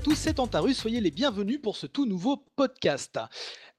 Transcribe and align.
À 0.00 0.02
tous, 0.02 0.14
c'est 0.14 0.40
Antarus, 0.40 0.78
soyez 0.78 0.98
les 1.02 1.10
bienvenus 1.10 1.60
pour 1.60 1.76
ce 1.76 1.86
tout 1.86 2.06
nouveau 2.06 2.38
podcast. 2.56 3.18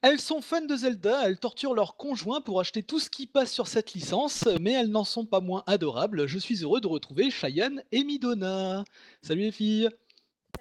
Elles 0.04 0.20
sont 0.20 0.40
fans 0.40 0.64
de 0.64 0.76
Zelda, 0.76 1.24
elles 1.26 1.40
torturent 1.40 1.74
leur 1.74 1.98
conjoint 1.98 2.42
pour 2.42 2.60
acheter 2.60 2.84
tout 2.84 3.00
ce 3.00 3.10
qui 3.10 3.26
passe 3.26 3.52
sur 3.52 3.66
cette 3.68 3.94
licence, 3.94 4.48
mais 4.60 4.74
elles 4.74 4.92
n'en 4.92 5.04
sont 5.04 5.26
pas 5.26 5.40
moins 5.40 5.64
adorables. 5.66 6.28
Je 6.28 6.38
suis 6.38 6.58
heureux 6.62 6.80
de 6.80 6.86
retrouver 6.86 7.32
Cheyenne 7.32 7.84
et 7.92 8.04
Midona. 8.04 8.84
Salut 9.24 9.42
les 9.42 9.52
filles 9.52 9.90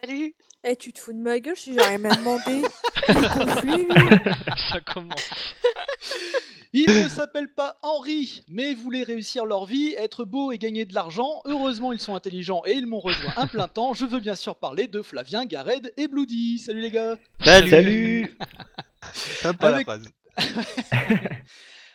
Salut 0.01 0.35
Eh, 0.63 0.77
tu 0.77 0.93
te 0.93 0.99
fous 1.01 1.13
de 1.15 1.19
ma 1.19 1.41
gueule 1.41 1.57
si 1.57 1.73
j'ai 1.73 1.81
rien 1.81 2.05
à 2.05 2.15
demander. 2.17 2.63
Ça 4.71 4.81
commence. 4.93 5.31
Ils 6.73 7.03
ne 7.03 7.09
s'appellent 7.09 7.53
pas 7.53 7.79
Henri, 7.83 8.45
mais 8.49 8.75
voulaient 8.75 9.03
réussir 9.03 9.45
leur 9.47 9.65
vie, 9.65 9.95
être 9.99 10.25
beaux 10.25 10.53
et 10.53 10.59
gagner 10.59 10.85
de 10.85 10.95
l'argent. 10.95 11.41
Heureusement, 11.47 11.93
ils 11.93 11.99
sont 11.99 12.15
intelligents 12.15 12.63
et 12.67 12.73
ils 12.75 12.87
m'ont 12.87 13.01
rejoint 13.01 13.33
un 13.39 13.47
plein 13.47 13.69
temps. 13.69 13.95
Je 13.95 14.05
veux 14.05 14.21
bien 14.21 14.35
sûr 14.37 14.55
parler 14.55 14.87
de 14.87 15.01
Flavien, 15.03 15.47
Gared 15.47 15.93
et 15.97 16.07
Bloody. 16.09 16.59
Salut 16.59 16.81
les 16.83 16.91
gars 16.91 17.17
Salut. 17.43 18.37
Sympa 19.15 19.69
Avec- 19.69 19.87
la 19.87 19.95
phrase. 19.99 20.09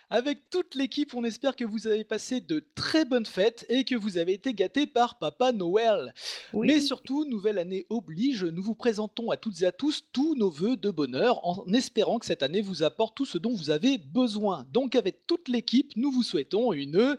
Avec 0.09 0.49
toute 0.49 0.75
l'équipe, 0.75 1.13
on 1.15 1.23
espère 1.23 1.55
que 1.55 1.65
vous 1.65 1.87
avez 1.87 2.03
passé 2.03 2.39
de 2.39 2.63
très 2.75 3.05
bonnes 3.05 3.25
fêtes 3.25 3.65
et 3.69 3.83
que 3.83 3.95
vous 3.95 4.17
avez 4.17 4.33
été 4.33 4.53
gâtés 4.53 4.85
par 4.85 5.17
Papa 5.17 5.51
Noël. 5.51 6.13
Mais 6.53 6.79
surtout, 6.79 7.25
nouvelle 7.25 7.57
année 7.57 7.85
oblige, 7.89 8.43
nous 8.43 8.61
vous 8.61 8.75
présentons 8.75 9.31
à 9.31 9.37
toutes 9.37 9.61
et 9.61 9.65
à 9.65 9.71
tous 9.71 10.03
tous 10.13 10.35
nos 10.35 10.49
voeux 10.49 10.77
de 10.77 10.91
bonheur 10.91 11.45
en 11.45 11.65
espérant 11.73 12.19
que 12.19 12.25
cette 12.25 12.43
année 12.43 12.61
vous 12.61 12.83
apporte 12.83 13.15
tout 13.15 13.25
ce 13.25 13.37
dont 13.37 13.55
vous 13.55 13.71
avez 13.71 13.97
besoin. 13.97 14.65
Donc 14.71 14.95
avec 14.95 15.25
toute 15.25 15.47
l'équipe, 15.47 15.91
nous 15.95 16.11
vous 16.11 16.23
souhaitons 16.23 16.73
une 16.73 17.17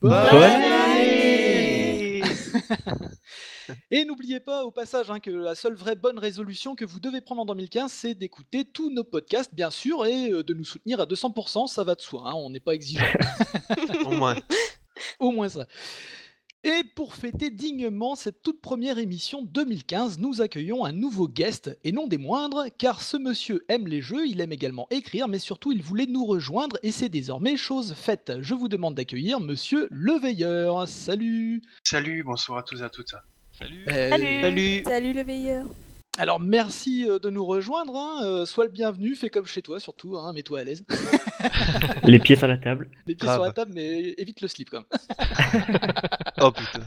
bonne 0.00 0.12
année 0.12 2.22
Et 3.90 4.04
n'oubliez 4.04 4.40
pas 4.40 4.64
au 4.64 4.70
passage 4.70 5.10
hein, 5.10 5.20
que 5.20 5.30
la 5.30 5.54
seule 5.54 5.74
vraie 5.74 5.96
bonne 5.96 6.18
résolution 6.18 6.74
que 6.74 6.84
vous 6.84 7.00
devez 7.00 7.20
prendre 7.20 7.42
en 7.42 7.46
2015, 7.46 7.90
c'est 7.90 8.14
d'écouter 8.14 8.64
tous 8.64 8.90
nos 8.90 9.04
podcasts, 9.04 9.54
bien 9.54 9.70
sûr, 9.70 10.06
et 10.06 10.30
euh, 10.30 10.42
de 10.42 10.54
nous 10.54 10.64
soutenir 10.64 11.00
à 11.00 11.06
200%, 11.06 11.66
ça 11.66 11.84
va 11.84 11.94
de 11.94 12.00
soi, 12.00 12.22
hein, 12.26 12.34
on 12.34 12.50
n'est 12.50 12.60
pas 12.60 12.74
exigeant. 12.74 13.04
Au 14.06 14.12
moins. 14.12 14.36
Au 15.20 15.30
moins 15.30 15.48
ça. 15.48 15.66
Et 16.64 16.82
pour 16.96 17.14
fêter 17.14 17.50
dignement 17.50 18.16
cette 18.16 18.42
toute 18.42 18.60
première 18.60 18.98
émission 18.98 19.42
2015, 19.42 20.18
nous 20.18 20.42
accueillons 20.42 20.84
un 20.84 20.90
nouveau 20.90 21.28
guest, 21.28 21.78
et 21.84 21.92
non 21.92 22.08
des 22.08 22.18
moindres, 22.18 22.64
car 22.78 23.00
ce 23.00 23.16
monsieur 23.16 23.64
aime 23.68 23.86
les 23.86 24.02
jeux, 24.02 24.26
il 24.26 24.40
aime 24.40 24.52
également 24.52 24.88
écrire, 24.90 25.28
mais 25.28 25.38
surtout 25.38 25.70
il 25.70 25.82
voulait 25.82 26.06
nous 26.06 26.26
rejoindre, 26.26 26.76
et 26.82 26.90
c'est 26.90 27.08
désormais 27.08 27.56
chose 27.56 27.94
faite. 27.94 28.32
Je 28.40 28.54
vous 28.54 28.68
demande 28.68 28.96
d'accueillir 28.96 29.38
monsieur 29.38 29.86
Leveilleur. 29.92 30.88
Salut 30.88 31.62
Salut, 31.84 32.24
bonsoir 32.24 32.58
à 32.58 32.62
tous 32.64 32.80
et 32.80 32.84
à 32.84 32.90
toutes. 32.90 33.14
Salut. 33.58 33.84
Euh, 33.90 34.08
Salut. 34.10 34.40
Salut. 34.42 34.82
Salut 34.84 35.12
le 35.12 35.22
veilleur. 35.22 35.66
Alors 36.20 36.40
merci 36.40 37.08
euh, 37.08 37.20
de 37.20 37.30
nous 37.30 37.44
rejoindre, 37.46 37.94
hein, 37.96 38.24
euh, 38.24 38.44
sois 38.44 38.64
le 38.64 38.72
bienvenu, 38.72 39.14
fais 39.14 39.30
comme 39.30 39.46
chez 39.46 39.62
toi 39.62 39.78
surtout, 39.78 40.16
hein, 40.16 40.32
mets-toi 40.32 40.60
à 40.60 40.64
l'aise. 40.64 40.84
Les 42.04 42.18
pieds 42.18 42.34
sur 42.34 42.48
la 42.48 42.56
table. 42.58 42.90
Les 43.06 43.14
pieds 43.14 43.28
sur 43.28 43.40
la 43.42 43.52
table, 43.52 43.70
mais 43.72 44.14
évite 44.18 44.40
le 44.40 44.48
slip 44.48 44.70
quand 44.70 44.82
même. 44.90 45.92
Oh 46.40 46.52
putain. 46.52 46.86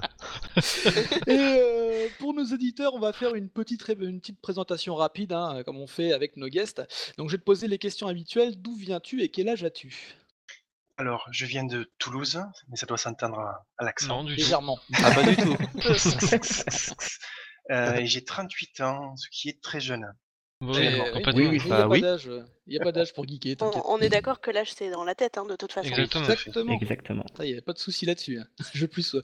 Et 1.28 1.38
euh, 1.38 2.08
pour 2.20 2.34
nos 2.34 2.46
auditeurs, 2.54 2.94
on 2.94 3.00
va 3.00 3.12
faire 3.12 3.36
une 3.36 3.50
petite, 3.50 3.82
ré- 3.84 3.98
une 4.00 4.22
petite 4.22 4.40
présentation 4.40 4.96
rapide, 4.96 5.34
hein, 5.34 5.62
comme 5.66 5.76
on 5.78 5.88
fait 5.88 6.14
avec 6.14 6.38
nos 6.38 6.48
guests. 6.48 6.82
Donc 7.18 7.28
je 7.28 7.34
vais 7.34 7.38
te 7.38 7.44
poser 7.44 7.68
les 7.68 7.78
questions 7.78 8.08
habituelles. 8.08 8.54
D'où 8.62 8.76
viens-tu 8.76 9.22
et 9.24 9.28
quel 9.28 9.50
âge 9.50 9.66
as-tu? 9.66 10.16
Alors, 11.02 11.26
je 11.32 11.48
viens 11.48 11.64
de 11.64 11.92
Toulouse, 11.98 12.40
mais 12.70 12.78
ça 12.78 12.86
doit 12.86 12.98
s'entendre 13.00 13.40
à, 13.40 13.66
à 13.80 13.84
l'accent. 13.86 14.08
Non, 14.20 14.24
du 14.24 14.36
tout. 14.36 14.42
Légèrement. 14.42 14.78
Ah 15.04 15.12
pas 15.16 15.24
du 15.24 15.36
tout. 15.36 15.58
Euh, 17.70 17.94
et 17.94 18.08
j'ai 18.08 18.24
38 18.26 18.82
ans, 18.82 19.16
ce 19.16 19.28
qui 19.32 19.48
est 19.48 19.62
très 19.62 19.80
jeune. 19.80 20.12
Oui. 20.62 20.72
Il 20.78 20.80
n'y 20.82 20.88
a, 20.88 21.12
Bah 21.14 21.22
pas 21.22 21.88
oui. 21.88 22.02
d'âge, 22.02 22.30
il 22.68 22.74
y 22.74 22.78
a 22.80 22.84
pas 22.84 22.92
d'âge 22.92 23.14
pour 23.14 23.26
geeker, 23.26 23.56
On, 23.62 23.82
on 23.86 23.98
est 24.00 24.10
d'accord 24.10 24.42
que 24.42 24.50
l'âge 24.52 24.74
c'est 24.74 24.90
dans 24.90 25.04
la 25.04 25.14
tête 25.16 25.38
hein, 25.38 25.46
de 25.46 25.56
toute 25.56 25.72
façon. 25.72 25.88
Exactement. 25.88 26.24
Exactement. 26.26 26.74
Exactement. 26.82 27.26
Il 27.40 27.54
n'y 27.54 27.58
a 27.58 27.62
pas 27.62 27.74
de 27.74 27.78
souci 27.78 28.06
là-dessus. 28.08 28.40
hein. 28.40 28.48
Je 28.74 28.86
plus. 28.88 29.16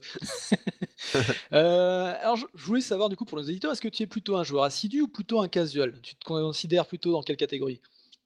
Euh, 1.52 2.14
alors, 2.20 2.36
je, 2.36 2.46
je 2.54 2.64
voulais 2.64 2.80
savoir 2.80 3.08
du 3.08 3.16
coup 3.16 3.24
pour 3.24 3.36
nos 3.38 3.44
éditeurs, 3.44 3.72
est-ce 3.72 3.80
que 3.82 3.88
tu 3.88 4.04
es 4.04 4.06
plutôt 4.06 4.36
un 4.36 4.44
joueur 4.44 4.62
assidu 4.64 5.02
ou 5.02 5.08
plutôt 5.08 5.40
un 5.42 5.48
casual? 5.48 6.00
Tu 6.00 6.14
te 6.14 6.24
considères 6.24 6.86
plutôt 6.86 7.12
dans 7.12 7.22
quelle 7.22 7.36
catégorie? 7.36 7.80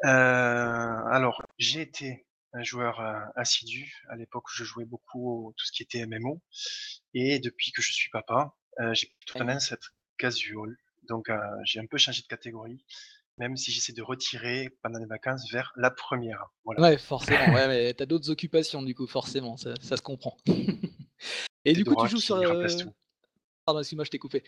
Euh, 0.05 0.09
alors, 0.09 1.43
j'ai 1.59 1.81
été 1.81 2.27
un 2.55 2.63
joueur 2.63 3.01
euh, 3.01 3.19
assidu. 3.37 3.95
À 4.09 4.17
l'époque, 4.17 4.45
je 4.55 4.65
jouais 4.65 4.85
beaucoup 4.85 5.49
au 5.49 5.53
tout 5.57 5.65
ce 5.67 5.73
qui 5.73 5.83
était 5.83 6.05
MMO. 6.07 6.41
Et 7.15 7.39
depuis 7.39 7.73
que 7.73 7.83
je 7.83 7.93
suis 7.93 8.11
papa, 8.11 8.55
euh, 8.81 8.93
j'ai 8.95 9.09
plutôt 9.19 9.39
tendance 9.39 9.73
à 9.73 9.77
être 9.77 9.95
casual. 10.19 10.77
Donc, 11.09 11.29
euh, 11.31 11.37
j'ai 11.65 11.81
un 11.81 11.87
peu 11.87 11.99
changé 11.99 12.23
de 12.23 12.27
catégorie, 12.27 12.85
même 13.39 13.57
si 13.57 13.73
j'essaie 13.73 13.93
de 13.93 14.03
retirer 14.03 14.71
pendant 14.83 14.99
les 14.99 15.07
vacances 15.07 15.51
vers 15.51 15.73
la 15.77 15.91
première. 15.91 16.47
Voilà. 16.65 16.81
Ouais, 16.81 16.99
forcément. 16.99 17.53
Ouais, 17.53 17.69
mais 17.69 17.95
t'as 17.95 18.07
d'autres 18.07 18.31
occupations 18.31 18.83
du 18.83 18.95
coup, 18.95 19.07
forcément, 19.07 19.57
ça, 19.57 19.75
ça 19.81 19.97
se 19.97 20.03
comprend. 20.03 20.37
Et 21.65 21.75
du 21.75 21.85
coup, 21.85 21.95
tu 21.97 22.09
joues 22.09 22.19
sur. 22.19 22.37
euh, 22.37 22.67
tout. 22.69 22.93
Pardon, 23.65 23.81
excuse-moi, 23.81 24.05
je 24.05 24.11
t'ai 24.11 24.19
coupé. 24.19 24.43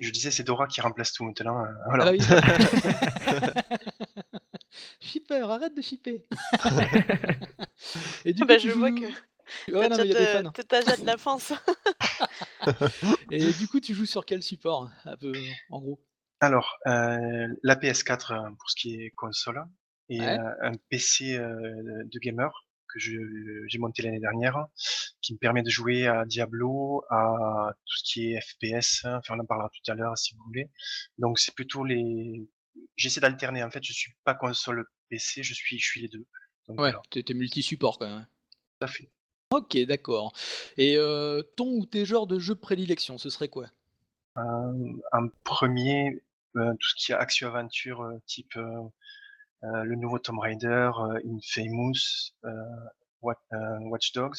Je 0.00 0.10
disais, 0.10 0.30
c'est 0.30 0.44
Dora 0.44 0.66
qui 0.66 0.82
remplace 0.82 1.12
tout 1.14 1.24
maintenant. 1.24 1.64
euh, 1.64 1.68
Ah 1.84 1.84
voilà. 1.86 2.12
oui. 2.12 2.18
Shipper, 5.00 5.42
arrête 5.50 5.74
de 5.74 5.82
shipper. 5.82 6.24
Et 8.24 8.32
du 8.32 8.42
coup, 8.42 8.48
Bah, 8.48 8.56
tu 8.58 8.68
je 8.68 8.74
vois 8.74 8.90
joues- 8.90 9.00
que 9.00 9.72
Ouais, 9.72 9.88
non, 9.88 9.96
mais 9.96 10.04
il 10.04 10.12
y 10.12 10.16
a 10.16 10.20
des 10.20 10.26
fans. 10.26 10.50
t'es 10.52 10.74
âgé 10.74 11.02
de 11.02 11.06
l'enfance. 11.06 11.52
Et 13.30 13.52
du 13.52 13.66
coup, 13.68 13.80
tu 13.80 13.94
joues 13.94 14.06
sur 14.06 14.24
quel 14.26 14.42
support, 14.42 14.90
un 15.04 15.16
peu, 15.16 15.32
en 15.70 15.80
gros? 15.80 16.00
Alors, 16.40 16.76
euh, 16.86 17.48
la 17.62 17.76
PS4 17.76 18.32
euh, 18.32 18.50
pour 18.50 18.70
ce 18.70 18.76
qui 18.80 18.94
est 19.02 19.10
console 19.10 19.64
et 20.08 20.20
Ouais. 20.20 20.38
euh, 20.38 20.50
un 20.62 20.72
PC 20.88 21.36
euh, 21.36 21.50
de 22.04 22.18
gamer 22.20 22.50
que 22.92 22.98
je- 22.98 23.64
j'ai 23.66 23.78
monté 23.78 24.02
l'année 24.02 24.20
dernière 24.20 24.66
qui 25.20 25.34
me 25.34 25.38
permet 25.38 25.62
de 25.62 25.68
jouer 25.70 26.06
à 26.06 26.24
Diablo, 26.24 27.04
à 27.10 27.70
tout 27.74 27.96
ce 27.96 28.02
qui 28.12 28.32
est 28.32 28.40
FPS. 28.40 29.04
hein, 29.04 29.18
Enfin, 29.18 29.34
on 29.36 29.40
en 29.40 29.46
parlera 29.46 29.68
tout 29.70 29.90
à 29.90 29.94
l'heure 29.94 30.16
si 30.16 30.34
vous 30.36 30.42
voulez. 30.46 30.70
Donc, 31.18 31.38
c'est 31.38 31.54
plutôt 31.54 31.84
les. 31.84 32.48
J'essaie 32.98 33.20
d'alterner. 33.20 33.62
En 33.62 33.70
fait, 33.70 33.82
je 33.82 33.92
suis 33.94 34.12
pas 34.24 34.34
console 34.34 34.84
PC, 35.08 35.42
je 35.42 35.54
suis, 35.54 35.78
je 35.78 35.86
suis 35.86 36.02
les 36.02 36.08
deux. 36.08 36.26
Donc, 36.66 36.80
Ouais, 36.80 36.92
t'es 37.10 37.22
t'es 37.22 37.32
multi-support 37.32 37.98
quand 37.98 38.08
même. 38.08 38.26
tout 38.78 38.84
à 38.84 38.88
fait. 38.88 39.08
Ok, 39.50 39.78
d'accord. 39.86 40.34
Et 40.76 40.96
euh, 40.98 41.42
ton 41.56 41.68
ou 41.78 41.86
tes 41.86 42.04
genres 42.04 42.26
de 42.26 42.38
jeux 42.38 42.54
prédilection, 42.56 43.16
ce 43.16 43.30
serait 43.30 43.48
quoi? 43.48 43.68
Euh, 44.36 44.92
en 45.12 45.28
premier, 45.44 46.22
euh, 46.56 46.72
tout 46.74 46.88
ce 46.90 46.94
qui 46.96 47.12
est 47.12 47.14
action-aventure 47.14 48.06
type 48.26 48.58
le 49.62 49.94
nouveau 49.96 50.18
Tomb 50.18 50.38
Raider, 50.38 50.90
Infamous, 51.24 52.32
Wa- 53.22 53.40
Watch 53.80 54.12
Dogs, 54.12 54.36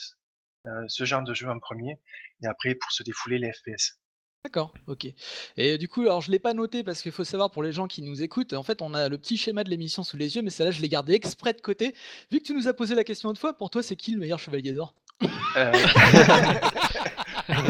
ce 0.88 1.04
genre 1.06 1.24
de 1.24 1.34
jeu 1.34 1.50
en 1.50 1.60
premier, 1.60 1.98
et 2.44 2.48
après 2.48 2.76
pour 2.76 2.92
se 2.92 3.04
défouler 3.04 3.40
les 3.40 3.52
FPS. 3.52 4.00
D'accord, 4.46 4.74
ok. 4.88 5.06
Et 5.58 5.78
du 5.78 5.90
coup, 5.90 6.02
alors 6.02 6.22
je 6.22 6.32
l'ai 6.32 6.40
pas 6.40 6.54
noté 6.54 6.82
parce 6.82 7.02
qu'il 7.02 7.12
faut 7.12 7.26
savoir 7.26 7.52
pour 7.52 7.62
les 7.62 7.74
gens 7.74 7.88
qui 7.88 8.02
nous 8.02 8.24
écoutent, 8.24 8.54
en 8.54 8.64
fait, 8.64 8.82
on 8.82 8.94
a 8.94 9.10
le 9.10 9.18
petit 9.18 9.36
schéma 9.36 9.66
de 9.66 9.70
l'émission 9.70 10.02
sous 10.02 10.16
les 10.16 10.38
yeux, 10.38 10.42
mais 10.42 10.50
celle-là, 10.50 10.72
je 10.72 10.82
l'ai 10.82 10.88
gardé 10.88 11.14
exprès 11.14 11.52
de 11.52 11.60
côté. 11.60 11.94
Vu 12.32 12.40
que 12.40 12.46
tu 12.46 12.54
nous 12.54 12.70
as 12.70 12.74
posé 12.74 12.96
la 12.96 13.04
question 13.04 13.30
une 13.30 13.36
fois, 13.36 13.54
pour 13.54 13.70
toi, 13.70 13.84
c'est 13.84 13.98
qui 13.98 14.12
le 14.12 14.20
meilleur 14.20 14.40
chevalier 14.40 14.72
d'or 14.72 14.94
Euh, 15.58 15.74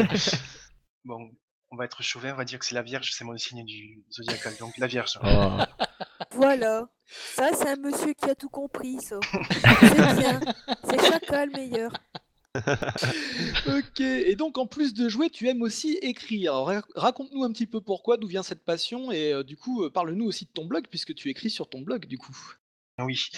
bon, 1.04 1.32
on 1.72 1.76
va 1.76 1.86
être 1.86 2.04
chauvin, 2.04 2.34
on 2.34 2.36
va 2.36 2.44
dire 2.44 2.60
que 2.60 2.64
c'est 2.64 2.76
la 2.76 2.82
Vierge, 2.82 3.10
c'est 3.12 3.24
mon 3.24 3.36
signe 3.36 3.64
du 3.64 4.04
zodiacal, 4.12 4.54
donc 4.60 4.78
la 4.78 4.86
Vierge. 4.86 5.18
Oh. 5.24 5.58
Voilà. 6.32 6.88
Ça, 7.06 7.50
c'est 7.52 7.68
un 7.68 7.76
monsieur 7.76 8.12
qui 8.12 8.30
a 8.30 8.36
tout 8.36 8.48
compris, 8.48 9.00
ça. 9.00 9.18
C'est 9.80 10.16
bien. 10.18 10.40
C'est 10.84 11.04
Chaka 11.04 11.46
le 11.46 11.52
meilleur. 11.52 11.92
Ok, 13.66 14.00
et 14.00 14.34
donc 14.34 14.58
en 14.58 14.66
plus 14.66 14.94
de 14.94 15.08
jouer, 15.08 15.30
tu 15.30 15.48
aimes 15.48 15.62
aussi 15.62 15.98
écrire. 16.02 16.54
Raconte-nous 16.94 17.44
un 17.44 17.52
petit 17.52 17.66
peu 17.66 17.80
pourquoi, 17.80 18.16
d'où 18.16 18.26
vient 18.26 18.42
cette 18.42 18.64
passion, 18.64 19.12
et 19.12 19.32
euh, 19.32 19.44
du 19.44 19.56
coup, 19.56 19.84
euh, 19.84 19.90
parle-nous 19.90 20.26
aussi 20.26 20.46
de 20.46 20.50
ton 20.50 20.66
blog, 20.66 20.86
puisque 20.88 21.14
tu 21.14 21.30
écris 21.30 21.50
sur 21.50 21.68
ton 21.68 21.80
blog, 21.80 22.06
du 22.06 22.18
coup. 22.18 22.36
Oui. 22.98 23.30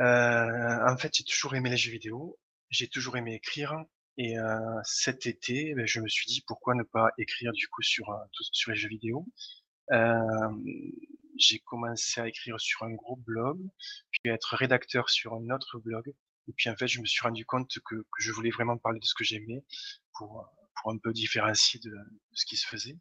Euh, 0.00 0.88
en 0.88 0.96
fait, 0.96 1.12
j'ai 1.16 1.24
toujours 1.24 1.54
aimé 1.54 1.70
les 1.70 1.76
jeux 1.76 1.92
vidéo, 1.92 2.38
j'ai 2.70 2.88
toujours 2.88 3.16
aimé 3.16 3.34
écrire, 3.34 3.74
et 4.16 4.36
cet 4.84 5.26
été, 5.26 5.74
ben, 5.74 5.86
je 5.86 6.00
me 6.00 6.08
suis 6.08 6.26
dit 6.26 6.44
pourquoi 6.46 6.76
ne 6.76 6.84
pas 6.84 7.08
écrire 7.18 7.50
du 7.52 7.66
coup 7.66 7.82
sur, 7.82 8.16
sur 8.52 8.70
les 8.70 8.76
jeux 8.76 8.88
vidéo. 8.88 9.26
J'ai 11.36 11.58
commencé 11.58 12.20
à 12.20 12.28
écrire 12.28 12.60
sur 12.60 12.84
un 12.84 12.92
gros 12.92 13.16
blog, 13.16 13.58
puis 14.12 14.30
à 14.30 14.34
être 14.34 14.54
rédacteur 14.54 15.10
sur 15.10 15.34
un 15.34 15.50
autre 15.50 15.80
blog, 15.80 16.14
et 16.48 16.52
puis 16.52 16.68
en 16.70 16.76
fait, 16.76 16.88
je 16.88 17.00
me 17.00 17.06
suis 17.06 17.22
rendu 17.22 17.44
compte 17.44 17.70
que, 17.84 17.94
que 17.94 18.20
je 18.20 18.32
voulais 18.32 18.50
vraiment 18.50 18.76
parler 18.78 19.00
de 19.00 19.04
ce 19.04 19.14
que 19.14 19.24
j'aimais 19.24 19.64
pour, 20.14 20.48
pour 20.80 20.92
un 20.92 20.98
peu 20.98 21.12
différencier 21.12 21.80
de, 21.80 21.90
de 21.90 22.36
ce 22.36 22.44
qui 22.46 22.56
se 22.56 22.66
faisait. 22.66 22.98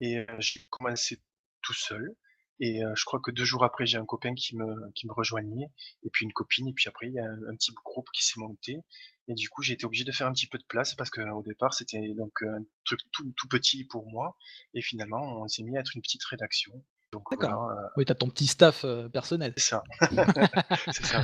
Et 0.00 0.18
euh, 0.18 0.26
j'ai 0.38 0.60
commencé 0.70 1.22
tout 1.62 1.74
seul. 1.74 2.14
Et 2.60 2.84
euh, 2.84 2.92
je 2.96 3.04
crois 3.04 3.20
que 3.20 3.30
deux 3.30 3.44
jours 3.44 3.64
après, 3.64 3.86
j'ai 3.86 3.98
un 3.98 4.04
copain 4.04 4.34
qui 4.34 4.56
me, 4.56 4.90
qui 4.92 5.06
me 5.06 5.12
rejoignait, 5.12 5.70
et 6.02 6.10
puis 6.10 6.24
une 6.24 6.32
copine, 6.32 6.66
et 6.66 6.72
puis 6.72 6.88
après, 6.88 7.06
il 7.06 7.12
y 7.12 7.20
a 7.20 7.24
un, 7.24 7.50
un 7.50 7.54
petit 7.54 7.72
groupe 7.72 8.08
qui 8.12 8.24
s'est 8.24 8.40
monté. 8.40 8.80
Et 9.28 9.34
du 9.34 9.48
coup, 9.48 9.62
j'ai 9.62 9.74
été 9.74 9.84
obligé 9.84 10.04
de 10.04 10.10
faire 10.10 10.26
un 10.26 10.32
petit 10.32 10.46
peu 10.46 10.58
de 10.58 10.64
place 10.64 10.94
parce 10.94 11.10
qu'au 11.10 11.42
départ, 11.42 11.74
c'était 11.74 12.14
donc 12.14 12.42
un 12.42 12.64
truc 12.84 13.00
tout, 13.12 13.30
tout 13.36 13.48
petit 13.48 13.84
pour 13.84 14.10
moi. 14.10 14.36
Et 14.74 14.80
finalement, 14.80 15.42
on 15.42 15.48
s'est 15.48 15.62
mis 15.62 15.76
à 15.76 15.80
être 15.80 15.94
une 15.94 16.02
petite 16.02 16.24
rédaction. 16.24 16.72
D'accord. 17.12 17.38
voilà, 17.38 17.54
euh, 17.54 17.88
Oui, 17.96 18.04
t'as 18.06 18.14
ton 18.14 18.30
petit 18.30 18.46
staff 18.46 18.84
euh, 18.84 19.08
personnel. 19.08 19.52
c'est 19.56 19.68
ça. 19.68 19.82
c'est 20.92 21.04
ça. 21.04 21.22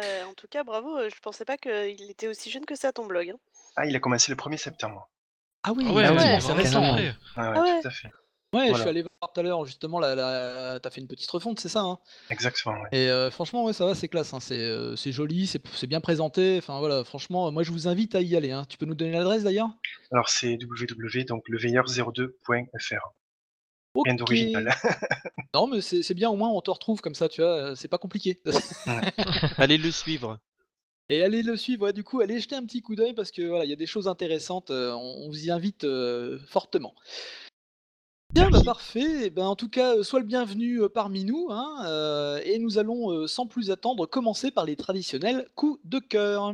Euh, 0.00 0.24
en 0.24 0.34
tout 0.34 0.46
cas, 0.48 0.64
bravo. 0.64 0.96
Euh, 0.96 1.10
je 1.14 1.20
pensais 1.20 1.44
pas 1.44 1.56
qu'il 1.56 2.10
était 2.10 2.28
aussi 2.28 2.50
jeune 2.50 2.64
que 2.64 2.76
ça, 2.76 2.92
ton 2.92 3.06
blog. 3.06 3.30
Hein. 3.30 3.38
Ah, 3.76 3.86
il 3.86 3.96
a 3.96 4.00
commencé 4.00 4.30
le 4.30 4.36
1er 4.36 4.56
septembre. 4.56 5.08
Ah 5.62 5.72
oui, 5.72 5.84
ah 5.88 5.92
ouais, 5.92 6.40
c'est 6.40 6.52
récent. 6.52 6.96
Ah 7.36 7.54
tout 7.54 7.88
à 7.88 7.90
fait. 7.90 8.10
Ouais, 8.54 8.68
je 8.72 8.80
suis 8.80 8.88
allé 8.88 9.02
voir 9.02 9.30
tout 9.30 9.40
à 9.40 9.42
l'heure, 9.42 9.66
justement, 9.66 10.00
la, 10.00 10.14
la... 10.14 10.80
t'as 10.80 10.88
fait 10.88 11.02
une 11.02 11.06
petite 11.06 11.30
refonte, 11.30 11.60
c'est 11.60 11.68
ça 11.68 11.80
hein? 11.80 11.98
Exactement. 12.30 12.82
Et 12.92 13.10
euh, 13.10 13.30
franchement, 13.30 13.62
ouais, 13.64 13.74
ça 13.74 13.84
va, 13.84 13.94
c'est 13.94 14.08
classe, 14.08 14.32
hein, 14.32 14.38
euh, 14.52 14.96
c'est 14.96 15.12
joli, 15.12 15.46
c'est 15.46 15.86
bien 15.86 16.00
présenté. 16.00 16.56
Enfin 16.56 16.78
voilà, 16.78 17.04
franchement, 17.04 17.52
moi 17.52 17.62
je 17.62 17.72
vous 17.72 17.88
invite 17.88 18.14
à 18.14 18.22
y 18.22 18.36
aller. 18.36 18.52
Hein. 18.52 18.64
Tu 18.66 18.78
peux 18.78 18.86
nous 18.86 18.94
donner 18.94 19.12
l'adresse 19.12 19.42
d'ailleurs? 19.42 19.68
Alors, 20.12 20.30
c'est 20.30 20.56
www.leveilleur02.fr. 20.62 23.12
Non, 25.54 25.66
mais 25.66 25.80
c'est 25.80 26.14
bien, 26.14 26.30
au 26.30 26.36
moins 26.36 26.50
on 26.50 26.60
te 26.60 26.70
retrouve 26.70 27.00
comme 27.00 27.14
ça, 27.14 27.28
tu 27.28 27.40
vois, 27.40 27.70
euh, 27.70 27.74
c'est 27.74 27.88
pas 27.88 27.98
compliqué. 27.98 28.40
allez 29.56 29.78
le 29.78 29.90
suivre. 29.90 30.38
Et 31.08 31.22
allez 31.22 31.42
le 31.42 31.56
suivre, 31.56 31.84
ouais, 31.84 31.92
du 31.94 32.04
coup, 32.04 32.20
allez 32.20 32.38
jeter 32.38 32.54
un 32.54 32.64
petit 32.64 32.82
coup 32.82 32.94
d'œil 32.94 33.14
parce 33.14 33.30
que 33.30 33.42
voilà, 33.42 33.64
il 33.64 33.70
y 33.70 33.72
a 33.72 33.76
des 33.76 33.86
choses 33.86 34.08
intéressantes, 34.08 34.70
euh, 34.70 34.92
on, 34.92 35.28
vous 35.28 35.46
y 35.46 35.50
invite 35.50 35.84
euh, 35.84 36.38
fortement. 36.48 36.94
Bien, 38.34 38.50
bah, 38.50 38.60
parfait. 38.62 39.24
Eh 39.24 39.30
ben, 39.30 39.46
en 39.46 39.56
tout 39.56 39.70
cas, 39.70 40.02
sois 40.02 40.20
le 40.20 40.26
bienvenu 40.26 40.82
parmi 40.92 41.24
nous. 41.24 41.48
Hein, 41.50 42.38
et 42.44 42.58
nous 42.58 42.76
allons, 42.76 43.26
sans 43.26 43.46
plus 43.46 43.70
attendre, 43.70 44.04
commencer 44.04 44.50
par 44.50 44.66
les 44.66 44.76
traditionnels 44.76 45.48
coups 45.54 45.80
de 45.84 45.98
cœur. 45.98 46.52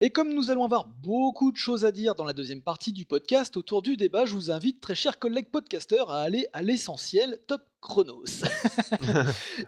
Et 0.00 0.10
comme 0.10 0.32
nous 0.32 0.52
allons 0.52 0.64
avoir 0.64 0.86
beaucoup 0.86 1.50
de 1.50 1.56
choses 1.56 1.84
à 1.84 1.90
dire 1.90 2.14
dans 2.14 2.22
la 2.22 2.32
deuxième 2.32 2.62
partie 2.62 2.92
du 2.92 3.04
podcast 3.04 3.56
autour 3.56 3.82
du 3.82 3.96
débat, 3.96 4.26
je 4.26 4.34
vous 4.34 4.52
invite, 4.52 4.80
très 4.80 4.94
chers 4.94 5.18
collègues 5.18 5.50
podcasteurs, 5.50 6.12
à 6.12 6.20
aller 6.22 6.46
à 6.52 6.62
l'essentiel 6.62 7.40
top 7.48 7.62
chronos. 7.80 8.22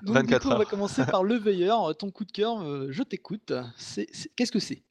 Donc, 0.02 0.04
du 0.04 0.12
24 0.12 0.42
coup, 0.42 0.48
on 0.50 0.58
va 0.58 0.64
commencer 0.66 1.04
par 1.04 1.24
le 1.24 1.34
veilleur. 1.34 1.96
Ton 1.96 2.12
coup 2.12 2.24
de 2.24 2.30
cœur, 2.30 2.62
euh, 2.62 2.86
je 2.92 3.02
t'écoute. 3.02 3.52
Qu'est-ce 4.36 4.52
que 4.52 4.60
c'est? 4.60 4.84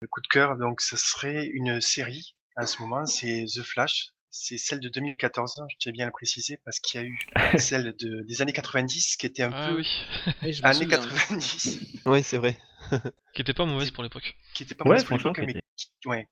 Le 0.00 0.06
coup 0.06 0.20
de 0.20 0.28
cœur, 0.28 0.56
donc, 0.56 0.80
ce 0.80 0.96
serait 0.96 1.46
une 1.46 1.80
série 1.80 2.36
à 2.54 2.64
ce 2.64 2.80
moment, 2.80 3.04
c'est 3.04 3.46
The 3.52 3.62
Flash. 3.62 4.12
C'est 4.30 4.58
celle 4.58 4.80
de 4.80 4.88
2014, 4.88 5.62
je 5.70 5.76
tiens 5.78 5.92
bien 5.92 6.04
à 6.04 6.08
le 6.08 6.12
préciser, 6.12 6.58
parce 6.64 6.80
qu'il 6.80 7.00
y 7.00 7.04
a 7.04 7.06
eu 7.06 7.18
celle 7.58 7.94
de, 7.96 8.22
des 8.22 8.42
années 8.42 8.52
90 8.52 9.16
qui 9.16 9.26
était 9.26 9.42
un 9.42 9.50
Ah 9.52 9.68
peu 9.70 9.76
oui, 9.76 9.88
Oui, 10.42 10.52
je 10.52 10.62
années 10.62 10.74
souviens. 10.84 10.98
90, 10.98 11.80
Oui, 12.06 12.22
c'est 12.22 12.38
vrai. 12.38 12.58
qui 13.34 13.40
était 13.42 13.54
pas 13.54 13.64
mauvaise 13.64 13.90
pour 13.90 14.02
l'époque. 14.02 14.36
qui 14.54 14.62
était 14.64 14.74
pas 14.74 14.84
Ouais, 14.84 14.90
mauvaise 14.90 15.04
pour 15.04 15.16
l'époque, 15.16 15.38
mais 15.38 15.54
qui- 15.76 15.88
ouais, 16.06 16.28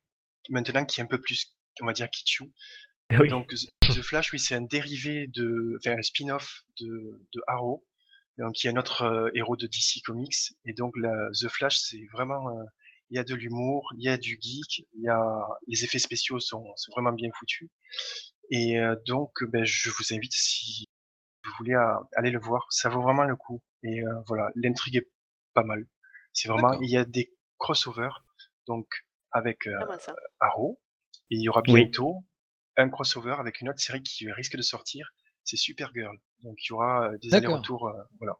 maintenant 0.50 0.84
qui 0.84 1.00
est 1.00 1.04
un 1.04 1.06
peu 1.06 1.20
plus, 1.20 1.46
on 1.80 1.86
va 1.86 1.92
dire, 1.92 2.08
kitschou. 2.10 2.52
Ah 3.10 3.16
oui. 3.20 3.28
Donc 3.28 3.48
The 3.54 3.94
The 3.94 4.02
Flash, 4.02 4.32
oui, 4.32 4.38
c'est 4.40 4.54
un 4.56 4.62
dérivé 4.62 5.28
de, 5.28 5.76
enfin 5.78 5.96
un 5.98 6.02
spin-off 6.02 6.64
de, 6.80 6.86
de 7.32 7.42
Arrow, 7.46 7.86
donc 8.38 8.54
qui 8.54 8.66
est 8.66 8.70
un 8.70 8.76
autre 8.76 9.02
euh, 9.02 9.30
héros 9.34 9.56
de 9.56 9.66
DC 9.66 10.02
Comics. 10.04 10.52
Et 10.64 10.72
donc 10.74 10.92
la, 10.96 11.28
The 11.40 11.48
Flash, 11.48 11.78
c'est 11.78 12.04
vraiment, 12.12 12.48
euh, 12.50 12.62
il 13.10 13.16
y 13.16 13.18
a 13.18 13.24
de 13.24 13.34
l'humour, 13.34 13.92
il 13.96 14.04
y 14.04 14.08
a 14.08 14.16
du 14.16 14.38
geek, 14.40 14.86
il 14.94 15.02
y 15.02 15.08
a 15.08 15.46
les 15.66 15.84
effets 15.84 15.98
spéciaux 15.98 16.40
sont, 16.40 16.64
sont 16.76 16.92
vraiment 16.92 17.12
bien 17.12 17.30
foutus. 17.38 17.68
Et 18.50 18.78
euh, 18.78 18.96
donc, 19.06 19.42
ben, 19.44 19.64
je 19.64 19.90
vous 19.90 20.12
invite 20.12 20.32
si 20.32 20.86
vous 21.44 21.52
voulez 21.58 21.74
à 21.74 22.00
aller 22.16 22.30
le 22.30 22.40
voir, 22.40 22.66
ça 22.70 22.88
vaut 22.88 23.02
vraiment 23.02 23.24
le 23.24 23.36
coup. 23.36 23.62
Et 23.82 24.02
euh, 24.02 24.20
voilà, 24.26 24.50
l'intrigue 24.54 24.96
est 24.96 25.10
pas 25.54 25.62
mal. 25.62 25.86
C'est 26.32 26.48
vraiment, 26.48 26.80
il 26.80 26.90
y 26.90 26.96
a 26.96 27.04
des 27.04 27.32
crossovers, 27.58 28.24
donc 28.66 28.86
avec 29.30 29.66
euh. 29.66 29.78
Arrow. 30.40 30.80
Et 31.30 31.36
il 31.36 31.42
y 31.42 31.48
aura 31.48 31.62
Oui. 31.66 31.84
bientôt 31.84 32.24
un 32.76 32.88
crossover 32.88 33.36
avec 33.38 33.60
une 33.60 33.68
autre 33.68 33.80
série 33.80 34.02
qui 34.02 34.30
risque 34.30 34.56
de 34.56 34.62
sortir, 34.62 35.10
c'est 35.44 35.56
Supergirl. 35.56 36.16
Donc 36.42 36.56
il 36.62 36.70
y 36.70 36.72
aura 36.72 37.08
euh, 37.08 37.18
des 37.18 37.34
allers-retours, 37.34 37.88
euh, 37.88 38.02
voilà, 38.18 38.34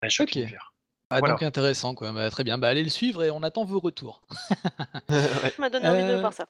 à 0.00 0.08
chaque 0.08 0.28
Ok. 0.30 0.36
univers. 0.36 0.74
Ah, 1.10 1.20
Voilà. 1.20 1.34
donc 1.34 1.42
intéressant, 1.42 1.94
quoi. 1.94 2.12
Bah, 2.12 2.30
très 2.30 2.44
bien. 2.44 2.58
Bah, 2.58 2.68
allez 2.68 2.82
le 2.84 2.90
suivre 2.90 3.22
et 3.24 3.30
on 3.30 3.42
attend 3.42 3.64
vos 3.64 3.80
retours. 3.80 4.22
Ouais. 5.42 5.52
Ça 5.56 5.62
m'a 5.62 5.70
donné 5.70 5.88
envie 5.88 6.04
de 6.04 6.14
Euh, 6.14 6.20
voir 6.20 6.32
ça. 6.32 6.46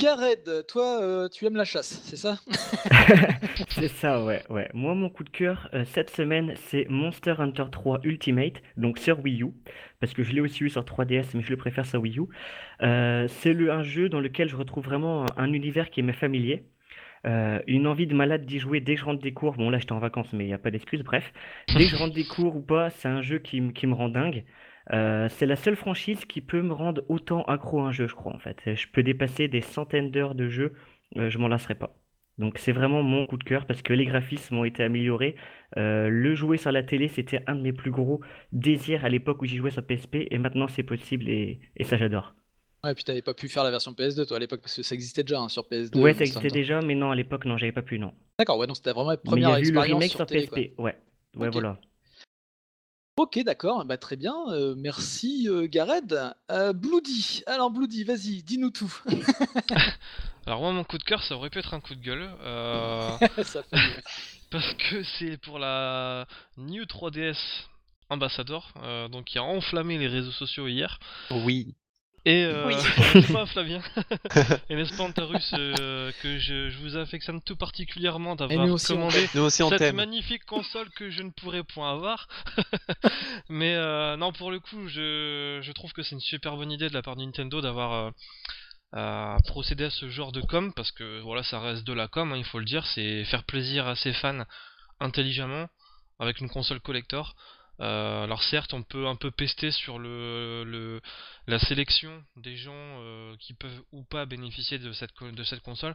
Gared, 0.00 0.66
toi, 0.66 1.00
euh, 1.02 1.28
tu 1.28 1.46
aimes 1.46 1.56
la 1.56 1.64
chasse, 1.64 2.00
c'est 2.04 2.16
ça? 2.16 2.38
C'est 3.70 3.88
ça, 3.88 4.22
ouais, 4.24 4.44
ouais. 4.50 4.68
Moi, 4.74 4.94
mon 4.94 5.08
coup 5.10 5.24
de 5.24 5.30
cœur 5.30 5.68
euh, 5.74 5.84
cette 5.86 6.10
semaine, 6.10 6.54
c'est 6.56 6.86
Monster 6.88 7.34
Hunter 7.38 7.64
3 7.72 8.00
Ultimate, 8.04 8.54
donc 8.76 8.98
sur 8.98 9.20
Wii 9.20 9.42
U, 9.42 9.52
parce 10.00 10.12
que 10.14 10.22
je 10.22 10.32
l'ai 10.32 10.40
aussi 10.40 10.64
eu 10.64 10.70
sur 10.70 10.84
3DS, 10.84 11.28
mais 11.34 11.42
je 11.42 11.50
le 11.50 11.56
préfère 11.56 11.86
sur 11.86 12.00
Wii 12.00 12.18
U. 12.18 12.24
Euh, 12.82 13.26
c'est 13.28 13.52
le, 13.52 13.72
un 13.72 13.82
jeu 13.82 14.08
dans 14.08 14.20
lequel 14.20 14.48
je 14.48 14.56
retrouve 14.56 14.84
vraiment 14.84 15.24
un, 15.24 15.26
un 15.36 15.52
univers 15.52 15.90
qui 15.90 16.02
m'est 16.02 16.12
familier. 16.12 16.66
Euh, 17.26 17.60
une 17.66 17.86
envie 17.86 18.06
de 18.06 18.14
malade 18.14 18.46
d'y 18.46 18.58
jouer 18.58 18.80
dès 18.80 18.94
que 18.94 19.00
je 19.00 19.04
rentre 19.04 19.20
des 19.22 19.32
cours. 19.32 19.54
Bon, 19.54 19.70
là, 19.70 19.78
j'étais 19.78 19.92
en 19.92 19.98
vacances, 19.98 20.32
mais 20.32 20.44
il 20.44 20.48
n'y 20.48 20.54
a 20.54 20.58
pas 20.58 20.70
d'excuse. 20.70 21.02
Bref, 21.02 21.32
dès 21.68 21.84
que 21.84 21.90
je 21.90 21.96
rentre 21.96 22.14
des 22.14 22.24
cours 22.24 22.56
ou 22.56 22.62
pas, 22.62 22.90
c'est 22.90 23.08
un 23.08 23.22
jeu 23.22 23.38
qui, 23.38 23.60
me 23.60 23.94
rend 23.94 24.08
dingue. 24.08 24.44
Euh, 24.92 25.28
c'est 25.30 25.46
la 25.46 25.56
seule 25.56 25.76
franchise 25.76 26.24
qui 26.24 26.40
peut 26.40 26.62
me 26.62 26.72
rendre 26.72 27.02
autant 27.08 27.42
accro 27.44 27.80
à 27.80 27.86
un 27.86 27.92
jeu, 27.92 28.06
je 28.06 28.14
crois, 28.14 28.32
en 28.34 28.38
fait. 28.38 28.74
Je 28.74 28.86
peux 28.88 29.02
dépasser 29.02 29.48
des 29.48 29.60
centaines 29.60 30.10
d'heures 30.10 30.34
de 30.36 30.48
jeu, 30.48 30.74
euh, 31.16 31.30
je 31.30 31.38
m'en 31.38 31.48
lasserai 31.48 31.74
pas. 31.74 31.96
Donc 32.38 32.58
c'est 32.58 32.72
vraiment 32.72 33.02
mon 33.02 33.26
coup 33.26 33.38
de 33.38 33.44
cœur 33.44 33.66
parce 33.66 33.82
que 33.82 33.94
les 33.94 34.04
graphismes 34.04 34.58
ont 34.58 34.64
été 34.64 34.82
améliorés. 34.82 35.36
Euh, 35.78 36.08
le 36.10 36.34
jouer 36.34 36.58
sur 36.58 36.70
la 36.70 36.82
télé, 36.82 37.08
c'était 37.08 37.42
un 37.46 37.56
de 37.56 37.62
mes 37.62 37.72
plus 37.72 37.90
gros 37.90 38.20
désirs 38.52 39.04
à 39.04 39.08
l'époque 39.08 39.40
où 39.42 39.46
j'y 39.46 39.56
jouais 39.56 39.70
sur 39.70 39.86
PSP 39.86 40.26
et 40.30 40.38
maintenant 40.38 40.68
c'est 40.68 40.82
possible 40.82 41.28
et 41.30 41.60
ça 41.84 41.96
j'adore. 41.96 42.34
Ouais, 42.86 42.94
puis 42.94 43.02
t'avais 43.04 43.22
pas 43.22 43.34
pu 43.34 43.48
faire 43.48 43.64
la 43.64 43.70
version 43.72 43.92
PS2 43.92 44.26
toi 44.26 44.36
à 44.36 44.40
l'époque 44.40 44.60
parce 44.62 44.76
que 44.76 44.82
ça 44.82 44.94
existait 44.94 45.24
déjà 45.24 45.40
hein, 45.40 45.48
sur 45.48 45.64
PS2. 45.64 45.98
Ouais, 45.98 46.14
ça 46.14 46.20
existait 46.20 46.48
déjà, 46.48 46.80
mais 46.80 46.94
non, 46.94 47.10
à 47.10 47.16
l'époque, 47.16 47.44
non, 47.44 47.58
j'avais 47.58 47.72
pas 47.72 47.82
pu, 47.82 47.98
non. 47.98 48.12
D'accord, 48.38 48.58
ouais, 48.58 48.66
donc 48.66 48.76
c'était 48.76 48.92
vraiment 48.92 49.10
la 49.10 49.16
Mais 49.16 49.22
y 49.22 49.28
première 49.30 49.48
a 49.50 49.58
eu 49.58 49.62
le 49.62 49.68
expérience 49.68 49.94
remake 49.98 50.10
sur, 50.10 50.18
sur 50.18 50.26
télé, 50.26 50.46
quoi. 50.46 50.58
PSP, 50.58 50.78
ouais. 50.78 50.96
Ouais, 51.36 51.50
voilà. 51.50 51.78
Ok, 53.18 53.38
d'accord, 53.44 53.84
bah, 53.86 53.96
très 53.96 54.16
bien. 54.16 54.34
euh, 54.50 54.74
merci 54.76 55.48
euh, 55.48 55.66
Gared. 55.66 56.32
Euh, 56.52 56.72
Bloody, 56.74 57.42
alors 57.46 57.70
Bloody, 57.70 58.04
vas-y, 58.04 58.42
dis-nous 58.42 58.70
tout. 58.70 58.94
Alors 60.46 60.60
moi 60.60 60.70
mon 60.72 60.84
coup 60.84 60.96
de 60.98 61.02
cœur 61.02 61.24
ça 61.24 61.34
aurait 61.34 61.50
pu 61.50 61.58
être 61.58 61.74
un 61.74 61.80
coup 61.80 61.94
de 61.96 62.00
gueule. 62.00 62.30
euh, 62.42 63.10
Ça 63.42 63.62
fait- 63.64 63.76
parce 64.50 64.74
que 64.74 65.02
c'est 65.18 65.38
pour 65.38 65.58
la 65.58 66.26
New 66.56 66.84
3DS 66.84 67.36
Ambassador, 68.10 68.72
euh, 68.84 69.08
donc 69.08 69.24
qui 69.24 69.38
a 69.38 69.42
enflammé 69.42 69.98
les 69.98 70.06
réseaux 70.06 70.30
sociaux 70.30 70.68
hier. 70.68 71.00
Oui. 71.32 71.74
Et 72.26 72.44
euh, 72.44 72.66
Oui. 72.66 72.74
n'est-ce 73.14 73.32
pas 73.32 73.46
Flavien 73.46 73.80
Et 74.68 74.74
n'est-ce 74.74 74.96
pas 74.96 75.04
Antarus 75.04 75.48
euh, 75.54 76.10
que 76.22 76.38
je, 76.38 76.70
je 76.70 76.78
vous 76.78 76.96
affectionne 76.96 77.40
tout 77.40 77.54
particulièrement 77.54 78.34
d'avoir 78.34 78.66
commandé 78.66 79.28
Nous 79.32 79.42
aussi 79.42 79.62
on 79.62 79.70
cette 79.70 79.94
magnifique 79.94 80.44
console 80.44 80.90
que 80.90 81.08
je 81.08 81.22
ne 81.22 81.30
pourrais 81.30 81.62
point 81.62 81.92
avoir. 81.92 82.26
Mais 83.48 83.76
euh, 83.76 84.16
non, 84.16 84.32
pour 84.32 84.50
le 84.50 84.58
coup, 84.58 84.88
je, 84.88 85.60
je 85.62 85.72
trouve 85.72 85.92
que 85.92 86.02
c'est 86.02 86.16
une 86.16 86.20
super 86.20 86.56
bonne 86.56 86.72
idée 86.72 86.88
de 86.88 86.94
la 86.94 87.02
part 87.02 87.14
de 87.14 87.22
Nintendo 87.22 87.60
d'avoir 87.60 87.92
euh, 87.92 88.10
euh, 88.96 89.36
procédé 89.46 89.84
à 89.84 89.90
ce 89.90 90.08
genre 90.08 90.32
de 90.32 90.40
com 90.40 90.72
parce 90.74 90.90
que 90.90 91.20
voilà, 91.20 91.44
ça 91.44 91.60
reste 91.60 91.84
de 91.84 91.92
la 91.92 92.08
com, 92.08 92.32
hein, 92.32 92.36
il 92.36 92.44
faut 92.44 92.58
le 92.58 92.64
dire, 92.64 92.84
c'est 92.88 93.24
faire 93.26 93.44
plaisir 93.44 93.86
à 93.86 93.94
ses 93.94 94.12
fans 94.12 94.42
intelligemment 94.98 95.68
avec 96.18 96.40
une 96.40 96.48
console 96.48 96.80
collector. 96.80 97.36
Euh, 97.80 98.24
alors 98.24 98.42
certes, 98.42 98.72
on 98.72 98.82
peut 98.82 99.06
un 99.06 99.16
peu 99.16 99.30
pester 99.30 99.70
sur 99.70 99.98
le, 99.98 101.00
la 101.46 101.58
sélection 101.58 102.22
des 102.36 102.56
gens 102.56 102.72
euh, 102.74 103.36
qui 103.38 103.54
peuvent 103.54 103.82
ou 103.92 104.02
pas 104.04 104.24
bénéficier 104.24 104.78
de 104.78 104.92
cette 104.92 105.12
de 105.22 105.44
cette 105.44 105.60
console, 105.60 105.94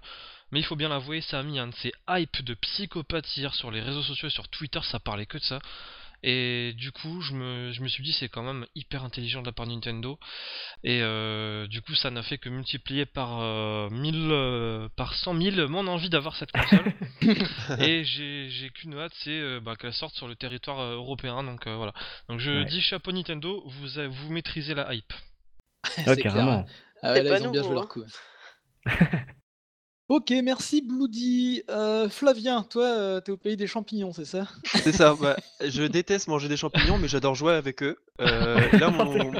mais 0.52 0.60
il 0.60 0.66
faut 0.66 0.76
bien 0.76 0.90
l'avouer, 0.90 1.22
ça 1.22 1.40
a 1.40 1.44
mis 1.44 1.60
un 1.60 1.68
de 1.68 1.76
ces 1.76 1.92
hype 2.10 2.44
de 2.44 2.54
psychopathe 2.54 3.36
hier 3.36 3.54
sur 3.56 3.72
les 3.72 3.82
réseaux 3.82 4.04
sociaux 4.04 4.28
et 4.28 4.32
sur 4.32 4.48
Twitter, 4.50 4.82
ça 4.84 5.00
parlait 5.00 5.26
que 5.26 5.38
de 5.38 5.44
ça. 5.44 5.60
Et 6.24 6.74
du 6.78 6.92
coup, 6.92 7.22
je 7.22 7.34
me, 7.34 7.72
je 7.72 7.82
me 7.82 7.88
suis 7.88 8.04
dit, 8.04 8.14
c'est 8.14 8.30
quand 8.30 8.44
même 8.44 8.66
hyper 8.76 9.04
intelligent 9.04 9.42
de 9.42 9.48
la 9.48 9.52
part 9.52 9.66
de 9.66 9.72
Nintendo. 9.72 10.20
Et 10.84 11.02
euh, 11.02 11.68
du 11.68 11.82
coup, 11.82 11.96
ça 11.96 12.12
n'a 12.12 12.24
fait 12.24 12.38
que 12.38 12.50
multiplier 12.50 13.06
par, 13.06 13.40
euh, 13.42 13.90
1000, 13.90 14.30
euh, 14.32 14.88
par 14.96 15.14
100 15.16 15.34
000 15.40 15.68
mon 15.68 15.88
envie 15.88 16.10
d'avoir 16.10 16.36
cette 16.36 16.52
console. 16.52 16.94
et 17.80 18.04
j'ai 18.04 18.50
j'ai 18.50 18.70
qu'une 18.70 18.94
hâte, 18.98 19.14
c'est 19.24 19.30
euh, 19.32 19.60
bah, 19.60 19.76
qu'elle 19.76 19.94
sorte 19.94 20.16
sur 20.16 20.28
le 20.28 20.36
territoire 20.36 20.80
euh, 20.80 20.96
européen. 20.96 21.44
Donc 21.44 21.66
euh, 21.68 21.76
voilà. 21.76 21.94
Donc 22.30 22.40
je 22.40 22.52
Ouais. 22.52 22.66
dis 22.66 22.82
chapeau 22.82 23.12
Nintendo, 23.12 23.64
vous, 23.66 24.00
a- 24.00 24.08
vous 24.08 24.32
maîtrisez 24.32 24.74
la 24.76 24.94
hype. 24.94 25.14
Ah, 25.84 25.90
c'est 26.06 26.22
clair. 26.22 26.34
carrément. 26.34 26.66
Ah 27.04 27.14
C'est 27.16 27.22
ouais, 27.22 27.24
là, 27.24 27.30
pas 27.32 27.40
ils 27.40 27.48
ont 27.48 27.52
bien 27.52 27.64
joué 27.64 27.74
leur 27.74 27.84
hein. 27.84 27.88
coup. 27.88 28.04
ok, 30.12 30.34
merci 30.44 30.82
Bloody. 30.82 31.64
Euh, 31.70 32.10
Flavien, 32.10 32.64
toi, 32.70 32.84
euh, 32.86 33.22
t'es 33.22 33.32
au 33.32 33.38
pays 33.38 33.56
des 33.56 33.68
champignons, 33.68 34.12
c'est 34.12 34.26
ça? 34.26 34.46
C'est 34.66 34.92
ça, 34.92 35.16
bah, 35.20 35.38
je 35.66 35.84
déteste 35.84 36.28
manger 36.28 36.50
des 36.50 36.58
champignons, 36.58 36.98
mais 36.98 37.08
j'adore 37.08 37.34
jouer 37.36 37.54
avec 37.54 37.82
eux. 37.82 37.98
Euh, 38.20 38.60
là, 38.78 38.90
mon, 38.90 39.32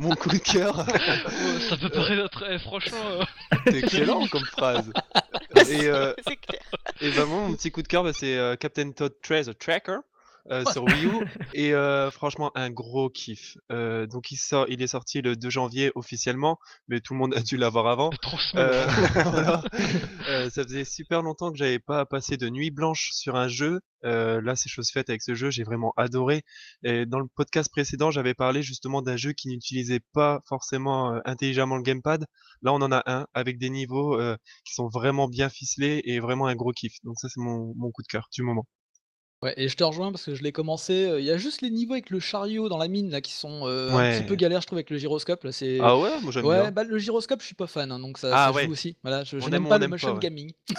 mon 0.00 0.14
coup 0.16 0.28
de 0.30 0.38
cœur, 0.38 0.84
Oh, 0.88 1.60
ça 1.68 1.76
peut 1.76 1.88
paraître 1.88 2.28
très 2.30 2.58
franchement. 2.58 2.98
euh, 3.12 3.24
c'est 3.68 3.78
excellent 3.78 4.26
comme 4.26 4.44
phrase. 4.44 4.90
Et, 5.70 5.86
euh, 5.86 6.12
C'est 6.26 6.36
clair. 6.36 6.60
et 7.00 7.10
bah, 7.12 7.24
moi, 7.24 7.40
mon 7.48 7.54
petit 7.54 7.70
coup 7.70 7.82
de 7.82 7.88
cœur, 7.88 8.02
bah, 8.02 8.12
c'est 8.12 8.36
euh, 8.36 8.56
Captain 8.56 8.90
Todd 8.90 9.12
13 9.22 9.52
Tracker 9.58 9.98
euh, 10.50 10.64
sur 10.72 10.84
Wii 10.84 11.06
U. 11.06 11.10
Et 11.54 11.74
euh, 11.74 12.10
franchement, 12.10 12.50
un 12.54 12.70
gros 12.70 13.10
kiff. 13.10 13.56
Euh, 13.70 14.06
donc, 14.06 14.30
il, 14.30 14.36
sort, 14.36 14.66
il 14.68 14.82
est 14.82 14.86
sorti 14.88 15.22
le 15.22 15.36
2 15.36 15.50
janvier 15.50 15.92
officiellement, 15.94 16.58
mais 16.88 17.00
tout 17.00 17.14
le 17.14 17.18
monde 17.18 17.34
a 17.34 17.40
dû 17.40 17.56
l'avoir 17.56 17.86
avant. 17.86 18.10
Euh, 18.54 18.86
voilà. 19.14 19.62
Euh, 20.28 20.50
ça 20.50 20.62
faisait 20.62 20.84
super 20.84 21.22
longtemps 21.22 21.50
que 21.50 21.56
j'avais 21.56 21.78
pas 21.78 22.04
passé 22.04 22.36
de 22.36 22.50
nuit 22.50 22.70
blanche 22.70 23.10
sur 23.12 23.36
un 23.36 23.48
jeu. 23.48 23.80
Euh, 24.04 24.42
là, 24.42 24.56
c'est 24.56 24.68
chose 24.68 24.90
faite 24.90 25.08
avec 25.08 25.22
ce 25.22 25.34
jeu, 25.34 25.50
j'ai 25.50 25.62
vraiment 25.62 25.94
adoré. 25.96 26.42
Et 26.84 27.06
dans 27.06 27.18
le 27.18 27.26
podcast 27.34 27.70
précédent, 27.70 28.10
j'avais 28.10 28.34
parlé 28.34 28.62
justement 28.62 29.00
d'un 29.00 29.16
jeu 29.16 29.32
qui 29.32 29.48
n'utilisait 29.48 30.00
pas 30.12 30.40
forcément 30.46 31.18
intelligemment 31.24 31.76
le 31.76 31.82
gamepad. 31.82 32.26
Là, 32.62 32.72
on 32.72 32.82
en 32.82 32.92
a 32.92 33.02
un 33.06 33.26
avec 33.34 33.58
des 33.58 33.70
niveaux 33.70 34.20
euh, 34.20 34.36
qui 34.64 34.74
sont 34.74 34.88
vraiment 34.88 35.28
bien 35.28 35.48
ficelés 35.48 36.02
et 36.04 36.20
vraiment 36.20 36.46
un 36.46 36.54
gros 36.54 36.72
kiff. 36.72 36.94
Donc 37.04 37.18
ça, 37.18 37.28
c'est 37.28 37.40
mon, 37.40 37.72
mon 37.76 37.90
coup 37.90 38.02
de 38.02 38.08
cœur 38.08 38.28
du 38.32 38.42
moment. 38.42 38.66
Ouais, 39.40 39.54
et 39.56 39.68
je 39.68 39.76
te 39.76 39.84
rejoins 39.84 40.10
parce 40.10 40.24
que 40.24 40.34
je 40.34 40.42
l'ai 40.42 40.50
commencé. 40.50 41.06
euh, 41.06 41.20
Il 41.20 41.24
y 41.26 41.30
a 41.30 41.36
juste 41.36 41.62
les 41.62 41.70
niveaux 41.70 41.92
avec 41.92 42.10
le 42.10 42.18
chariot 42.18 42.68
dans 42.68 42.76
la 42.76 42.88
mine 42.88 43.08
là 43.10 43.20
qui 43.20 43.32
sont 43.32 43.68
euh, 43.68 43.92
un 43.92 44.10
petit 44.10 44.20
Ouais. 44.22 44.26
peu 44.26 44.34
galères, 44.34 44.60
je 44.62 44.66
trouve, 44.66 44.78
avec 44.78 44.90
le 44.90 44.98
gyroscope. 44.98 45.44
Là, 45.44 45.52
c'est. 45.52 45.78
Ah 45.80 45.96
ouais, 45.96 46.20
moi 46.20 46.32
j'aime 46.32 46.44
Ouais, 46.44 46.60
bien. 46.62 46.70
bah, 46.72 46.82
le 46.82 46.98
gyroscope, 46.98 47.40
je 47.40 47.46
suis 47.46 47.54
pas 47.54 47.68
fan, 47.68 47.92
hein, 47.92 48.00
donc 48.00 48.18
ça, 48.18 48.30
Ah 48.32 48.46
ça 48.48 48.52
ouais. 48.56 48.64
joue 48.66 48.72
aussi. 48.72 48.96
Voilà, 49.04 49.22
je, 49.22 49.38
je 49.38 49.44
On 49.44 49.48
n'aime 49.48 49.62
pas 49.68 49.76
on 49.76 49.78
le 49.78 49.80
n'aime 49.82 49.90
motion 49.90 50.08
pas, 50.08 50.14
ouais. 50.14 50.20
gaming. 50.20 50.52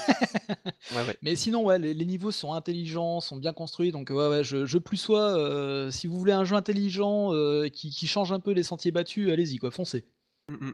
Ouais, 0.92 1.04
ouais. 1.08 1.18
Mais 1.22 1.36
sinon, 1.36 1.64
ouais, 1.64 1.78
les, 1.80 1.94
les 1.94 2.06
niveaux 2.06 2.32
sont 2.32 2.52
intelligents, 2.54 3.22
sont 3.22 3.38
bien 3.38 3.54
construits, 3.54 3.92
donc 3.92 4.10
ouais, 4.10 4.28
ouais, 4.28 4.44
je, 4.44 4.66
je 4.66 4.78
plus 4.80 4.98
sois. 4.98 5.38
euh, 5.38 5.92
si 5.92 6.08
vous 6.08 6.18
voulez 6.18 6.32
un 6.34 6.44
jeu 6.46 6.56
intelligent 6.56 7.34
euh, 7.34 7.70
qui, 7.70 7.92
qui 7.92 8.08
change 8.08 8.32
un 8.32 8.40
peu 8.40 8.52
les 8.52 8.64
sentiers 8.64 8.92
battus, 8.92 9.30
allez-y, 9.32 9.58
quoi, 9.58 9.70
foncez. 9.72 10.06
Mm, 10.50 10.56
mm. 10.56 10.68
Ouais, 10.68 10.74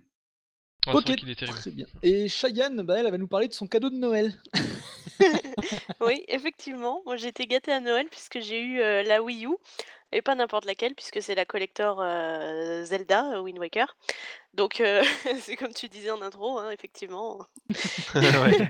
c'est 0.86 0.92
vrai 0.92 1.00
ok, 1.14 1.16
qu'il 1.18 1.30
est 1.30 1.36
terrible. 1.36 1.58
très 1.60 1.72
bien. 1.72 1.86
Et 2.02 2.30
Cheyenne, 2.30 2.82
bah, 2.84 2.96
elle, 2.98 3.06
elle 3.08 3.12
va 3.12 3.18
nous 3.18 3.28
parler 3.28 3.48
de 3.48 3.54
son 3.54 3.68
cadeau 3.68 3.90
de 3.90 3.96
Noël. 3.98 4.34
Oui, 6.02 6.24
effectivement. 6.28 7.02
Moi, 7.06 7.18
j'ai 7.18 7.28
été 7.30 7.48
gâtée 7.48 7.72
à 7.72 7.80
Noël 7.80 8.08
puisque 8.10 8.40
j'ai 8.40 8.62
eu 8.62 8.80
euh, 8.82 9.04
la 9.04 9.22
Wii 9.22 9.46
U. 9.46 9.50
Et 10.12 10.22
pas 10.22 10.36
n'importe 10.36 10.66
laquelle, 10.66 10.96
puisque 10.96 11.22
c'est 11.22 11.36
la 11.36 11.46
collector 11.46 12.00
euh, 12.02 12.86
Zelda, 12.86 13.34
euh, 13.36 13.42
Wind 13.42 13.60
Waker. 13.60 13.98
Donc, 14.54 14.82
euh, 14.82 15.04
c'est 15.42 15.58
comme 15.58 15.74
tu 15.74 15.90
disais 15.90 16.12
en 16.12 16.22
intro, 16.22 16.60
hein, 16.60 16.72
effectivement. 16.72 17.46
Ouais. 18.16 18.70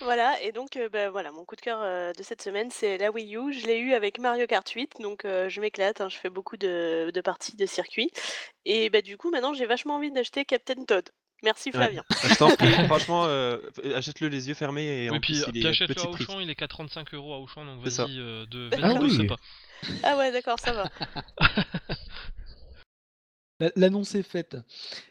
Voilà, 0.00 0.40
et 0.42 0.52
donc, 0.52 0.76
euh, 0.76 0.88
bah, 0.88 1.10
voilà, 1.10 1.32
mon 1.32 1.44
coup 1.44 1.56
de 1.56 1.60
cœur 1.60 1.80
euh, 1.82 2.12
de 2.12 2.22
cette 2.22 2.42
semaine, 2.42 2.70
c'est 2.70 2.98
la 2.98 3.10
Wii 3.10 3.36
U. 3.36 3.52
Je 3.52 3.66
l'ai 3.66 3.78
eu 3.78 3.94
avec 3.94 4.18
Mario 4.18 4.46
Kart 4.46 4.68
8, 4.68 5.00
donc 5.00 5.24
euh, 5.24 5.48
je 5.48 5.60
m'éclate, 5.60 6.00
hein, 6.00 6.08
je 6.08 6.16
fais 6.18 6.30
beaucoup 6.30 6.56
de, 6.56 7.10
de 7.12 7.20
parties 7.20 7.56
de 7.56 7.66
circuit. 7.66 8.10
Et 8.64 8.90
bah, 8.90 9.02
du 9.02 9.16
coup, 9.18 9.30
maintenant, 9.30 9.54
j'ai 9.54 9.66
vachement 9.66 9.96
envie 9.96 10.12
d'acheter 10.12 10.44
Captain 10.44 10.84
Todd. 10.84 11.10
Merci 11.42 11.70
Ouais. 11.70 11.72
Flavien. 11.76 12.04
Je 12.24 12.34
t'en 12.36 12.54
prie, 12.54 12.66
franchement, 12.86 13.24
euh, 13.26 13.58
achète-le 13.96 14.28
les 14.28 14.48
yeux 14.48 14.54
fermés 14.54 15.04
et 15.04 15.10
Oui, 15.10 15.16
en 15.16 15.20
puis, 15.20 15.34
plus, 15.34 15.42
puis 15.50 15.60
il 15.60 15.66
est 15.66 15.70
achète-le 15.70 16.00
à 16.00 16.06
prix. 16.06 16.24
Auchan, 16.24 16.40
il 16.40 16.48
est 16.50 16.54
qu'à 16.54 16.68
35 16.68 17.12
euros 17.14 17.34
à 17.34 17.38
Auchan, 17.40 17.64
donc 17.64 17.80
vas-y, 17.84 18.18
euh, 18.18 18.46
de, 18.46 18.70
Ah 18.80 18.94
oui. 19.00 19.16
ce 19.16 19.22
pas. 19.22 19.36
Ah 20.04 20.16
ouais, 20.16 20.30
d'accord, 20.30 20.58
ça 20.60 20.72
va. 20.72 20.84
La- 23.60 23.70
L'annonce 23.76 24.14
est 24.16 24.22
faite. 24.24 24.56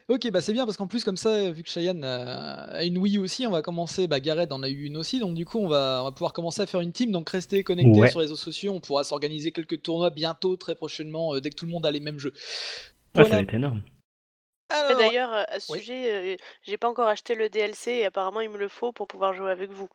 Ok, 0.09 0.29
bah 0.29 0.41
c'est 0.41 0.51
bien 0.51 0.65
parce 0.65 0.75
qu'en 0.75 0.87
plus, 0.87 1.05
comme 1.05 1.15
ça, 1.15 1.51
vu 1.51 1.63
que 1.63 1.69
Cheyenne 1.69 2.03
a, 2.03 2.83
une 2.83 2.97
Wii 2.97 3.17
aussi, 3.17 3.47
on 3.47 3.51
va 3.51 3.61
commencer. 3.61 4.07
Bah, 4.07 4.19
Gareth 4.19 4.51
en 4.51 4.61
a 4.61 4.67
eu 4.67 4.83
une 4.85 4.97
aussi, 4.97 5.19
donc 5.19 5.35
du 5.35 5.45
coup, 5.45 5.59
on 5.59 5.69
va, 5.69 5.99
on 6.01 6.05
va 6.05 6.11
pouvoir 6.11 6.33
commencer 6.33 6.61
à 6.61 6.65
faire 6.65 6.81
une 6.81 6.91
team. 6.91 7.11
Donc, 7.11 7.29
restez 7.29 7.63
connectés 7.63 7.99
Ouais. 7.99 8.09
sur 8.09 8.19
les 8.19 8.25
réseaux 8.25 8.35
sociaux. 8.35 8.73
On 8.73 8.81
pourra 8.81 9.05
s'organiser 9.05 9.53
quelques 9.53 9.81
tournois 9.81 10.09
bientôt, 10.09 10.57
très 10.57 10.75
prochainement, 10.75 11.33
euh, 11.35 11.39
dès 11.39 11.49
que 11.49 11.55
tout 11.55 11.65
le 11.65 11.71
monde 11.71 11.85
a 11.85 11.91
les 11.91 12.01
mêmes 12.01 12.19
jeux. 12.19 12.33
Ouais, 13.15 13.23
ça 13.23 13.29
va 13.29 13.39
être 13.39 13.53
énorme. 13.53 13.81
Et 14.89 14.95
Alors, 14.95 14.95
D'ailleurs, 14.95 15.31
à 15.33 15.59
ce 15.59 15.67
oui. 15.69 15.79
sujet, 15.79 16.33
euh, 16.35 16.37
j'ai 16.63 16.77
pas 16.77 16.89
encore 16.89 17.07
acheté 17.07 17.35
le 17.35 17.49
DLC 17.49 17.91
et 17.91 18.05
apparemment 18.05 18.41
il 18.41 18.49
me 18.49 18.57
le 18.57 18.67
faut 18.69 18.91
pour 18.91 19.07
pouvoir 19.07 19.33
jouer 19.33 19.51
avec 19.51 19.71
vous. 19.71 19.89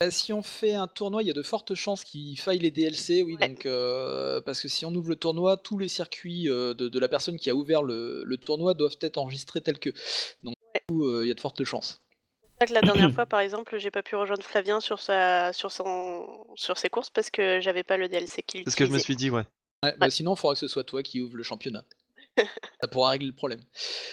bah, 0.00 0.10
si 0.10 0.32
on 0.32 0.42
fait 0.42 0.74
un 0.74 0.88
tournoi, 0.88 1.22
il 1.22 1.28
y 1.28 1.30
a 1.30 1.34
de 1.34 1.42
fortes 1.42 1.74
chances 1.74 2.04
qu'il 2.04 2.38
faille 2.38 2.58
les 2.58 2.70
DLC, 2.70 3.22
oui. 3.22 3.36
Ouais. 3.40 3.48
Donc, 3.48 3.66
euh, 3.66 4.40
parce 4.40 4.60
que 4.60 4.68
si 4.68 4.84
on 4.84 4.94
ouvre 4.94 5.08
le 5.08 5.16
tournoi, 5.16 5.56
tous 5.56 5.78
les 5.78 5.88
circuits 5.88 6.48
euh, 6.48 6.74
de, 6.74 6.88
de 6.88 6.98
la 6.98 7.08
personne 7.08 7.38
qui 7.38 7.50
a 7.50 7.54
ouvert 7.54 7.82
le, 7.82 8.24
le 8.24 8.36
tournoi 8.36 8.74
doivent 8.74 8.96
être 9.00 9.18
enregistrés 9.18 9.60
tels 9.60 9.78
que. 9.78 9.90
Donc, 10.42 10.54
du 10.90 10.94
coup, 10.94 11.06
euh, 11.06 11.24
il 11.24 11.28
y 11.28 11.30
a 11.30 11.34
de 11.34 11.40
fortes 11.40 11.62
chances. 11.64 12.02
C'est 12.58 12.64
ça 12.64 12.66
que 12.68 12.74
la 12.74 12.82
dernière 12.82 13.10
fois, 13.12 13.26
par 13.26 13.40
exemple, 13.40 13.78
j'ai 13.78 13.90
pas 13.90 14.02
pu 14.02 14.16
rejoindre 14.16 14.42
Flavien 14.44 14.80
sur 14.80 15.00
sa, 15.00 15.52
sur 15.52 15.70
son, 15.72 16.46
sur 16.56 16.78
ses 16.78 16.88
courses 16.90 17.10
parce 17.10 17.30
que 17.30 17.60
j'avais 17.60 17.84
pas 17.84 17.96
le 17.96 18.08
DLC 18.08 18.42
qu'il 18.42 18.62
C'est 18.64 18.70
ce 18.72 18.76
que 18.76 18.86
je 18.86 18.90
me 18.90 18.98
utilisait. 18.98 19.04
suis 19.04 19.14
dit, 19.16 19.30
ouais. 19.30 19.44
Ouais, 19.84 19.94
bah, 19.98 20.06
Ouais. 20.06 20.10
sinon, 20.10 20.34
il 20.34 20.38
faudra 20.38 20.54
que 20.54 20.60
ce 20.60 20.68
soit 20.68 20.84
toi 20.84 21.02
qui 21.02 21.20
ouvre 21.20 21.36
le 21.36 21.42
championnat. 21.42 21.84
Ça 22.80 22.88
pourra 22.88 23.10
régler 23.10 23.28
le 23.28 23.34
problème. 23.34 23.60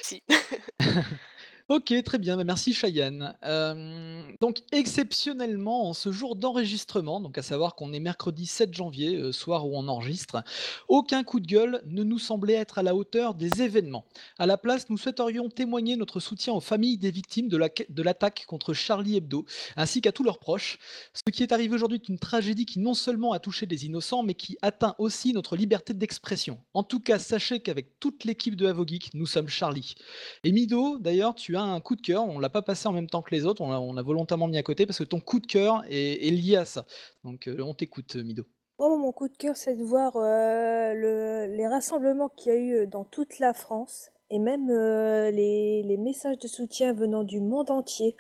Si. 0.02 0.24
Ok, 1.70 1.94
très 2.04 2.18
bien, 2.18 2.36
bah, 2.36 2.44
merci 2.44 2.74
Cheyenne. 2.74 3.36
Euh, 3.46 4.24
donc 4.42 4.62
exceptionnellement, 4.72 5.88
en 5.88 5.94
ce 5.94 6.12
jour 6.12 6.36
d'enregistrement, 6.36 7.22
donc 7.22 7.38
à 7.38 7.44
savoir 7.44 7.76
qu'on 7.76 7.94
est 7.94 8.00
mercredi 8.00 8.48
7 8.48 8.74
janvier, 8.74 9.18
euh, 9.18 9.32
soir 9.32 9.68
où 9.68 9.78
on 9.78 9.88
enregistre, 9.88 10.44
aucun 10.88 11.24
coup 11.24 11.40
de 11.40 11.46
gueule 11.46 11.84
ne 11.86 12.02
nous 12.02 12.18
semblait 12.18 12.56
être 12.56 12.80
à 12.80 12.84
la 12.84 12.96
hauteur 12.96 13.36
des 13.36 13.62
événements. 13.62 14.04
À 14.40 14.48
la 14.48 14.58
place, 14.58 14.90
nous 14.90 14.98
souhaiterions 14.98 15.48
témoigner 15.50 15.96
notre 15.96 16.20
soutien 16.20 16.54
aux 16.54 16.60
familles 16.60 16.98
des 16.98 17.12
victimes 17.12 17.50
de 17.50 17.58
la- 17.58 17.70
de 17.88 18.02
l'attaque 18.02 18.46
contre 18.48 18.74
Charlie 18.74 19.18
Hebdo, 19.18 19.46
ainsi 19.76 20.02
qu'à 20.02 20.12
tous 20.12 20.24
leurs 20.24 20.40
proches. 20.40 20.80
Ce 21.14 21.22
qui 21.32 21.44
est 21.44 21.52
arrivé 21.52 21.76
aujourd'hui 21.76 22.00
est 22.04 22.10
une 22.10 22.18
tragédie 22.18 22.66
qui 22.66 22.80
non 22.80 22.96
seulement 22.96 23.32
a 23.32 23.38
touché 23.40 23.68
des 23.68 23.86
innocents, 23.86 24.24
mais 24.24 24.34
qui 24.34 24.58
atteint 24.64 24.96
aussi 24.98 25.34
notre 25.34 25.56
liberté 25.56 25.94
d'expression. 25.94 26.58
En 26.74 26.82
tout 26.82 27.00
cas, 27.00 27.20
sachez 27.20 27.60
qu'avec 27.60 28.00
toute 28.00 28.24
l'équipe 28.24 28.56
de 28.56 28.66
Avogeek, 28.66 29.12
nous 29.14 29.28
sommes 29.28 29.50
Charlie. 29.50 29.94
Et 30.44 30.52
Mido, 30.52 30.98
d'ailleurs, 30.98 31.36
tu 31.36 31.56
as 31.58 31.59
un 31.63 31.80
coup 31.82 31.96
de 31.96 32.01
cœur. 32.01 32.24
On 32.24 32.39
l'a 32.39 32.50
pas 32.50 32.62
passé 32.62 32.88
en 32.88 32.92
même 32.92 33.08
temps 33.10 33.22
que 33.22 33.34
les 33.34 33.46
autres. 33.46 33.62
On 33.62 33.72
l'a 33.72 33.80
on 33.80 33.98
a 33.98 34.01
volontairement 34.01 34.48
mis 34.48 34.58
à 34.58 34.63
côté 34.63 34.86
parce 34.86 35.00
que 35.00 35.04
ton 35.04 35.20
coup 35.20 35.39
de 35.39 35.48
cœur 35.48 35.84
est, 35.89 36.32
lié 36.32 36.56
à 36.58 36.66
ça. 36.66 36.86
Donc, 37.24 37.48
euh, 37.48 37.62
on 37.62 37.74
t'écoute, 37.74 38.16
Mido. 38.16 38.46
Oh, 38.78 38.98
mon 38.98 39.12
coup 39.12 39.28
de 39.28 39.36
cœur, 39.36 39.58
c'est 39.58 39.75
de 39.75 39.84
voir 39.84 40.16
euh, 40.16 40.94
le- 40.94 41.54
les 41.54 41.68
rassemblements 41.68 42.30
qu'il 42.30 42.54
y 42.54 42.56
a 42.56 42.60
eu 42.60 42.74
euh, 42.75 42.86
dans 42.86 43.04
toute 43.04 43.39
la 43.39 43.54
France 43.54 44.12
et 44.30 44.39
même 44.39 44.70
euh, 44.70 45.32
les, 45.32 45.98
messages 45.98 46.38
de 46.39 46.48
soutien 46.48 46.94
venant 46.94 47.24
du 47.24 47.42
monde 47.42 47.72
entier 47.72 48.16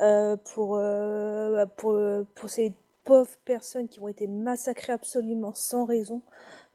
euh, 0.00 0.36
pour, 0.54 0.76
euh, 0.76 1.66
euh, 1.84 2.24
pour 2.34 2.48
ces 2.48 2.72
pauvres 3.04 3.36
personnes 3.44 3.88
qui 3.88 4.00
ont 4.00 4.08
été 4.08 4.26
massacrées 4.26 4.92
absolument 4.92 5.54
sans 5.54 5.84
raison. 5.84 6.22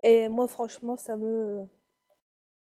Et 0.04 0.30
moi, 0.30 0.48
franchement, 0.48 0.98
ça 0.98 1.18
me... 1.18 1.66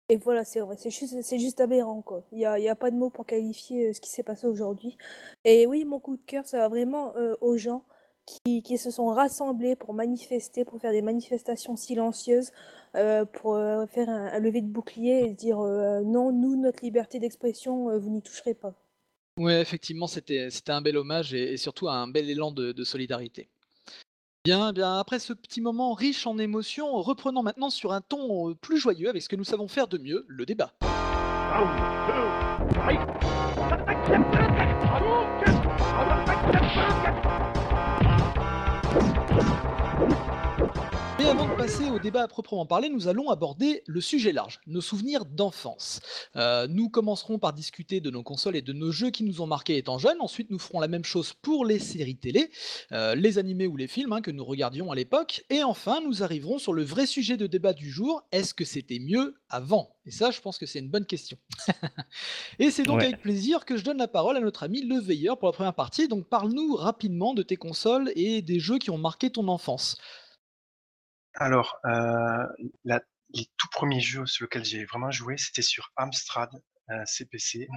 Et 0.09 0.17
voilà, 0.19 0.45
c'est 0.45 0.61
vrai, 0.61 0.77
c'est 0.79 1.39
juste, 1.39 1.61
aberrant, 1.61 2.01
quoi. 2.01 2.25
Il 2.31 2.39
n'y 2.39 2.47
a, 2.47 2.61
y 2.61 2.69
a 2.69 2.77
pas 2.77 2.93
de 2.93 2.97
mots 2.97 3.11
pour 3.11 3.27
qualifier 3.27 3.89
euh, 3.89 3.93
ce 3.93 4.01
qui 4.01 4.09
s'est 4.09 4.23
passé 4.23 4.47
aujourd'hui. 4.47 4.97
Et 5.45 5.67
oui, 5.67 5.85
mon 5.85 5.99
coup 5.99 6.17
de 6.17 6.23
cœur, 6.25 6.47
ça 6.47 6.59
va 6.59 6.69
vraiment 6.69 7.17
euh, 7.17 7.35
aux 7.41 7.57
gens 7.57 7.85
qui, 8.25 8.63
qui 8.63 8.79
se 8.79 8.93
sont 8.93 9.07
rassemblés 9.07 9.75
pour 9.75 9.95
manifester, 9.95 10.65
pour 10.65 10.81
faire 10.81 10.93
des 10.93 11.03
manifestations 11.03 11.75
silencieuses, 11.75 12.53
euh, 12.95 13.25
pour 13.25 13.59
faire 13.89 14.09
un, 14.09 14.39
lever 14.39 14.61
de 14.61 14.69
bouclier 14.69 15.25
et 15.25 15.33
dire 15.33 15.59
non, 15.59 16.33
nous, 16.33 16.57
notre 16.57 16.85
liberté 16.85 17.19
d'expression, 17.19 17.99
vous 17.99 18.11
n'y 18.11 18.23
toucherez 18.23 18.55
pas. 18.55 18.75
Ouais, 19.39 19.61
effectivement, 19.61 20.07
c'était 20.07 20.51
c'était 20.51 20.73
un 20.73 20.81
bel 20.81 20.97
hommage 20.97 21.35
et, 21.35 21.57
surtout 21.57 21.89
un 21.89 22.09
bel 22.09 22.29
élan 22.31 22.51
de 22.51 22.85
solidarité. 22.85 23.49
Bien, 24.47 24.73
après 24.77 25.19
ce 25.19 25.33
petit 25.33 25.61
moment 25.61 25.93
riche 25.93 26.25
en 26.25 26.39
émotions, 26.39 27.03
reprenons 27.03 27.43
maintenant 27.43 27.69
sur 27.69 27.93
un 27.93 28.01
ton 28.01 28.51
euh, 28.51 28.55
plus 28.55 28.79
joyeux 28.79 29.09
avec 29.09 29.21
ce 29.21 29.29
que 29.29 29.35
nous 29.35 29.43
savons 29.43 29.67
faire 29.67 29.89
de 29.89 29.99
mieux, 29.99 30.25
le 30.29 30.47
débat. 30.47 30.71
Passer 41.57 41.89
au 41.89 41.99
débat 41.99 42.23
à 42.23 42.29
proprement 42.29 42.67
parler, 42.67 42.91
nous 42.91 43.09
allons 43.09 43.31
aborder 43.31 43.83
le 43.87 44.03
sujet 44.03 44.33
large, 44.33 44.61
nos 44.67 44.83
souvenirs 44.83 45.25
d'enfance. 45.25 46.01
Euh, 46.37 46.67
nous 46.69 46.91
commencerons 46.91 47.39
par 47.39 47.55
discuter 47.55 48.01
de 48.01 48.11
nos 48.11 48.23
consoles 48.23 48.57
et 48.57 48.63
de 48.63 48.75
nos 48.75 48.93
jeux 48.93 49.11
qui 49.11 49.25
nous 49.25 49.41
ont 49.41 49.47
marqués 49.47 49.79
étant 49.79 49.99
jeunes. 49.99 50.21
Ensuite, 50.21 50.51
nous 50.51 50.59
ferons 50.59 50.81
la 50.81 50.89
même 50.89 51.05
chose 51.05 51.33
pour 51.41 51.65
les 51.65 51.79
séries 51.79 52.17
télé, 52.19 52.51
euh, 52.93 53.15
les 53.15 53.39
animés 53.39 53.67
ou 53.67 53.77
les 53.77 53.87
films 53.87 54.13
hein, 54.13 54.21
que 54.21 54.31
nous 54.31 54.45
regardions 54.45 54.91
à 54.93 54.95
l'époque. 54.95 55.45
Et 55.49 55.63
enfin, 55.63 56.01
nous 56.05 56.23
arriverons 56.23 56.59
sur 56.59 56.75
le 56.75 56.83
vrai 56.85 57.07
sujet 57.07 57.39
de 57.39 57.47
débat 57.47 57.73
du 57.73 57.91
jour 57.91 58.23
est-ce 58.33 58.53
que 58.53 58.67
c'était 58.67 58.99
mieux 58.99 59.37
avant? 59.49 59.97
Et 60.05 60.11
ça, 60.11 60.31
je 60.31 60.41
pense 60.43 60.59
que 60.59 60.67
c'est 60.67 60.81
une 60.81 60.91
bonne 60.91 61.07
question. 61.07 61.39
et 62.59 62.71
c'est 62.71 62.83
donc 62.83 62.99
Ouais. 62.99 63.07
avec 63.07 63.23
plaisir 63.23 63.65
que 63.65 63.77
je 63.77 63.85
donne 63.85 63.99
la 63.99 64.09
parole 64.09 64.37
à 64.37 64.41
notre 64.41 64.63
ami 64.63 64.83
Le 64.83 64.99
Veilleur 65.01 65.39
pour 65.39 65.49
la 65.49 65.53
première 65.53 65.75
partie. 65.75 66.07
Donc, 66.07 66.29
parle-nous 66.29 66.75
rapidement 66.77 67.33
de 67.35 67.43
tes 67.43 67.57
consoles 67.57 68.13
et 68.15 68.43
des 68.43 68.61
jeux 68.61 68.79
qui 68.79 68.91
ont 68.91 68.99
marqué 68.99 69.31
ton 69.31 69.49
enfance. 69.49 69.97
Alors, 71.37 71.79
euh, 71.85 72.47
la- 72.85 73.03
les 73.35 73.47
tout 73.59 73.69
premiers 73.71 74.01
jeux 74.01 74.27
sur 74.27 74.45
lesquels 74.45 74.65
j'ai 74.65 74.85
vraiment 74.85 75.11
joué, 75.11 75.37
c'était 75.37 75.63
sur 75.63 75.93
Amstrad 75.97 76.51
euh, 76.91 77.05
CPC 77.05 77.69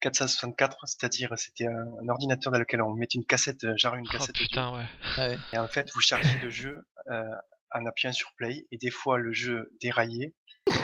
464, 0.00 0.86
c'est-à-dire 0.86 1.32
c'était 1.36 1.66
un, 1.66 1.86
un 2.02 2.08
ordinateur 2.08 2.52
dans 2.52 2.58
lequel 2.58 2.82
on 2.82 2.94
mettait 2.94 3.18
une 3.18 3.24
cassette, 3.26 3.64
euh, 3.64 3.74
genre 3.76 3.94
une 3.94 4.06
Oh 4.08 4.12
cassette 4.12 4.36
audio. 4.36 4.46
putain, 4.46 4.76
ouais. 4.76 4.86
Ouais. 5.18 5.38
Et 5.52 5.58
en 5.58 5.66
fait, 5.68 5.90
vous 5.94 6.00
chargez 6.00 6.38
le 6.40 6.50
jeu 6.50 6.84
euh, 7.10 7.24
en 7.72 7.86
appuyant 7.86 8.12
sur 8.12 8.32
play, 8.36 8.66
et 8.70 8.78
des 8.78 8.90
fois 8.90 9.18
le 9.18 9.32
jeu 9.32 9.72
déraillait, 9.80 10.34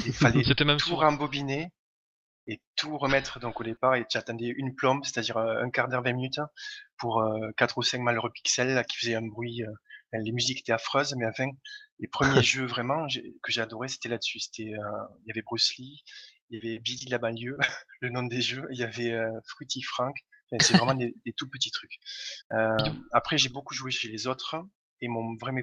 il 0.06 0.12
fallait 0.40 0.42
C'était 0.44 0.64
même 0.64 0.78
tout 0.78 0.96
rembobiner, 0.96 1.70
et 2.46 2.60
tout 2.76 2.96
remettre 2.96 3.38
donc 3.40 3.60
au 3.60 3.64
départ 3.64 3.94
et 3.94 4.06
tu 4.08 4.16
attendais 4.16 4.46
une 4.56 4.74
plombe, 4.74 5.04
c'est-à-dire 5.04 5.36
un 5.36 5.68
quart 5.70 5.88
d'heure, 5.88 6.02
20 6.02 6.14
minutes 6.14 6.40
pour 6.96 7.22
4 7.58 7.76
ou 7.76 7.82
5 7.82 8.00
malheureux 8.00 8.30
pixels 8.32 8.82
qui 8.88 8.96
faisaient 8.96 9.16
un 9.16 9.26
bruit. 9.26 9.62
Les 10.12 10.32
musiques 10.32 10.60
étaient 10.60 10.72
affreuses, 10.72 11.14
mais 11.16 11.26
enfin, 11.26 11.50
les 11.98 12.08
premiers 12.08 12.42
jeux 12.42 12.66
vraiment 12.66 13.06
que 13.42 13.52
j'ai 13.52 13.60
adoré, 13.60 13.88
c'était 13.88 14.08
là-dessus. 14.08 14.40
C'était, 14.40 14.70
il 14.70 15.26
y 15.26 15.30
avait 15.30 15.42
Bruce 15.42 15.76
Lee, 15.76 16.02
il 16.50 16.56
y 16.56 16.66
avait 16.66 16.78
Billy 16.78 17.06
la 17.08 17.18
banlieue, 17.18 17.58
le 18.00 18.10
nom 18.10 18.22
des 18.22 18.40
jeux, 18.40 18.66
il 18.70 18.78
y 18.78 18.84
avait 18.84 19.16
Fruity 19.46 19.82
Frank. 19.82 20.16
c'est 20.60 20.76
vraiment 20.76 20.94
des, 20.94 21.14
tout 21.36 21.48
petits 21.48 21.70
trucs. 21.70 21.98
après, 23.12 23.38
j'ai 23.38 23.48
beaucoup 23.48 23.74
joué 23.74 23.90
chez 23.90 24.08
les 24.08 24.26
autres 24.26 24.56
et 25.00 25.08
mon 25.08 25.36
vraiment 25.36 25.62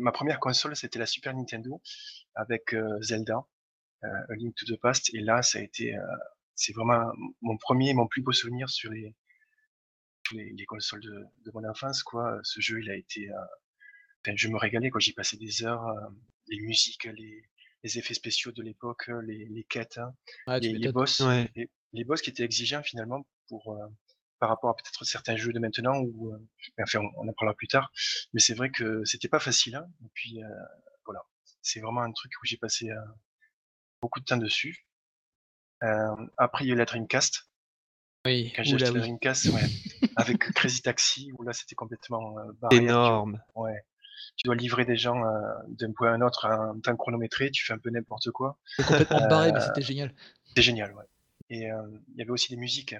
ma 0.00 0.12
première 0.12 0.40
console, 0.40 0.76
c'était 0.76 0.98
la 0.98 1.06
Super 1.06 1.34
Nintendo 1.34 1.80
avec 2.34 2.74
Zelda. 3.00 3.46
A 4.02 4.34
Link 4.34 4.54
to 4.56 4.66
the 4.66 4.78
Past. 4.80 5.12
Et 5.14 5.20
là, 5.20 5.42
ça 5.42 5.58
a 5.58 5.62
été, 5.62 5.94
c'est 6.54 6.74
vraiment 6.74 7.10
mon 7.42 7.56
premier, 7.58 7.94
mon 7.94 8.06
plus 8.06 8.22
beau 8.22 8.32
souvenir 8.32 8.68
sur 8.68 8.90
les, 8.90 9.14
les, 10.32 10.64
consoles 10.66 11.00
de, 11.00 11.24
de, 11.44 11.50
mon 11.54 11.68
enfance, 11.68 12.02
quoi. 12.02 12.38
Ce 12.42 12.60
jeu, 12.60 12.80
il 12.80 12.90
a 12.90 12.96
été, 12.96 13.28
je 14.34 14.48
me 14.48 14.56
régalais, 14.56 14.90
quoi. 14.90 15.00
J'y 15.00 15.12
passais 15.12 15.36
des 15.36 15.64
heures, 15.64 15.84
les 16.48 16.60
musiques, 16.60 17.04
les, 17.04 17.42
les 17.82 17.98
effets 17.98 18.14
spéciaux 18.14 18.52
de 18.52 18.62
l'époque, 18.62 19.10
les, 19.24 19.46
les 19.46 19.64
quêtes, 19.64 19.98
hein, 19.98 20.14
les, 20.58 20.92
boss, 20.92 21.22
les, 21.92 22.04
boss 22.04 22.22
qui 22.22 22.30
étaient 22.30 22.44
exigeants 22.44 22.82
finalement 22.82 23.26
pour, 23.48 23.78
par 24.38 24.48
rapport 24.48 24.70
à 24.70 24.74
peut-être 24.74 25.04
certains 25.04 25.36
jeux 25.36 25.52
de 25.52 25.58
maintenant 25.58 26.00
ou 26.00 26.32
enfin 26.80 27.00
on, 27.16 27.28
en 27.28 27.32
parlera 27.32 27.54
plus 27.54 27.68
tard 27.68 27.92
mais 28.32 28.40
c'est 28.40 28.54
vrai 28.54 28.70
que 28.70 29.04
c'était 29.04 29.28
pas 29.28 29.40
facile 29.40 29.74
hein. 29.74 29.86
et 30.04 30.08
puis 30.14 30.40
voilà 31.04 31.20
c'est 31.62 31.80
vraiment 31.80 32.02
un 32.02 32.12
truc 32.12 32.32
où 32.40 32.46
j'ai 32.46 32.56
passé 32.56 32.90
beaucoup 34.00 34.20
de 34.20 34.24
temps 34.24 34.36
dessus. 34.36 34.86
après, 35.80 36.64
il 36.64 36.68
y 36.68 36.70
a 36.70 36.74
eu 36.74 36.78
la 36.78 36.84
Dreamcast. 36.84 37.49
Oui, 38.26 38.52
Quand 38.54 38.62
j'ai 38.62 38.74
acheté 38.74 38.92
la 38.92 39.00
Dreamcast, 39.00 39.46
ouais, 39.46 39.62
avec 40.16 40.38
Crazy 40.52 40.82
Taxi, 40.82 41.32
où 41.38 41.42
là 41.42 41.52
c'était 41.52 41.74
complètement 41.74 42.36
barré. 42.60 42.76
Énorme. 42.76 43.40
Ouais. 43.54 43.82
Tu 44.36 44.46
dois 44.46 44.54
livrer 44.54 44.84
des 44.84 44.96
gens 44.96 45.22
d'un 45.68 45.92
point 45.92 46.12
à 46.12 46.14
un 46.14 46.20
autre 46.20 46.44
à 46.46 46.54
un 46.54 46.80
temps 46.80 46.96
chronométré, 46.96 47.50
tu 47.50 47.64
fais 47.64 47.72
un 47.72 47.78
peu 47.78 47.90
n'importe 47.90 48.30
quoi. 48.30 48.58
C'est 48.76 48.86
complètement 48.86 49.26
barré, 49.28 49.52
mais 49.52 49.60
c'était 49.60 49.82
génial. 49.82 50.14
C'était 50.48 50.62
génial, 50.62 50.92
ouais. 50.94 51.04
Et 51.52 51.62
il 51.64 52.16
y 52.16 52.22
avait 52.22 52.30
aussi 52.30 52.48
des 52.50 52.56
musiques. 52.56 52.94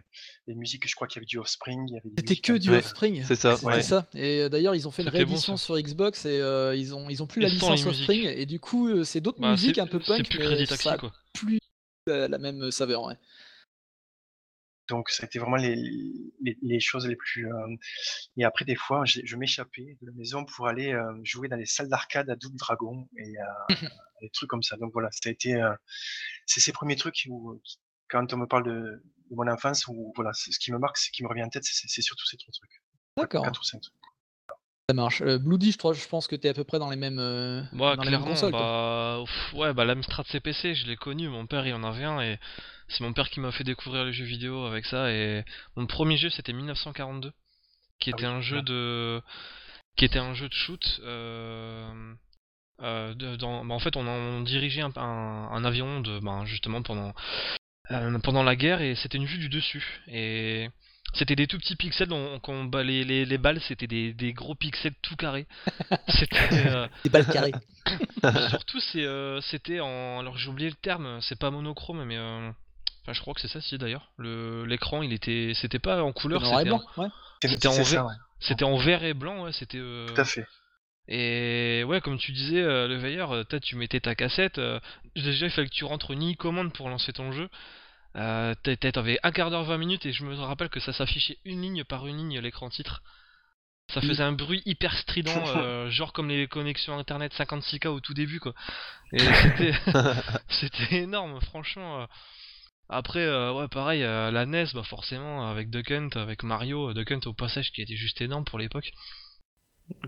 Les 0.48 0.56
musiques, 0.56 0.88
je 0.88 0.94
crois 0.96 1.06
qu'il 1.06 1.18
y 1.18 1.20
avait 1.20 1.26
du 1.26 1.38
Offspring. 1.38 2.00
C'était 2.18 2.36
que 2.36 2.54
du 2.54 2.70
Offspring. 2.70 3.22
C'est 3.24 3.36
ça. 3.36 3.56
C'est 3.56 3.82
ça. 3.82 4.08
Et 4.14 4.48
d'ailleurs, 4.48 4.74
ils 4.74 4.88
ont 4.88 4.90
fait 4.90 5.02
une 5.02 5.08
réédition 5.08 5.56
sur 5.56 5.78
Xbox 5.78 6.24
et 6.26 6.38
ils 6.76 6.94
ont 6.94 7.08
ils 7.10 7.22
ont 7.22 7.26
plus 7.26 7.42
la 7.42 7.48
licence 7.48 7.86
Offspring 7.86 8.24
et 8.24 8.46
du 8.46 8.58
coup, 8.58 9.04
c'est 9.04 9.20
d'autres 9.20 9.40
bah, 9.40 9.52
musiques 9.52 9.78
un 9.78 9.86
peu 9.86 10.00
punk, 10.00 10.28
plus 10.28 10.38
mais 10.38 10.66
ça 10.66 10.96
quoi. 10.96 11.12
plus 11.32 11.60
la, 12.06 12.38
même 12.38 12.70
saveur. 12.70 13.04
Ouais. 13.04 13.14
Donc, 14.90 15.08
ça 15.08 15.22
a 15.22 15.26
été 15.26 15.38
vraiment 15.38 15.56
les, 15.56 15.76
les, 16.42 16.80
choses 16.80 17.06
les 17.06 17.16
plus. 17.16 17.48
Et 18.36 18.44
après, 18.44 18.64
des 18.64 18.74
fois, 18.74 19.04
je 19.06 19.36
m'échappais 19.36 19.96
de 20.02 20.06
la 20.06 20.12
maison 20.12 20.44
pour 20.44 20.66
aller 20.66 20.94
jouer 21.22 21.48
dans 21.48 21.56
les 21.56 21.66
salles 21.66 21.88
d'arcade 21.88 22.28
à 22.28 22.36
Double 22.36 22.58
Dragon 22.58 23.08
et 23.16 23.34
des 24.20 24.30
trucs 24.30 24.50
comme 24.50 24.62
ça. 24.62 24.76
Donc 24.76 24.92
voilà, 24.92 25.08
ça 25.12 25.28
a 25.28 25.32
été. 25.32 25.58
c'est 26.46 26.60
ces 26.60 26.72
premiers 26.72 26.96
trucs 26.96 27.26
où, 27.28 27.60
quand 28.08 28.32
on 28.34 28.36
me 28.36 28.46
parle 28.46 28.64
de, 28.64 29.02
mon 29.30 29.48
enfance, 29.48 29.86
ou 29.86 30.12
voilà, 30.16 30.32
ce 30.32 30.58
qui 30.58 30.72
me 30.72 30.78
marque, 30.78 30.98
ce 30.98 31.10
qui 31.10 31.22
me 31.22 31.28
revient 31.28 31.44
en 31.44 31.48
tête, 31.48 31.64
c'est 31.64 32.02
surtout 32.02 32.26
ces 32.26 32.36
trois 32.36 32.52
trucs. 32.52 32.82
D'accord. 33.16 33.46
Ça 34.90 34.94
marche. 34.94 35.22
Euh, 35.22 35.38
Bloody, 35.38 35.70
je, 35.70 35.78
je 35.78 36.08
pense 36.08 36.26
que 36.26 36.34
tu 36.34 36.48
es 36.48 36.50
à 36.50 36.54
peu 36.54 36.64
près 36.64 36.80
dans 36.80 36.90
les 36.90 36.96
mêmes, 36.96 37.20
euh, 37.20 37.62
dans 37.72 38.02
les 38.02 38.10
mêmes 38.10 38.24
consoles. 38.24 38.50
Bah, 38.50 39.22
ouais, 39.54 39.72
bah 39.72 39.84
l'Amstrad 39.84 40.26
CPC, 40.26 40.74
je 40.74 40.88
l'ai 40.88 40.96
connu. 40.96 41.28
Mon 41.28 41.46
père, 41.46 41.64
il 41.64 41.72
en 41.74 41.84
avait 41.84 42.02
un 42.02 42.20
et 42.20 42.40
c'est 42.88 43.04
mon 43.04 43.12
père 43.12 43.30
qui 43.30 43.38
m'a 43.38 43.52
fait 43.52 43.62
découvrir 43.62 44.04
les 44.04 44.12
jeux 44.12 44.24
vidéo 44.24 44.66
avec 44.66 44.86
ça. 44.86 45.12
Et 45.12 45.44
mon 45.76 45.86
premier 45.86 46.16
jeu, 46.16 46.28
c'était 46.28 46.52
1942, 46.52 47.30
qui 48.00 48.10
ah 48.10 48.16
était 48.16 48.26
un 48.26 48.40
jeu 48.40 48.62
de, 48.62 49.22
qui 49.96 50.06
était 50.06 50.18
un 50.18 50.34
jeu 50.34 50.48
de 50.48 50.54
shoot. 50.54 51.00
Euh... 51.04 52.14
Euh, 52.82 53.14
dans, 53.36 53.64
bah, 53.64 53.74
en 53.74 53.78
fait, 53.78 53.94
on, 53.94 54.40
dirigeait 54.40 54.82
un, 54.82 54.90
un, 54.96 55.64
avion 55.64 56.00
de, 56.00 56.18
bah, 56.18 56.42
justement 56.46 56.82
pendant 56.82 57.12
pendant 58.22 58.42
la 58.42 58.56
guerre 58.56 58.80
et 58.80 58.94
c'était 58.96 59.18
une 59.18 59.26
vue 59.26 59.38
du 59.38 59.50
dessus. 59.50 60.02
Et 60.08 60.68
c'était 61.14 61.36
des 61.36 61.46
tout 61.46 61.58
petits 61.58 61.76
pixels, 61.76 62.08
dont, 62.08 62.40
les, 62.82 63.04
les, 63.04 63.38
balles 63.38 63.60
c'était 63.60 63.86
des, 63.86 64.12
des, 64.12 64.32
gros 64.32 64.54
pixels 64.54 64.94
tout 65.02 65.16
carrés. 65.16 65.46
c'était 66.08 66.66
euh, 66.66 66.88
des 67.04 67.10
balles 67.10 67.26
carrées. 67.26 67.52
surtout 68.50 68.78
euh, 68.96 69.40
c'était 69.40 69.80
en 69.80 70.20
alors 70.20 70.38
j'ai 70.38 70.48
oublié 70.48 70.68
le 70.68 70.76
terme, 70.76 71.20
c'est 71.22 71.38
pas 71.38 71.50
monochrome 71.50 72.04
mais 72.04 72.18
enfin 72.18 73.12
je 73.12 73.20
crois 73.20 73.34
que 73.34 73.40
c'est 73.40 73.48
ça 73.48 73.60
si 73.60 73.78
d'ailleurs. 73.78 74.12
Le 74.18 74.64
l'écran 74.66 75.02
il 75.02 75.12
était 75.12 75.52
c'était 75.54 75.78
pas 75.78 76.02
en 76.02 76.12
couleur, 76.12 76.44
c'était 76.44 76.70
en, 76.70 76.82
ouais. 76.98 77.08
c'était 77.42 77.68
en, 77.68 77.82
vert, 77.82 78.06
c'était 78.38 78.64
en 78.64 78.76
vert 78.76 79.02
et 79.02 79.14
blanc 79.14 79.44
ouais, 79.44 79.52
c'était 79.52 79.78
Tout 79.78 80.20
à 80.20 80.24
fait. 80.24 80.46
Et 81.12 81.82
ouais, 81.88 82.00
comme 82.00 82.18
tu 82.18 82.30
disais, 82.30 82.62
le 82.62 82.94
veilleur, 82.94 83.44
tu 83.62 83.74
mettais 83.74 83.98
ta 83.98 84.14
cassette. 84.14 84.60
déjà, 85.16 85.46
il 85.46 85.50
fallait 85.50 85.66
que 85.66 85.74
tu 85.74 85.84
rentres 85.84 86.14
ni 86.14 86.36
commande 86.36 86.72
pour 86.72 86.88
lancer 86.88 87.12
ton 87.12 87.32
jeu. 87.32 87.48
Euh, 88.16 88.54
T'avais 88.92 89.18
un 89.22 89.32
quart 89.32 89.50
d'heure, 89.50 89.64
20 89.64 89.78
minutes, 89.78 90.06
et 90.06 90.12
je 90.12 90.24
me 90.24 90.34
rappelle 90.34 90.68
que 90.68 90.80
ça 90.80 90.92
s'affichait 90.92 91.38
une 91.44 91.62
ligne 91.62 91.84
par 91.84 92.06
une 92.06 92.16
ligne 92.16 92.40
l'écran 92.40 92.68
titre. 92.68 93.02
Ça 93.92 94.00
faisait 94.00 94.22
un 94.22 94.32
bruit 94.32 94.62
hyper 94.66 94.96
strident, 94.96 95.44
euh, 95.56 95.90
genre 95.90 96.12
comme 96.12 96.28
les 96.28 96.46
connexions 96.46 96.98
internet 96.98 97.32
56K 97.34 97.88
au 97.88 98.00
tout 98.00 98.14
début, 98.14 98.40
quoi. 98.40 98.54
Et 99.12 99.18
c'était, 99.18 99.72
c'était 100.48 100.96
énorme, 101.02 101.40
franchement. 101.40 102.02
Euh. 102.02 102.06
Après, 102.88 103.20
euh, 103.20 103.52
ouais, 103.52 103.68
pareil, 103.68 104.00
la 104.00 104.46
NES, 104.46 104.66
bah 104.74 104.82
forcément, 104.82 105.48
avec 105.48 105.70
Duck 105.70 105.92
Hunt, 105.92 106.10
avec 106.16 106.42
Mario, 106.42 106.92
Duck 106.92 107.12
Hunt 107.12 107.20
au 107.26 107.34
passage 107.34 107.70
qui 107.70 107.82
était 107.82 107.94
juste 107.94 108.20
énorme 108.20 108.44
pour 108.44 108.58
l'époque. 108.58 108.90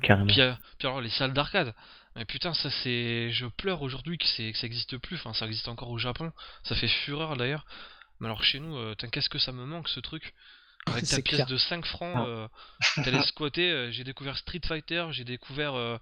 Carrément. 0.02 0.26
Puis, 0.26 0.42
puis 0.78 0.88
alors 0.88 1.00
les 1.00 1.10
salles 1.10 1.32
d'arcade. 1.32 1.74
Mais 2.16 2.24
putain, 2.24 2.52
ça 2.54 2.70
c'est. 2.82 3.30
Je 3.30 3.46
pleure 3.46 3.82
aujourd'hui 3.82 4.18
que, 4.18 4.24
que 4.24 4.58
ça 4.58 4.66
existe 4.66 4.98
plus. 4.98 5.16
Enfin, 5.16 5.32
ça 5.32 5.46
existe 5.46 5.68
encore 5.68 5.90
au 5.90 5.98
Japon. 5.98 6.32
Ça 6.64 6.74
fait 6.74 6.88
fureur 6.88 7.36
d'ailleurs. 7.36 7.64
Mais 8.20 8.26
alors 8.26 8.44
chez 8.44 8.60
nous, 8.60 8.76
euh, 8.76 8.94
qu'est-ce 8.94 9.28
que 9.28 9.38
ça 9.38 9.52
me 9.52 9.64
manque 9.64 9.88
ce 9.88 10.00
truc 10.00 10.34
Avec 10.86 11.06
ta 11.06 11.22
pièce 11.22 11.46
de 11.46 11.56
5 11.56 11.86
francs, 11.86 12.26
euh, 12.26 12.48
t'allais 12.96 13.22
squatter. 13.22 13.70
Euh, 13.70 13.90
j'ai 13.92 14.02
découvert 14.02 14.36
Street 14.36 14.60
Fighter, 14.66 15.06
j'ai 15.12 15.24
découvert. 15.24 15.74
Euh, 15.74 15.96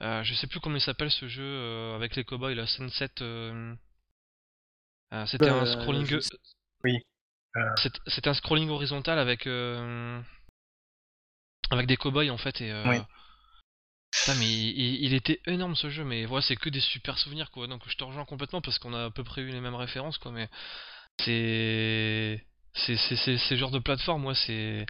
je 0.00 0.34
sais 0.34 0.46
plus 0.46 0.60
comment 0.60 0.76
il 0.76 0.82
s'appelle 0.82 1.10
ce 1.10 1.28
jeu 1.28 1.94
avec 1.94 2.14
les 2.14 2.24
cowboys, 2.24 2.54
la 2.54 2.66
Sunset. 2.66 3.08
C'était 5.26 5.48
un 5.48 5.66
scrolling. 5.66 6.20
Oui. 6.84 6.98
C'était 8.06 8.28
un 8.28 8.34
scrolling 8.34 8.68
horizontal 8.68 9.18
avec. 9.18 9.46
Avec 11.70 11.86
des 11.86 11.96
cowboys 11.96 12.30
en 12.30 12.38
fait. 12.38 12.60
Et, 12.60 12.72
oui 12.86 12.98
mais 14.34 14.48
il, 14.48 15.14
était 15.14 15.40
énorme 15.46 15.74
ce 15.74 15.88
jeu, 15.90 16.04
mais 16.04 16.26
voilà, 16.26 16.42
c'est 16.42 16.56
que 16.56 16.68
des 16.68 16.80
super 16.80 17.18
souvenirs 17.18 17.50
quoi. 17.50 17.66
Donc 17.66 17.82
je 17.88 17.96
te 17.96 18.04
rejoins 18.04 18.24
complètement 18.24 18.60
parce 18.60 18.78
qu'on 18.78 18.94
a 18.94 19.06
à 19.06 19.10
peu 19.10 19.24
près 19.24 19.42
eu 19.42 19.50
les 19.50 19.60
mêmes 19.60 19.74
références 19.74 20.18
quoi, 20.18 20.32
mais 20.32 20.48
c'est 21.24 22.44
c'est 22.74 22.96
c'est 22.96 23.38
ce 23.38 23.56
genre 23.56 23.70
de 23.70 23.78
plateforme, 23.78 24.22
moi 24.22 24.34
c'est 24.34 24.86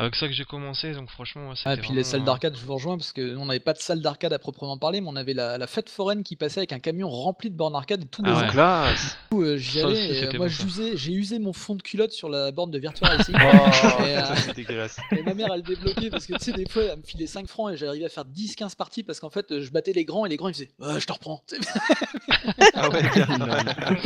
avec 0.00 0.14
ça 0.14 0.26
que 0.26 0.32
j'ai 0.32 0.46
commencé, 0.46 0.92
donc 0.92 1.10
franchement, 1.10 1.52
Ah, 1.66 1.74
et 1.74 1.76
puis 1.76 1.92
les 1.92 2.04
salles 2.04 2.24
d'arcade, 2.24 2.56
je 2.56 2.64
vous 2.64 2.72
rejoins 2.72 2.96
parce 2.96 3.12
que 3.12 3.36
on 3.36 3.44
n'avait 3.44 3.60
pas 3.60 3.74
de 3.74 3.78
salle 3.78 4.00
d'arcade 4.00 4.32
à 4.32 4.38
proprement 4.38 4.78
parler, 4.78 5.02
mais 5.02 5.08
on 5.08 5.16
avait 5.16 5.34
la, 5.34 5.66
fête 5.66 5.90
foraine 5.90 6.22
qui 6.22 6.36
passait 6.36 6.60
avec 6.60 6.72
un 6.72 6.78
camion 6.78 7.10
rempli 7.10 7.50
de 7.50 7.54
bornes 7.54 7.74
arcade 7.74 8.08
tous 8.10 8.22
les 8.22 8.32
ah. 8.34 8.48
Classe. 8.50 9.18
Euh, 9.34 9.58
j'y 9.58 9.80
allais, 9.80 10.24
et, 10.24 10.38
moi 10.38 10.48
j'ai 10.48 11.12
usé 11.12 11.38
mon 11.38 11.52
fond 11.52 11.74
de 11.74 11.82
culotte 11.82 12.12
sur 12.12 12.30
la 12.30 12.50
borne 12.50 12.70
de 12.70 12.78
Virtual 12.78 13.16
Racing. 13.16 13.34
Oh, 13.52 14.02
et, 14.04 14.16
euh, 14.16 14.52
dégueulasse. 14.54 14.98
et 15.12 15.22
ma 15.22 15.34
mère 15.34 15.48
elle 15.52 15.62
débloquait 15.62 16.10
parce 16.10 16.26
que 16.26 16.34
tu 16.34 16.44
sais, 16.44 16.52
des 16.52 16.68
fois 16.68 16.82
elle 16.84 16.98
me 16.98 17.02
filait 17.02 17.26
5 17.26 17.46
francs 17.46 17.72
et 17.72 17.76
j'arrivais 17.76 18.06
à 18.06 18.08
faire 18.08 18.24
10-15 18.24 18.76
parties 18.76 19.02
parce 19.02 19.20
qu'en 19.20 19.30
fait 19.30 19.60
je 19.60 19.70
battais 19.70 19.92
les 19.92 20.04
grands 20.04 20.24
et 20.24 20.28
les 20.28 20.36
grands 20.36 20.48
ils 20.48 20.54
faisaient 20.54 20.70
je 20.98 21.04
te 21.04 21.12
reprends. 21.12 21.42
ah 22.74 22.88
ouais, 22.88 23.02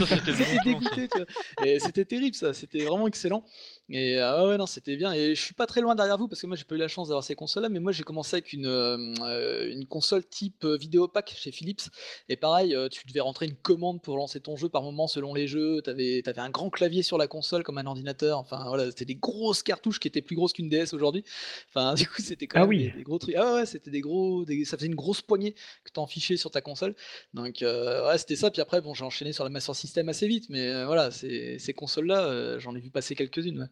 c'était 0.06 0.32
dégoûté, 0.64 1.08
tu 1.08 1.18
vois. 1.18 1.66
Et 1.66 1.78
c'était 1.78 2.04
terrible 2.04 2.34
ça, 2.34 2.52
c'était 2.52 2.84
vraiment 2.84 3.06
excellent. 3.06 3.44
Et 3.90 4.18
ah 4.18 4.46
ouais, 4.46 4.56
non, 4.56 4.64
c'était 4.66 4.96
bien. 4.96 5.12
Et 5.12 5.34
je 5.34 5.40
suis 5.40 5.52
pas 5.52 5.66
très 5.66 5.82
loin 5.82 5.94
derrière 5.94 6.16
vous 6.16 6.26
parce 6.26 6.40
que 6.40 6.46
moi 6.46 6.56
j'ai 6.56 6.64
pas 6.64 6.74
eu 6.74 6.78
la 6.78 6.88
chance 6.88 7.08
d'avoir 7.08 7.22
ces 7.22 7.34
consoles-là, 7.34 7.68
mais 7.68 7.80
moi 7.80 7.92
j'ai 7.92 8.02
commencé 8.02 8.36
avec 8.36 8.54
une, 8.54 8.66
euh, 8.66 9.70
une 9.70 9.86
console 9.86 10.26
type 10.26 10.64
vidéo 10.64 11.06
pack 11.06 11.34
chez 11.36 11.52
Philips. 11.52 11.82
Et 12.30 12.36
pareil, 12.36 12.74
tu 12.90 13.06
devais 13.06 13.20
rentrer 13.20 13.44
une 13.44 13.56
commande 13.56 14.00
pour 14.00 14.16
lancer 14.16 14.40
ton 14.40 14.56
jeu 14.56 14.70
par 14.70 14.82
moment 14.82 15.06
selon 15.06 15.34
les 15.34 15.46
jeux. 15.46 15.82
Tu 15.84 15.90
avais, 15.90 16.22
un 16.38 16.50
grand 16.50 16.70
clavier 16.70 17.02
sur 17.02 17.18
la 17.18 17.26
console 17.26 17.62
comme 17.62 17.76
un 17.76 17.84
ordinateur. 17.84 18.38
Enfin 18.38 18.64
voilà, 18.68 18.86
c'était 18.86 19.04
des 19.04 19.16
grosses 19.16 19.62
cartouches 19.62 20.00
qui 20.00 20.08
étaient 20.08 20.22
plus 20.22 20.34
grosses 20.34 20.54
qu'une 20.54 20.70
DS 20.70 20.94
aujourd'hui. 20.94 21.22
Enfin, 21.68 21.92
du 21.94 22.08
coup, 22.08 22.22
c'était 22.22 22.46
quand 22.46 22.60
ah 22.60 22.62
même 22.62 22.70
oui. 22.70 22.90
des, 22.96 23.02
gros 23.02 23.18
trucs. 23.18 23.34
Ah 23.36 23.56
ouais, 23.56 23.66
c'était 23.66 23.90
des 23.90 24.00
gros. 24.00 24.46
ça 24.64 24.78
faisait 24.78 24.86
une 24.86 24.94
grosse 24.94 25.20
poignée 25.20 25.54
que 25.84 25.92
tu 25.92 26.00
fichais 26.08 26.38
sur 26.38 26.50
ta 26.50 26.62
console. 26.62 26.94
Donc 27.34 27.58
ouais, 27.60 28.18
c'était 28.18 28.36
ça. 28.36 28.50
Puis 28.50 28.62
après, 28.62 28.80
bon, 28.80 28.94
j'ai 28.94 29.04
enchaîné 29.04 29.34
sur 29.34 29.44
la 29.44 29.50
Master 29.50 29.76
System 29.76 30.08
assez 30.08 30.26
vite, 30.26 30.46
mais 30.48 30.84
voilà, 30.86 31.10
ces, 31.10 31.58
ces 31.58 31.74
consoles-là, 31.74 32.58
j'en 32.58 32.74
ai 32.74 32.80
vu 32.80 32.88
passer 32.90 33.14
quelques-unes. 33.14 33.68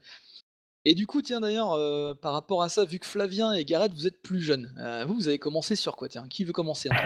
Et 0.85 0.95
du 0.95 1.07
coup, 1.07 1.23
tiens 1.23 1.41
d'ailleurs, 1.41 1.73
euh, 1.73 2.15
par 2.15 2.33
rapport 2.33 2.63
à 2.63 2.69
ça, 2.69 2.85
vu 2.85 2.99
que 2.99 3.07
Flavien 3.07 3.53
et 3.53 3.65
Gareth, 3.65 3.93
vous 3.95 4.07
êtes 4.07 4.21
plus 4.23 4.41
jeunes, 4.41 4.75
euh, 4.81 5.05
vous, 5.07 5.15
vous 5.15 5.29
avez 5.29 5.39
commencé 5.39 5.77
sur 5.77 5.97
quoi 5.97 6.09
Tiens, 6.09 6.27
qui 6.29 6.45
veut 6.45 6.53
commencer 6.53 6.91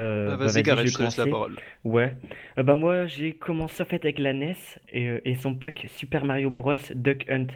Euh, 0.00 0.26
Bah, 0.26 0.36
bah 0.36 0.46
vas-y, 0.46 0.62
Gareth, 0.62 0.86
je 0.86 0.94
te 0.94 1.02
laisse 1.02 1.16
la 1.18 1.26
parole. 1.26 1.60
Ouais. 1.84 2.16
Euh, 2.58 2.62
bah 2.62 2.76
moi, 2.76 3.06
j'ai 3.06 3.34
commencé 3.36 3.82
en 3.82 3.86
fait 3.86 4.02
avec 4.04 4.18
la 4.18 4.32
NES 4.32 4.56
et, 4.88 5.08
euh, 5.08 5.20
et 5.24 5.34
son 5.36 5.54
pack 5.54 5.86
Super 5.90 6.24
Mario 6.24 6.50
Bros. 6.50 6.78
Duck 6.94 7.26
Hunt. 7.28 7.48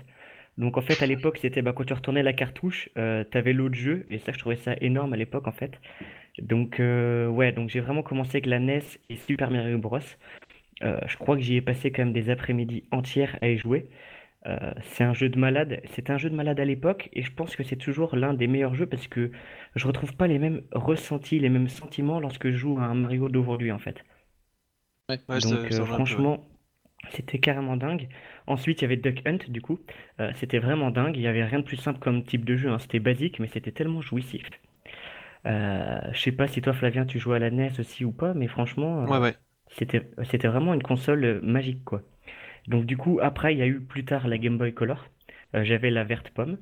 Donc 0.58 0.76
en 0.78 0.82
fait, 0.82 1.02
à 1.02 1.06
l'époque, 1.06 1.38
c'était 1.38 1.62
bah, 1.62 1.72
quand 1.74 1.84
tu 1.84 1.92
retournais 1.94 2.22
la 2.22 2.32
cartouche, 2.32 2.88
euh, 2.98 3.24
t'avais 3.24 3.52
l'autre 3.52 3.74
jeu 3.74 4.06
et 4.10 4.18
ça, 4.18 4.32
je 4.32 4.38
trouvais 4.38 4.56
ça 4.56 4.74
énorme 4.80 5.12
à 5.12 5.16
l'époque 5.16 5.46
en 5.48 5.52
fait. 5.52 5.80
Donc 6.38 6.80
euh, 6.80 7.26
ouais, 7.28 7.52
donc 7.52 7.70
j'ai 7.70 7.80
vraiment 7.80 8.02
commencé 8.02 8.36
avec 8.36 8.46
la 8.46 8.58
NES 8.60 8.82
et 9.10 9.16
Super 9.16 9.50
Mario 9.50 9.78
Bros. 9.78 9.98
Euh, 10.82 11.00
je 11.06 11.16
crois 11.16 11.36
que 11.36 11.42
j'y 11.42 11.56
ai 11.56 11.62
passé 11.62 11.90
quand 11.90 12.04
même 12.04 12.12
des 12.12 12.30
après-midi 12.30 12.84
entières 12.90 13.38
à 13.40 13.48
y 13.48 13.56
jouer. 13.58 13.88
Euh, 14.46 14.72
c'est 14.82 15.04
un 15.04 15.14
jeu 15.14 15.28
de 15.28 15.38
malade. 15.38 15.80
C'était 15.94 16.12
un 16.12 16.18
jeu 16.18 16.30
de 16.30 16.34
malade 16.34 16.60
à 16.60 16.64
l'époque 16.64 17.08
et 17.12 17.22
je 17.22 17.32
pense 17.32 17.56
que 17.56 17.64
c'est 17.64 17.76
toujours 17.76 18.16
l'un 18.16 18.34
des 18.34 18.46
meilleurs 18.46 18.74
jeux 18.74 18.86
parce 18.86 19.08
que 19.08 19.30
je 19.74 19.86
retrouve 19.86 20.14
pas 20.16 20.26
les 20.28 20.38
mêmes 20.38 20.62
ressentis, 20.72 21.38
les 21.40 21.48
mêmes 21.48 21.68
sentiments 21.68 22.20
lorsque 22.20 22.50
je 22.50 22.56
joue 22.56 22.78
à 22.78 22.84
un 22.84 22.94
Mario 22.94 23.28
d'aujourd'hui 23.28 23.72
en 23.72 23.78
fait. 23.78 24.04
Ouais, 25.28 25.40
Donc 25.42 25.70
euh, 25.72 25.84
franchement, 25.84 26.48
c'était 27.12 27.38
carrément 27.40 27.76
dingue. 27.76 28.08
Ensuite, 28.46 28.80
il 28.80 28.84
y 28.84 28.86
avait 28.86 28.96
Duck 28.98 29.22
Hunt 29.26 29.38
du 29.48 29.62
coup. 29.62 29.80
Euh, 30.20 30.32
c'était 30.36 30.58
vraiment 30.60 30.90
dingue. 30.90 31.16
Il 31.16 31.22
y 31.22 31.28
avait 31.28 31.44
rien 31.44 31.60
de 31.60 31.64
plus 31.64 31.76
simple 31.78 32.00
comme 32.00 32.24
type 32.24 32.44
de 32.44 32.56
jeu. 32.56 32.70
hein. 32.70 32.78
C'était 32.78 33.00
basique, 33.00 33.40
mais 33.40 33.48
c'était 33.48 33.72
tellement 33.72 34.00
jouissif. 34.02 34.48
Euh, 35.46 36.00
je 36.12 36.20
sais 36.20 36.32
pas 36.32 36.48
si 36.48 36.60
toi, 36.60 36.72
Flavien, 36.72 37.06
tu 37.06 37.18
jouais 37.18 37.36
à 37.36 37.38
la 37.38 37.48
NES 37.48 37.80
aussi 37.80 38.04
ou 38.04 38.12
pas, 38.12 38.34
mais 38.34 38.48
franchement, 38.48 39.02
euh, 39.04 39.20
ouais. 39.20 39.36
c'était 39.68 40.10
c'était 40.24 40.48
vraiment 40.48 40.74
une 40.74 40.82
console 40.82 41.40
magique 41.42 41.84
quoi. 41.84 42.02
Donc 42.68 42.86
du 42.86 42.96
coup, 42.96 43.18
après, 43.22 43.54
il 43.54 43.58
y 43.58 43.62
a 43.62 43.66
eu 43.66 43.80
plus 43.80 44.04
tard 44.04 44.28
la 44.28 44.38
Game 44.38 44.58
Boy 44.58 44.72
Color. 44.72 45.08
Euh, 45.54 45.64
j'avais 45.64 45.90
la 45.90 46.04
verte 46.04 46.30
pomme. 46.30 46.58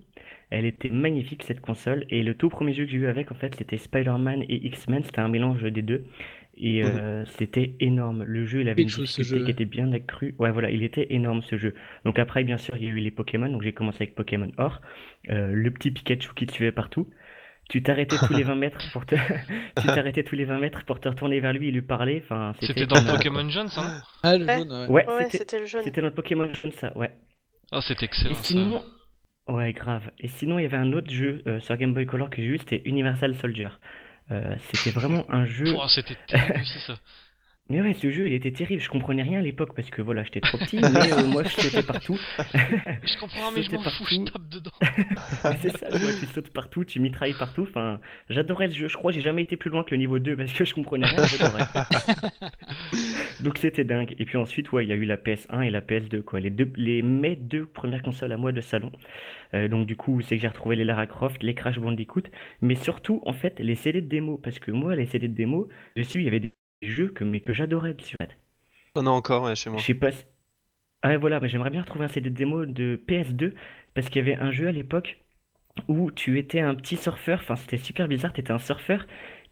Elle 0.51 0.67
était 0.67 0.91
magnifique 0.91 1.43
cette 1.43 1.61
console. 1.61 2.05
Et 2.11 2.23
le 2.23 2.35
tout 2.35 2.49
premier 2.49 2.75
jeu 2.75 2.85
que 2.85 2.91
j'ai 2.91 2.99
eu 2.99 3.07
avec, 3.07 3.33
en 3.33 3.35
fait, 3.35 3.55
c'était 3.57 3.79
Spider-Man 3.79 4.43
et 4.49 4.67
X-Men. 4.67 5.03
C'était 5.05 5.21
un 5.21 5.29
mélange 5.29 5.63
des 5.63 5.83
deux. 5.83 6.05
Et 6.57 6.85
euh, 6.85 7.25
c'était 7.25 7.75
énorme. 7.81 8.23
Le 8.23 8.45
jeu, 8.45 8.61
il 8.61 8.69
avait 8.69 8.83
une 8.83 8.89
difficulté 8.89 9.45
qui 9.45 9.51
était 9.51 9.65
bien 9.65 9.93
accrue. 9.93 10.35
Ouais, 10.39 10.53
voilà, 10.53 10.71
il 10.71 10.85
était 10.85 11.07
énorme 11.11 11.43
ce 11.43 11.57
jeu. 11.57 11.75
Donc 12.05 12.19
après, 12.19 12.45
bien 12.45 12.59
sûr, 12.59 12.77
il 12.77 12.85
y 12.85 12.87
a 12.87 12.91
eu 12.91 13.01
les 13.01 13.11
Pokémon. 13.11 13.49
Donc 13.49 13.63
j'ai 13.63 13.73
commencé 13.73 14.03
avec 14.03 14.15
Pokémon 14.15 14.51
Or. 14.59 14.81
Euh, 15.31 15.53
le 15.53 15.71
petit 15.73 15.91
Pikachu 15.91 16.31
qui 16.37 16.47
te 16.47 16.53
suivait 16.53 16.73
partout. 16.73 17.09
Tu 17.71 17.83
t'arrêtais 17.83 18.17
tous 18.19 18.33
les 18.35 18.43
20 18.45 18.55
mètres 18.57 18.79
pour 18.93 19.07
te... 19.07 19.15
tu 19.81 19.87
t'arrêtais 19.87 20.23
tous 20.23 20.35
les 20.37 20.45
20 20.45 20.59
mètres 20.59 20.85
pour 20.85 21.01
te 21.01 21.09
retourner 21.09 21.41
vers 21.41 21.53
lui 21.53 21.69
et 21.69 21.71
lui 21.73 21.83
parler. 21.83 22.21
Enfin, 22.25 22.53
C'était 22.61 22.81
c'était 22.81 22.87
dans. 22.87 23.05
Pokémon 23.17 23.49
Jaune, 23.49 23.69
ça, 23.69 23.83
non 23.83 23.91
Ah, 24.23 24.37
le 24.37 24.45
Ouais. 24.47 24.59
jaune, 24.59 24.73
ouais. 24.73 24.87
Ouais, 24.89 25.07
Ouais, 25.07 25.25
c'était 25.25 25.39
c'était 25.39 25.59
le 25.61 25.67
jaune. 25.67 25.83
c'était 25.85 26.01
dans 26.01 26.09
le 26.09 26.15
Pokémon 26.15 26.53
jaune, 26.53 26.73
ça, 26.73 26.97
ouais. 26.97 27.11
Ah, 27.73 27.81
c'était 27.81 28.05
Et 28.05 28.07
excellent, 28.07 28.35
ça. 28.35 28.43
sinon, 28.45 28.85
ouais, 29.49 29.73
grave. 29.73 30.11
Et 30.19 30.29
sinon, 30.29 30.59
il 30.59 30.63
y 30.63 30.67
avait 30.67 30.77
un 30.77 30.93
autre 30.93 31.11
jeu 31.11 31.43
euh, 31.47 31.59
sur 31.61 31.77
Game 31.77 31.95
Boy 31.95 32.07
Color 32.07 32.31
que 32.31 32.37
j'ai 32.43 32.49
eu, 32.49 32.59
c'était 32.59 32.83
Universal 32.85 33.35
Soldier. 33.37 33.69
Euh, 34.31 34.55
c'était 34.73 34.91
vraiment 34.91 35.25
un 35.31 35.45
jeu. 35.47 35.73
Pouah, 35.73 35.89
c'était 35.89 36.17
ça. 36.29 36.39
Mais 37.71 37.81
ouais, 37.81 37.95
ce 37.95 38.11
jeu, 38.11 38.27
il 38.27 38.35
était 38.35 38.53
terrible. 38.53 38.83
Je 38.83 38.91
comprenais 38.91 39.23
rien 39.23 39.39
à 39.39 39.43
l'époque 39.43 39.75
parce 39.75 39.89
que 39.89 40.03
voilà, 40.03 40.23
j'étais 40.23 40.41
trop 40.41 40.59
petit, 40.59 40.77
mais 40.83 41.13
euh, 41.13 41.27
moi, 41.27 41.45
je 41.45 41.49
sautais 41.49 41.83
partout. 41.83 42.19
Je 42.39 43.19
comprends, 43.19 43.53
mais 43.53 43.63
je 43.63 43.71
sautais 43.71 43.77
m'en 43.79 43.91
fous, 43.91 44.05
je 44.07 44.31
tape 44.31 44.49
dedans. 44.51 44.71
C'est 45.63 45.77
ça, 45.77 45.91
ouais, 45.91 46.15
tu 46.21 46.27
sautes 46.27 46.51
partout, 46.51 46.85
tu 46.85 47.01
mitrailles 47.01 47.35
partout. 47.39 47.63
Enfin, 47.63 48.01
j'adorais 48.29 48.67
le 48.67 48.75
jeu. 48.75 48.89
Je 48.89 48.97
crois 48.97 49.13
que 49.13 49.17
j'ai 49.17 49.23
jamais 49.23 49.43
été 49.43 49.57
plus 49.57 49.71
loin 49.71 49.83
que 49.83 49.93
le 49.93 49.97
niveau 49.97 50.19
2 50.19 50.37
parce 50.37 50.53
que 50.53 50.65
je 50.65 50.75
comprenais 50.75 51.07
rien. 51.07 51.25
Donc 53.41 53.59
c'était 53.59 53.85
dingue. 53.85 54.15
Et 54.19 54.27
puis 54.27 54.37
ensuite, 54.37 54.71
ouais, 54.73 54.85
il 54.85 54.89
y 54.89 54.93
a 54.93 54.97
eu 54.97 55.05
la 55.07 55.17
PS1 55.17 55.63
et 55.63 55.71
la 55.71 55.81
PS2, 55.81 56.23
quoi. 56.23 56.41
Les 56.41 56.51
deux, 56.51 56.71
les, 56.77 57.03
mes 57.03 57.37
deux 57.37 57.65
premières 57.65 58.03
consoles 58.03 58.33
à 58.33 58.37
moi 58.37 58.53
de 58.53 58.61
salon. 58.61 58.93
Euh, 59.55 59.69
donc 59.69 59.87
du 59.87 59.97
coup, 59.97 60.21
c'est 60.21 60.37
que 60.37 60.43
j'ai 60.43 60.49
retrouvé 60.49 60.77
les 60.77 60.85
Lara 60.85 61.07
Croft, 61.07 61.43
les 61.43 61.55
Crash 61.55 61.79
Bandicoot, 61.79 62.25
mais 62.61 62.75
surtout, 62.75 63.23
en 63.25 63.33
fait, 63.33 63.59
les 63.59 63.75
CD 63.75 64.03
de 64.03 64.09
démo. 64.09 64.37
Parce 64.37 64.59
que 64.59 64.71
moi, 64.71 64.95
les 64.97 65.07
CD 65.07 65.29
de 65.29 65.35
démo, 65.35 65.69
dessus, 65.97 66.19
il 66.21 66.25
y 66.25 66.29
avait 66.29 66.41
des 66.41 66.53
jeux 66.85 67.09
que, 67.09 67.25
mais 67.25 67.41
que 67.41 67.53
j'adorais 67.53 67.95
dessus. 67.95 68.17
en 68.21 68.25
fait. 68.25 68.37
On 68.95 69.07
a 69.07 69.11
encore, 69.11 69.45
ouais, 69.45 69.57
chez 69.57 69.71
moi. 69.71 69.79
Je 69.81 69.85
sais 69.87 69.95
pas 69.95 70.13
si- 70.13 70.25
Ah 71.03 71.09
ouais, 71.09 71.17
voilà, 71.17 71.41
mais 71.41 71.49
j'aimerais 71.49 71.71
bien 71.71 71.83
retrouver 71.83 72.05
un 72.05 72.09
CD 72.09 72.31
de 72.31 72.35
démo 72.35 72.65
de 72.67 73.01
PS2 73.09 73.55
parce 73.95 74.09
qu'il 74.09 74.17
y 74.27 74.31
avait 74.31 74.41
un 74.41 74.51
jeu 74.53 74.69
à 74.69 74.73
l'époque 74.73 75.19
où 75.89 76.11
tu 76.13 76.39
étais 76.39 76.61
un 76.61 76.75
petit 76.77 76.97
surfeur, 76.97 77.41
enfin 77.43 77.57
c'était 77.57 77.79
super 77.79 78.07
bizarre, 78.07 78.33
tu 78.33 78.41
étais 78.41 78.53
un 78.53 78.59
surfeur 78.61 79.07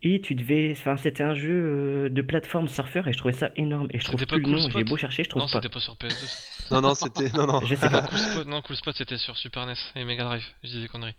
et 0.04 0.20
tu 0.20 0.34
devais, 0.36 0.70
enfin 0.72 0.96
c'était 0.96 1.24
un 1.24 1.34
jeu 1.34 1.50
euh, 1.52 2.08
de 2.08 2.22
plateforme 2.22 2.68
surfeur 2.68 3.08
et 3.08 3.12
je 3.12 3.18
trouvais 3.18 3.34
ça 3.34 3.50
énorme 3.56 3.88
et 3.90 3.98
je 3.98 4.04
trouve 4.04 4.20
pas 4.20 4.26
plus 4.26 4.38
le 4.38 4.44
Cool 4.44 4.52
nom, 4.52 4.70
j'ai 4.70 4.84
beau 4.84 4.96
chercher, 4.96 5.24
je 5.24 5.28
trouve 5.30 5.42
Non, 5.42 5.48
pas. 5.48 5.60
c'était 5.60 5.68
pas 5.68 5.80
sur 5.80 5.94
PS2. 5.96 6.70
Non, 6.70 6.80
non, 6.80 6.94
c'était. 6.94 7.28
Non, 7.36 7.46
non. 7.48 7.60
Je 7.66 7.74
sais 7.74 7.90
pas. 7.90 8.02
Cool 8.02 8.18
Spot, 8.18 8.46
non, 8.46 8.62
Cool 8.62 8.76
Spot, 8.76 8.94
c'était 8.96 9.18
sur 9.18 9.36
Super 9.36 9.66
NES 9.66 9.74
et 9.96 10.04
Mega 10.04 10.22
Drive. 10.24 10.44
Je 10.62 10.68
dis 10.68 10.80
des 10.82 10.88
conneries. 10.88 11.16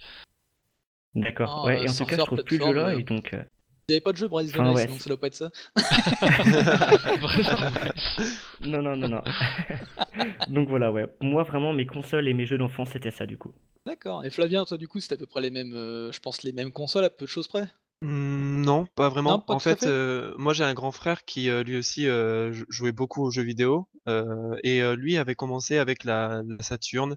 D'accord. 1.16 1.62
Ah, 1.64 1.68
Ouais, 1.68 1.84
et 1.86 1.90
en 1.90 1.94
tout 1.94 2.06
cas, 2.06 2.18
je 2.18 2.22
trouve 2.24 2.44
plus 2.44 2.58
le 2.58 2.66
jeu 2.66 2.74
là 2.74 2.96
et 2.96 3.04
donc 3.04 3.34
euh, 3.34 3.44
Il 3.88 3.92
n'y 3.92 3.96
avait 3.96 4.02
pas 4.02 4.14
de 4.14 4.18
jeu 4.18 4.28
Bryce 4.28 4.54
ouais, 4.56 4.88
donc 4.88 4.98
c'est- 4.98 5.00
ça 5.04 5.10
doit 5.10 5.20
pas 5.20 5.28
être 5.28 5.36
ça. 5.36 5.50
Non 8.66 8.82
non 8.82 8.96
non 8.96 9.10
non. 9.10 9.22
Donc 10.48 10.70
voilà, 10.70 10.92
ouais. 10.92 11.06
Moi 11.22 11.44
vraiment 11.44 11.74
mes 11.74 11.86
consoles 11.86 12.28
et 12.28 12.34
mes 12.34 12.46
jeux 12.46 12.58
d'enfance 12.58 12.90
c'était 12.94 13.12
ça 13.12 13.26
du 13.26 13.38
coup. 13.38 13.52
D'accord. 13.86 14.24
Et 14.24 14.30
Flavien, 14.30 14.64
toi, 14.64 14.78
du 14.78 14.88
coup, 14.88 15.02
c'était 15.02 15.16
à 15.16 15.18
peu 15.18 15.26
près 15.26 15.42
les 15.42 15.50
mêmes, 15.50 15.74
euh, 15.76 16.10
je 16.14 16.20
pense, 16.22 16.44
les 16.44 16.54
mêmes 16.54 16.72
consoles 16.72 17.04
à 17.04 17.10
peu 17.10 17.26
de 17.26 17.30
choses 17.30 17.50
près? 17.50 17.68
Hmm, 18.02 18.62
Non, 18.62 18.86
pas 18.96 19.10
vraiment. 19.10 19.32
Non, 19.32 19.40
pas 19.42 19.56
En 19.56 19.60
fait, 19.60 19.82
fait 19.82 19.88
euh, 19.88 20.34
moi 20.38 20.54
j'ai 20.54 20.64
un 20.64 20.74
grand 20.74 20.92
frère 20.94 21.26
qui 21.26 21.50
euh, 21.50 21.64
lui 21.64 21.76
aussi 21.78 22.08
euh, 22.08 22.54
jou- 22.54 22.66
jouait 22.70 22.92
beaucoup 22.94 23.24
aux 23.24 23.32
jeux 23.32 23.44
vidéo 23.44 23.90
euh, 24.08 24.56
et 24.64 24.82
euh, 24.82 24.96
lui 24.96 25.18
avait 25.18 25.36
commencé 25.36 25.78
avec 25.78 26.06
la, 26.06 26.42
la 26.48 26.64
Saturn. 26.64 27.16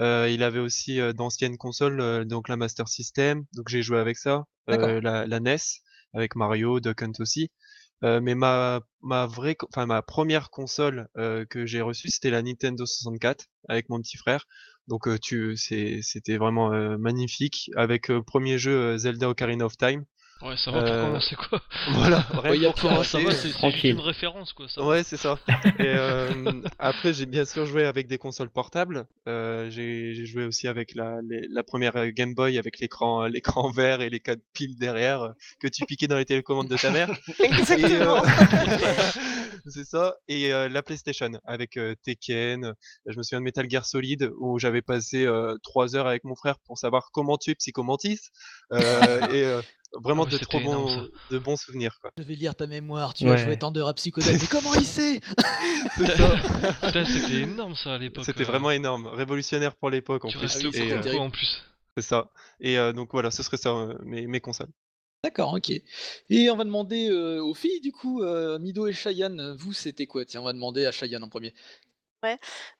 Euh, 0.00 0.28
il 0.30 0.42
avait 0.42 0.58
aussi 0.60 1.00
euh, 1.00 1.12
d'anciennes 1.12 1.56
consoles, 1.56 2.00
euh, 2.00 2.24
donc 2.24 2.48
la 2.48 2.56
Master 2.56 2.88
System, 2.88 3.44
donc 3.54 3.68
j'ai 3.68 3.82
joué 3.82 3.98
avec 3.98 4.16
ça, 4.16 4.44
euh, 4.70 5.00
la 5.00 5.36
NES 5.36 5.56
avec 6.14 6.36
Mario, 6.36 6.80
Duck 6.80 7.02
Hunt 7.02 7.12
aussi. 7.20 7.50
Euh, 8.02 8.20
mais 8.20 8.34
ma 8.34 8.82
première 10.06 10.50
console 10.50 11.08
euh, 11.16 11.44
que 11.46 11.64
j'ai 11.64 11.80
reçue, 11.80 12.10
c'était 12.10 12.30
la 12.30 12.42
Nintendo 12.42 12.84
64 12.84 13.46
avec 13.68 13.88
mon 13.88 14.00
petit 14.00 14.16
frère. 14.16 14.46
Donc 14.88 15.08
euh, 15.08 15.16
c'était 15.56 16.36
vraiment 16.36 16.70
magnifique 16.98 17.70
avec 17.76 18.12
premier 18.26 18.58
jeu 18.58 18.98
Zelda 18.98 19.30
Ocarina 19.30 19.64
of 19.66 19.76
Time. 19.76 20.04
Ouais, 20.44 20.56
ça 20.58 20.70
va 20.70 20.82
pour 20.82 20.92
Euh, 20.92 21.04
commencer 21.06 21.36
quoi. 21.36 21.60
Voilà, 21.92 22.18
Ouais, 22.34 22.50
rien 22.50 22.54
y 22.62 22.66
a 22.66 22.72
pour 22.72 22.74
pire, 22.80 22.98
Ouais, 22.98 23.04
ça 23.04 23.18
commencer. 23.18 23.24
va, 23.24 23.30
c'est 23.42 23.48
juste 23.70 23.84
une 23.84 24.00
référence 24.00 24.52
quoi. 24.52 24.68
Ça. 24.68 24.82
Ouais, 24.82 25.02
c'est 25.02 25.16
ça. 25.16 25.38
Et 25.78 25.80
euh, 25.80 26.60
après, 26.78 27.14
j'ai 27.14 27.24
bien 27.24 27.46
sûr 27.46 27.64
joué 27.64 27.86
avec 27.86 28.08
des 28.08 28.18
consoles 28.18 28.50
portables. 28.50 29.06
Euh, 29.26 29.70
j'ai 29.70 30.26
joué 30.26 30.44
aussi 30.44 30.68
avec 30.68 30.94
la, 30.94 31.20
les- 31.22 31.46
la 31.48 31.62
première 31.62 32.10
Game 32.12 32.34
Boy 32.34 32.58
avec 32.58 32.78
l'écran 32.78 33.24
l'écran 33.26 33.70
vert 33.70 34.02
et 34.02 34.10
les 34.10 34.20
quatre 34.20 34.42
piles 34.52 34.76
derrière 34.78 35.32
que 35.60 35.66
tu 35.68 35.86
piquais 35.86 36.08
dans 36.08 36.18
les 36.18 36.26
télécommandes 36.26 36.68
de 36.68 36.76
ta 36.76 36.90
mère. 36.90 37.08
Et, 37.38 37.42
euh, 37.42 37.46
Exactement. 37.46 38.22
C'est 39.70 39.84
ça. 39.84 40.16
Et 40.28 40.52
euh, 40.52 40.68
la 40.68 40.82
PlayStation 40.82 41.30
avec 41.44 41.76
euh, 41.76 41.94
Tekken. 42.04 42.74
Je 43.06 43.16
me 43.16 43.22
souviens 43.22 43.40
de 43.40 43.44
Metal 43.44 43.68
Gear 43.68 43.84
Solid 43.84 44.30
où 44.38 44.58
j'avais 44.58 44.82
passé 44.82 45.24
euh, 45.26 45.56
trois 45.62 45.96
heures 45.96 46.06
avec 46.06 46.24
mon 46.24 46.34
frère 46.34 46.58
pour 46.60 46.78
savoir 46.78 47.10
comment 47.12 47.36
tuer 47.38 47.54
Psycho 47.54 47.82
Mantis. 47.82 48.20
Euh, 48.72 49.20
et 49.30 49.44
euh, 49.44 49.62
vraiment 50.02 50.24
Ah 50.24 50.32
ouais, 50.32 50.38
de 50.38 50.44
trop 50.44 50.58
énorme, 50.58 50.84
bons, 50.84 51.08
de 51.30 51.38
bons 51.38 51.56
souvenirs. 51.56 51.98
Quoi. 52.00 52.10
Je 52.18 52.22
vais 52.24 52.34
lire 52.34 52.54
ta 52.54 52.66
mémoire, 52.66 53.14
tu 53.14 53.28
as 53.28 53.36
joué 53.36 53.50
Ouais. 53.50 53.56
tant 53.58 53.70
d'heures 53.70 53.88
à 53.88 53.94
Psychodel, 53.94 54.38
mais 54.40 54.46
comment 54.50 54.74
il 54.74 54.84
sait? 54.84 55.20
C'était 55.96 57.42
énorme 57.42 57.74
ça 57.76 57.94
à 57.94 57.98
l'époque. 57.98 58.24
C'était 58.24 58.42
euh, 58.42 58.46
vraiment 58.46 58.70
énorme, 58.70 59.06
révolutionnaire 59.06 59.74
pour 59.76 59.90
l'époque 59.90 60.24
en 60.24 60.28
Tu 60.28 60.38
plus. 60.38 60.46
Et, 60.56 60.72
c'était 60.72 60.92
euh, 61.14 61.18
en 61.18 61.30
plus. 61.30 61.62
c'est 61.96 62.02
ça. 62.04 62.30
Et 62.60 62.78
euh, 62.78 62.92
donc 62.92 63.10
voilà, 63.12 63.30
ce 63.30 63.42
serait 63.42 63.56
ça 63.56 63.70
euh, 63.70 63.94
mes, 64.04 64.26
mes 64.26 64.40
consoles. 64.40 64.68
D'accord, 65.24 65.54
ok. 65.54 65.70
Et 66.28 66.50
on 66.50 66.56
va 66.56 66.64
demander 66.64 67.08
euh, 67.08 67.42
aux 67.42 67.54
filles, 67.54 67.80
du 67.80 67.92
coup, 67.92 68.22
euh, 68.22 68.58
Mido 68.58 68.86
et 68.86 68.92
Cheyenne, 68.92 69.54
vous, 69.58 69.72
c'était 69.72 70.06
quoi? 70.06 70.26
Tiens, 70.26 70.42
on 70.42 70.44
va 70.44 70.52
demander 70.52 70.84
à 70.84 70.92
Cheyenne 70.92 71.24
en 71.24 71.30
premier. 71.30 71.54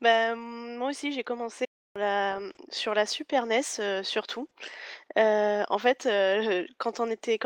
Bah, 0.02 0.34
mmh, 0.34 0.76
moi 0.76 0.90
aussi, 0.90 1.10
j'ai 1.12 1.24
commencé 1.24 1.64
sur 2.70 2.92
la, 2.92 3.06
Super 3.06 3.44
NES, 3.44 3.62
heu, 3.78 4.02
surtout. 4.02 4.46
Heu, 5.16 5.64
en 5.68 5.78
fait, 5.78 6.06
heu, 6.06 6.66
quand 6.78 7.00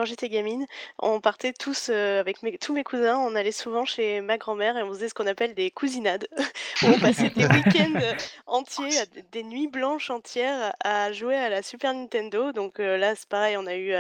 j'étais 0.05 0.29
gamine, 0.29 0.67
on 0.99 1.21
partait 1.21 1.53
tous, 1.53 1.91
heu, 1.91 2.19
avec 2.19 2.39
tous 2.61 2.73
mes 2.73 2.85
cousins, 2.85 3.19
on 3.19 3.35
allait 3.35 3.53
souvent 3.53 3.85
chez 3.85 4.21
ma 4.23 4.39
grand-mère 4.39 4.77
et 4.79 4.83
on 4.83 4.89
faisait 4.93 5.09
ce 5.09 5.15
qu'on 5.15 5.27
appelle 5.27 5.55
des 5.55 5.71
cousinades, 5.71 6.27
on 6.83 6.99
passait 6.99 7.31
des 7.31 7.47
week-ends, 7.47 7.99
entiers, 8.47 9.05
des 9.33 9.43
nuits 9.43 9.69
blanches 9.69 10.11
entières 10.11 10.73
à 10.83 11.13
jouer 11.13 11.37
à 11.37 11.49
la 11.51 11.63
Super 11.63 11.93
Nintendo. 11.95 12.53
Donc, 12.53 12.79
là, 12.79 13.15
c'est 13.15 13.29
pareil, 13.29 13.57
on 13.59 13.67
a 13.67 13.77
eu, 13.77 13.93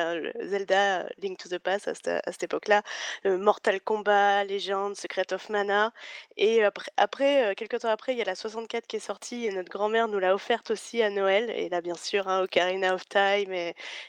Zelda, 0.47 1.07
Link 1.19 1.39
to 1.39 1.49
the 1.49 1.59
Past 1.59 1.89
à 1.89 1.95
cette 1.95 2.43
époque-là, 2.43 2.83
Mortal 3.25 3.81
Kombat, 3.81 4.45
Legend, 4.45 4.95
Secret 4.97 5.33
of 5.33 5.49
Mana. 5.51 5.93
Et 6.37 6.63
après 6.65 6.91
après, 6.97 7.51
heu, 7.53 7.55
quelque 7.55 7.77
temps 7.77 7.89
après, 7.89 8.13
il 8.13 8.19
y 8.19 8.23
a 8.23 8.25
la 8.25 8.35
64 8.35 8.87
qui 8.87 8.97
est 8.97 8.99
sortie 9.01 9.47
et 9.47 9.51
notre 9.53 9.71
grand-mère 9.71 10.09
nous 10.09 10.19
l'a 10.19 10.35
offerte 10.35 10.71
aussi 10.71 11.03
à 11.03 11.11
Noël. 11.11 11.51
Et 11.51 11.69
là, 11.69 11.81
bien 11.81 11.95
sûr, 11.97 12.29
hein, 12.29 12.43
Ocarina 12.43 12.95
of 12.95 13.07
Time 13.09 13.53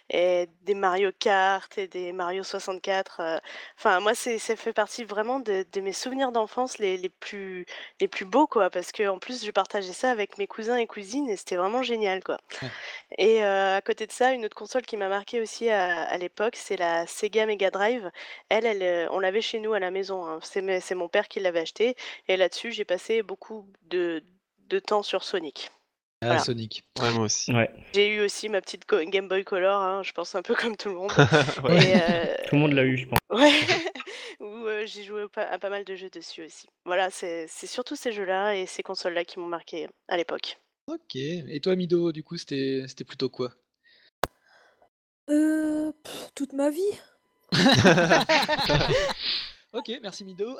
et 0.09 0.47
des 0.63 0.73
Mario 0.75 1.11
Kart 1.17 1.77
et 1.77 1.87
des 1.87 2.11
Mario 2.13 2.43
64. 2.43 3.19
euh. 3.21 3.39
Enfin, 3.77 3.99
moi, 3.99 4.15
c'est, 4.15 4.37
ça 4.39 4.55
fait 4.55 4.73
partie 4.73 5.03
vraiment 5.03 5.39
de, 5.39 5.65
de 5.71 5.81
mes 5.81 5.93
souvenirs 5.93 6.31
d'enfance 6.31 6.77
les, 6.79 6.97
les 6.97 7.09
plus, 7.09 7.65
les 8.01 8.07
plus 8.07 8.25
beaux, 8.25 8.47
quoi. 8.47 8.69
Parce 8.69 8.91
que 8.91 9.07
en 9.07 9.19
plus, 9.19 9.45
je 9.45 9.51
partageais 9.51 9.93
ça 9.93 10.11
avec 10.11 10.37
mes 10.37 10.47
cousins 10.47 10.77
et 10.77 10.87
cousines 10.87 11.29
et 11.29 11.37
c'était 11.37 11.55
vraiment 11.57 11.83
génial, 11.83 12.23
quoi. 12.23 12.37
Ouais. 12.61 12.71
Et 13.17 13.43
euh, 13.43 13.77
à 13.77 13.81
côté 13.81 14.07
de 14.07 14.11
ça, 14.11 14.33
une 14.33 14.45
autre 14.45 14.55
console 14.55 14.83
qui 14.83 14.97
m'a 14.97 15.09
marqué 15.09 15.41
aussi 15.41 15.69
à, 15.69 16.03
à 16.03 16.17
l'époque, 16.17 16.55
c'est 16.55 16.77
la 16.77 17.07
Sega 17.07 17.45
Mega 17.45 17.71
Drive. 17.71 18.11
Elle, 18.49 18.65
elle, 18.65 18.83
euh, 18.83 19.07
on 19.11 19.19
l'avait 19.19 19.41
chez 19.41 19.59
nous 19.59 19.73
à 19.73 19.79
la 19.79 19.91
maison. 19.91 20.25
hein. 20.25 20.39
C'est, 20.43 20.95
mon 20.95 21.07
père 21.09 21.27
qui 21.27 21.39
l'avait 21.39 21.61
acheté. 21.61 21.95
Et 22.27 22.37
là-dessus, 22.37 22.71
j'ai 22.71 22.85
passé 22.85 23.23
beaucoup 23.23 23.67
de, 23.83 24.23
de 24.67 24.79
temps 24.79 25.03
sur 25.03 25.23
Sonic. 25.23 25.71
Ah, 26.21 26.25
Voilà. 26.27 26.39
Sonic. 26.41 26.83
Ouais, 27.01 27.11
moi 27.11 27.23
aussi. 27.25 27.53
Ouais, 27.53 27.71
J'ai 27.93 28.13
eu 28.13 28.19
aussi 28.19 28.49
ma 28.49 28.59
petite 28.59 28.85
Game 28.89 29.29
Boy 29.29 29.45
Color, 29.45 29.81
hein, 29.81 30.03
je 30.03 30.11
pense 30.11 30.35
un 30.35 30.41
peu 30.41 30.53
comme 30.53 30.75
tout 30.75 30.89
le 30.89 30.95
monde. 30.95 31.11
Ouais. 31.63 31.93
Euh, 31.95 32.35
tout 32.49 32.55
le 32.55 32.61
monde 32.61 32.73
l'a 32.73 32.83
eu, 32.83 32.97
je 32.97 33.07
pense. 33.07 33.19
ouais, 33.29 33.53
où 34.41 34.65
euh, 34.65 34.85
j'ai 34.85 35.03
joué 35.03 35.25
à 35.35 35.57
pas 35.57 35.69
mal 35.69 35.85
de 35.85 35.95
jeux 35.95 36.09
dessus 36.09 36.43
aussi. 36.43 36.67
Voilà, 36.83 37.09
c'est 37.09 37.47
surtout 37.47 37.95
ces 37.95 38.11
jeux-là 38.11 38.55
et 38.55 38.65
ces 38.65 38.83
consoles-là 38.83 39.23
qui 39.23 39.39
m'ont 39.39 39.47
marqué 39.47 39.87
à 40.09 40.17
l'époque. 40.17 40.59
Ok. 40.87 41.15
Et 41.15 41.59
toi, 41.61 41.75
Mido, 41.77 42.11
du 42.11 42.23
coup, 42.23 42.35
c'était 42.37 42.83
c'était 42.87 43.05
plutôt 43.05 43.29
quoi? 43.29 43.51
Euh, 45.29 45.91
pff, 46.03 46.31
toute 46.35 46.51
ma 46.53 46.69
vie. 46.69 46.99
Ok, 49.71 49.91
merci 50.01 50.25
Mido. 50.25 50.57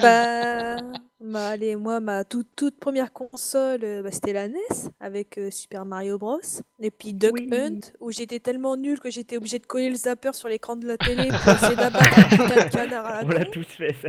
Bah, 0.00 0.76
bah, 1.20 1.48
allez, 1.48 1.76
moi, 1.76 2.00
ma 2.00 2.24
toute, 2.24 2.48
toute 2.56 2.80
première 2.80 3.12
console, 3.12 3.84
euh, 3.84 4.02
bah, 4.02 4.10
c'était 4.10 4.32
la 4.32 4.48
NES 4.48 4.56
avec 4.98 5.38
euh, 5.38 5.50
Super 5.50 5.84
Mario 5.84 6.18
Bros. 6.18 6.40
Et 6.80 6.90
puis 6.90 7.12
Duck 7.12 7.32
Oui. 7.34 7.48
Hunt, 7.52 7.92
où 8.00 8.10
j'étais 8.10 8.40
tellement 8.40 8.76
nul 8.76 8.98
que 8.98 9.10
j'étais 9.10 9.36
obligée 9.36 9.58
de 9.58 9.66
coller 9.66 9.90
le 9.90 9.96
zapper 9.96 10.32
sur 10.32 10.48
l'écran 10.48 10.74
de 10.76 10.86
la 10.86 10.96
télé 10.96 11.28
pour 11.28 11.52
essayer 11.52 11.76
d'abattre 11.76 12.18
un 12.18 12.22
putain 12.24 12.64
de 12.66 12.70
canard 12.70 13.06
à 13.06 13.22
la 13.22 13.24
On 13.26 13.28
l'a 13.28 13.44
tous 13.44 13.66
fait, 13.66 13.94
ça. 14.02 14.08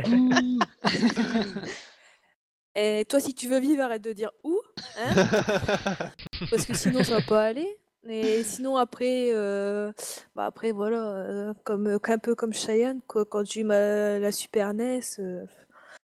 Et 2.74 3.04
toi, 3.08 3.20
si 3.20 3.34
tu 3.34 3.48
veux 3.48 3.60
vivre, 3.60 3.82
arrête 3.82 4.02
de 4.02 4.12
dire 4.14 4.30
où, 4.42 4.58
hein 4.98 5.14
Parce 6.50 6.64
que 6.64 6.74
sinon, 6.74 7.04
ça 7.04 7.16
va 7.18 7.22
pas 7.22 7.44
aller. 7.44 7.78
Et 8.08 8.42
sinon, 8.42 8.76
après, 8.76 9.30
euh, 9.32 9.92
bah 10.34 10.46
après 10.46 10.72
voilà, 10.72 11.16
euh, 11.16 11.54
comme, 11.64 11.86
euh, 11.86 11.98
un 12.02 12.18
peu 12.18 12.34
comme 12.34 12.52
Cheyenne, 12.52 13.00
quoi, 13.06 13.24
quand 13.24 13.44
j'ai 13.44 13.60
eu 13.60 13.64
ma, 13.64 14.18
la 14.18 14.32
Super 14.32 14.74
NES, 14.74 15.00
euh, 15.20 15.44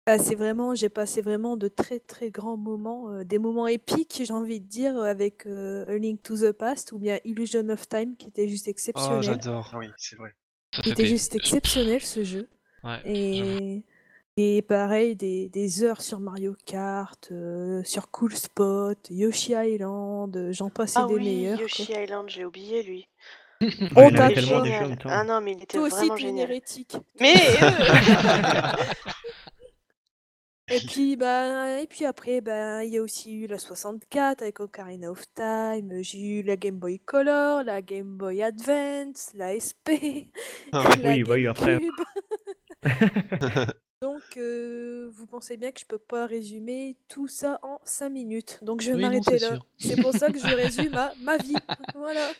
ah, 0.07 0.19
c'est 0.19 0.35
vraiment, 0.35 0.75
j'ai 0.75 0.89
passé 0.89 1.21
vraiment 1.21 1.57
de 1.57 1.69
très 1.69 1.99
très 1.99 2.31
grands 2.31 2.57
moments, 2.57 3.11
euh, 3.11 3.25
des 3.25 3.39
moments 3.39 3.67
épiques, 3.67 4.23
j'ai 4.25 4.33
envie 4.33 4.61
de 4.61 4.67
dire, 4.67 4.97
avec 4.99 5.47
euh, 5.47 5.85
A 5.89 5.99
Link 5.99 6.23
to 6.23 6.37
the 6.37 6.53
Past 6.53 6.93
ou 6.93 6.99
bien 6.99 7.19
Illusion 7.25 7.69
of 7.69 7.89
Time, 7.89 8.17
qui 8.17 8.29
était 8.29 8.49
juste 8.49 8.67
Oh, 8.69 8.71
exceptionnel. 8.71 9.23
j'adore. 9.23 9.71
Ah 9.73 9.79
oui, 9.79 9.89
c'est 9.97 10.17
vrai. 10.17 10.35
Ça 10.75 10.83
qui 10.83 10.91
était 10.91 11.07
juste 11.07 11.35
exceptionnel 11.35 12.01
ce 12.01 12.23
jeu. 12.23 12.49
Ouais. 12.85 13.01
Et, 13.05 13.85
et 14.41 14.63
pareil, 14.63 15.17
des, 15.17 15.49
des 15.49 15.83
heures 15.85 16.03
sur 16.03 16.21
Mario 16.21 16.55
Kart, 16.67 17.29
euh, 17.33 17.83
sur 17.85 18.11
Cool 18.11 18.35
Spot, 18.37 18.99
Yoshi 19.11 19.53
Island, 19.55 20.37
euh, 20.37 20.53
j'en 20.53 20.71
passais 20.71 21.03
Ah 21.03 21.07
des 21.07 21.15
oui, 21.15 21.25
meilleurs. 21.25 21.59
quoi. 21.71 21.87
Yoshi 21.87 21.93
Island, 21.93 22.29
j'ai 22.29 22.45
oublié 22.45 22.83
lui. 22.83 23.09
Oh, 23.97 24.03
Ouais, 24.03 24.09
il 24.09 24.15
Il 24.15 24.17
avait 24.17 24.29
t'as 24.29 24.31
est 24.31 24.35
tellement 24.35 24.61
pas. 24.61 24.61
de 24.61 24.71
jeux 24.73 24.85
en 24.85 24.85
génial. 24.85 24.89
même 24.89 24.99
temps. 24.99 25.11
Ah 25.13 25.25
non, 25.25 25.41
mais 25.41 25.53
il 25.53 25.63
était 25.63 25.79
Toi 25.79 25.83
aussi, 25.83 25.95
vraiment 25.97 26.17
t'es 26.17 26.29
une 26.29 26.39
génial. 26.39 26.51
hérétique. 26.51 26.97
Mais 27.21 27.35
euh, 27.63 27.71
Et 30.73 30.81
puis, 30.81 31.17
bah, 31.17 31.81
et 31.81 31.87
puis 31.89 32.05
après, 32.05 32.41
bah, 32.41 32.85
il 32.85 32.93
y 32.93 32.99
a 32.99 33.03
aussi 33.03 33.33
eu 33.35 33.47
la 33.49 33.59
64 33.59 34.43
avec 34.43 34.61
Ocarina 34.61 35.11
of 35.11 35.25
Time. 35.35 36.01
J'ai 36.03 36.21
eu 36.21 36.43
la 36.45 36.57
Game 36.57 36.77
Boy 36.79 37.01
Color, 37.01 37.65
la 37.65 37.83
Game 37.83 38.17
Boy 38.17 38.41
Advance, 38.43 39.33
la 39.35 39.59
SP, 39.59 40.31
Ah 40.73 40.85
la 41.03 41.11
Oui, 41.11 41.25
bah 41.25 41.35
oui, 41.35 41.47
après. 41.49 41.81
GameCube. 41.81 42.05
Donc, 44.03 44.23
euh, 44.39 45.11
vous 45.13 45.27
pensez 45.27 45.59
bien 45.59 45.73
que 45.73 45.81
je 45.81 45.85
peux 45.85 45.99
pas 45.99 46.25
résumer 46.25 46.97
tout 47.09 47.29
ça 47.29 47.59
en 47.63 47.81
5 47.85 48.09
minutes. 48.09 48.59
Donc, 48.63 48.81
je 48.81 48.93
vais 48.93 48.97
Oui, 48.97 49.03
m'arrêter 49.03 49.39
là. 49.39 49.59
C'est 49.77 50.01
pour 50.01 50.15
ça 50.15 50.33
que 50.33 50.39
je 50.39 50.47
résume 50.57 50.95
à 50.95 51.13
ma 51.21 51.37
vie. 51.37 51.55
Voilà. 51.95 52.31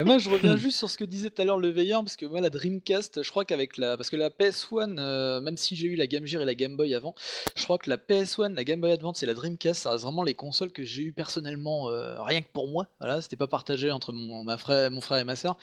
Et 0.00 0.04
moi, 0.04 0.18
je 0.18 0.28
reviens 0.28 0.56
juste 0.56 0.76
sur 0.78 0.90
ce 0.90 0.98
que 0.98 1.04
disait 1.04 1.30
tout 1.30 1.40
à 1.40 1.44
l'heure 1.44 1.58
le 1.58 1.68
veilleur, 1.68 2.02
parce 2.02 2.16
que 2.16 2.26
moi, 2.26 2.40
la 2.40 2.50
Dreamcast, 2.50 3.22
je 3.22 3.30
crois 3.30 3.44
qu'avec 3.44 3.76
la. 3.78 3.96
Parce 3.96 4.10
que 4.10 4.16
la 4.16 4.28
PS1, 4.30 4.98
euh, 4.98 5.40
même 5.40 5.56
si 5.56 5.76
j'ai 5.76 5.86
eu 5.86 5.94
la 5.96 6.06
Game 6.06 6.26
Gear 6.26 6.42
et 6.42 6.44
la 6.44 6.54
Game 6.54 6.76
Boy 6.76 6.94
avant, 6.94 7.14
je 7.56 7.62
crois 7.64 7.78
que 7.78 7.88
la 7.88 7.96
PS1, 7.96 8.54
la 8.54 8.64
Game 8.64 8.80
Boy 8.80 8.92
Advance 8.92 9.22
et 9.22 9.26
la 9.26 9.34
Dreamcast, 9.34 9.82
ça 9.82 9.92
reste 9.92 10.02
vraiment 10.04 10.22
les 10.22 10.34
consoles 10.34 10.72
que 10.72 10.82
j'ai 10.84 11.02
eu 11.02 11.12
personnellement, 11.12 11.88
euh, 11.90 12.20
rien 12.22 12.42
que 12.42 12.48
pour 12.52 12.68
moi. 12.68 12.88
Voilà, 13.00 13.22
c'était 13.22 13.36
pas 13.36 13.46
partagé 13.46 13.90
entre 13.90 14.12
mon, 14.12 14.44
ma 14.44 14.58
frère, 14.58 14.90
mon 14.90 15.00
frère 15.00 15.18
et 15.18 15.24
ma 15.24 15.36
soeur. 15.36 15.56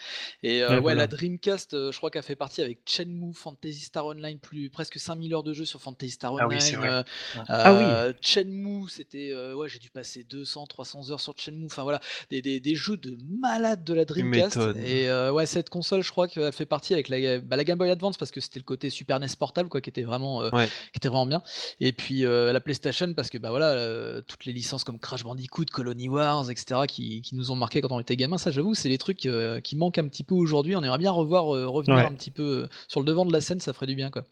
Et 0.43 0.63
euh, 0.63 0.69
Ouais, 0.69 0.75
ouais, 0.75 0.81
voilà. 0.81 1.01
la 1.01 1.07
Dreamcast, 1.07 1.91
je 1.91 1.97
crois 1.97 2.09
qu'elle 2.09 2.23
fait 2.23 2.35
partie 2.35 2.61
avec 2.61 2.79
Shenmue, 2.87 3.33
Fantasy 3.33 3.81
Star 3.81 4.05
Online, 4.05 4.39
plus 4.39 4.69
presque 4.69 4.97
5000 4.99 5.33
heures 5.33 5.43
de 5.43 5.53
jeu 5.53 5.65
sur 5.65 5.81
Fantasy 5.81 6.11
Star 6.11 6.33
Ah 6.39 6.47
Online. 6.47 6.57
oui, 6.57 6.61
c'est 6.61 6.75
vrai. 6.77 6.89
euh, 6.89 7.03
Ah 7.35 7.73
oui. 7.73 8.15
Shenmue, 8.21 8.89
c'était. 8.89 9.33
ouais, 9.53 9.67
j'ai 9.69 9.79
dû 9.79 9.89
passer 9.89 10.23
200, 10.23 10.65
300 10.67 11.11
heures 11.11 11.19
sur 11.19 11.33
Shenmue. 11.37 11.65
Enfin 11.65 11.83
voilà, 11.83 11.99
des, 12.29 12.41
des, 12.41 12.59
des 12.59 12.75
jeux 12.75 12.97
de 12.97 13.17
malade 13.39 13.83
de 13.91 13.95
la 13.95 14.05
Dreamcast. 14.05 14.57
Et 14.83 15.09
euh, 15.09 15.31
ouais, 15.31 15.45
cette 15.45 15.69
console, 15.69 16.01
je 16.03 16.09
crois 16.11 16.27
qu'elle 16.27 16.51
fait 16.51 16.65
partie 16.65 16.93
avec 16.93 17.09
la, 17.09 17.39
bah, 17.39 17.55
la 17.55 17.63
Game 17.63 17.77
Boy 17.77 17.89
Advance 17.89 18.17
parce 18.17 18.31
que 18.31 18.39
c'était 18.41 18.59
le 18.59 18.63
côté 18.63 18.89
Super 18.89 19.19
NES 19.19 19.27
portable, 19.37 19.69
quoi, 19.69 19.81
qui 19.81 19.89
était 19.89 20.01
vraiment, 20.03 20.41
euh, 20.43 20.49
Ouais. 20.53 20.67
qui 20.67 20.97
était 20.97 21.07
vraiment 21.09 21.25
bien. 21.25 21.43
Et 21.79 21.91
puis 21.91 22.25
euh, 22.25 22.51
la 22.53 22.59
PlayStation 22.59 23.13
parce 23.13 23.29
que 23.29 23.37
bah 23.37 23.49
voilà, 23.49 23.71
euh, 23.71 24.21
toutes 24.27 24.45
les 24.45 24.53
licences 24.53 24.83
comme 24.83 24.99
Crash 24.99 25.23
Bandicoot, 25.23 25.65
Colony 25.71 26.09
Wars, 26.09 26.49
etc., 26.49 26.81
qui, 26.87 27.21
qui 27.21 27.35
nous 27.35 27.51
ont 27.51 27.55
marqué 27.55 27.81
quand 27.81 27.91
on 27.91 27.99
était 27.99 28.15
gamin. 28.15 28.37
Ça, 28.37 28.51
j'avoue, 28.51 28.73
c'est 28.73 28.89
des 28.89 28.97
trucs 28.97 29.25
euh, 29.25 29.59
qui 29.61 29.75
manquent 29.75 29.97
un 29.99 30.07
petit 30.07 30.23
peu 30.23 30.35
aujourd'hui. 30.35 30.75
On 30.75 30.83
aimerait 30.83 30.97
bien 30.97 31.11
revoir, 31.11 31.55
euh, 31.55 31.67
revenir 31.67 31.95
Ouais. 31.97 32.05
un 32.05 32.13
petit 32.13 32.31
peu 32.31 32.67
sur 32.87 32.99
le 33.01 33.05
devant 33.05 33.25
de 33.25 33.33
la 33.33 33.41
scène. 33.41 33.59
Ça 33.59 33.73
ferait 33.73 33.87
du 33.87 33.95
bien, 33.95 34.09
quoi. 34.09 34.23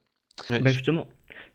Ouais, 0.50 0.60
Bah 0.62 0.72
justement, 0.72 1.06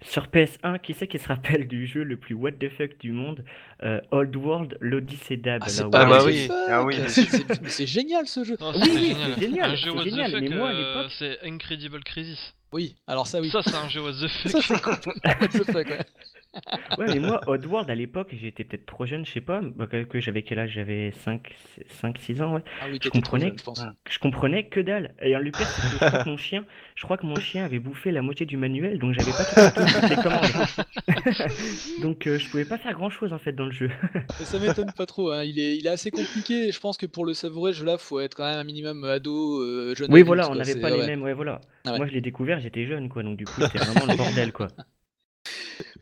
sur 0.04 0.26
PS1, 0.26 0.78
qui 0.80 0.94
c'est 0.94 1.06
qui 1.08 1.18
se 1.18 1.26
rappelle 1.28 1.66
du 1.66 1.86
jeu 1.86 2.02
le 2.04 2.16
plus 2.16 2.34
what 2.34 2.52
the 2.52 2.68
fuck 2.68 2.98
du 3.00 3.10
monde 3.12 3.44
euh, 3.82 4.00
Old 4.10 4.36
World, 4.36 4.76
l'Odyssey 4.80 5.36
Dab. 5.36 5.62
Ah, 5.64 5.68
c'est 5.68 5.90
pas 5.90 6.02
Ah 6.02 6.04
bah 6.06 6.18
the 6.20 6.26
oui. 6.26 6.48
Ah 6.68 6.84
oui, 6.84 6.96
bien 6.96 7.08
c'est- 7.08 7.86
génial 7.86 8.26
ce 8.26 8.44
jeu. 8.44 8.56
Non, 8.60 8.72
Oui, 8.74 8.80
oui, 8.84 9.06
génial. 9.08 9.32
c'est 9.34 9.40
génial, 9.40 9.70
Un 9.70 9.74
jeu 9.74 9.90
c'est 9.90 9.96
what 9.96 10.02
the 10.04 10.08
génial, 10.10 10.30
fuck, 10.30 10.40
mais 10.42 10.48
moi, 10.56 10.68
à 10.68 10.72
euh, 10.72 10.94
l'époque- 10.96 11.12
c'est 11.18 11.38
Incredible 11.42 12.00
Crisis. 12.04 12.54
Oui, 12.72 12.96
alors 13.06 13.26
ça 13.26 13.40
oui. 13.40 13.50
Ça, 13.50 13.62
c'est 13.62 13.74
un 13.76 13.88
jeu 13.88 14.02
what 14.02 14.12
the 14.12 14.28
fuck. 14.28 14.50
Ça, 14.52 14.60
c'est 14.62 14.82
complètement 14.82 15.12
what 15.40 15.48
the 15.48 15.64
fuck, 15.64 15.86
ouais. 15.88 15.98
Ouais, 16.98 17.08
mais 17.08 17.18
moi, 17.20 17.42
Oddworld, 17.48 17.90
à 17.90 17.94
l'époque, 17.94 18.28
j'étais 18.32 18.64
peut-être 18.64 18.86
trop 18.86 19.06
jeune, 19.06 19.24
je 19.26 19.32
sais 19.32 19.40
pas. 19.40 19.60
bah, 19.62 19.86
que 19.86 20.04
que 20.04 20.20
j'avais 20.20 20.42
quel 20.42 20.58
âge? 20.58 20.70
J'avais 20.72 21.12
5, 21.12 21.54
5, 21.88 22.18
6 22.18 22.40
ans, 22.42 22.54
ouais. 22.54 22.62
Ah 22.80 22.88
oui, 22.88 22.98
Je 23.00 23.08
comprenais, 23.10 23.48
jeune, 23.48 23.58
je 24.06 24.12
je 24.14 24.18
comprenais 24.18 24.68
que 24.68 24.80
dalle. 24.80 25.14
Et 25.22 25.34
c'est 25.66 25.82
que 25.82 25.98
je 25.98 25.98
crois 25.98 26.18
que 26.18 26.28
mon 26.28 26.36
chien, 26.36 26.64
je 26.94 27.02
crois 27.04 27.16
que 27.16 27.26
mon 27.26 27.38
chien 27.38 27.64
avait 27.64 27.78
bouffé 27.78 28.10
la 28.12 28.22
moitié 28.22 28.46
du 28.46 28.56
manuel, 28.56 28.98
donc 28.98 29.12
j'avais 29.14 29.32
pas 29.32 29.44
tout, 29.44 29.56
tout- 29.74 29.86
toutes 29.92 30.08
les 30.08 30.18
commandes. 30.18 30.52
donc 31.98 32.26
euh, 32.26 32.38
je 32.38 32.48
pouvais 32.48 32.64
pas 32.64 32.78
faire 32.78 32.92
grand 32.94 33.10
chose 33.10 33.32
en 33.32 33.38
fait 33.38 33.52
dans 33.52 33.66
le 33.66 33.72
jeu. 33.72 33.90
Ça 34.44 34.58
m'étonne 34.58 34.92
pas 34.92 35.06
trop. 35.06 35.30
hein. 35.30 35.44
Il, 35.44 35.58
est, 35.58 35.76
il 35.76 35.86
est 35.86 35.90
assez 35.90 36.10
compliqué. 36.10 36.72
Je 36.72 36.80
pense 36.80 36.96
que 36.96 37.06
pour 37.06 37.24
le 37.24 37.34
savourer, 37.34 37.72
ce 37.72 37.78
jeu-là, 37.78 37.98
faut 37.98 38.20
être 38.20 38.34
quand 38.34 38.44
même 38.44 38.58
un 38.58 38.64
minimum 38.64 39.04
ado, 39.04 39.60
euh, 39.60 39.94
jeune 39.94 40.12
Oui, 40.12 40.20
adulte, 40.20 40.26
voilà, 40.26 40.48
on 40.50 40.54
n'avait 40.54 40.74
pas 40.80 40.90
les 40.90 40.98
ouais. 40.98 41.06
mêmes, 41.06 41.22
ouais, 41.22 41.34
voilà. 41.34 41.60
Ah 41.84 41.92
ouais. 41.92 41.98
Moi, 41.98 42.06
je 42.06 42.12
l'ai 42.12 42.20
découvert, 42.20 42.60
j'étais 42.60 42.86
jeune, 42.86 43.08
quoi, 43.08 43.22
donc 43.22 43.36
du 43.36 43.46
coup, 43.46 43.62
c'était 43.62 43.78
vraiment 43.78 44.06
le 44.06 44.14
bordel, 44.14 44.52
quoi. 44.52 44.72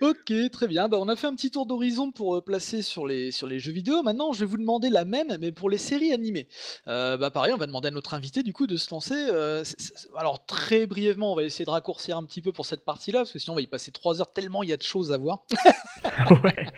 Ok, 0.01 0.33
très 0.51 0.67
bien. 0.69 0.89
Bah, 0.89 0.99
on 1.01 1.09
a 1.09 1.17
fait 1.17 1.27
un 1.27 1.35
petit 1.35 1.51
tour 1.51 1.67
d'horizon 1.67 2.11
pour 2.11 2.37
euh, 2.37 2.41
placer 2.43 2.83
sur 2.83 3.07
les, 3.07 3.31
sur 3.31 3.47
les 3.47 3.59
jeux 3.59 3.73
vidéo. 3.73 4.03
Maintenant, 4.03 4.33
je 4.33 4.41
vais 4.41 4.47
vous 4.47 4.57
demander 4.57 4.91
la 4.91 5.05
même, 5.05 5.37
mais 5.41 5.53
pour 5.53 5.71
les 5.71 5.79
séries 5.79 6.13
animées. 6.13 6.49
Euh, 6.89 7.17
bah, 7.17 7.31
pareil, 7.31 7.53
on 7.53 7.57
va 7.57 7.67
demander 7.67 7.89
à 7.89 7.91
notre 7.91 8.15
invité 8.15 8.43
du 8.43 8.53
coup 8.53 8.67
de 8.67 8.77
se 8.77 8.91
lancer. 8.91 9.15
euh, 9.15 9.65
c'est- 9.65 9.81
c'est- 9.81 10.09
alors 10.17 10.45
très 10.47 10.87
brièvement, 10.87 11.33
on 11.33 11.37
va 11.37 11.45
essayer 11.45 11.65
de 11.65 11.71
raccourcir 11.71 12.17
un 12.17 12.25
petit 12.25 12.43
peu 12.43 12.53
pour 12.53 12.67
cette 12.67 12.85
partie-là, 12.85 13.21
parce 13.21 13.33
que 13.33 13.39
sinon 13.39 13.55
on 13.55 13.57
va 13.57 13.63
y 13.63 13.67
passer 13.67 13.93
trois 13.93 14.21
heures 14.21 14.33
tellement 14.33 14.63
il 14.63 14.71
y 14.71 14.73
a 14.73 14.77
de 14.77 14.83
choses 14.83 15.13
à 15.13 15.19
voir. 15.19 15.45
ouais. 16.45 16.67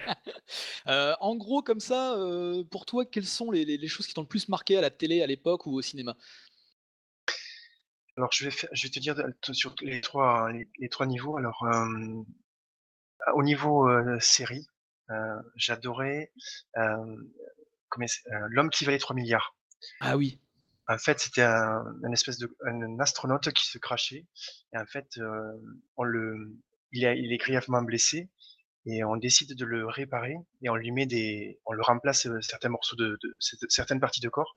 Euh, 0.87 1.15
en 1.21 1.35
gros, 1.35 1.63
comme 1.63 1.81
ça, 1.81 2.15
euh, 2.15 2.63
pour 2.65 2.85
toi, 2.85 3.07
quelles 3.07 3.27
sont 3.27 3.51
les, 3.51 3.65
les- 3.65 3.79
les 3.79 3.89
choses 3.89 4.07
qui 4.07 4.13
t'ont 4.13 4.21
le 4.21 4.27
plus 4.27 4.49
marqué 4.51 4.77
à 4.77 4.81
la 4.83 4.91
télé 4.91 5.23
à 5.23 5.27
l'époque 5.27 5.67
ou 5.67 5.73
au 5.73 5.83
cinéma? 5.83 6.15
Alors, 8.17 8.31
je 8.33 8.45
vais, 8.45 8.51
faire, 8.51 8.69
je 8.73 8.83
vais 8.85 8.91
te 8.91 9.01
dire 9.01 9.15
de- 9.15 9.53
sur 9.53 9.75
les 9.83 10.01
trois, 10.01 10.51
les, 10.53 10.69
les 10.79 10.89
trois 10.89 11.07
niveaux. 11.07 11.37
Alors, 11.37 11.65
euh, 11.65 12.23
au 13.35 13.43
niveau 13.43 13.89
euh, 13.89 14.19
série, 14.21 14.67
euh, 15.11 15.37
j'adorais 15.57 16.33
euh, 16.77 17.17
euh, 17.99 18.07
L'homme 18.51 18.71
qui 18.71 18.85
valait 18.85 18.99
3 18.99 19.15
milliards. 19.15 19.57
Ah 20.01 20.17
oui. 20.17 20.41
En 20.89 20.99
fait, 20.99 21.19
c'était 21.21 21.43
un, 21.43 21.83
un 22.05 22.13
espèce 22.13 22.39
de 22.39 22.55
un 22.67 22.99
astronaute 22.99 23.51
qui 23.53 23.67
se 23.67 23.79
crachait. 23.79 24.27
Et 24.75 24.79
en 24.79 24.85
fait, 24.87 25.07
euh, 25.19 25.53
on 25.97 26.03
le, 26.03 26.37
il, 26.93 27.07
a- 27.07 27.15
il 27.15 27.33
est 27.33 27.37
grièvement 27.39 27.83
blessé 27.83 28.29
et 28.87 29.03
on 29.05 29.17
décide 29.17 29.57
de 29.57 29.65
le 29.65 29.87
réparer 29.87 30.35
et 30.63 30.69
on 30.69 30.75
lui 30.75 30.91
met 30.91 31.07
des, 31.07 31.59
on 31.65 31.73
le 31.73 31.83
remplace 31.83 32.29
certains 32.43 32.69
morceaux 32.69 32.97
de, 32.97 33.19
certaines 33.69 34.01
parties 34.01 34.21
de 34.21 34.29
corps 34.29 34.57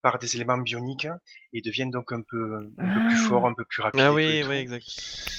par 0.00 0.18
des 0.18 0.36
éléments 0.36 0.56
bioniques 0.58 1.08
et 1.52 1.60
deviennent 1.60 1.90
donc 1.90 2.12
un 2.12 2.22
peu, 2.22 2.56
un 2.78 2.94
peu 2.94 3.00
plus 3.08 3.18
Ah. 3.24 3.28
forts, 3.28 3.46
un 3.46 3.54
peu 3.54 3.64
plus 3.66 3.82
rapides. 3.82 4.00
Ah 4.00 4.06
et 4.06 4.08
tout 4.10 4.14
oui, 4.16 4.42
oui, 4.48 4.56
exact. 4.56 4.86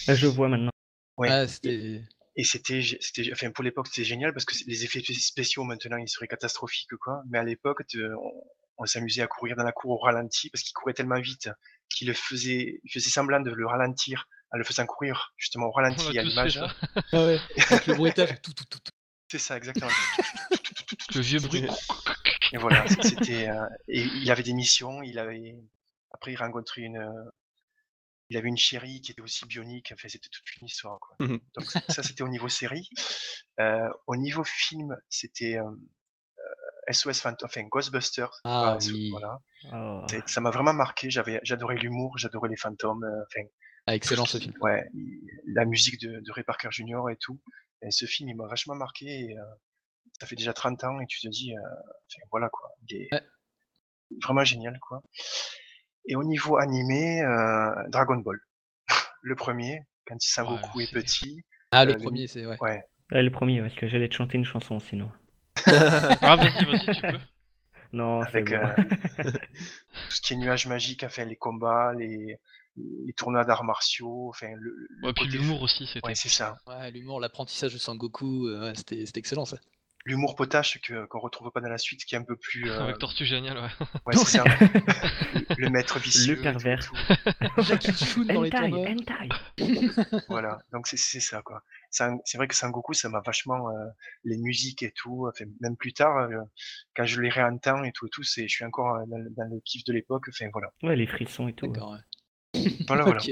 Là, 0.08 0.14
je 0.16 0.28
vois 0.28 0.50
maintenant. 0.50 0.72
Ouais. 1.18 1.30
Ah, 1.32 1.48
c'était. 1.48 2.04
Et 2.40 2.46
c'était, 2.46 2.82
c'était, 3.02 3.30
enfin 3.34 3.52
pour 3.52 3.66
l'époque 3.66 3.88
c'était 3.88 4.06
génial 4.06 4.32
parce 4.32 4.46
que 4.46 4.56
les 4.66 4.86
effets 4.86 5.02
spéciaux 5.14 5.66
maintenant 5.66 5.98
ils 5.98 6.08
seraient 6.08 6.30
catastrophiques 6.30 6.96
quoi. 6.96 7.22
Mais 7.30 7.38
à 7.38 7.44
l'époque 7.44 7.82
on, 7.94 8.32
on 8.78 8.86
s'amusait 8.86 9.22
à 9.22 9.28
courir 9.28 9.58
dans 9.58 9.64
la 9.64 9.74
cour 9.74 9.92
au 9.92 9.98
ralenti 9.98 10.50
parce 10.50 10.64
qu'il 10.64 10.74
courait 10.74 10.94
tellement 10.94 11.20
vite 11.20 11.50
qu'il 11.90 12.14
faisait, 12.14 12.80
il 12.82 12.92
faisait 12.94 13.10
semblant 13.10 13.42
de 13.42 13.52
le 13.52 13.68
ralentir 13.68 14.26
en 14.54 14.58
le 14.58 14.64
faisant 14.64 14.86
courir 14.86 15.34
justement 15.36 15.68
au 15.68 15.72
ralenti 15.74 16.18
à 16.18 16.24
l'image. 16.24 16.62
Ah 17.12 17.26
ouais, 17.26 17.40
avec 17.70 17.88
le 17.88 17.96
bruitage, 17.96 18.42
tout, 18.42 18.54
tout, 18.54 18.64
tout. 18.70 18.80
C'est 19.30 19.38
ça, 19.38 19.58
exactement. 19.58 19.92
Le 21.16 21.22
vieux 21.22 21.40
bruit. 21.40 21.68
Et 22.52 22.58
voilà, 22.58 22.86
c'était. 23.02 23.50
Euh, 23.50 23.66
et 23.88 24.02
il 24.02 24.32
avait 24.32 24.44
des 24.44 24.54
missions, 24.54 25.04
il 25.04 25.20
avait. 25.20 25.56
Après, 26.12 26.32
il 26.34 26.36
rencontrait 26.36 26.82
une. 26.82 26.98
Il 28.30 28.38
avait 28.38 28.48
une 28.50 28.58
chérie 28.58 29.02
qui 29.02 29.12
était 29.12 29.22
aussi 29.22 29.46
bionique, 29.46 29.92
enfin, 29.94 30.08
c'était 30.08 30.30
toute 30.30 30.46
une 30.62 30.68
histoire. 30.68 31.00
Quoi. 31.00 31.16
Mmh 31.28 31.40
Donc, 31.56 31.66
ça, 31.90 32.04
c'était 32.04 32.22
au 32.24 32.28
niveau 32.30 32.48
série. 32.50 32.88
Euh, 33.60 33.90
au 34.08 34.16
niveau 34.16 34.44
film, 34.44 34.96
c'était 35.10 35.58
SOS 36.92 37.20
Phantom, 37.22 37.46
enfin 37.48 37.64
Ghostbusters. 37.64 38.40
Ah 38.44 38.78
voilà, 38.78 38.78
oui. 38.88 39.10
voilà. 39.12 39.40
Oh. 39.74 40.06
Ça 40.28 40.42
m'a 40.42 40.50
vraiment 40.52 40.74
marqué. 40.74 41.10
J'avais, 41.10 41.40
j'adorais 41.44 41.76
l'humour, 41.76 42.18
j'adorais 42.18 42.50
les 42.50 42.56
fantômes. 42.58 43.04
euh, 43.04 43.24
Enfin, 43.28 43.48
Ah, 43.88 43.96
excellent 43.96 44.26
ce 44.26 44.38
film. 44.38 44.54
ouais, 44.62 44.84
la 45.48 45.66
musique 45.66 46.00
de, 46.02 46.20
de 46.20 46.32
Ray 46.32 46.44
Parker 46.44 46.70
Jr. 46.72 47.10
et 47.12 47.18
tout. 47.18 47.40
Et 47.82 47.92
ce 47.92 48.06
film, 48.06 48.30
il 48.30 48.36
m'a 48.36 48.48
vachement 48.48 48.76
marqué. 48.76 49.06
Et, 49.08 49.38
euh, 49.38 49.42
ça 50.20 50.28
fait 50.28 50.36
déjà 50.36 50.54
30 50.54 50.84
ans 50.84 51.00
et 51.00 51.06
tu 51.08 51.20
te 51.22 51.28
dis, 51.30 51.56
euh, 51.56 51.62
voilà 52.32 52.50
quoi, 52.50 52.70
il 52.88 52.96
est 52.98 53.08
Ouais. 53.14 53.24
vraiment 54.24 54.44
génial 54.44 54.78
quoi. 54.82 55.02
Et 56.06 56.16
au 56.16 56.24
niveau 56.24 56.58
animé, 56.58 57.22
euh, 57.22 57.72
Dragon 57.90 58.18
Ball, 58.18 58.40
le 59.22 59.36
premier, 59.36 59.82
quand 60.08 60.20
Sangoku 60.20 60.78
Ouais, 60.80 60.84
est 60.84 60.88
c'est- 60.88 60.94
petit, 60.94 61.44
Ah, 61.72 61.86
le 61.86 61.92
Euh, 61.94 61.98
le- 61.98 62.04
premier, 62.04 62.28
c'est 62.28 62.46
ouais. 62.46 62.58
ouais, 62.62 62.84
Ouais, 63.12 63.24
le 63.24 63.32
premier, 63.32 63.62
parce 63.62 63.76
que 63.76 63.88
j'allais 63.88 64.10
te 64.10 64.14
chanter 64.16 64.38
une 64.38 64.46
chanson 64.46 64.80
sinon. 64.80 65.12
Ah, 66.22 66.36
vas-y, 66.36 66.66
vas-y, 66.66 66.96
tu 66.96 67.02
peux. 67.02 67.20
Non, 67.94 68.22
c'est 68.26 68.28
avec 68.38 68.50
bon. 68.50 68.56
euh, 68.56 68.76
tout 69.24 70.12
ce 70.12 70.22
qui 70.22 70.34
est 70.34 70.38
nuages 70.38 70.68
magiques, 70.68 71.04
enfin 71.04 71.26
les 71.26 71.36
combats, 71.36 71.94
les, 71.98 72.38
les 72.78 73.14
tournois 73.14 73.46
d'arts 73.46 73.64
martiaux, 73.64 74.30
enfin 74.30 74.50
le, 74.56 74.76
le 74.90 75.08
Ouais, 75.08 75.14
puis 75.14 75.26
l'humour 75.28 75.62
aussi, 75.64 75.88
c'était. 75.88 76.08
Ouais, 76.08 76.14
c'est 76.16 76.30
ça. 76.30 76.56
Ouais, 76.68 76.92
l'humour, 76.92 77.20
l'apprentissage 77.20 77.74
de 77.74 77.80
Sangoku, 77.80 78.48
euh, 78.48 78.74
c'était 78.76 79.04
excellent 79.16 79.46
ça. 79.46 79.58
L'humour 80.06 80.36
potache 80.36 80.80
que 80.82 81.06
qu'on 81.08 81.20
retrouve 81.20 81.52
pas 81.52 81.60
dans 81.60 81.68
la 81.70 81.78
suite, 81.78 82.06
qui 82.06 82.16
est 82.16 82.18
un 82.18 82.24
peu 82.24 82.38
plus. 82.38 82.70
euh, 82.72 82.80
Avec 82.84 83.00
Tortue 83.00 83.26
Génial, 83.26 83.58
ouais. 83.58 83.68
ouais, 84.08 84.16
c'est 84.16 84.38
ça. 84.38 84.44
le, 84.46 85.56
le 85.58 85.70
maître 85.70 86.00
vicieux. 86.00 86.38
tout, 86.38 86.42
pervers. 86.44 86.80
tout. 86.80 86.96
Jackie 87.64 87.92
Chun 87.94 88.24
dans 88.24 88.42
les 88.42 88.50
Hentai, 88.50 88.70
tournois. 88.70 88.90
hentai. 88.90 89.30
Voilà, 90.30 90.60
donc 90.72 90.88
c'est 90.88 90.98
c'est 90.98 91.20
ça 91.20 91.42
quoi. 91.42 91.64
Sang- 91.92 92.22
C'est 92.24 92.38
vrai 92.38 92.48
que 92.48 92.56
Sangoku, 92.56 92.94
ça 92.94 93.10
m'a 93.10 93.20
vachement 93.20 93.70
euh, 93.70 93.74
les 94.24 94.38
musiques 94.38 94.84
et 94.84 94.92
tout. 94.92 95.28
Enfin, 95.30 95.46
même 95.60 95.76
plus 95.76 95.92
tard, 95.94 96.18
euh, 96.18 96.38
quand 96.96 97.06
je 97.06 97.20
les 97.22 97.30
réentends 97.30 97.84
et 97.84 97.92
tout 97.92 98.08
et 98.08 98.10
tout, 98.10 98.24
c'est, 98.24 98.48
je 98.48 98.56
suis 98.56 98.66
encore 98.66 98.96
euh, 98.96 99.06
dans, 99.08 99.18
le- 99.18 99.30
dans 99.32 99.46
le 99.54 99.60
kiff 99.66 99.84
de 99.84 99.92
l'époque. 99.94 100.26
Enfin 100.30 100.48
voilà, 100.54 100.72
Ouais, 100.82 100.96
les 100.96 101.08
frissons 101.08 101.48
et 101.50 101.54
tout. 101.54 101.68
D'accord, 101.68 101.92
ouais. 102.56 102.70
voilà, 102.88 103.04
voilà. 103.04 103.20
Ok. 103.22 103.32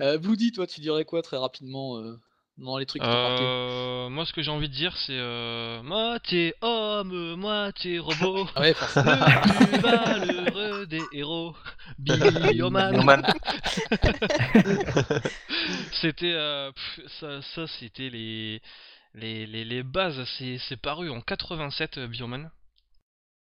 Euh, 0.00 0.16
Bloody, 0.18 0.52
toi, 0.52 0.66
tu 0.66 0.80
dirais 0.80 1.04
quoi 1.04 1.22
très 1.22 1.36
rapidement 1.38 1.98
euh, 1.98 2.18
dans 2.58 2.76
les 2.78 2.86
trucs 2.86 3.02
Euh, 3.02 4.08
moi, 4.08 4.26
ce 4.26 4.32
que 4.32 4.42
j'ai 4.42 4.50
envie 4.50 4.68
de 4.68 4.74
dire, 4.74 4.96
c'est 5.06 5.12
euh, 5.16 5.82
moitié 5.82 6.54
homme, 6.60 7.34
moitié 7.36 7.98
robot. 7.98 8.48
Ah 8.56 8.60
ouais, 8.62 8.74
forcément. 8.74 9.12
Le 9.12 9.66
plus 9.70 9.80
malheureux 9.82 10.86
des 10.86 11.02
héros, 11.12 11.54
Bioman. 11.98 13.24
C'était 16.00 16.32
euh, 16.34 16.70
ça, 17.20 17.42
ça 17.54 17.66
c'était 17.78 18.10
les, 18.10 18.60
les 19.14 19.46
les 19.46 19.64
les 19.64 19.82
bases. 19.82 20.24
C'est 20.38 20.58
c'est 20.68 20.76
paru 20.80 21.10
en 21.10 21.20
87 21.20 21.98
euh, 21.98 22.06
Bioman. 22.08 22.50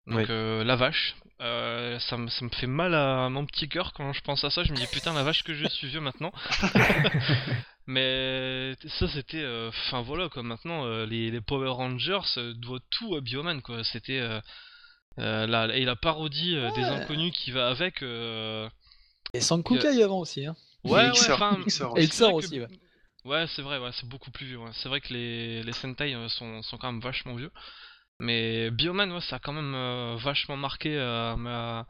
Donc 0.07 0.17
Oui. 0.19 0.25
euh, 0.29 0.63
la 0.63 0.75
vache. 0.75 1.15
Euh, 1.41 1.99
ça 1.99 2.15
me 2.17 2.29
ça 2.29 2.45
me 2.45 2.49
fait 2.49 2.67
mal 2.67 2.93
à 2.95 3.27
mon 3.29 3.45
petit 3.45 3.67
cœur 3.67 3.91
quand 3.93 4.13
je 4.13 4.21
pense 4.21 4.43
à 4.43 4.49
ça. 4.49 4.63
Je 4.63 4.71
me 4.71 4.77
dis 4.77 4.87
putain 4.87 5.13
la 5.13 5.23
vache 5.23 5.43
que 5.43 5.53
je 5.53 5.67
suis 5.67 5.87
vieux 5.87 5.99
maintenant. 6.01 6.31
Mais 7.87 8.73
ça 8.99 9.07
c'était, 9.09 9.43
euh, 9.43 9.69
enfin 9.69 10.01
voilà 10.01 10.29
quoi. 10.29 10.41
Maintenant 10.43 10.85
euh, 10.85 11.05
les, 11.05 11.29
les 11.29 11.41
Power 11.41 11.69
Rangers 11.69 12.19
euh, 12.37 12.53
doivent 12.55 12.81
tout 12.89 13.15
à 13.15 13.21
Bioman 13.21 13.61
quoi. 13.61 13.83
C'était 13.83 14.19
euh, 14.19 14.39
euh, 15.19 15.45
la, 15.45 15.75
et 15.75 15.85
la 15.85 15.95
parodie 15.95 16.55
euh, 16.55 16.71
des 16.71 16.83
inconnus 16.83 17.31
qui 17.33 17.51
va 17.51 17.69
avec. 17.69 18.01
euh, 18.01 18.67
Et 19.33 19.41
Sankukai 19.41 20.01
avant 20.01 20.19
aussi. 20.19 20.45
Hein. 20.45 20.55
Ouais, 20.83 21.07
Et 21.07 21.09
aussi. 21.11 21.29
Xor 22.07 22.33
aussi, 22.33 22.59
ouais. 22.59 22.67
Ouais, 23.23 23.45
c'est 23.55 23.63
vrai, 23.63 23.79
ouais, 23.79 23.89
c'est 23.93 24.07
beaucoup 24.07 24.29
plus 24.29 24.45
vieux. 24.45 24.57
ouais. 24.57 24.69
C'est 24.73 24.87
vrai 24.87 25.01
que 25.01 25.11
les, 25.11 25.63
les 25.63 25.73
Sentai 25.73 26.13
euh, 26.13 26.27
sont, 26.29 26.61
sont 26.61 26.77
quand 26.77 26.91
même 26.91 27.01
vachement 27.01 27.33
vieux. 27.33 27.51
Mais 28.19 28.69
Bioman, 28.71 29.11
ouais, 29.11 29.21
ça 29.21 29.37
a 29.37 29.39
quand 29.39 29.51
même 29.53 29.73
euh, 29.73 30.15
vachement 30.17 30.57
marqué 30.57 30.95
euh, 30.95 31.35
ma, 31.35 31.87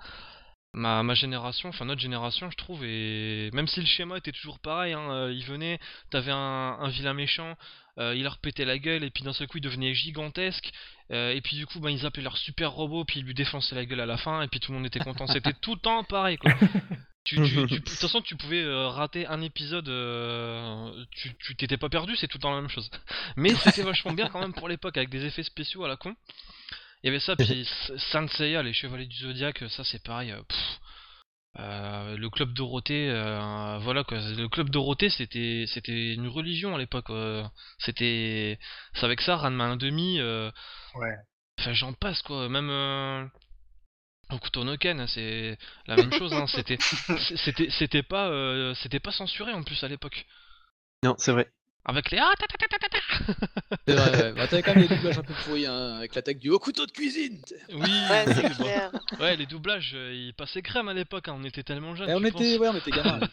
ma, 0.75 1.03
ma 1.03 1.13
génération, 1.15 1.69
enfin 1.69 1.85
notre 1.85 2.01
génération, 2.01 2.51
je 2.51 2.57
trouve. 2.57 2.83
Et 2.85 3.49
même 3.53 3.67
si 3.67 3.79
le 3.79 3.85
schéma 3.87 4.17
était 4.17 4.31
toujours 4.31 4.59
pareil, 4.59 4.93
hein, 4.93 5.09
euh, 5.11 5.33
il 5.33 5.43
venait, 5.45 5.79
t'avais 6.11 6.31
un, 6.31 6.37
un 6.79 6.89
vilain 6.89 7.13
méchant, 7.13 7.55
euh, 7.99 8.13
il 8.15 8.23
leur 8.23 8.37
pétait 8.39 8.65
la 8.65 8.77
gueule, 8.77 9.03
et 9.03 9.09
puis 9.09 9.23
d'un 9.23 9.33
seul 9.33 9.47
coup 9.47 9.57
il 9.57 9.61
devenait 9.61 9.93
gigantesque. 9.95 10.71
euh, 11.11 11.31
et 11.33 11.41
puis 11.41 11.55
du 11.57 11.65
coup, 11.65 11.79
bah, 11.79 11.91
ils 11.91 12.05
appelaient 12.05 12.23
leur 12.23 12.37
super 12.37 12.71
robot, 12.71 13.05
puis 13.05 13.19
ils 13.21 13.25
lui 13.25 13.33
défonçaient 13.33 13.75
la 13.75 13.85
gueule 13.85 14.01
à 14.01 14.05
la 14.05 14.17
fin, 14.17 14.41
et 14.41 14.47
puis 14.47 14.59
tout 14.59 14.71
le 14.71 14.77
monde 14.77 14.87
était 14.87 14.99
content. 14.99 15.27
C'était 15.27 15.53
tout 15.61 15.75
le 15.75 15.79
temps 15.81 16.03
pareil, 16.03 16.37
quoi. 16.37 16.51
Tu, 17.23 17.41
tu, 17.41 17.65
tu- 17.65 17.79
de 17.79 17.79
toute 17.79 17.89
façon, 17.99 18.21
tu 18.21 18.35
pouvais 18.35 18.61
euh, 18.61 18.87
rater 18.87 19.25
un 19.25 19.41
épisode, 19.41 19.89
euh, 19.89 20.91
tu 21.11 21.35
tu 21.39 21.55
t'étais 21.55 21.77
pas 21.77 21.89
perdu, 21.89 22.15
c'est 22.15 22.27
tout 22.27 22.37
le 22.37 22.41
temps 22.43 22.53
la 22.53 22.61
même 22.61 22.69
chose. 22.69 22.89
Mais 23.35 23.55
c'était 23.55 23.81
vachement 23.81 24.13
bien 24.13 24.29
quand 24.29 24.39
même 24.39 24.53
pour 24.53 24.67
l'époque, 24.69 24.95
avec 24.97 25.09
des 25.09 25.25
effets 25.25 25.41
spéciaux 25.43 25.83
à 25.83 25.87
la 25.87 25.95
con. 25.95 26.15
Il 27.05 27.09
y 27.09 27.11
avait 27.11 27.19
ça, 27.19 27.35
puis 27.35 27.61
S- 27.61 27.91
Saint 28.11 28.27
Seiya, 28.27 28.63
les 28.63 28.73
Chevaliers 28.73 29.05
du 29.05 29.15
Zodiaque, 29.17 29.63
ça 29.69 29.83
c'est 29.83 30.03
pareil. 30.03 30.31
euh, 30.31 30.41
pff. 30.41 30.79
Euh, 31.59 32.17
le 32.17 32.29
club 32.29 32.51
Dorothée, 32.53 33.09
euh, 33.09 33.77
voilà 33.79 34.03
quoi. 34.03 34.17
Le 34.19 34.49
club 34.49 34.69
Dorothée, 34.69 35.09
c'était 35.09 35.65
c'était 35.67 36.13
une 36.15 36.27
religion 36.27 36.75
à 36.75 36.79
l'époque. 36.79 37.09
euh. 37.11 37.43
C'était, 37.77 38.59
c'est 38.93 39.05
avec 39.05 39.21
ça, 39.21 39.37
Ranma 39.37 39.69
1,5. 39.77 40.19
Euh, 40.19 40.51
Ouais. 40.95 41.15
Enfin, 41.59 41.73
j'en 41.73 41.93
passe 41.93 42.21
quoi. 42.23 42.49
Même 42.49 42.69
euh, 42.69 43.25
Hokuto 44.31 44.63
no 44.65 44.75
Ken, 44.77 44.99
hein, 44.99 45.07
c'est 45.07 45.57
la 45.87 45.95
même 45.95 46.11
chose. 46.11 46.33
Hein. 46.33 46.47
C'était, 46.47 46.77
c'était, 47.45 47.69
c'était 47.69 48.03
pas, 48.03 48.27
euh, 48.29 48.73
c'était 48.75 48.99
pas 48.99 49.11
censuré 49.11 49.53
en 49.53 49.63
plus 49.63 49.81
à 49.83 49.87
l'époque. 49.87 50.25
Non, 51.03 51.15
c'est 51.19 51.31
vrai. 51.31 51.49
Avec 51.87 52.09
les 52.09 52.17
ah 52.17 52.33
ta 52.39 52.47
ta 52.47 52.57
ta 52.57 52.67
ta 52.67 52.79
ta 52.79 52.89
ta. 52.89 53.77
C'est 53.87 53.93
vrai, 53.93 54.23
ouais. 54.23 54.31
Bah, 54.33 54.47
t'avais 54.47 54.63
quand 54.63 54.73
même 54.75 54.87
des 54.87 54.95
doublages 54.95 55.19
un 55.19 55.23
peu 55.23 55.33
pourris 55.43 55.67
hein, 55.67 55.97
avec 55.97 56.15
l'attaque 56.15 56.39
du 56.39 56.49
haut 56.49 56.57
couteau 56.57 56.85
de 56.87 56.91
cuisine. 56.91 57.39
Oui, 57.73 57.79
Ouais, 58.09 58.25
c'est 58.33 58.49
clair. 58.55 58.91
Ouais, 59.19 59.35
les 59.35 59.45
doublages, 59.45 59.91
euh, 59.93 60.11
ils 60.13 60.33
passaient 60.33 60.63
crème 60.63 60.87
à 60.87 60.93
l'époque. 60.93 61.27
hein, 61.27 61.35
On 61.37 61.43
était 61.43 61.61
tellement 61.63 61.95
jeunes. 61.95 62.09
Et 62.09 62.15
on 62.15 62.23
était, 62.23 62.57
ouais, 62.57 62.69
on 62.69 62.75
était 62.75 62.89
gamins. 62.91 63.19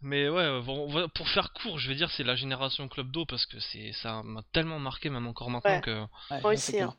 Mais 0.00 0.28
ouais, 0.28 0.42
euh, 0.42 0.60
bon, 0.60 0.86
on 0.88 0.92
va- 0.92 1.08
pour 1.08 1.28
faire 1.28 1.52
court, 1.52 1.78
je 1.78 1.88
vais 1.88 1.96
dire 1.96 2.10
c'est 2.12 2.22
la 2.22 2.36
génération 2.36 2.86
Club 2.88 3.10
d'eau 3.10 3.26
parce 3.26 3.46
que 3.46 3.58
c'est 3.58 3.92
ça 4.00 4.22
m'a 4.22 4.42
tellement 4.52 4.78
marqué 4.78 5.10
même 5.10 5.26
encore 5.26 5.50
maintenant 5.50 5.72
Ouais. 5.74 5.80
que 5.80 6.00
Ouais, 6.30 6.40
Moi 6.40 6.52
aussi, 6.54 6.80
hein. 6.80 6.94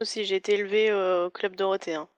aussi, 0.00 0.24
j'ai 0.24 0.36
été 0.36 0.54
élevée 0.54 0.92
au 0.92 1.30
club 1.30 1.56
Dorothée. 1.56 1.96
hein. 1.96 2.08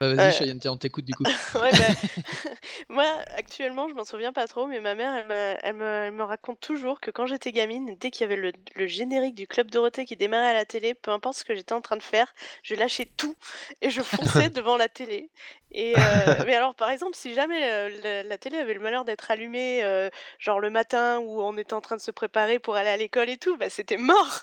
Bah, 0.00 0.14
Vas-y. 0.14 0.32
Cheyenne, 0.32 0.60
on 0.66 0.76
t'écoute 0.76 1.04
du 1.04 1.14
coup. 1.14 1.24
Ouais, 1.54 1.70
bah, 1.72 2.50
moi, 2.88 3.06
actuellement, 3.36 3.88
je 3.88 3.94
m'en 3.94 4.04
souviens 4.04 4.32
pas 4.32 4.46
trop, 4.46 4.66
mais 4.66 4.80
ma 4.80 4.94
mère, 4.94 5.14
elle 5.14 5.26
me, 5.26 5.56
elle 5.62 5.74
me, 5.74 5.84
elle 5.84 6.12
me 6.12 6.24
raconte 6.24 6.60
toujours 6.60 7.00
que 7.00 7.10
quand 7.10 7.26
j'étais 7.26 7.52
gamine, 7.52 7.96
dès 7.98 8.10
qu'il 8.10 8.22
y 8.22 8.24
avait 8.24 8.40
le, 8.40 8.52
le 8.76 8.86
générique 8.86 9.34
du 9.34 9.46
Club 9.46 9.70
Dorothée 9.70 10.04
qui 10.04 10.16
démarrait 10.16 10.50
à 10.50 10.54
la 10.54 10.64
télé, 10.64 10.94
peu 10.94 11.10
importe 11.10 11.38
ce 11.38 11.44
que 11.44 11.54
j'étais 11.54 11.72
en 11.72 11.80
train 11.80 11.96
de 11.96 12.02
faire, 12.02 12.32
je 12.62 12.74
lâchais 12.74 13.08
tout 13.16 13.34
et 13.80 13.90
je 13.90 14.02
fonçais 14.02 14.50
devant 14.50 14.76
la 14.76 14.88
télé. 14.88 15.30
Et 15.72 15.94
euh, 15.96 16.44
mais 16.46 16.54
alors, 16.54 16.74
par 16.74 16.90
exemple, 16.90 17.14
si 17.14 17.34
jamais 17.34 17.70
euh, 17.70 17.90
la, 18.02 18.22
la 18.22 18.38
télé 18.38 18.56
avait 18.56 18.74
le 18.74 18.80
malheur 18.80 19.04
d'être 19.04 19.30
allumée, 19.30 19.84
euh, 19.84 20.08
genre 20.38 20.60
le 20.60 20.70
matin 20.70 21.18
où 21.18 21.42
on 21.42 21.56
était 21.58 21.74
en 21.74 21.80
train 21.80 21.96
de 21.96 22.00
se 22.00 22.10
préparer 22.10 22.58
pour 22.58 22.76
aller 22.76 22.88
à 22.88 22.96
l'école 22.96 23.28
et 23.28 23.36
tout, 23.36 23.56
bah, 23.56 23.68
c'était 23.68 23.98
mort. 23.98 24.42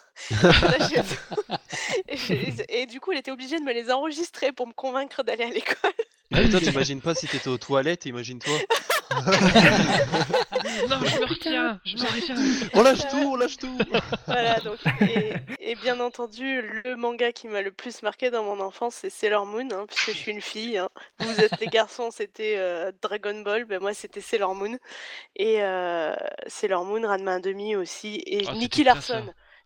Et, 2.70 2.86
du 2.88 3.00
coup, 3.00 3.12
elle 3.12 3.20
était 3.20 3.32
obligée 3.32 3.60
de 3.60 3.64
me 3.64 3.74
les 3.74 3.92
enregistrer 3.92 4.52
pour 4.52 4.68
me 4.68 4.74
convaincre 4.74 5.24
d'aller 5.24 5.46
à 5.46 5.50
l'école. 5.50 5.92
Ah, 6.34 6.42
putain, 6.42 6.60
t'imagines 6.60 7.02
pas 7.02 7.16
si 7.16 7.28
t'étais 7.28 7.48
aux 7.48 7.58
toilettes, 7.58 8.06
imagine-toi. 8.06 8.58
non, 10.90 11.00
je 11.04 11.20
me 11.20 11.26
retiens, 11.26 11.80
je 11.86 11.96
me 11.98 12.02
retiens. 12.04 12.70
On 12.74 12.84
lâche 12.84 13.08
tout, 13.10 13.18
on 13.18 13.36
lâche 13.36 13.58
tout. 13.58 13.78
Voilà, 14.28 14.60
donc, 14.60 14.78
et, 15.02 15.34
et 15.60 15.76
bien 15.76 16.00
entendu, 16.00 16.62
le 16.84 16.96
manga 16.96 17.32
qui 17.32 17.48
m'a 17.48 17.62
le 17.62 17.72
plus 17.72 18.02
marqué 18.04 18.30
dans 18.32 18.44
mon 18.44 18.60
enfance, 18.60 18.96
c'est 19.02 19.10
Sailor 19.10 19.46
Moon, 19.46 19.68
hein, 19.72 19.86
puisque 19.88 20.12
je 20.12 20.18
suis 20.18 20.32
une 20.32 20.42
fille. 20.42 20.78
hein. 20.78 20.90
Vous 21.20 21.40
êtes 21.42 21.60
les 21.60 21.68
garçons, 21.68 22.10
c'était 22.12 22.56
euh, 22.58 22.92
Dragon 23.02 23.42
Ball, 23.42 23.66
ben 23.66 23.80
moi 23.80 23.94
c'était 23.94 24.22
Sailor 24.22 24.56
Moon. 24.56 24.78
Et 25.36 25.62
euh, 25.64 26.16
Sailor 26.48 26.86
Moon, 26.86 27.02
Ranma 27.08 27.40
1,5 27.40 27.76
aussi, 27.78 28.22
et 28.26 28.46
Ah, 28.48 28.54
Nicky 28.54 28.84
Larson. 28.84 29.26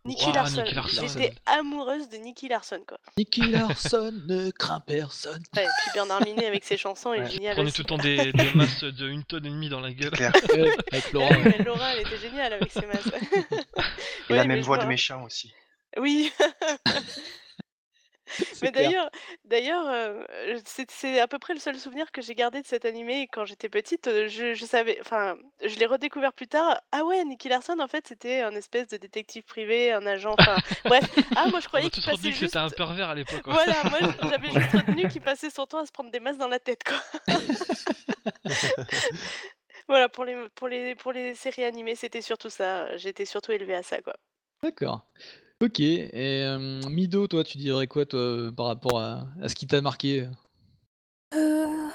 Nicky 0.10 0.26
Ouah, 0.26 0.34
Larson. 0.34 0.64
Nicky 0.64 0.76
Larson. 0.76 1.08
J'étais 1.08 1.34
amoureuse 1.46 2.10
de 2.10 2.18
Nicky 2.18 2.48
Larson, 2.50 2.82
quoi. 2.88 2.98
Nicky 3.18 3.42
Larson 3.52 4.12
ne 4.28 4.50
craint 4.52 4.80
personne. 4.82 5.42
Ouais, 5.56 5.64
et 5.64 5.68
puis 5.82 5.92
Bernard 5.94 6.22
Minet 6.24 6.46
avec 6.48 6.64
ses 6.66 6.78
chansons 6.78 7.14
est 7.14 7.20
Ouais. 7.22 7.30
génial 7.30 7.54
Prenez 7.56 7.68
aussi. 7.70 7.84
tout 7.84 7.84
le 7.84 7.98
temps 7.98 8.04
des, 8.04 8.32
des 8.34 8.54
masses 8.54 8.84
de 8.84 9.08
une 9.08 9.24
tonne 9.24 9.46
et 9.46 9.50
demie 9.50 9.70
dans 9.70 9.80
la 9.80 9.94
gueule. 9.94 10.12
Claire. 10.12 10.34
Avec 10.36 10.80
Ah 11.14 11.18
ouais. 11.18 11.56
mais 11.58 11.64
Laura, 11.64 11.94
elle 11.96 12.02
était 12.02 12.18
géniale 12.18 12.54
avec 12.54 12.72
ses 12.72 12.86
masses. 12.86 13.10
Et 14.30 14.34
la 14.34 14.44
même 14.46 14.62
voix 14.62 14.78
de 14.80 14.86
méchant 14.86 15.24
aussi. 15.24 15.54
Oui. 15.98 16.32
Mais 18.62 18.72
d'ailleurs 18.72 19.10
d'ailleurs, 19.46 19.88
heu, 19.90 20.26
c'est 20.66 20.90
c'est 20.92 21.20
à 21.20 21.28
peu 21.28 21.40
près 21.40 21.54
le 21.54 21.60
seul 21.60 21.78
souvenir 21.78 22.12
que 22.12 22.22
j'ai 22.22 22.36
gardé 22.36 22.62
de 22.62 22.68
cet 22.68 22.86
animé 22.86 23.28
quand 23.32 23.46
j'étais 23.46 23.70
petite, 23.70 24.10
je 24.28 24.54
je 24.54 24.66
savais 24.66 24.98
enfin, 25.02 25.38
je 25.64 25.76
l'ai 25.78 25.86
redécouvert 25.86 26.34
plus 26.34 26.48
tard. 26.48 26.80
Ah 26.92 27.04
ouais, 27.06 27.24
Nicky 27.26 27.50
Larson, 27.50 27.80
en 27.80 27.88
fait, 27.88 28.08
c'était 28.08 28.42
un 28.42 28.56
espèce 28.56 28.88
de 28.88 28.98
détective 28.98 29.44
privé, 29.44 29.92
un 29.92 30.06
agent, 30.06 30.36
enfin 30.40 30.58
bref. 30.86 31.06
Ah 31.36 31.48
moi 31.48 31.60
je 31.60 31.68
On 31.68 31.68
croyais 31.68 31.90
qu'il 31.90 32.04
tous 32.04 32.10
passait 32.12 32.32
que 32.32 32.38
c'était 32.38 32.58
un 32.58 32.70
pervers 32.70 33.10
à 33.10 33.16
l'époque, 33.16 33.42
quoi. 33.44 33.54
voilà, 33.54 33.84
moi 33.86 34.00
j'avais 34.24 34.50
juste 34.52 34.72
retenu 34.72 35.08
qu'il 35.08 35.22
passait 35.22 35.50
son 35.50 35.66
temps 35.66 35.80
à 35.80 35.86
se 35.86 35.92
prendre 35.92 36.12
des 36.12 36.20
masses 36.20 36.38
dans 36.38 36.48
la 36.48 36.60
tête, 36.60 36.84
quoi. 36.84 36.98
Voilà, 39.88 40.08
pour 40.10 40.24
les 40.26 40.50
pour 40.56 40.68
les 40.68 40.96
pour 40.96 41.12
les 41.12 41.36
séries 41.36 41.64
animées, 41.66 41.96
c'était 41.96 42.22
surtout 42.22 42.50
ça, 42.50 42.96
j'étais 42.98 43.26
surtout 43.26 43.52
élevée 43.52 43.76
à 43.76 43.84
ça, 43.84 44.02
quoi. 44.02 44.16
D'accord. 44.64 45.06
OK 45.62 45.82
et 45.82 46.40
hem, 46.40 46.80
Mido, 46.90 47.28
toi, 47.28 47.44
tu 47.44 47.58
dirais 47.58 47.86
quoi, 47.88 48.06
toi, 48.06 48.50
par 48.56 48.68
rapport 48.68 48.98
à 49.00 49.28
à 49.42 49.50
ce 49.50 49.56
qui 49.56 49.68
t'a 49.68 49.82
marqué? 49.82 50.30
Heu 51.34 51.92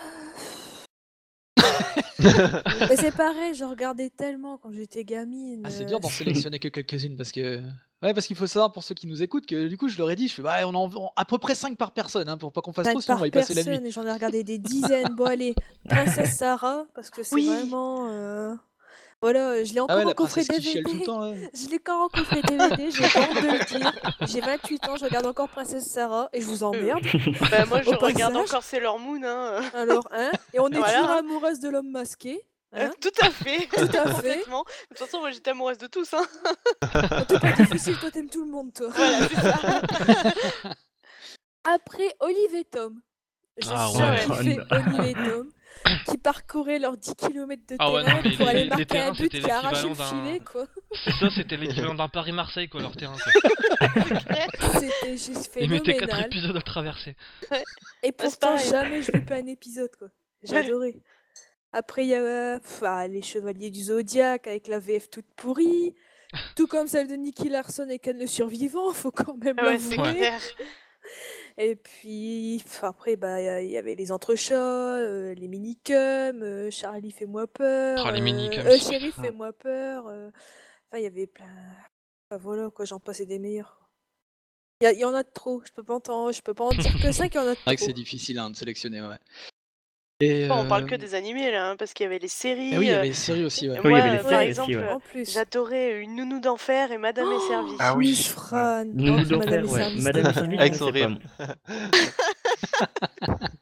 Mais 2.90 2.96
c'est 2.96 3.12
pareil, 3.12 3.54
je 3.54 3.64
regardais 3.64 4.10
tellement 4.10 4.58
quand 4.58 4.70
j'étais 4.72 5.04
gamine, 5.04 5.62
Ah, 5.64 5.70
c'est 5.70 5.84
heu 5.84 5.86
dur 5.86 6.00
d'en 6.00 6.08
sélectionner 6.08 6.58
que 6.58 6.68
quelques-unes 6.68 7.16
parce 7.16 7.32
que 7.32 7.60
ouais, 8.02 8.12
parce 8.14 8.26
qu'il 8.26 8.36
faut 8.36 8.46
savoir 8.46 8.72
pour 8.72 8.84
ceux 8.84 8.94
qui 8.94 9.06
nous 9.06 9.22
écoutent 9.22 9.46
que 9.46 9.66
du 9.68 9.76
coup, 9.78 9.88
je 9.88 9.96
leur 9.98 10.10
ai 10.10 10.16
dit, 10.16 10.28
je 10.28 10.34
fais: 10.34 10.42
«Bah, 10.42 10.56
on 10.66 10.74
en 10.74 10.86
vend 10.86 11.12
à 11.16 11.24
peu 11.24 11.38
près 11.38 11.54
5 11.54 11.76
par 11.78 11.92
personne, 11.92 12.28
hein, 12.28 12.36
pour 12.36 12.52
pas 12.52 12.60
qu'on 12.60 12.72
fasse 12.72 12.86
5 12.86 12.92
trop, 12.92 13.00
sinon 13.00 13.16
on 13.16 13.20
va 13.20 13.28
y 13.28 13.30
passer 13.30 13.54
la 13.54 13.62
nuit». 13.64 13.90
j'en 13.90 14.06
ai 14.06 14.12
regardé 14.12 14.44
des 14.44 14.58
dizaines. 14.58 15.14
Bon 15.14 15.24
allez, 15.24 15.54
Princesse 15.88 16.36
Sarah, 16.36 16.84
parce 16.94 17.10
que 17.10 17.22
c'est 17.22 17.36
Oui! 17.36 17.46
vraiment, 17.46 18.56
voilà, 19.24 19.64
je 19.64 19.72
l'ai 19.72 19.80
Ah 19.80 19.84
encore 19.84 19.96
ouais, 19.96 20.04
en 20.04 20.08
la 20.08 20.14
coffret 20.14 20.44
princesse 20.44 20.62
qui 20.64 20.70
chiale 20.72 20.84
tout 20.84 20.90
le 20.92 20.98
DVD. 20.98 21.06
temps? 21.06 21.34
Je 21.54 21.68
l'ai 21.70 21.76
encore 21.76 22.00
en 22.02 22.08
coffret 22.08 22.42
DVD, 22.42 22.90
j'ai 22.90 23.08
pas 23.08 23.20
honte 23.20 23.42
de 23.42 23.58
le 23.58 23.64
dire. 23.64 23.92
J'ai 24.26 24.40
28 24.40 24.88
ans, 24.88 24.96
je 24.96 25.04
regarde 25.04 25.26
encore 25.26 25.48
Princesse 25.48 25.86
Sarah 25.86 26.28
et 26.32 26.40
je 26.40 26.46
vous 26.46 26.62
emmerde. 26.62 27.02
bah, 27.50 27.64
moi 27.66 27.80
je 27.82 27.90
Au 27.90 27.98
regarde 27.98 28.32
passage. 28.34 28.48
encore 28.50 28.62
Sailor 28.62 28.98
Moon, 28.98 29.22
hein. 29.24 29.62
Alors, 29.74 30.06
hein? 30.12 30.30
Et 30.52 30.60
on 30.60 30.68
est 30.68 30.76
Voilà, 30.76 30.98
toujours 31.00 31.10
amoureuse 31.16 31.60
de 31.60 31.68
l'homme 31.70 31.90
masqué, 31.90 32.44
hein? 32.72 32.90
tout 33.00 33.10
à 33.22 33.30
fait, 33.30 33.66
Tout 33.66 33.96
à 33.96 34.14
fait. 34.14 34.38
De 34.38 34.44
toute 34.44 34.98
façon, 34.98 35.20
moi 35.20 35.30
j'étais 35.30 35.50
amoureuse 35.50 35.78
de 35.78 35.86
tous, 35.86 36.12
hein. 36.14 36.24
Oh, 36.82 37.24
t'es 37.26 37.38
pas 37.38 37.52
difficile, 37.52 37.96
toi 37.98 38.10
tu 38.10 38.18
aimes 38.18 38.28
tout 38.30 38.44
le 38.44 38.50
monde, 38.50 38.72
toi. 38.74 38.88
Voilà, 38.94 39.28
c'est 39.28 39.40
ça. 39.40 40.72
Après, 41.64 42.14
Olive 42.20 42.54
et 42.56 42.64
Tom. 42.64 43.00
J'ai 43.56 43.70
Ah 43.72 43.88
ouais. 43.90 44.18
surkiffé 44.26 44.58
Olive 44.70 45.00
et 45.04 45.14
Tom 45.14 45.48
qui 46.08 46.18
parcourcouraient 46.18 46.78
leurs 46.78 46.96
10 46.96 47.14
kilomètres 47.16 47.62
de 47.68 47.76
Ah 47.78 47.92
ouais, 47.92 48.00
non, 48.00 48.06
terrain 48.06 48.20
mais 48.24 48.36
pour 48.36 48.44
les- 48.46 48.50
aller 48.50 48.62
les 48.64 48.68
marquer 48.70 48.98
un 49.00 49.12
but 49.12 49.28
qui 49.30 49.50
a 49.50 49.58
arraché 49.58 49.88
le 49.88 49.94
filet, 49.94 50.40
quoi. 50.40 50.66
C'est 51.04 51.10
ça, 51.12 51.28
c'était 51.34 51.56
l'équivalent 51.56 51.94
d'un 51.94 52.08
Paris-Marseille, 52.08 52.68
quoi, 52.68 52.80
leur 52.80 52.96
terrain. 52.96 53.16
C'était 54.74 55.16
juste 55.16 55.50
Ils 55.60 55.68
mettaient 55.70 55.92
4 55.94 56.00
phénoménal. 56.06 56.26
épisodes 56.26 56.56
à 56.56 56.60
traverser. 56.62 57.16
Et 58.02 58.12
pourtant, 58.12 58.56
jamais 58.56 59.02
je 59.02 59.12
loupais 59.12 59.34
un 59.40 59.46
épisode, 59.46 59.90
quoi. 59.98 60.08
J'adorais. 60.42 60.94
Après, 61.72 62.04
il 62.04 62.08
y 62.08 62.14
a 62.14 62.20
euh, 62.20 62.58
ah, 62.82 63.08
les 63.08 63.22
Chevaliers 63.22 63.70
du 63.70 63.82
Zodiaque 63.84 64.46
avec 64.46 64.68
la 64.68 64.78
VF 64.78 65.10
toute 65.10 65.26
pourrie. 65.36 65.94
Tout 66.56 66.66
comme 66.66 66.88
celle 66.88 67.08
de 67.08 67.14
Nicky 67.14 67.48
Larson 67.48 67.88
et 67.88 67.98
Ken 67.98 68.18
le 68.18 68.26
Survivant, 68.26 68.92
faut 68.92 69.10
quand 69.12 69.36
même 69.36 69.54
Ah 69.58 69.66
ouais, 69.66 69.78
l'avouer. 69.96 70.30
Et 71.56 71.76
puis, 71.76 72.60
pff, 72.64 72.82
après, 72.82 73.14
bah, 73.16 73.40
il 73.40 73.44
y 73.44 73.48
a- 73.48 73.62
il 73.62 73.70
y 73.70 73.76
avait 73.76 73.94
les 73.94 74.10
entrechats, 74.10 74.96
euh, 74.96 75.34
les 75.34 75.46
minicums, 75.46 76.42
euh, 76.42 76.70
Charlie 76.70 77.12
fais-moi 77.12 77.46
peur, 77.46 78.04
Oh, 78.08 78.10
les 78.10 78.20
euh, 78.20 78.24
minicums, 78.24 78.66
euh, 78.66 78.76
c'est 78.78 78.98
fais-moi 79.12 79.52
peur. 79.52 80.08
euh, 80.08 80.30
Enfin, 80.90 80.98
il 80.98 81.04
y 81.04 81.06
avait 81.06 81.26
plein. 81.28 81.46
Enfin, 82.30 82.42
voilà, 82.42 82.70
quoi, 82.70 82.84
j'en 82.84 82.98
passais 83.00 83.26
des 83.26 83.38
meilleurs. 83.38 83.80
Il 84.80 84.84
y, 84.84 84.86
a- 84.88 84.92
il 84.92 84.98
y 84.98 85.04
en 85.04 85.14
a 85.14 85.22
de 85.22 85.30
trop, 85.32 85.62
je 85.64 85.72
peux 85.72 85.84
pas 85.84 86.00
en, 86.08 86.32
je 86.32 86.42
peux 86.42 86.54
pas 86.54 86.64
en 86.64 86.70
dire 86.70 86.92
que 87.00 87.12
5, 87.12 87.32
il 87.34 87.36
y 87.36 87.40
en 87.40 87.46
a 87.46 87.50
de 87.50 87.54
C'est 87.54 87.64
vrai 87.64 87.74
que 87.76 87.80
trop. 87.80 87.86
c'est 87.86 87.92
difficile, 87.94 88.38
hein, 88.38 88.50
de 88.50 88.56
sélectionner, 88.56 89.00
ouais. 89.00 89.18
Et 90.20 90.46
Bon, 90.48 90.60
on 90.60 90.68
parle 90.68 90.86
que 90.86 90.94
hem 90.94 91.00
des 91.00 91.14
animés 91.16 91.50
là, 91.50 91.70
hein, 91.70 91.76
parce 91.76 91.92
qu'il 91.92 92.04
y 92.04 92.06
avait 92.06 92.20
les 92.20 92.26
et 92.26 92.28
séries, 92.28 92.78
oui, 92.78 92.86
il 92.86 92.90
y 92.90 92.94
avait 92.94 93.08
les 93.08 93.12
séries 93.14 93.44
aussi, 93.44 93.68
ouais. 93.68 93.74
Oui, 93.78 93.82
il 93.84 93.86
y 93.86 93.90
moi, 93.90 93.98
avait 93.98 94.10
les 94.12 94.18
heu, 94.18 94.22
par 94.22 94.30
séries 94.30 94.50
aussi, 94.52 94.60
exemple, 94.60 94.76
ouais. 94.86 94.92
En 94.92 95.00
plus. 95.00 95.32
j'adorais 95.32 96.00
Une 96.00 96.14
nounou 96.14 96.38
d'enfer 96.40 96.92
et 96.92 96.98
Madame 96.98 97.32
est 97.32 97.48
servie. 97.48 97.72
Oh, 97.72 97.76
Ah 97.80 97.96
oui, 97.96 98.10
Miss 98.10 98.28
ouais. 98.28 98.32
Fran. 98.32 98.84
Nounou 98.84 99.22
Oh, 99.32 99.38
Madame 99.38 99.40
d'enfer, 99.40 99.58
est 99.58 99.62
ouais. 99.64 99.78
servie, 99.80 100.00
Madame 100.02 100.26
est 100.26 100.28
c'était 100.28 100.40
servie, 100.40 100.46
je 100.46 100.50
génial. 100.50 100.60
Avec 100.60 100.74
son 100.76 100.86
sais 100.86 100.92
pas. 100.92 100.98
rire. 100.98 101.10
moi. 101.10 101.18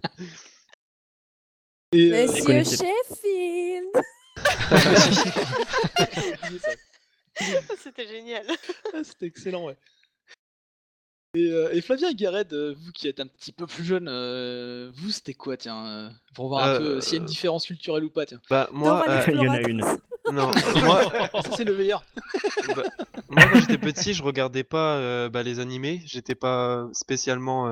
Et 1.94 2.10
heu 2.10 2.26
Monsieur 2.26 2.44
connaissais- 2.44 2.86
Sheffield. 3.10 3.86
C'était 7.82 8.06
génial. 8.06 8.46
Ah, 8.94 8.98
c'était 9.02 9.26
excellent, 9.26 9.64
ouais. 9.66 9.76
Et, 11.34 11.46
heu, 11.50 11.74
et 11.74 11.80
Flavien 11.80 12.10
et 12.10 12.14
Gareth, 12.14 12.52
heu, 12.52 12.74
vous 12.76 12.92
qui 12.92 13.08
êtes 13.08 13.18
un 13.18 13.26
petit 13.26 13.52
peu 13.52 13.66
plus 13.66 13.84
jeunes, 13.84 14.06
heu, 14.08 14.90
vous 14.94 15.10
c'était 15.10 15.32
quoi 15.32 15.56
tiens, 15.56 16.12
pour 16.34 16.48
voir 16.48 16.62
un 16.64 16.68
peu 16.68 17.00
s'il 17.00 17.16
y 17.16 17.16
a 17.16 17.20
une 17.20 17.24
différence 17.24 17.66
culturelle 17.66 18.04
ou 18.04 18.10
pas 18.10 18.26
tiens? 18.26 18.40
Bah, 18.50 18.68
moi, 18.72 19.02
Il 19.32 19.40
y 19.40 19.48
en 19.48 19.54
a 19.54 19.60
une. 19.62 19.82
Non, 20.32 20.50
moi 20.84 21.10
Ça 21.42 21.50
c'est 21.56 21.64
le 21.64 21.76
meilleur. 21.76 22.04
bah, 22.76 22.82
moi 23.28 23.44
quand 23.52 23.60
j'étais 23.60 23.78
petit, 23.78 24.14
je 24.14 24.22
regardais 24.22 24.64
pas, 24.64 24.98
heu, 24.98 25.28
bah, 25.28 25.42
les 25.42 25.60
animés. 25.60 26.02
J'étais 26.06 26.34
pas 26.34 26.88
spécialement, 26.92 27.64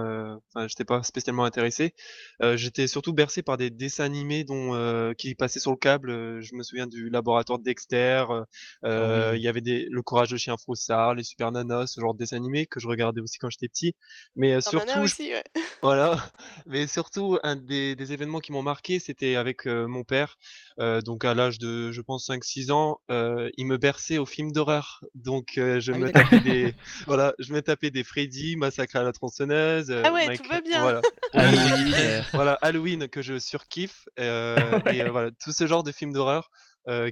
enfin, 0.54 0.68
j'étais 0.68 0.84
pas 0.84 1.02
spécialement 1.02 1.44
intéressé. 1.44 1.94
Heu, 2.42 2.56
j'étais 2.56 2.86
surtout 2.86 3.12
bercé 3.12 3.42
par 3.42 3.56
des 3.56 3.70
dessins 3.70 4.04
animés 4.04 4.44
dont, 4.44 5.12
qui 5.16 5.34
passaient 5.34 5.60
sur 5.60 5.70
le 5.70 5.76
câble, 5.76 6.40
je 6.40 6.54
me 6.54 6.62
souviens 6.62 6.86
du 6.86 7.10
Laboratoire 7.10 7.58
de 7.58 7.64
Dexter, 7.64 8.24
Ah 8.82 9.32
il 9.34 9.34
oui. 9.34 9.40
y 9.40 9.48
avait 9.48 9.60
des 9.60 9.86
Le 9.90 10.02
Courage 10.02 10.30
de 10.30 10.36
Chien 10.36 10.56
Froussard, 10.56 11.14
les 11.14 11.22
Super 11.24 11.52
Nanas, 11.52 11.88
ce 11.88 12.00
genre 12.00 12.14
de 12.14 12.18
dessins 12.18 12.36
animés 12.36 12.66
que 12.66 12.80
je 12.80 12.88
regardais 12.88 13.20
aussi 13.20 13.38
quand 13.38 13.50
j'étais 13.50 13.68
petit. 13.68 13.94
Mais, 14.36 14.60
surtout, 14.60 14.88
je 14.96 15.00
aussi, 15.00 15.32
ouais. 15.32 15.44
voilà, 15.82 16.18
mais 16.66 16.86
surtout 16.86 17.38
un 17.42 17.56
des 17.56 17.96
des 17.96 18.12
événements 18.12 18.40
qui 18.40 18.52
m'ont 18.52 18.62
marqué, 18.62 18.98
c'était 18.98 19.36
avec, 19.36 19.66
mon 19.66 20.04
père. 20.04 20.36
Donc 20.78 21.24
à 21.24 21.34
l'âge 21.34 21.58
de, 21.58 21.90
je 21.92 22.00
pense 22.00 22.30
5-6 22.50 22.70
ans, 22.70 23.00
heu, 23.10 23.50
il 23.56 23.66
me 23.66 23.76
berçait 23.78 24.18
aux 24.18 24.26
films 24.26 24.52
d'horreur. 24.52 25.04
Donc, 25.14 25.58
heu, 25.58 25.80
je 25.80 25.92
Ah 25.92 25.98
me 25.98 26.08
tapais 26.10 26.40
des 26.40 26.74
voilà, 27.06 27.34
je 27.38 27.52
me 27.52 27.62
tapais 27.62 27.90
des 27.90 28.04
Freddy, 28.04 28.56
Massacre 28.56 28.96
à 28.96 29.02
la 29.02 29.12
tronçonneuse, 29.12 29.90
Ah 30.02 30.12
heu, 30.12 30.12
ouais, 30.12 30.30
tout 30.30 30.44
va 30.44 30.60
bien. 30.60 30.84
voilà. 30.84 31.04
Halloween, 31.36 32.12
Voilà, 32.32 32.54
Halloween 32.62 33.08
que 33.08 33.22
je 33.22 33.38
surkiffe, 33.38 34.04
et 34.86 35.08
voilà, 35.08 35.30
tout 35.42 35.52
ce 35.52 35.66
genre 35.66 35.82
de 35.84 35.92
films 35.92 36.12
d'horreur, 36.12 36.50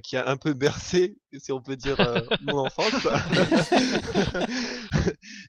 qui 0.03 0.17
a 0.17 0.27
un 0.29 0.37
peu 0.37 0.53
bercé, 0.53 1.17
si 1.37 1.51
on 1.51 1.61
peut 1.61 1.75
dire, 1.77 1.97
mon 2.39 2.57
enfance. 2.57 3.05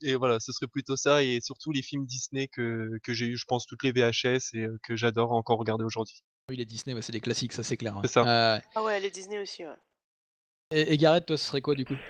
Et 0.03 0.15
voilà, 0.17 0.41
ce 0.41 0.53
serait 0.53 0.67
plutôt 0.69 0.97
ça 0.97 1.23
et 1.23 1.41
surtout 1.41 1.73
les 1.73 1.83
films 1.83 2.07
Disney 2.07 2.49
que 2.49 2.89
que 3.03 3.13
j'ai 3.15 3.27
eu, 3.27 3.37
je 3.37 3.45
pense 3.47 3.67
toutes 3.67 3.83
les 3.83 3.93
VHS 3.93 4.55
et 4.55 4.67
que 4.83 4.97
j'adore 4.97 5.33
encore 5.33 5.59
regarder 5.59 5.85
aujourd'hui. 5.85 6.23
Oui 6.51 6.57
les 6.57 6.67
Disney, 6.67 6.95
ouais, 6.95 7.01
c'est 7.01 7.13
des 7.13 7.21
classiques, 7.23 7.53
ça 7.55 7.63
c'est 7.63 7.79
clair, 7.79 7.97
ouais. 7.97 8.03
C'est 8.03 8.09
ça. 8.09 8.23
Ouais, 8.25 8.29
ouais, 8.29 8.55
ouais. 8.57 8.63
Ah 8.75 8.83
ouais, 8.83 9.01
les 9.01 9.11
Disney 9.11 9.39
aussi, 9.39 9.65
ouais. 9.65 9.73
Et 10.73 10.93
et 10.93 10.97
Gareth, 10.97 11.27
toi 11.27 11.37
ce 11.37 11.45
serait 11.45 11.61
quoi 11.61 11.77
du 11.77 11.85
coup? 11.85 12.01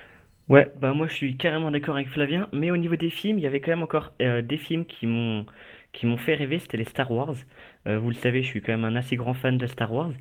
Ouais, 0.49 0.69
bah 0.81 0.93
moi 0.95 1.07
je 1.07 1.15
suis 1.15 1.37
carrément 1.37 1.71
d'accord 1.71 1.95
avec 1.95 2.09
Flavien, 2.09 2.49
mais 2.53 2.71
au 2.73 2.77
niveau 2.77 2.97
des 2.97 3.11
films, 3.11 3.39
il 3.39 3.43
y 3.43 3.47
avait 3.47 3.61
quand 3.61 3.71
même 3.71 3.83
encore 3.85 4.13
euh, 4.21 4.43
des 4.43 4.57
films 4.57 4.85
qui 4.85 5.07
m'ont 5.07 5.47
qui 5.93 6.07
m'ont 6.07 6.17
fait 6.17 6.35
rêver, 6.35 6.59
c'était 6.59 6.77
les 6.77 6.85
Star 6.85 7.11
Wars. 7.11 7.35
Euh, 7.87 7.99
vous 7.99 8.09
le 8.11 8.15
savez, 8.17 8.43
je 8.43 8.49
suis 8.49 8.61
quand 8.63 8.73
même 8.73 8.85
un 8.85 8.97
assez 8.97 9.17
grand 9.17 9.35
fan 9.35 9.59
de 9.59 9.67
Star 9.67 9.93
Wars. 9.93 10.13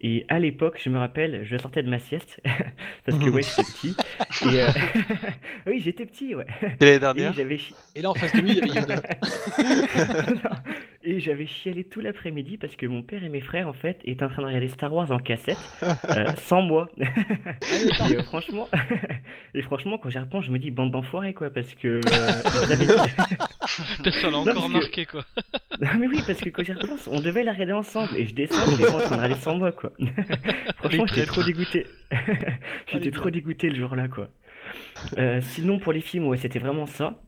Et 0.00 0.24
à 0.28 0.38
l'époque, 0.38 0.80
je 0.82 0.90
me 0.90 0.98
rappelle, 0.98 1.44
je 1.44 1.56
sortais 1.58 1.82
de 1.82 1.88
ma 1.90 1.98
sieste, 1.98 2.40
parce 3.04 3.18
que 3.18 3.30
ouais, 3.30 3.42
j'étais 3.42 3.64
petit. 3.64 3.96
Et, 4.40 4.60
euh, 4.62 4.70
oui, 5.66 5.80
j'étais 5.80 6.06
petit, 6.06 6.34
ouais. 6.34 6.46
Et 6.80 6.84
l'année 6.84 6.98
Et 7.14 7.32
dernière? 7.32 7.34
j'avais 7.34 7.58
chi- 7.58 7.76
Et 7.94 8.02
là 8.02 8.10
en 8.10 8.14
face 8.14 8.32
de 8.34 8.40
lui, 8.42 8.50
il 8.52 8.56
y 8.56 8.58
avait 8.58 8.70
Yoda. 8.70 9.02
Non. 10.28 10.50
Et 11.10 11.20
j'avais 11.20 11.46
chialé 11.46 11.84
tout 11.84 12.00
l'après-midi 12.00 12.58
parce 12.58 12.76
que 12.76 12.84
mon 12.84 13.02
père 13.02 13.24
et 13.24 13.30
mes 13.30 13.40
frères, 13.40 13.66
en 13.66 13.72
fait, 13.72 13.98
étaient 14.04 14.22
en 14.24 14.28
train 14.28 14.42
de 14.42 14.48
regarder 14.48 14.68
Star 14.68 14.92
Wars 14.92 15.10
en 15.10 15.18
cassette, 15.18 15.56
euh, 15.82 16.26
sans 16.36 16.60
moi. 16.60 16.90
Ah. 17.00 18.10
Et 18.10 18.16
euh, 18.18 18.22
franchement, 18.24 18.68
et 19.54 19.62
franchement, 19.62 19.96
quand 19.96 20.10
j'y 20.10 20.18
repense, 20.18 20.44
je 20.44 20.50
me 20.50 20.58
dis 20.58 20.70
bande 20.70 20.90
d'enfoirés, 20.90 21.32
quoi, 21.32 21.48
parce 21.48 21.74
que 21.76 21.88
euh, 21.88 22.02
ça 24.10 24.30
l'a 24.30 24.36
encore 24.36 24.66
que- 24.66 24.72
marqué, 24.72 25.06
quoi. 25.06 25.24
Non, 25.80 25.88
mais 25.98 26.08
oui, 26.08 26.22
parce 26.26 26.40
que 26.42 26.50
quand 26.50 26.62
j'y 26.62 26.74
repense, 26.74 27.08
on 27.10 27.20
devait 27.20 27.42
la 27.42 27.52
regarder 27.54 27.72
ensemble 27.72 28.14
et 28.14 28.26
je 28.26 28.34
descends, 28.34 28.70
et 28.70 28.76
les 28.76 28.84
gens 28.84 28.90
sont 28.90 28.96
en 28.96 29.00
train 29.00 29.16
de 29.16 29.22
regarder 29.22 29.40
sans 29.42 29.56
moi, 29.56 29.72
quoi. 29.72 29.92
Franchement, 30.76 31.06
j'étais 31.06 31.24
trop 31.24 31.42
dégoûté. 31.42 31.86
J'étais 32.86 33.04
les 33.06 33.10
trop 33.12 33.30
dégoûté 33.30 33.70
le 33.70 33.76
jour-là, 33.76 34.08
quoi. 34.08 34.28
Euh, 35.16 35.40
sinon, 35.40 35.78
pour 35.78 35.94
les 35.94 36.02
films, 36.02 36.26
ouais, 36.26 36.36
c'était 36.36 36.58
vraiment 36.58 36.84
ça. 36.84 37.18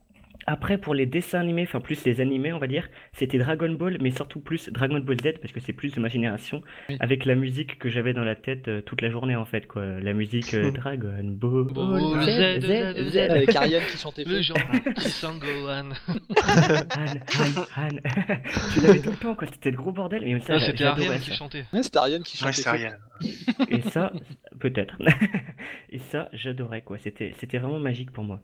Après, 0.53 0.79
pour 0.79 0.95
les 0.95 1.07
dessins 1.07 1.39
animés, 1.39 1.63
enfin 1.63 1.81
plus 1.81 2.05
les 2.05 2.21
animés, 2.21 2.53
on 2.53 2.59
va 2.59 2.67
dire, 2.67 2.89
c'était 3.13 3.39
Dragon 3.39 3.71
Ball, 3.71 3.99
mais 4.01 4.11
surtout 4.11 4.41
plus 4.41 4.69
Dragon 4.71 4.99
Ball 4.99 5.17
Z, 5.21 5.39
parce 5.41 5.53
que 5.53 5.61
c'est 5.61 5.73
plus 5.73 5.95
de 5.95 6.01
ma 6.01 6.09
génération, 6.09 6.61
Oui. 6.89 6.97
avec 6.99 7.25
la 7.25 7.37
musique 7.37 7.79
que 7.79 7.89
j'avais 7.89 8.13
dans 8.15 8.25
la 8.25 8.35
tête 8.35 8.67
euh, 8.67 8.81
toute 8.81 9.01
la 9.01 9.11
journée, 9.11 9.37
en 9.37 9.45
fait, 9.45 9.69
quoi. 9.69 9.85
La 10.01 10.13
musique 10.13 10.53
euh, 10.55 10.71
Dragon 10.81 11.23
Ball 11.23 11.65
Ball, 11.73 12.23
Z, 12.25 12.61
Z, 12.63 12.67
Z, 12.67 12.97
Z, 12.97 13.11
Z. 13.13 13.17
Avec 13.31 13.55
Ariane 13.55 13.83
qui 13.91 13.97
chantait 13.97 14.25
Le 14.25 14.37
feu. 14.37 14.43
genre 14.43 14.57
qui 14.97 15.09
s'engohan. 15.09 15.91
Han, 16.09 17.05
Han, 17.39 17.63
Han. 17.77 17.89
Tu 18.75 18.81
l'avais 18.81 18.99
tout 19.01 19.11
le 19.11 19.17
temps, 19.17 19.35
quoi. 19.37 19.47
C'était 19.53 19.71
le 19.71 19.77
gros 19.77 19.93
bordel, 19.93 20.23
mais 20.25 20.41
ça, 20.41 20.59
c'était 20.59 20.83
Ariane 20.85 21.21
qui 21.21 21.33
chantait. 21.33 21.65
Ouais, 21.73 21.83
c'était 21.85 21.99
Ariane 21.99 22.23
qui 22.25 22.37
chantait. 22.37 22.91
Et 23.71 23.83
ça, 23.91 24.13
peut-être. 24.59 24.97
Et 25.91 25.99
ça, 25.99 26.29
j'adorais, 26.33 26.83
quoi. 26.83 26.99
C'était 26.99 27.59
vraiment 27.59 27.79
magique 27.79 28.11
pour 28.11 28.25
moi. 28.25 28.41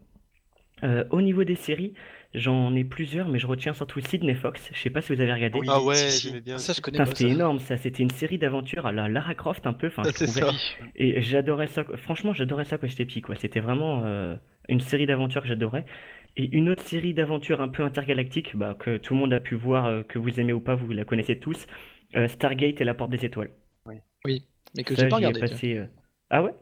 Euh, 0.85 1.05
au 1.11 1.23
niveau 1.23 1.43
des 1.45 1.55
séries, 1.55 1.95
j'en 2.35 2.75
ai 2.75 2.85
plusieurs, 2.85 3.29
mais 3.29 3.39
je 3.39 3.47
retiens 3.47 3.73
surtout 3.73 4.01
Sydney 4.01 4.35
Fox. 4.35 4.69
Je 4.75 4.79
sais 4.79 4.91
pas 4.91 5.01
si 5.01 5.15
vous 5.15 5.21
avez 5.21 5.33
regardé. 5.33 5.59
Oui, 5.59 5.67
Ah 5.71 5.81
ouais, 5.83 5.95
si, 5.97 6.11
si. 6.11 6.29
j'aimais 6.29 6.41
bien. 6.43 6.59
Ça, 6.59 6.73
je 6.75 6.81
connais 6.83 6.99
pas. 6.99 7.07
c'était 7.07 7.31
énorme, 7.31 7.59
ça. 7.61 7.77
C'était 7.79 8.03
une 8.03 8.11
série 8.11 8.37
d'aventures 8.39 8.85
à 8.87 8.93
la 8.93 9.09
Lara 9.09 9.35
Croft 9.35 9.67
un 9.67 9.73
peu. 9.73 9.87
Enfin, 9.87 10.03
Ah, 10.05 10.11
je 10.11 10.17
c'est 10.19 10.27
trouvais. 10.27 10.41
ça. 10.43 10.53
Et 10.97 11.23
j'adorais 11.23 11.67
ça. 11.69 11.85
Franchement, 11.97 12.33
j'adorais 12.35 12.65
ça 12.67 12.77
quand 12.79 12.87
j'étais 12.89 13.07
petit, 13.07 13.23
quoi. 13.23 13.37
C'était 13.37 13.61
vraiment 13.61 14.03
euh, 14.05 14.37
une 14.69 14.81
série 14.81 15.07
d'aventures 15.07 15.43
que 15.43 15.49
j'adorais. 15.49 15.87
Et 16.37 16.55
une 16.55 16.69
autre 16.69 16.83
série 16.83 17.15
d'aventures 17.15 17.63
un 17.63 17.69
peu 17.69 17.83
intergalactique, 17.83 18.55
bah, 18.57 18.77
que 18.79 18.99
tout 18.99 19.15
le 19.15 19.21
monde 19.21 19.33
a 19.33 19.41
pu 19.41 19.55
voir, 19.55 19.87
euh, 19.87 20.03
que 20.03 20.19
vous 20.19 20.39
aimez 20.39 20.53
ou 20.53 20.61
pas, 20.61 20.75
vous 20.75 20.91
la 20.93 21.05
connaissez 21.07 21.39
tous. 21.39 21.67
euh, 22.15 22.29
Stargate 22.29 22.81
et 22.81 22.85
la 22.85 22.93
Porte 22.95 23.11
des 23.11 23.25
Étoiles. 23.25 23.51
Oui, 24.25 24.45
mais 24.77 24.85
que 24.85 24.95
j'ai 24.95 25.09
pas 25.09 25.17
regardé. 25.17 25.41
passé. 25.41 25.81
Ah 26.29 26.43
ouais? 26.43 26.53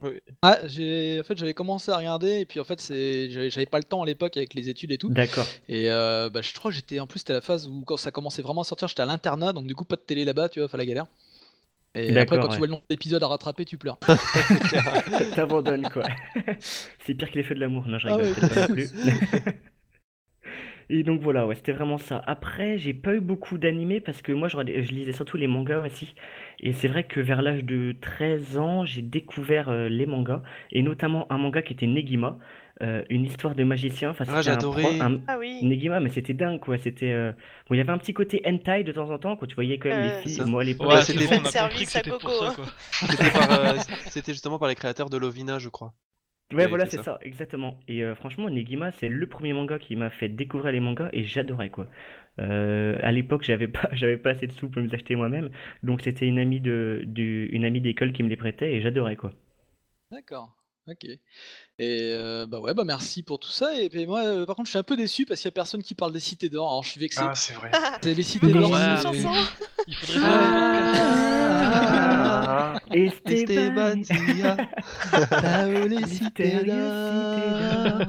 Ah, 0.43 0.59
j'ai 0.67 1.21
en 1.21 1.25
fait 1.25 1.39
j'avais 1.39 1.55
commencé 1.55 1.91
à 1.91 1.97
regarder 1.97 2.41
et 2.41 2.45
puis 2.45 2.61
en 2.61 2.65
fait 2.65 2.81
c'est 2.81 3.31
j'avais 3.31 3.49
j'avais 3.49 3.65
pas 3.67 3.79
le 3.79 3.85
temps 3.85 4.03
à 4.03 4.07
l'époque 4.07 4.37
avec 4.37 4.53
les 4.53 4.69
études 4.69 4.93
et 4.93 4.99
tout 4.99 5.09
D'accord. 5.09 5.47
et 5.71 5.91
euh, 5.91 6.29
bah, 6.29 6.43
je 6.43 6.53
crois 6.53 6.71
que 6.71 6.75
j'étais 6.77 7.01
en 7.01 7.07
plus 7.07 7.21
c'était 7.21 7.33
la 7.33 7.41
phase 7.41 7.67
où 7.67 7.83
quand 7.87 7.97
ça 7.97 8.11
commençait 8.11 8.43
vraiment 8.43 8.61
à 8.61 8.65
sortir 8.65 8.89
j'étais 8.89 9.01
à 9.01 9.07
l'internat 9.07 9.55
donc 9.55 9.67
du 9.67 9.75
coup 9.75 9.87
pas 9.87 9.97
de 9.97 10.03
télé 10.03 10.27
là-bas 10.27 10.51
tu 10.51 10.59
vois 10.59 10.67
enfin 10.67 10.77
la 10.77 10.85
galère 10.85 11.07
et 11.95 12.15
après 12.19 12.39
quand 12.39 12.49
tu 12.49 12.59
vois 12.59 12.67
le 12.67 12.73
nombre 12.73 12.85
d'épisodes 12.91 13.23
à 13.23 13.27
rattraper 13.27 13.65
tu 13.65 13.79
pleures 13.79 13.99
T'abandonnes, 15.35 15.89
quoi. 15.91 16.05
C'est 17.07 17.15
pire 17.15 17.31
que 17.31 17.37
les 17.37 17.45
feux 17.45 17.55
de 17.55 17.61
l'amour. 17.61 17.87
Non, 17.87 17.99
je 17.99 18.09
Ah 18.09 18.17
rigole, 18.17 18.27
ouais. 18.27 18.35
peut-être 18.35 18.55
pas 18.55 18.61
non 18.69 18.75
plus. 18.75 18.91
Et 20.91 21.03
donc 21.03 21.21
voilà, 21.23 21.47
ouais, 21.47 21.55
c'était 21.55 21.73
vraiment 21.73 21.99
ça. 21.99 22.23
Après, 22.27 22.79
j'ai 22.79 22.93
pas 22.93 23.15
eu 23.15 23.21
beaucoup 23.21 23.59
d'animés 23.59 24.01
parce 24.01 24.21
que 24.23 24.33
moi, 24.33 24.49
je, 24.49 24.57
je 24.59 24.93
lisais 24.93 25.13
surtout 25.13 25.37
les 25.37 25.47
mangas 25.47 25.81
aussi. 25.87 26.15
Et 26.61 26.73
c'est 26.73 26.89
vrai 26.89 27.05
que 27.05 27.21
vers 27.21 27.43
l'âge 27.43 27.65
de 27.65 27.95
13 28.01 28.59
ans, 28.59 28.85
j'ai 28.85 29.03
découvert 29.03 29.69
euh, 29.69 29.89
les 29.89 30.07
mangas. 30.07 30.43
Et 30.73 30.83
notamment 30.83 31.31
un 31.31 31.39
manga 31.39 31.63
qui 31.63 31.73
était 31.75 31.87
Negima, 31.87 32.39
euh, 32.83 33.03
une 33.11 33.25
histoire 33.25 33.55
de 33.55 33.65
magicien. 33.65 34.11
Enfin, 34.11 34.25
Ah, 34.29 34.43
c'était 34.43 34.51
un 34.51 34.55
j'adorais. 34.55 35.01
un- 35.01 35.21
Ah 35.27 35.39
oui. 35.39 35.61
Negima, 35.63 36.01
mais 36.01 36.11
c'était 36.11 36.35
dingue, 36.35 36.61
quoi. 36.61 36.79
C'était, 36.79 37.13
euh, 37.13 37.33
bon, 37.69 37.75
il 37.75 37.79
y 37.79 37.81
avait 37.81 37.93
un 37.93 37.99
petit 37.99 38.15
côté 38.15 38.43
hentai 38.47 38.83
de 38.85 38.93
temps 38.93 39.11
en 39.11 39.19
temps, 39.19 39.37
quand 39.37 39.47
tu 39.47 39.55
voyais 39.55 39.79
quand 39.79 39.89
même 39.91 40.01
Euh, 40.01 40.17
les 40.17 40.23
filles. 40.23 40.35
ça- 40.37 40.45
Moi, 40.47 40.63
à 40.63 40.65
l'époque, 40.65 40.89
Ouais, 40.89 40.95
Ouais, 40.97 41.01
c'était 41.03 41.21
c'est 41.27 41.37
bon, 41.37 41.43
on 41.43 41.47
a 41.47 41.51
fan 41.51 41.69
compris 41.69 41.85
que 41.85 41.91
service 41.91 41.97
à 41.97 41.99
c'était 41.99 42.11
pour 42.11 42.21
Coco, 42.21 42.45
ça, 42.45 42.49
hein. 42.51 42.53
quoi. 42.57 42.65
C'était 43.11 43.31
par, 43.31 43.51
euh, 43.53 43.75
c'était 44.11 44.33
justement 44.33 44.59
par 44.59 44.69
les 44.69 44.75
créateurs 44.75 45.11
de 45.11 45.17
Lovina, 45.19 45.59
je 45.59 45.69
crois. 45.69 45.93
Ouais, 46.53 46.67
voilà, 46.69 46.87
c'est 46.87 46.99
ça. 46.99 47.03
ça, 47.03 47.19
exactement. 47.23 47.81
Et 47.89 48.05
euh, 48.05 48.15
franchement, 48.15 48.49
Negima, 48.51 48.93
c'est 48.93 49.09
le 49.09 49.27
premier 49.27 49.53
manga 49.53 49.79
qui 49.79 49.97
m'a 49.97 50.11
fait 50.11 50.29
découvrir 50.29 50.73
les 50.73 50.79
mangas 50.81 51.09
et 51.13 51.25
j'adorais 51.25 51.71
quoi. 51.71 51.89
Euh, 52.41 52.99
à 53.03 53.13
l'époque, 53.13 53.45
j'avais 53.45 53.69
pas, 53.69 53.89
j'avais 53.93 54.17
pas 54.17 54.31
assez 54.31 54.47
de 54.47 54.53
sous 54.53 54.69
pour 54.69 54.83
me 54.83 54.89
les 54.89 54.95
acheter 54.95 55.17
moi-même, 55.17 55.51
donc 55.83 56.03
c'était 56.03 56.27
une 56.27 56.39
amie 56.39 56.61
de, 56.61 57.05
une 57.17 57.65
amie 57.65 57.81
d'école 57.81 58.13
qui 58.13 58.23
me 58.23 58.29
les 58.29 58.37
prêtait 58.37 58.75
et 58.75 58.83
j'adorais 58.83 59.17
quoi. 59.17 59.33
D'accord, 60.11 60.57
ok. 60.87 61.05
Et 61.81 62.13
euh, 62.13 62.47
bah 62.47 62.61
ouais, 62.61 62.73
bah 62.73 62.85
merci 62.85 63.25
pour 63.25 63.41
tout 63.41 63.51
ça. 63.51 63.75
Et 63.81 63.89
puis 63.89 64.07
moi, 64.07 64.25
euh, 64.25 64.47
par 64.47 64.55
contre, 64.55 64.67
je 64.67 64.71
suis 64.71 64.79
un 64.79 64.85
peu 64.85 64.97
déçu 64.97 65.27
parce 65.27 65.41
qu'il 65.41 65.49
y 65.49 65.53
a 65.53 65.53
personne 65.53 65.83
qui 65.83 65.95
parle 65.97 66.13
des 66.13 66.21
cités 66.21 66.49
d'or. 66.49 66.69
Alors 66.71 66.85
je 66.85 66.91
suis 66.91 67.01
vexé. 67.01 67.21
Ah, 67.21 67.33
c'est 67.35 67.55
vrai. 67.55 67.71
C'est 68.01 68.15
les 68.15 68.23
cités 68.23 68.47
Mais 68.47 68.53
d'or. 68.53 68.71
ouais, 68.71 68.79
c'est- 68.97 69.03
Chanson 69.03 69.33
Il 69.89 69.95
faudrait 69.97 70.21
Ah, 71.57 72.79
Esteban, 72.93 74.01
Esteban 74.01 74.57
Là-haut, 75.43 75.89
les 75.89 76.07
cités 76.07 76.65
d'or. 76.65 78.07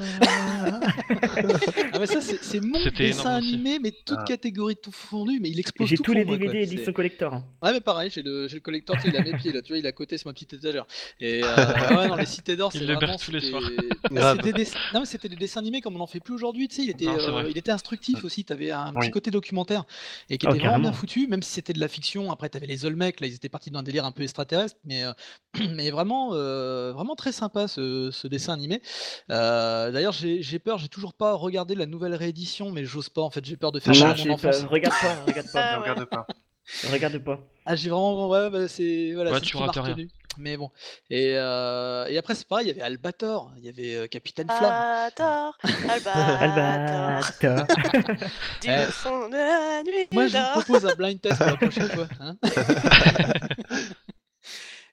Ah 1.93 1.99
mais 1.99 2.05
ça 2.07 2.21
c'est 2.21 2.43
c'est 2.43 2.59
mon 2.59 2.79
dessin 2.97 3.35
animé 3.35 3.79
mais 3.81 3.91
toute 3.91 4.17
Ah. 4.21 4.23
catégorie 4.25 4.75
tout 4.75 4.91
fondu 4.91 5.39
mais 5.41 5.49
il 5.49 5.59
explose 5.59 5.87
J'ai 5.89 5.97
tous 5.97 6.13
les 6.13 6.25
moi. 6.25 6.37
DVD 6.37 6.65
C'est- 6.65 6.73
édition 6.73 6.93
collector. 6.93 7.33
hein. 7.33 7.43
Ouais 7.61 7.71
mais 7.73 7.81
pareil 7.81 8.09
j'ai 8.13 8.21
le, 8.21 8.47
j'ai 8.47 8.55
le 8.55 8.61
collector 8.61 8.95
tu 8.97 9.03
sais, 9.03 9.07
il 9.09 9.17
a 9.17 9.21
mes 9.23 9.33
pieds 9.37 9.51
là 9.51 9.61
tu 9.61 9.69
vois 9.69 9.77
il 9.77 9.85
est 9.85 9.89
à 9.89 9.91
côté 9.91 10.17
sur 10.17 10.27
ma 10.29 10.33
petite 10.33 10.53
étagère 10.53 10.85
et 11.19 11.41
euh, 11.43 11.47
ouais 11.97 12.07
non 12.07 12.15
les 12.15 12.25
cités 12.25 12.55
d'or 12.55 12.71
c'est 12.71 12.79
vraiment 12.83 12.99
garde 12.99 13.19
tous 13.19 13.31
les 13.31 13.41
Grave. 14.11 14.37
c'était 14.37 14.51
des 14.53 14.63
dessins- 14.63 14.77
non 14.93 14.99
mais 15.01 15.05
c'était 15.05 15.29
des 15.29 15.35
dessins 15.35 15.59
animés 15.59 15.81
comme 15.81 15.95
on 15.95 15.99
en 15.99 16.07
fait 16.07 16.19
plus 16.19 16.33
aujourd'hui 16.33 16.67
tu 16.67 16.75
sais 16.75 16.83
il 16.83 16.89
était 16.89 17.05
Non, 17.05 17.37
euh, 17.37 17.49
il 17.49 17.57
était 17.57 17.71
instructif 17.71 18.23
aussi 18.23 18.43
t'avais 18.45 18.71
un 18.71 18.91
petit 18.93 19.07
Oui. 19.07 19.11
côté 19.11 19.31
documentaire 19.31 19.83
et 20.29 20.37
qui 20.37 20.47
Oh, 20.47 20.51
était 20.51 20.59
vraiment 20.59 20.79
bien 20.79 20.93
foutu 20.93 21.27
même 21.27 21.41
si 21.41 21.51
c'était 21.51 21.73
de 21.73 21.79
la 21.79 21.87
fiction 21.87 22.31
après 22.31 22.49
t'avais 22.49 22.67
les 22.67 22.85
Olmecs 22.85 23.19
là 23.19 23.27
ils 23.27 23.33
étaient 23.35 23.49
partis 23.49 23.71
dans 23.71 23.79
un 23.79 23.83
délire 23.83 24.05
un 24.05 24.11
peu 24.11 24.23
extraterrestre 24.23 24.75
mais 24.85 25.03
euh, 25.03 25.11
mais 25.71 25.89
vraiment 25.91 26.31
euh, 26.33 26.91
vraiment 26.93 27.15
très 27.15 27.31
sympa 27.31 27.67
ce, 27.67 28.09
ce 28.11 28.27
dessin 28.27 28.53
animé 28.53 28.81
Euh, 29.31 29.91
d'ailleurs 29.91 30.13
j'ai 30.13 30.41
j'ai 30.41 30.59
peur 30.59 30.77
j'ai 30.77 30.87
toujours 30.89 31.13
pas 31.13 31.33
regardé 31.33 31.75
la 31.75 31.85
nouvelle 31.85 32.15
réédition 32.15 32.71
mais 32.71 32.85
j'ose 32.85 33.09
pas 33.09 33.21
en 33.21 33.29
fait 33.29 33.43
j'ai 33.45 33.57
peur 33.57 33.71
de 33.71 33.79
faire 33.79 33.93
Non, 33.93 34.13
pas- 34.37 34.63
regarde 34.63 34.93
pas, 35.01 35.15
regarde 35.25 35.51
pas, 35.51 35.61
Ah 35.61 35.79
ouais. 35.79 35.89
regarde 35.89 36.05
pas. 36.05 36.27
regarde 36.91 37.17
pas. 37.19 37.39
ah 37.65 37.75
j'ai 37.75 37.89
vraiment 37.89 38.27
ouais 38.29 38.49
bah, 38.49 38.67
c'est 38.67 39.13
voilà 39.13 39.31
Ouais, 39.31 39.37
c'est 39.39 39.45
ce 39.45 39.49
tu 39.51 39.57
rates 39.57 39.75
rien. 39.75 39.95
Mais 40.37 40.57
bon 40.57 40.69
et, 41.09 41.33
euh, 41.35 42.05
et 42.07 42.17
après 42.17 42.35
c'est 42.35 42.47
pareil 42.47 42.65
il 42.65 42.69
y 42.69 42.71
avait 42.71 42.81
Albator 42.81 43.51
il 43.57 43.65
y 43.65 43.69
avait 43.69 43.95
euh, 43.95 44.07
Capitaine 44.07 44.47
Ah. 44.49 45.09
Flamme 45.15 45.31
Albator, 45.31 45.57
Albator, 46.41 47.31
Albator. 47.41 47.67
du 48.61 48.69
Eh. 48.69 48.85
fond 48.91 49.29
de 49.29 49.35
la 49.35 49.83
nuit 49.83 50.07
Moi, 50.11 50.27
je 50.27 50.37
vous 50.37 50.61
propose 50.61 50.85
un 50.85 50.95
blind 50.95 51.19
test 51.21 51.37
pour 51.37 51.45
la 51.47 51.55
prochaine 51.57 51.89
fois. 51.89 52.07
hein. 52.19 52.35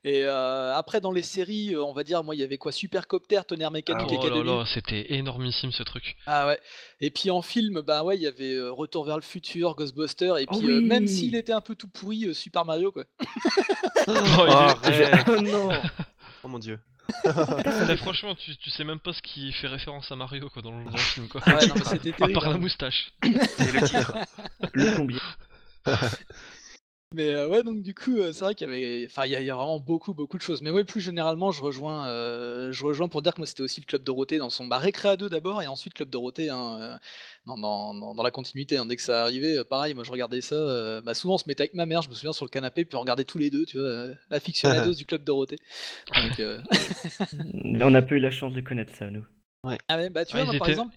et 0.04 0.24
euh, 0.24 0.74
après, 0.74 1.00
dans 1.00 1.12
les 1.12 1.22
séries, 1.22 1.74
euh, 1.74 1.84
on 1.84 1.92
va 1.92 2.02
dire, 2.04 2.24
moi, 2.24 2.34
il 2.34 2.40
y 2.40 2.44
avait 2.44 2.58
quoi 2.58 2.72
Supercopter, 2.72 3.40
Tonnerre 3.46 3.70
Mécanique, 3.70 4.08
Ah 4.10 4.14
Oh 4.14 4.20
là 4.22 4.26
Academy. 4.26 4.44
là, 4.58 4.64
c'était 4.66 5.14
énormissime 5.14 5.70
ce 5.72 5.82
truc. 5.84 6.16
Ah 6.26 6.46
ouais. 6.48 6.58
Et 7.00 7.10
puis 7.10 7.30
en 7.30 7.42
film, 7.42 7.80
bah 7.82 8.02
ouais, 8.04 8.16
il 8.16 8.22
y 8.22 8.26
avait 8.26 8.54
euh, 8.54 8.72
Retour 8.72 9.04
vers 9.04 9.16
le 9.16 9.22
futur, 9.22 9.74
Ghostbuster, 9.76 10.34
et 10.40 10.46
Oh 10.50 10.58
puis 10.58 10.68
euh, 10.70 10.80
même 10.80 11.06
s'il 11.06 11.34
était 11.36 11.52
un 11.52 11.60
peu 11.60 11.74
tout 11.76 11.88
pourri, 11.88 12.24
euh, 12.26 12.34
Super 12.34 12.64
Mario, 12.64 12.90
quoi. 12.92 13.04
Oh, 14.08 14.12
il 14.84 14.92
est- 14.92 15.04
arrête. 15.04 15.26
Oh 15.28 15.40
non. 15.40 15.70
Oh 16.42 16.48
mon 16.48 16.58
dieu. 16.58 16.80
Là, 17.24 17.96
franchement, 17.98 18.34
tu, 18.34 18.56
tu 18.56 18.70
sais 18.70 18.84
même 18.84 18.98
pas 18.98 19.12
ce 19.12 19.20
qui 19.22 19.52
fait 19.52 19.66
référence 19.68 20.10
à 20.10 20.16
Mario 20.16 20.48
quoi, 20.48 20.62
dans, 20.62 20.76
le, 20.76 20.84
dans 20.84 20.90
le 20.92 20.96
film. 20.98 21.28
Quoi. 21.28 21.40
Ouais, 21.46 21.66
non, 21.66 21.74
mais 21.76 21.84
c'était 21.84 22.10
à 22.10 22.16
terrible. 22.16 22.32
part 22.40 22.50
la 22.50 22.58
moustache. 22.58 23.12
C'est 23.22 23.72
le 23.72 23.86
titre. 23.86 24.14
Le 24.72 24.94
plombier. 24.94 25.18
Mais 27.14 27.28
euh, 27.34 27.48
ouais, 27.48 27.62
donc 27.62 27.82
du 27.82 27.94
coup, 27.94 28.16
euh, 28.16 28.32
c'est 28.32 28.44
vrai 28.44 28.54
qu'il 28.54 28.66
y 28.68 28.70
avait, 28.70 29.06
enfin, 29.06 29.26
il 29.26 29.32
y, 29.32 29.36
a- 29.36 29.40
il 29.40 29.46
y 29.46 29.50
a 29.50 29.54
vraiment 29.54 29.78
beaucoup, 29.80 30.14
beaucoup 30.14 30.38
de 30.38 30.42
choses. 30.42 30.62
Mais 30.62 30.70
ouais, 30.70 30.84
plus 30.84 31.00
généralement, 31.00 31.50
je 31.50 31.62
rejoins, 31.62 32.08
euh, 32.08 32.72
je 32.72 32.84
rejoins 32.84 33.08
pour 33.08 33.20
dire 33.22 33.34
que 33.34 33.40
moi, 33.40 33.46
c'était 33.46 33.62
aussi 33.62 33.80
le 33.80 33.86
club 33.86 34.02
Dorothée 34.02 34.38
dans 34.38 34.48
son 34.50 34.66
bah, 34.66 34.78
Récréa 34.78 35.16
2 35.16 35.28
d'abord, 35.28 35.60
et 35.62 35.66
ensuite 35.66 35.94
club 35.94 36.08
Dorothée, 36.10 36.48
hein, 36.48 36.78
euh, 36.80 36.96
dans, 37.46 37.58
dans- 37.58 37.94
dans- 37.94 38.14
dans 38.14 38.22
la 38.22 38.30
continuité. 38.30 38.76
hein. 38.78 38.86
Dès 38.86 38.96
que 38.96 39.02
ça 39.02 39.22
arrivait, 39.22 39.58
euh, 39.58 39.64
pareil, 39.64 39.94
moi, 39.94 40.04
je 40.04 40.10
regardais 40.10 40.40
ça. 40.40 40.54
euh, 40.54 41.00
bah, 41.02 41.14
souvent, 41.14 41.34
on 41.34 41.38
se 41.38 41.44
mettait 41.48 41.62
avec 41.62 41.74
ma 41.74 41.86
mère, 41.86 42.02
je 42.02 42.08
me 42.08 42.14
souviens 42.14 42.32
sur 42.32 42.44
le 42.46 42.50
canapé, 42.50 42.84
puis 42.84 42.96
on 42.96 43.00
regardait 43.00 43.24
tous 43.24 43.38
les 43.38 43.50
deux, 43.50 43.64
tu 43.66 43.78
vois, 43.78 43.86
euh, 43.88 44.14
l'aficionados 44.30 44.94
du 44.94 45.04
club 45.06 45.24
Dorothée. 45.24 45.58
Donc, 46.16 46.40
euh, 46.40 46.58
On 47.84 47.90
n'a 47.90 48.02
pas 48.02 48.14
eu 48.14 48.20
la 48.20 48.30
chance 48.30 48.52
de 48.54 48.60
connaître 48.60 48.94
ça, 48.94 49.10
nous. 49.10 49.24
ah 49.88 49.96
ouais, 49.96 50.10
bah 50.10 50.24
tu 50.24 50.34
Ouais, 50.36 50.44
vois, 50.44 50.52
ils 50.54 50.56
moi, 50.56 50.58
par 50.58 50.68
étaient- 50.68 50.80
exemple. 50.80 50.94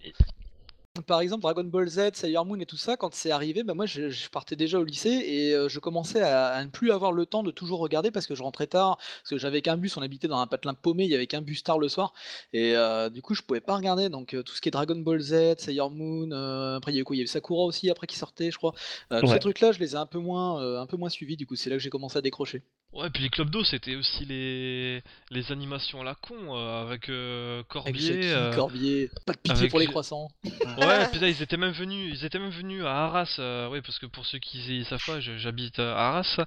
Par 1.06 1.20
exemple, 1.20 1.42
Dragon 1.42 1.64
Ball 1.64 1.88
Z, 1.88 2.10
Sailor 2.14 2.46
Moon 2.46 2.58
et 2.60 2.66
tout 2.66 2.76
ça, 2.76 2.96
quand 2.96 3.14
c'est 3.14 3.30
arrivé, 3.30 3.62
bah 3.64 3.74
moi 3.74 3.86
je, 3.86 4.10
je 4.10 4.28
partais 4.30 4.56
déjà 4.56 4.78
au 4.78 4.84
lycée 4.84 5.10
et 5.10 5.52
euh, 5.54 5.68
je 5.68 5.78
commençais 5.80 6.20
à, 6.20 6.48
à 6.48 6.64
ne 6.64 6.70
plus 6.70 6.92
avoir 6.92 7.12
le 7.12 7.26
temps 7.26 7.42
de 7.42 7.50
toujours 7.50 7.80
regarder 7.80 8.10
parce 8.10 8.26
que 8.26 8.34
je 8.34 8.42
rentrais 8.42 8.66
tard, 8.66 8.96
parce 8.96 9.30
que 9.30 9.38
j'avais 9.38 9.62
qu'un 9.62 9.76
bus, 9.76 9.96
on 9.96 10.02
habitait 10.02 10.28
dans 10.28 10.38
un 10.38 10.46
patelin 10.46 10.74
paumé, 10.74 11.04
il 11.04 11.10
y 11.10 11.14
avait 11.14 11.26
qu'un 11.26 11.42
bus 11.42 11.62
tard 11.62 11.78
le 11.78 11.88
soir 11.88 12.12
et 12.52 12.76
euh, 12.76 13.10
du 13.10 13.22
coup 13.22 13.34
je 13.34 13.42
pouvais 13.42 13.60
pas 13.60 13.76
regarder. 13.76 14.08
Donc 14.08 14.34
euh, 14.34 14.42
tout 14.42 14.54
ce 14.54 14.60
qui 14.60 14.68
est 14.68 14.72
Dragon 14.72 14.96
Ball 14.96 15.20
Z, 15.20 15.58
Sailor 15.58 15.90
Moon, 15.90 16.30
après 16.76 16.92
il 16.92 16.94
y 16.94 16.98
avait 16.98 17.04
quoi? 17.04 17.16
Il 17.16 17.18
y 17.18 17.22
avait 17.22 17.28
Sakura 17.28 17.64
aussi 17.64 17.90
après 17.90 18.06
qui 18.06 18.16
sortait, 18.16 18.50
je 18.50 18.58
crois. 18.58 18.72
Tous 19.10 19.26
ces 19.26 19.38
trucs-là, 19.38 19.72
je 19.72 19.78
les 19.80 19.92
ai 19.92 19.96
un 19.96 20.06
peu 20.06 20.18
moins, 20.18 20.80
un 20.80 20.86
peu 20.86 20.96
moins 20.96 21.08
suivis. 21.08 21.36
Du 21.36 21.46
coup, 21.46 21.56
c'est 21.56 21.70
là 21.70 21.76
que 21.76 21.82
j'ai 21.82 21.90
commencé 21.90 22.18
à 22.18 22.22
décrocher. 22.22 22.62
Ouais, 22.96 23.10
puis 23.10 23.22
les 23.22 23.28
clubs 23.28 23.50
d'eau, 23.50 23.62
c'était 23.64 23.94
aussi 23.94 24.24
les... 24.24 25.02
les 25.30 25.52
animations 25.52 26.00
à 26.00 26.04
la 26.04 26.14
con, 26.14 26.34
euh, 26.56 26.82
avec 26.82 27.08
euh, 27.08 27.58
Avec 27.58 27.68
Corbier. 27.68 28.00
Jackie, 28.00 28.28
euh, 28.28 28.54
Corbier, 28.54 29.10
pas 29.26 29.32
de 29.34 29.38
pitié 29.38 29.58
avec 29.58 29.70
pour 29.70 29.80
les 29.80 29.86
croissants. 29.86 30.28
Ouais, 30.78 31.08
puis 31.10 31.20
là, 31.20 31.28
ils 31.28 31.42
étaient 31.42 31.56
même 31.56 31.72
venus, 31.72 32.12
ils 32.18 32.24
étaient 32.24 32.38
même 32.38 32.50
venus 32.50 32.84
à 32.84 33.04
Arras, 33.04 33.36
euh, 33.38 33.68
oui, 33.70 33.80
parce 33.82 33.98
que 33.98 34.06
pour 34.06 34.26
ceux 34.26 34.38
qui 34.38 34.78
ne 34.78 34.84
savent 34.84 35.04
pas, 35.06 35.20
j'habite 35.20 35.78
à 35.78 36.08
Arras, 36.08 36.40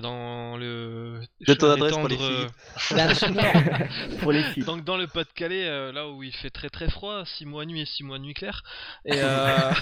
dans 0.00 0.56
le... 0.56 1.20
J'ai 1.40 1.56
ton 1.56 1.70
adresse 1.70 1.96
pour 1.96 2.08
les 2.08 2.16
filles. 2.16 2.46
Pour 4.20 4.32
les. 4.32 4.42
Donc 4.64 4.84
dans 4.84 4.96
le 4.96 5.06
Pas-de-Calais, 5.06 5.66
euh, 5.66 5.92
là 5.92 6.08
où 6.08 6.22
il 6.22 6.32
fait 6.32 6.50
très 6.50 6.68
très 6.68 6.88
froid, 6.88 7.24
6 7.24 7.46
mois 7.46 7.64
nuit 7.66 7.80
et 7.80 7.86
6 7.86 8.04
mois 8.04 8.18
nuit 8.18 8.34
clair. 8.34 8.62
Et 9.04 9.12
euh... 9.14 9.72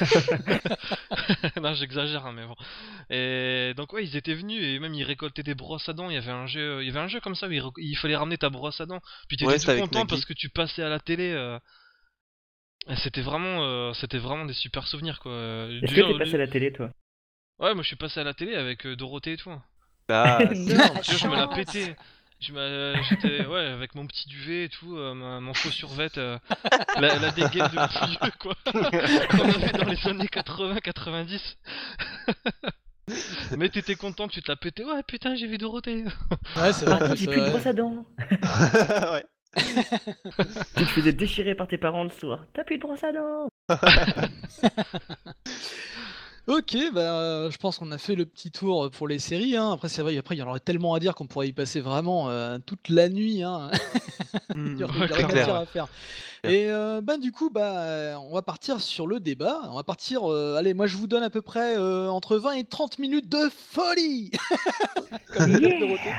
non, 1.63 1.75
j'exagère, 1.75 2.27
hein, 2.27 2.33
mais 2.35 2.47
bon. 2.47 2.57
Et 3.11 3.75
donc 3.77 3.93
ouais, 3.93 4.05
ils 4.05 4.17
étaient 4.17 4.35
venus 4.35 4.63
et 4.63 4.79
même 4.79 4.95
ils 4.95 5.05
récoltaient 5.05 5.43
des 5.43 5.55
brosses 5.55 5.89
à 5.89 5.93
dents. 5.93 6.02
Il 6.11 6.15
y 6.15 6.17
avait 6.17 6.31
un 6.33 6.47
jeu, 6.47 6.83
il 6.83 6.87
y 6.87 6.91
avait 6.91 7.01
un 7.01 7.09
jeu 7.09 7.21
comme 7.21 7.35
ça 7.35 7.47
où 7.49 7.53
il, 7.53 7.97
fallait 7.97 8.17
ramener 8.17 8.39
ta 8.39 8.51
brosse 8.51 8.81
à 8.81 8.87
dents. 8.87 9.01
Puis 9.29 9.37
t'étais 9.37 9.51
Ouais, 9.51 9.59
tout 9.59 9.75
content 9.77 10.07
parce 10.07 10.25
que 10.25 10.33
tu 10.33 10.49
passais 10.49 10.83
à 10.83 10.89
la 10.89 11.01
télé. 11.01 11.31
euh, 11.33 11.59
C'était 13.05 13.23
vraiment, 13.23 13.63
euh, 13.63 13.93
c'était 13.95 14.19
vraiment 14.19 14.45
des 14.45 14.55
super 14.55 14.87
souvenirs 14.87 15.21
quoi. 15.21 15.33
Est-ce 15.33 15.95
que 15.95 16.13
t'es 16.13 16.19
passé 16.19 16.35
à 16.35 16.39
la 16.39 16.49
télé, 16.49 16.73
toi? 16.73 16.91
Ouais, 17.59 17.75
moi 17.75 17.83
je 17.83 17.89
suis 17.89 17.97
passé 17.97 18.21
à 18.21 18.25
la 18.25 18.35
télé 18.35 18.57
avec 18.57 18.87
euh, 18.87 18.97
Dorothée 18.97 19.33
et 19.33 19.37
tout. 19.37 19.51
hein. 19.51 19.63
Bah, 20.09 20.41
Non. 20.55 20.95
Tu 21.03 21.13
vois, 21.13 21.19
je 21.19 21.29
me 21.29 21.37
la 21.37 21.47
m'a- 21.47 23.03
J'étais 23.03 23.47
ouais 23.47 23.67
avec 23.67 23.95
mon 23.95 24.05
petit 24.07 24.29
duvet 24.29 24.65
et 24.65 24.69
tout, 24.69 24.97
euh, 24.97 25.15
ma- 25.15 25.39
mon 25.39 25.55
faux 25.55 25.71
survêt, 25.71 26.11
euh, 26.19 26.39
la, 26.99 27.17
la 27.19 27.31
dégaine 27.31 27.69
de 27.69 28.07
vieux 28.07 28.33
quoi. 28.41 28.57
Qu'on 28.65 29.49
avait 29.49 29.73
dans 29.73 29.89
les 29.89 30.09
années 30.09 30.27
80-90. 30.27 31.41
Mais 33.59 33.69
t'étais 33.69 33.95
content, 33.97 34.29
tu 34.29 34.43
te 34.43 34.51
la 34.51 34.57
pétais. 34.57 34.85
Ouais 34.85 35.03
putain 35.07 35.35
j'ai 35.35 35.47
vu 35.47 35.59
Dorothée. 35.59 36.05
Ouais, 36.57 36.73
c'est 36.73 36.87
vrai. 36.87 36.99
Ah, 37.01 37.15
j'ai 37.15 37.27
plus 37.27 37.41
de 37.41 37.51
brosse 37.51 37.67
à 37.67 37.73
dents. 37.73 38.07
ouais. 39.13 39.25
Tu 39.57 40.85
te 40.85 40.91
faisais 40.91 41.13
déchirer 41.13 41.55
par 41.55 41.69
tes 41.69 41.79
parents 41.79 42.05
le 42.05 42.11
soir. 42.11 42.47
T'as 42.55 42.65
plus 42.65 42.77
de 42.79 42.83
brosse 42.83 43.05
à 43.05 43.13
dents 43.13 43.49
Ok, 46.49 46.76
bah, 46.93 47.49
je 47.51 47.57
pense 47.57 47.78
qu'on 47.78 47.93
a 47.93 47.99
fait 47.99 48.16
le 48.16 48.26
petit 48.26 48.51
tour 48.51 48.90
pour 48.90 49.07
les 49.07 49.20
séries. 49.20 49.57
Hein. 49.57 49.70
Après, 49.72 49.88
c'est 49.88 50.03
vrai, 50.03 50.16
après, 50.18 50.34
il 50.34 50.38
y 50.38 50.43
en 50.43 50.49
aurait 50.49 50.59
tellement 50.61 50.93
à 50.95 50.99
dire 51.01 51.14
qu'on 51.14 51.26
pourrait 51.28 51.47
y 51.49 51.53
passer 51.53 51.80
vraiment 51.80 52.30
euh, 52.30 52.59
toute 52.66 52.88
la 52.88 53.09
nuit. 53.09 53.45
Hein. 53.45 53.70
Mmh, 54.55 54.66
Il 54.74 54.78
y 54.80 54.84
aurait- 54.84 55.07
clair. 55.09 55.28
matière 55.28 55.55
à 55.55 55.66
faire. 55.66 55.86
Et 56.43 56.68
euh, 56.68 57.01
bah, 57.01 57.16
du 57.18 57.30
coup, 57.30 57.49
bah, 57.51 58.18
on 58.20 58.34
va 58.34 58.43
partir 58.43 58.80
sur 58.80 59.07
le 59.07 59.20
débat. 59.20 59.61
On 59.70 59.76
va 59.76 59.84
partir. 59.84 60.28
euh, 60.32 60.57
allez, 60.57 60.74
moi, 60.74 60.88
je 60.88 60.97
vous 60.97 61.07
donne 61.07 61.22
à 61.22 61.30
peu 61.30 61.43
près 61.43 61.76
euh, 61.78 62.09
entre 62.11 62.36
20 62.36 62.53
et 62.55 62.64
30 62.64 62.99
minutes 62.99 63.28
de 63.28 63.49
folie. 63.70 64.32
Comme 65.36 65.53
Dorothée. 65.53 66.11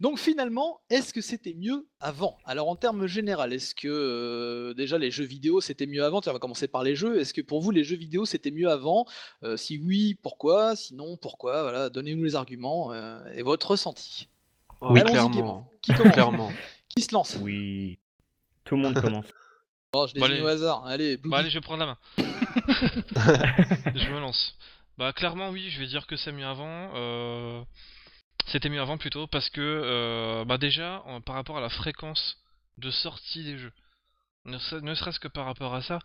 Donc 0.00 0.18
finalement, 0.18 0.80
est-ce 0.90 1.12
que 1.14 1.20
c'était 1.20 1.54
mieux 1.54 1.86
avant? 2.00 2.36
Alors 2.44 2.68
en 2.68 2.76
termes 2.76 3.06
généraux, 3.06 3.44
est-ce 3.44 3.74
que 3.74 3.88
euh, 3.88 4.74
déjà 4.74 4.98
les 4.98 5.10
jeux 5.10 5.24
vidéo 5.24 5.60
c'était 5.60 5.86
mieux 5.86 6.04
avant? 6.04 6.20
On 6.26 6.32
va 6.32 6.38
commencer 6.38 6.68
par 6.68 6.82
les 6.82 6.96
jeux. 6.96 7.20
Est-ce 7.20 7.32
que 7.32 7.40
pour 7.40 7.60
vous 7.60 7.70
les 7.70 7.84
jeux 7.84 7.96
vidéo 7.96 8.24
c'était 8.24 8.50
mieux 8.50 8.68
avant? 8.70 9.06
Euh, 9.42 9.56
Si 9.56 9.78
oui, 9.78 10.18
pourquoi? 10.22 10.76
Sinon, 10.76 11.16
pourquoi? 11.16 11.62
Voilà, 11.62 11.90
donnez-nous 11.90 12.24
les 12.24 12.34
arguments 12.34 12.92
euh, 12.92 13.24
et 13.34 13.42
votre 13.42 13.70
ressenti. 13.70 14.28
Oui, 14.80 15.00
clairement. 15.02 15.70
Qui 15.80 15.94
commence? 15.94 16.12
Clairement. 16.12 16.52
Qui 16.88 17.02
se 17.02 17.14
lance? 17.14 17.36
Oui. 17.40 17.98
Tout 18.64 18.76
le 18.76 18.82
monde 18.82 19.00
commence. 19.00 19.26
Oh, 19.96 20.08
Je 20.08 20.18
Bah, 20.18 20.26
désigne 20.26 20.32
allez. 20.38 20.42
au 20.42 20.48
hasard. 20.48 20.84
Allez, 20.86 21.16
Blue 21.16 21.30
Bee. 21.30 21.36
allez, 21.36 21.50
je 21.50 21.54
vais 21.54 21.60
prendre 21.60 21.78
la 21.78 21.86
main. 21.86 21.98
je 23.94 24.10
me 24.10 24.18
lance. 24.18 24.56
Bah 24.98 25.12
clairement 25.12 25.50
oui, 25.50 25.70
je 25.70 25.78
vais 25.80 25.86
dire 25.86 26.06
que 26.08 26.16
c'est 26.16 26.32
mieux 26.32 26.44
avant. 26.46 26.90
euh, 26.94 27.62
C'était 28.46 28.68
mieux 28.68 28.80
avant 28.80 28.98
plutôt 28.98 29.26
parce 29.26 29.48
que 29.50 29.60
euh, 29.60 30.44
bah 30.44 30.58
déjà 30.58 31.02
en- 31.06 31.20
par 31.20 31.34
rapport 31.34 31.56
à 31.58 31.60
la 31.60 31.70
fréquence 31.70 32.36
de 32.78 32.90
sortie 32.90 33.42
des 33.44 33.58
jeux, 33.58 33.72
ne, 34.44 34.58
se- 34.58 34.76
ne 34.76 34.94
serait-ce 34.94 35.18
que 35.20 35.28
par 35.28 35.46
rapport 35.46 35.74
à 35.74 35.82
ça, 35.82 35.98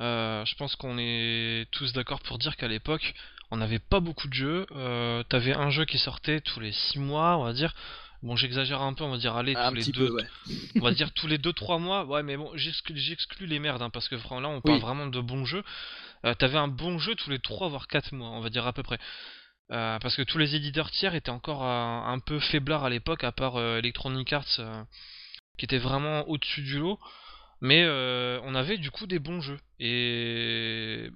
euh, 0.00 0.44
je 0.44 0.54
pense 0.56 0.74
qu'on 0.76 0.98
est 0.98 1.68
tous 1.72 1.92
d'accord 1.92 2.20
pour 2.22 2.38
dire 2.38 2.56
qu'à 2.56 2.68
l'époque 2.68 3.14
on 3.52 3.58
n'avait 3.58 3.78
pas 3.78 4.00
beaucoup 4.00 4.26
de 4.26 4.34
jeux. 4.34 4.66
Euh, 4.72 5.22
T'avais 5.28 5.54
un 5.54 5.70
jeu 5.70 5.84
qui 5.84 5.98
sortait 5.98 6.40
tous 6.40 6.58
les 6.58 6.72
6 6.72 6.98
mois, 6.98 7.36
on 7.38 7.44
va 7.44 7.52
dire. 7.52 7.72
Bon, 8.22 8.34
j'exagère 8.34 8.82
un 8.82 8.92
peu, 8.92 9.04
on 9.04 9.10
va 9.12 9.18
dire 9.18 9.36
allez 9.36 9.54
tous 9.54 9.74
les 9.74 9.84
deux, 9.92 10.08
peu, 10.08 10.14
ouais. 10.14 10.24
on 10.76 10.80
va 10.80 10.90
dire 10.92 11.12
tous 11.12 11.28
les 11.28 11.38
2-3 11.38 11.78
mois, 11.78 12.04
ouais, 12.06 12.24
mais 12.24 12.36
bon, 12.36 12.50
j'exclus 12.56 13.46
les 13.46 13.58
merdes, 13.60 13.82
hein, 13.82 13.90
parce 13.90 14.08
que 14.08 14.16
franchement, 14.18 14.40
là, 14.40 14.48
on 14.48 14.60
parle 14.60 14.76
Oui. 14.76 14.80
vraiment 14.82 15.06
de 15.06 15.20
bons 15.20 15.44
jeux. 15.44 15.62
Euh, 16.24 16.34
T'avais 16.34 16.58
un 16.58 16.66
bon 16.66 16.98
jeu 16.98 17.14
tous 17.14 17.30
les 17.30 17.38
3 17.38 17.68
voire 17.68 17.86
4 17.86 18.12
mois, 18.12 18.30
on 18.30 18.40
va 18.40 18.48
dire 18.50 18.66
à 18.66 18.72
peu 18.72 18.82
près. 18.82 18.98
Euh, 19.72 19.98
parce 19.98 20.14
que 20.14 20.22
tous 20.22 20.38
les 20.38 20.54
éditeurs 20.54 20.90
tiers 20.92 21.14
étaient 21.14 21.30
encore 21.30 21.64
un, 21.64 22.18
peu 22.20 22.38
faiblards 22.38 22.84
à 22.84 22.90
l'époque, 22.90 23.24
à 23.24 23.32
part 23.32 23.56
euh, 23.56 23.78
Electronic 23.78 24.32
Arts, 24.32 24.44
euh, 24.60 24.84
qui 25.58 25.64
était 25.64 25.78
vraiment 25.78 26.28
au-dessus 26.28 26.62
du 26.62 26.78
lot. 26.78 26.98
Mais 27.62 27.86
on 28.44 28.54
avait 28.54 28.76
du 28.76 28.90
coup 28.90 29.06
des 29.06 29.18
bons 29.18 29.40
jeux. 29.40 29.58
Et 29.80 31.10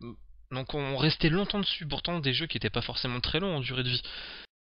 donc 0.51 0.74
on 0.74 0.96
restait 0.96 1.28
longtemps 1.28 1.61
dessus, 1.61 1.86
pourtant 1.86 2.18
des 2.18 2.32
jeux 2.32 2.46
qui 2.46 2.57
n'étaient 2.57 2.70
pas 2.70 2.80
forcément 2.80 3.20
très 3.20 3.40
longs 3.40 3.57
en 3.57 3.61
durée 3.61 3.82
de 3.82 3.90
vie. 3.90 4.03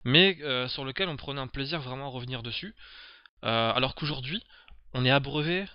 Mais 0.04 0.38
sur 0.68 0.84
lequel 0.84 1.08
on 1.08 1.16
prenait 1.16 1.40
un 1.40 1.46
plaisir 1.46 1.80
vraiment 1.80 2.06
à 2.06 2.10
revenir 2.10 2.42
dessus. 2.42 2.74
Alors 3.42 3.94
qu'aujourd'hui, 3.94 4.42
on 4.92 5.04
est 5.04 5.10
abreuvé. 5.10 5.66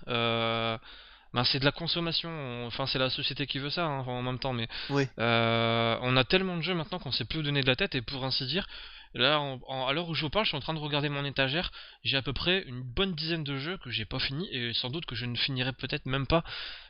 Ben 1.34 1.44
c'est 1.44 1.60
de 1.60 1.66
la 1.66 1.72
consommation. 1.72 2.30
on- 2.30 2.68
Enfin, 2.68 2.86
c'est 2.88 3.00
la 3.00 3.10
société 3.10 3.46
qui 3.48 3.60
veut 3.60 3.70
ça 3.70 3.86
hein, 3.86 4.00
en 4.06 4.22
même 4.22 4.40
temps. 4.40 4.54
Mais 4.54 4.68
Oui. 4.90 5.08
euh, 5.20 5.98
on 6.02 6.16
a 6.18 6.24
tellement 6.24 6.58
de 6.58 6.62
jeux 6.62 6.76
maintenant 6.76 7.00
qu'on 7.00 7.12
sait 7.12 7.26
plus 7.26 7.40
où 7.40 7.44
donner 7.44 7.62
de 7.62 7.68
la 7.68 7.76
tête. 7.76 7.96
Et 7.96 8.02
pour 8.02 8.24
ainsi 8.26 8.46
dire, 8.46 8.68
là, 9.16 9.40
en- 9.40 9.60
en- 9.68 9.88
à 9.88 9.94
l'heure 9.94 10.10
où 10.10 10.14
je 10.16 10.22
vous 10.22 10.30
parle, 10.30 10.46
je 10.46 10.50
suis 10.50 10.58
en 10.58 10.62
train 10.62 10.74
de 10.74 10.80
regarder 10.80 11.10
mon 11.10 11.26
étagère. 11.26 11.72
J'ai 12.04 12.18
à 12.18 12.22
peu 12.22 12.34
près 12.34 12.64
une 12.68 12.82
bonne 12.82 13.14
dizaine 13.16 13.44
de 13.44 13.58
jeux 13.58 13.78
que 13.78 13.90
j'ai 13.92 14.06
pas 14.06 14.20
fini 14.20 14.48
et 14.52 14.74
sans 14.74 14.90
doute 14.90 15.06
que 15.06 15.16
je 15.16 15.26
ne 15.26 15.36
finirai 15.36 15.74
peut-être 15.74 16.06
même 16.06 16.28
pas 16.28 16.44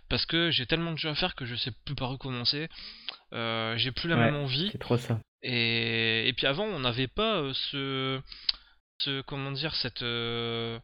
parce 0.10 0.26
que 0.26 0.52
j'ai 0.52 0.66
tellement 0.66 0.92
de 0.92 0.98
jeux 0.98 1.10
à 1.10 1.16
faire 1.16 1.36
que 1.36 1.46
je 1.46 1.56
sais 1.56 1.72
plus 1.86 1.96
par 1.96 2.12
où 2.12 2.18
commencer. 2.18 2.68
Euh, 3.34 3.76
j'ai 3.78 3.92
plus 3.92 4.10
la 4.10 4.16
Ouais. 4.18 4.26
même 4.26 4.36
envie. 4.36 4.70
C'est 4.72 4.78
trop 4.78 4.98
ça. 4.98 5.20
Et, 5.42 6.28
et 6.28 6.34
puis 6.34 6.48
avant, 6.48 6.64
on 6.66 6.80
n'avait 6.80 7.08
pas 7.08 7.36
euh, 7.38 7.54
ce, 7.72 8.22
ce, 9.00 9.22
comment 9.22 9.52
dire, 9.52 9.74
cette 9.76 10.02
euh, 10.04 10.80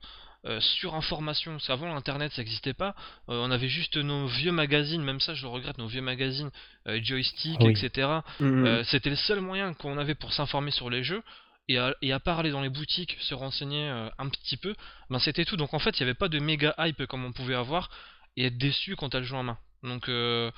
euh, 0.45 0.59
surinformation. 0.61 1.51
Parce 1.53 1.67
qu'avant, 1.67 1.93
l'internet, 1.93 2.31
ça 2.33 2.41
n'existait 2.41 2.73
pas. 2.73 2.95
Euh, 3.29 3.41
on 3.45 3.51
avait 3.51 3.67
juste 3.69 3.97
nos 3.97 4.27
vieux 4.27 4.51
magazines, 4.51 5.03
même 5.03 5.19
ça, 5.19 5.33
je 5.33 5.43
le 5.43 5.49
regrette, 5.49 5.77
nos 5.77 5.87
vieux 5.87 6.01
magazines, 6.01 6.49
euh, 6.87 6.99
joystick, 7.03 7.59
Oui. 7.61 7.71
etc. 7.71 8.07
Mmh, 8.39 8.65
Euh, 8.65 8.83
C'était 8.85 9.09
le 9.09 9.15
seul 9.15 9.41
moyen 9.41 9.73
qu'on 9.73 9.97
avait 9.97 10.15
pour 10.15 10.31
s'informer 10.33 10.71
sur 10.71 10.89
les 10.89 11.03
jeux. 11.03 11.23
Et 11.71 11.77
à, 11.77 11.93
et 12.01 12.11
à 12.13 12.19
part 12.19 12.39
aller 12.39 12.49
dans 12.49 12.61
les 12.61 12.69
boutiques, 12.69 13.15
se 13.19 13.35
renseigner 13.35 13.87
euh, 13.89 14.09
un 14.17 14.27
petit 14.29 14.57
peu, 14.57 14.73
ben 15.11 15.19
c'était 15.19 15.45
tout. 15.45 15.55
Donc 15.55 15.73
en 15.75 15.79
fait, 15.79 15.91
il 15.99 16.03
n'y 16.03 16.09
avait 16.09 16.17
pas 16.17 16.27
de 16.27 16.39
méga 16.39 16.73
hype 16.79 17.05
comme 17.05 17.23
on 17.25 17.31
pouvait 17.31 17.53
avoir 17.53 17.91
et 18.37 18.45
être 18.45 18.57
déçu 18.57 18.95
quand 18.95 19.09
t'as 19.09 19.19
le 19.19 19.25
jeu 19.25 19.35
en 19.35 19.43
main. 19.43 19.57
Donc 19.83 20.09
euh, 20.09 20.49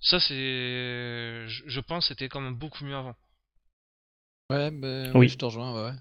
ça, 0.00 0.20
c'est, 0.20 0.34
je, 1.48 1.62
je 1.66 1.80
pense, 1.80 2.06
c'était 2.06 2.28
quand 2.28 2.40
même 2.40 2.54
beaucoup 2.54 2.84
mieux 2.84 2.94
avant. 2.94 3.16
Ouais, 4.50 4.70
bah, 4.70 5.04
Oui. 5.14 5.20
oui, 5.20 5.28
je 5.28 5.36
te 5.38 5.44
rejoins. 5.46 5.74
Ouais, 5.74 5.90
ouais. 5.90 5.96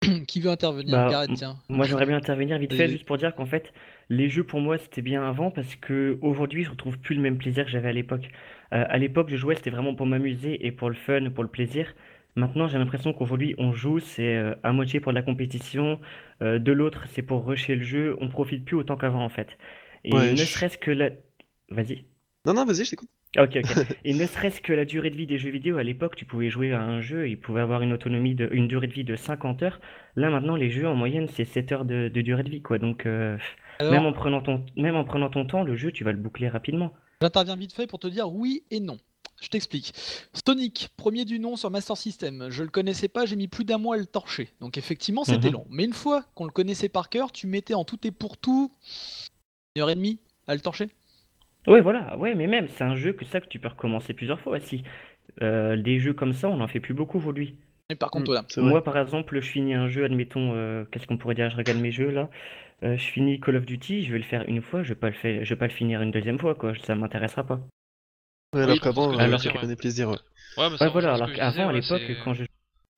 Qui 0.28 0.40
veut 0.40 0.50
intervenir 0.50 0.92
Bah, 0.92 1.06
Gareth, 1.10 1.30
m- 1.30 1.36
tiens. 1.36 1.58
Moi, 1.68 1.86
j'aimerais 1.86 2.06
bien 2.06 2.16
intervenir 2.16 2.58
vite 2.58 2.72
fait, 2.72 2.88
Vas-y. 2.88 2.92
juste 2.92 3.04
pour 3.06 3.16
dire 3.18 3.34
qu'en 3.34 3.46
fait, 3.46 3.72
les 4.08 4.28
jeux 4.28 4.44
pour 4.44 4.60
moi, 4.60 4.76
c'était 4.78 5.02
bien 5.02 5.22
avant 5.22 5.50
parce 5.50 5.76
que 5.76 6.18
aujourd'hui, 6.20 6.64
je 6.64 6.70
retrouve 6.70 6.98
plus 6.98 7.14
le 7.14 7.20
même 7.22 7.38
plaisir 7.38 7.64
que 7.64 7.70
j'avais 7.70 7.88
à 7.88 7.92
l'époque. 7.92 8.28
Euh, 8.72 8.84
à 8.88 8.98
l'époque, 8.98 9.28
je 9.30 9.36
jouais, 9.36 9.54
c'était 9.54 9.70
vraiment 9.70 9.94
pour 9.94 10.06
m'amuser 10.06 10.66
et 10.66 10.72
pour 10.72 10.88
le 10.88 10.96
fun, 10.96 11.30
pour 11.30 11.44
le 11.44 11.50
plaisir. 11.50 11.94
Maintenant, 12.36 12.66
j'ai 12.68 12.78
l'impression 12.78 13.12
qu'aujourd'hui, 13.12 13.54
on 13.58 13.72
joue, 13.72 14.00
c'est 14.00 14.36
euh, 14.36 14.54
à 14.62 14.72
moitié 14.72 15.00
pour 15.00 15.12
de 15.12 15.16
la 15.16 15.22
compétition, 15.22 16.00
euh, 16.42 16.58
de 16.58 16.72
l'autre, 16.72 17.04
c'est 17.08 17.22
pour 17.22 17.44
rusher 17.46 17.76
le 17.76 17.82
jeu. 17.84 18.16
On 18.20 18.28
profite 18.28 18.64
plus 18.64 18.76
autant 18.76 18.96
qu'avant, 18.96 19.24
en 19.24 19.28
fait. 19.28 19.56
Et 20.04 20.12
Ouais, 20.14 20.30
ne 20.30 20.44
je- 20.44 20.46
serait-ce 20.46 20.78
que 20.78 20.90
la... 20.90 21.10
Vas-y. 21.70 22.04
Non, 22.44 22.54
non, 22.54 22.64
vas-y, 22.66 22.84
je 22.84 22.90
t'écoute. 22.90 23.10
Ok, 23.38 23.56
ok. 23.62 23.64
Et 24.04 24.12
ne 24.14 24.26
serait-ce 24.26 24.60
que 24.60 24.72
la 24.72 24.84
durée 24.84 25.10
de 25.10 25.16
vie 25.16 25.26
des 25.26 25.38
jeux 25.38 25.50
vidéo, 25.50 25.76
à 25.78 25.82
l'époque, 25.84 26.16
tu 26.16 26.24
pouvais 26.24 26.50
jouer 26.50 26.72
à 26.72 26.82
un 26.82 27.00
jeu, 27.00 27.28
il 27.28 27.38
pouvait 27.38 27.60
avoir 27.60 27.82
une 27.82 27.92
autonomie 27.92 28.34
de, 28.34 28.48
une 28.52 28.66
durée 28.66 28.88
de 28.88 28.92
vie 28.92 29.04
de 29.04 29.14
50 29.14 29.62
heures. 29.62 29.80
Là, 30.16 30.30
maintenant, 30.30 30.56
les 30.56 30.70
jeux, 30.70 30.88
en 30.88 30.96
moyenne, 30.96 31.28
c'est 31.28 31.44
7 31.44 31.70
heures 31.72 31.84
de, 31.84 32.08
de 32.08 32.20
durée 32.22 32.42
de 32.42 32.50
vie, 32.50 32.62
quoi. 32.62 32.78
Donc, 32.78 33.06
euh, 33.06 33.38
Alors, 33.78 33.92
même 33.92 34.06
en 34.06 34.12
prenant 34.12 34.40
ton, 34.42 34.64
même 34.76 34.96
en 34.96 35.04
prenant 35.04 35.30
ton 35.30 35.46
temps, 35.46 35.62
le 35.62 35.76
jeu, 35.76 35.92
tu 35.92 36.02
vas 36.02 36.10
le 36.12 36.18
boucler 36.18 36.48
rapidement. 36.48 36.92
J'interviens 37.22 37.54
vite 37.56 37.72
fait 37.72 37.86
pour 37.86 37.98
te 38.00 38.08
dire 38.08 38.32
oui 38.32 38.64
et 38.72 38.80
non. 38.80 38.98
Je 39.40 39.48
t'explique. 39.48 39.92
Sonic, 40.46 40.90
premier 40.96 41.24
du 41.24 41.38
nom 41.38 41.56
sur 41.56 41.70
Master 41.70 41.96
System. 41.96 42.48
Je 42.50 42.62
le 42.62 42.68
connaissais 42.68 43.08
pas, 43.08 43.24
j'ai 43.26 43.36
mis 43.36 43.48
plus 43.48 43.64
d'un 43.64 43.78
mois 43.78 43.94
à 43.94 43.98
le 43.98 44.04
torcher. 44.06 44.48
Donc 44.60 44.76
effectivement, 44.76 45.24
c'était 45.24 45.48
Mhm. 45.48 45.52
long. 45.54 45.66
Mais 45.70 45.84
une 45.84 45.94
fois 45.94 46.24
qu'on 46.34 46.44
le 46.44 46.50
connaissait 46.50 46.90
par 46.90 47.08
cœur, 47.08 47.32
tu 47.32 47.46
mettais 47.46 47.72
en 47.74 47.84
tout 47.84 47.98
et 48.06 48.10
pour 48.10 48.36
tout 48.36 48.70
une 49.76 49.82
heure 49.82 49.88
et 49.90 49.94
demie 49.94 50.18
à 50.46 50.54
le 50.54 50.60
torcher? 50.60 50.88
Ouais, 51.66 51.80
voilà, 51.80 52.16
ouais, 52.16 52.34
mais 52.34 52.46
même, 52.46 52.68
c'est 52.68 52.84
un 52.84 52.96
jeu 52.96 53.12
que 53.12 53.24
ça 53.24 53.40
que 53.40 53.46
tu 53.48 53.58
peux 53.58 53.68
recommencer 53.68 54.14
plusieurs 54.14 54.40
fois 54.40 54.56
aussi. 54.56 54.82
Euh, 55.42 55.76
des 55.76 55.98
jeux 56.00 56.14
comme 56.14 56.32
ça, 56.32 56.48
on 56.48 56.56
n'en 56.56 56.68
fait 56.68 56.80
plus 56.80 56.94
beaucoup 56.94 57.18
aujourd'hui. 57.18 57.56
Et 57.90 57.94
par 57.94 58.10
contre, 58.10 58.26
voilà. 58.26 58.44
C'est 58.48 58.60
vrai. 58.60 58.70
Moi, 58.70 58.84
par 58.84 58.96
exemple, 58.98 59.40
je 59.40 59.48
finis 59.48 59.74
un 59.74 59.88
jeu, 59.88 60.04
admettons, 60.04 60.54
euh, 60.54 60.84
qu'est-ce 60.90 61.06
qu'on 61.06 61.18
pourrait 61.18 61.34
dire? 61.34 61.50
Je 61.50 61.56
regarde 61.56 61.78
mes 61.78 61.92
jeux 61.92 62.10
là. 62.10 62.30
Euh, 62.82 62.96
je 62.96 63.04
finis 63.04 63.40
Call 63.40 63.56
of 63.56 63.66
Duty, 63.66 64.04
je 64.04 64.12
vais 64.12 64.18
le 64.18 64.24
faire 64.24 64.44
une 64.48 64.62
fois, 64.62 64.82
je 64.82 64.90
vais 64.90 64.94
pas 65.00 65.08
le 65.08 65.14
faire, 65.14 65.44
je 65.44 65.54
vais 65.54 65.58
pas 65.58 65.66
le 65.66 65.72
finir 65.72 66.02
une 66.02 66.10
deuxième 66.10 66.38
fois, 66.38 66.54
quoi. 66.54 66.72
Ça 66.86 66.94
m'intéressera 66.94 67.44
pas. 67.44 67.60
Ouais, 68.54 68.62
alors 68.62 68.74
Oui, 68.74 68.80
qu'avant, 68.80 69.12
que 69.12 69.16
euh, 69.22 69.36
que- 69.38 69.48
prenais 69.50 69.76
plaisir. 69.76 70.08
ouais. 70.10 70.16
Ouais, 70.56 70.70
bah, 70.70 70.78
ça 70.78 70.86
Ouais, 70.86 70.90
voilà, 70.92 71.10
ce 71.10 71.14
alors 71.14 71.28
que 71.28 71.34
je 71.34 71.40
disais, 71.40 71.58
qu'avant, 71.58 71.68
à 71.68 71.72
ouais, 71.72 71.80
l'époque, 71.80 72.02
c'est- 72.06 72.24
quand 72.24 72.34
je... 72.34 72.44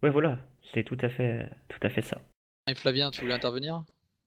Ouais, 0.02 0.10
voilà, 0.10 0.38
c'est 0.72 0.84
tout 0.84 0.98
à 1.00 1.08
fait, 1.08 1.48
tout 1.68 1.80
à 1.82 1.88
fait 1.90 2.02
ça. 2.02 2.20
Et 2.68 2.74
Flavien, 2.74 3.10
tu 3.10 3.20
voulais 3.20 3.34
intervenir? 3.34 3.82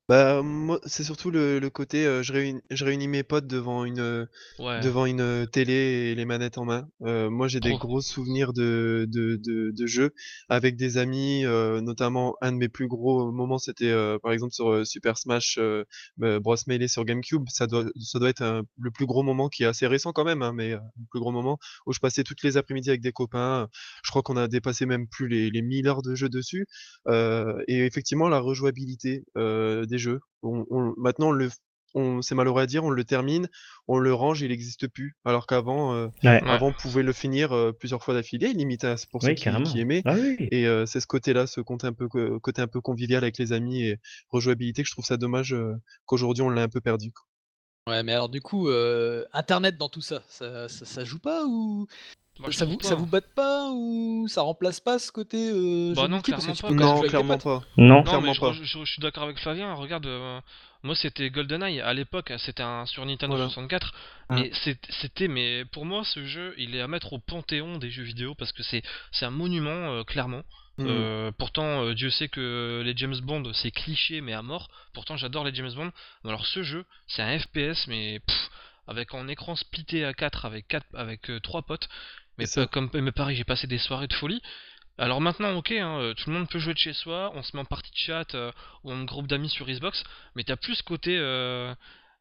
Bah, 0.07 0.43
moi, 0.43 0.79
c'est 0.85 1.03
surtout 1.03 1.31
le, 1.31 1.57
le 1.57 1.69
côté, 1.71 2.05
euh, 2.05 2.21
je 2.21 2.31
réunis, 2.31 2.61
je 2.69 2.85
réunis 2.85 3.07
mes 3.07 3.23
potes 3.23 3.47
devant 3.47 3.85
une, 3.85 3.99
euh, 3.99 4.25
Ouais. 4.59 4.81
devant 4.81 5.07
une 5.07 5.19
euh, 5.19 5.45
télé 5.47 5.73
et 5.73 6.15
les 6.15 6.25
manettes 6.25 6.59
en 6.59 6.65
main. 6.65 6.87
Euh, 7.01 7.31
moi, 7.31 7.47
j'ai 7.47 7.59
des 7.59 7.71
Trop. 7.71 7.79
gros 7.79 8.01
souvenirs 8.01 8.53
de, 8.53 9.07
de, 9.09 9.35
de, 9.43 9.71
de 9.71 9.85
jeux 9.87 10.11
avec 10.47 10.75
des 10.75 10.99
amis, 10.99 11.43
euh, 11.45 11.81
notamment 11.81 12.35
un 12.41 12.51
de 12.51 12.57
mes 12.57 12.69
plus 12.69 12.87
gros 12.87 13.31
moments, 13.31 13.57
c'était 13.57 13.89
euh, 13.89 14.19
par 14.19 14.31
exemple 14.31 14.53
sur 14.53 14.69
euh, 14.69 14.83
Super 14.85 15.17
Smash 15.17 15.57
euh, 15.57 15.85
bah, 16.17 16.39
Bros 16.39 16.55
Melee 16.67 16.87
sur 16.87 17.03
GameCube. 17.03 17.45
Ça 17.49 17.65
doit, 17.65 17.85
ça 17.99 18.19
doit 18.19 18.29
être 18.29 18.43
un- 18.43 18.61
le 18.79 18.91
plus 18.91 19.07
gros 19.07 19.23
moment 19.23 19.49
qui 19.49 19.63
est 19.63 19.67
assez 19.67 19.87
récent 19.87 20.13
quand 20.13 20.23
même, 20.25 20.43
hein, 20.43 20.53
mais 20.53 20.73
euh, 20.73 20.77
le 20.99 21.05
plus 21.09 21.19
gros 21.19 21.31
moment 21.31 21.57
où 21.87 21.93
je 21.93 21.99
passais 21.99 22.23
toutes 22.23 22.43
les 22.43 22.57
après-midi 22.57 22.89
avec 22.89 23.01
des 23.01 23.11
copains. 23.11 23.69
Je 24.03 24.11
crois 24.11 24.21
qu'on 24.21 24.37
a 24.37 24.47
dépassé 24.47 24.85
même 24.85 25.07
plus 25.07 25.27
les, 25.27 25.49
les 25.49 25.61
1000 25.63 25.87
heures 25.87 26.03
de 26.03 26.13
jeu 26.13 26.29
dessus. 26.29 26.67
Euh, 27.07 27.63
et 27.67 27.85
effectivement, 27.85 28.29
la 28.29 28.39
rejouabilité 28.39 29.23
euh, 29.37 29.85
des 29.95 29.99
jeux. 29.99 30.19
On, 30.43 30.65
on- 30.69 30.93
maintenant, 30.97 31.29
on 31.29 31.31
le, 31.31 31.49
on, 31.93 32.21
c'est 32.21 32.35
malheureux 32.35 32.61
à 32.61 32.65
dire, 32.67 32.83
on 32.83 32.89
le 32.89 33.03
termine, 33.05 33.47
on 33.87 33.97
le 33.99 34.13
range, 34.13 34.41
il 34.41 34.49
n'existe 34.49 34.87
plus. 34.87 35.15
Alors 35.25 35.47
qu'avant, 35.47 35.93
euh, 35.95 36.07
Ouais, 36.23 36.41
avant, 36.47 36.67
on 36.67 36.73
pouvait 36.73 37.03
le 37.03 37.13
finir 37.13 37.53
euh, 37.53 37.71
plusieurs 37.71 38.03
fois 38.03 38.13
d'affilée, 38.13 38.53
limite 38.53 38.83
à- 38.83 38.95
pour 39.11 39.23
ceux 39.23 39.29
oui, 39.29 39.35
qui, 39.35 39.61
qui 39.63 39.79
aimaient. 39.79 40.05
Ah 40.05 40.13
oui, 40.13 40.49
Et 40.51 40.67
euh, 40.67 40.85
c'est 40.85 40.99
ce 40.99 41.07
côté-là, 41.07 41.47
ce 41.47 41.61
côté 41.61 41.87
un 41.87 41.93
peu, 41.93 42.07
côté 42.39 42.61
un 42.61 42.67
peu 42.67 42.81
convivial 42.81 43.23
avec 43.23 43.37
les 43.37 43.53
amis 43.53 43.83
et 43.83 43.97
rejouabilité 44.29 44.83
que 44.83 44.87
je 44.89 44.93
trouve 44.93 45.05
ça 45.05 45.17
dommage 45.17 45.53
euh, 45.53 45.73
qu'aujourd'hui 46.05 46.43
on 46.43 46.49
l'a 46.49 46.63
un 46.63 46.69
peu 46.69 46.81
perdu. 46.81 47.11
quoi. 47.11 47.25
Ouais, 47.87 48.01
mais 48.01 48.13
alors 48.13 48.29
du 48.29 48.41
coup, 48.41 48.67
euh, 48.69 49.25
Internet 49.31 49.77
dans 49.77 49.89
tout 49.89 50.01
ça, 50.01 50.23
ça, 50.27 50.67
ça, 50.67 50.85
ça 50.85 51.05
joue 51.05 51.19
pas 51.19 51.45
ou 51.45 51.85
Moi, 52.39 52.51
Ça 52.51 52.65
trouve 52.65 52.75
vous, 52.77 52.81
ça 52.83 52.89
pas. 52.89 52.95
vous 52.95 53.05
batte 53.05 53.33
pas 53.35 53.69
ou 53.71 54.27
ça 54.27 54.41
remplace 54.41 54.79
pas 54.81 54.99
ce 54.99 55.11
côté 55.11 55.37
euh, 55.53 55.93
Bah 55.95 56.07
non, 56.09 56.17
multi 56.17 56.31
Parce 56.31 56.45
que 56.45 56.51
clairement 56.51 56.55
tu 56.55 56.61
pas, 56.61 56.85
Non, 56.85 57.01
clairement 57.01 57.37
pas. 57.37 57.63
Non. 57.77 57.87
Non, 57.95 58.03
Clairement 58.03 58.21
mais 58.27 58.33
je, 58.33 58.39
pas. 58.41 58.51
je- 58.51 58.63
je- 58.63 58.79
je 58.83 58.91
suis 58.91 59.01
d'accord 59.01 59.23
avec 59.23 59.39
Flavien. 59.39 59.73
Regarde, 59.73 60.05
euh, 60.05 60.39
moi 60.83 60.95
c'était 60.95 61.29
GoldenEye. 61.29 61.79
À 61.79 61.93
l'époque, 61.93 62.33
c'était 62.39 62.63
un 62.63 62.85
sur 62.85 63.05
Nintendo 63.05 63.35
Voilà. 63.35 63.49
64. 63.49 63.93
Mm. 64.29 64.35
Mais 64.35 64.51
c'était, 65.01 65.27
mais 65.29 65.63
pour 65.65 65.85
moi, 65.85 66.03
ce 66.03 66.25
jeu, 66.25 66.53
il 66.57 66.75
est 66.75 66.81
à 66.81 66.87
mettre 66.89 67.13
au 67.13 67.19
panthéon 67.19 67.77
des 67.77 67.89
jeux 67.89 68.03
vidéo 68.03 68.35
parce 68.35 68.51
que 68.51 68.63
c'est 68.63 68.83
c'est 69.11 69.25
un 69.25 69.31
monument, 69.31 69.69
euh, 69.93 70.03
clairement. 70.03 70.41
Hmm. 70.77 70.87
Euh, 70.89 71.31
pourtant, 71.37 71.85
euh, 71.85 71.93
Dieu 71.93 72.09
sait 72.09 72.27
que 72.27 72.81
les 72.83 72.97
James 72.97 73.15
Bond, 73.23 73.43
c'est 73.53 73.71
cliché, 73.71 74.19
mais 74.19 74.33
à 74.33 74.41
mort. 74.41 74.67
Pourtant, 74.93 75.15
j'adore 75.15 75.45
les 75.45 75.55
James 75.55 75.71
Bond. 75.73 75.89
Mais 76.25 76.31
alors, 76.31 76.45
ce 76.45 76.63
jeu, 76.63 76.83
c'est 77.07 77.21
un 77.21 77.39
FPS, 77.39 77.87
mais 77.87 78.19
pff, 78.19 78.49
avec 78.87 79.13
un 79.13 79.27
écran 79.27 79.55
splitté 79.55 80.05
à 80.05 80.13
4 80.13 80.45
avec 80.45 80.67
quatre, 80.67 80.87
avec 80.93 81.29
euh, 81.29 81.39
trois 81.39 81.63
potes. 81.63 81.87
Mais 82.37 82.47
pas- 82.47 82.67
comme 82.67 82.89
mais 82.93 83.11
pareil, 83.11 83.35
j'ai 83.35 83.43
passé 83.45 83.67
des 83.67 83.77
soirées 83.77 84.07
de 84.07 84.13
folie. 84.13 84.41
Alors 84.97 85.21
maintenant, 85.21 85.53
ok, 85.55 85.71
hein, 85.71 85.99
euh, 85.99 86.13
tout 86.13 86.29
le 86.29 86.37
monde 86.37 86.49
peut 86.49 86.59
jouer 86.59 86.73
de 86.73 86.79
chez 86.79 86.93
soi, 86.93 87.31
on 87.35 87.43
se 87.43 87.55
met 87.55 87.61
en 87.61 87.65
partie 87.65 87.91
de 87.91 87.97
chat 87.97 88.35
euh, 88.35 88.51
ou 88.83 88.91
en 88.93 89.03
groupe 89.05 89.27
d'amis 89.27 89.49
sur 89.49 89.67
Xbox, 89.67 90.03
mais 90.35 90.43
t'as 90.43 90.55
plus 90.57 90.75
ce 90.75 90.83
côté 90.83 91.17
euh, 91.17 91.73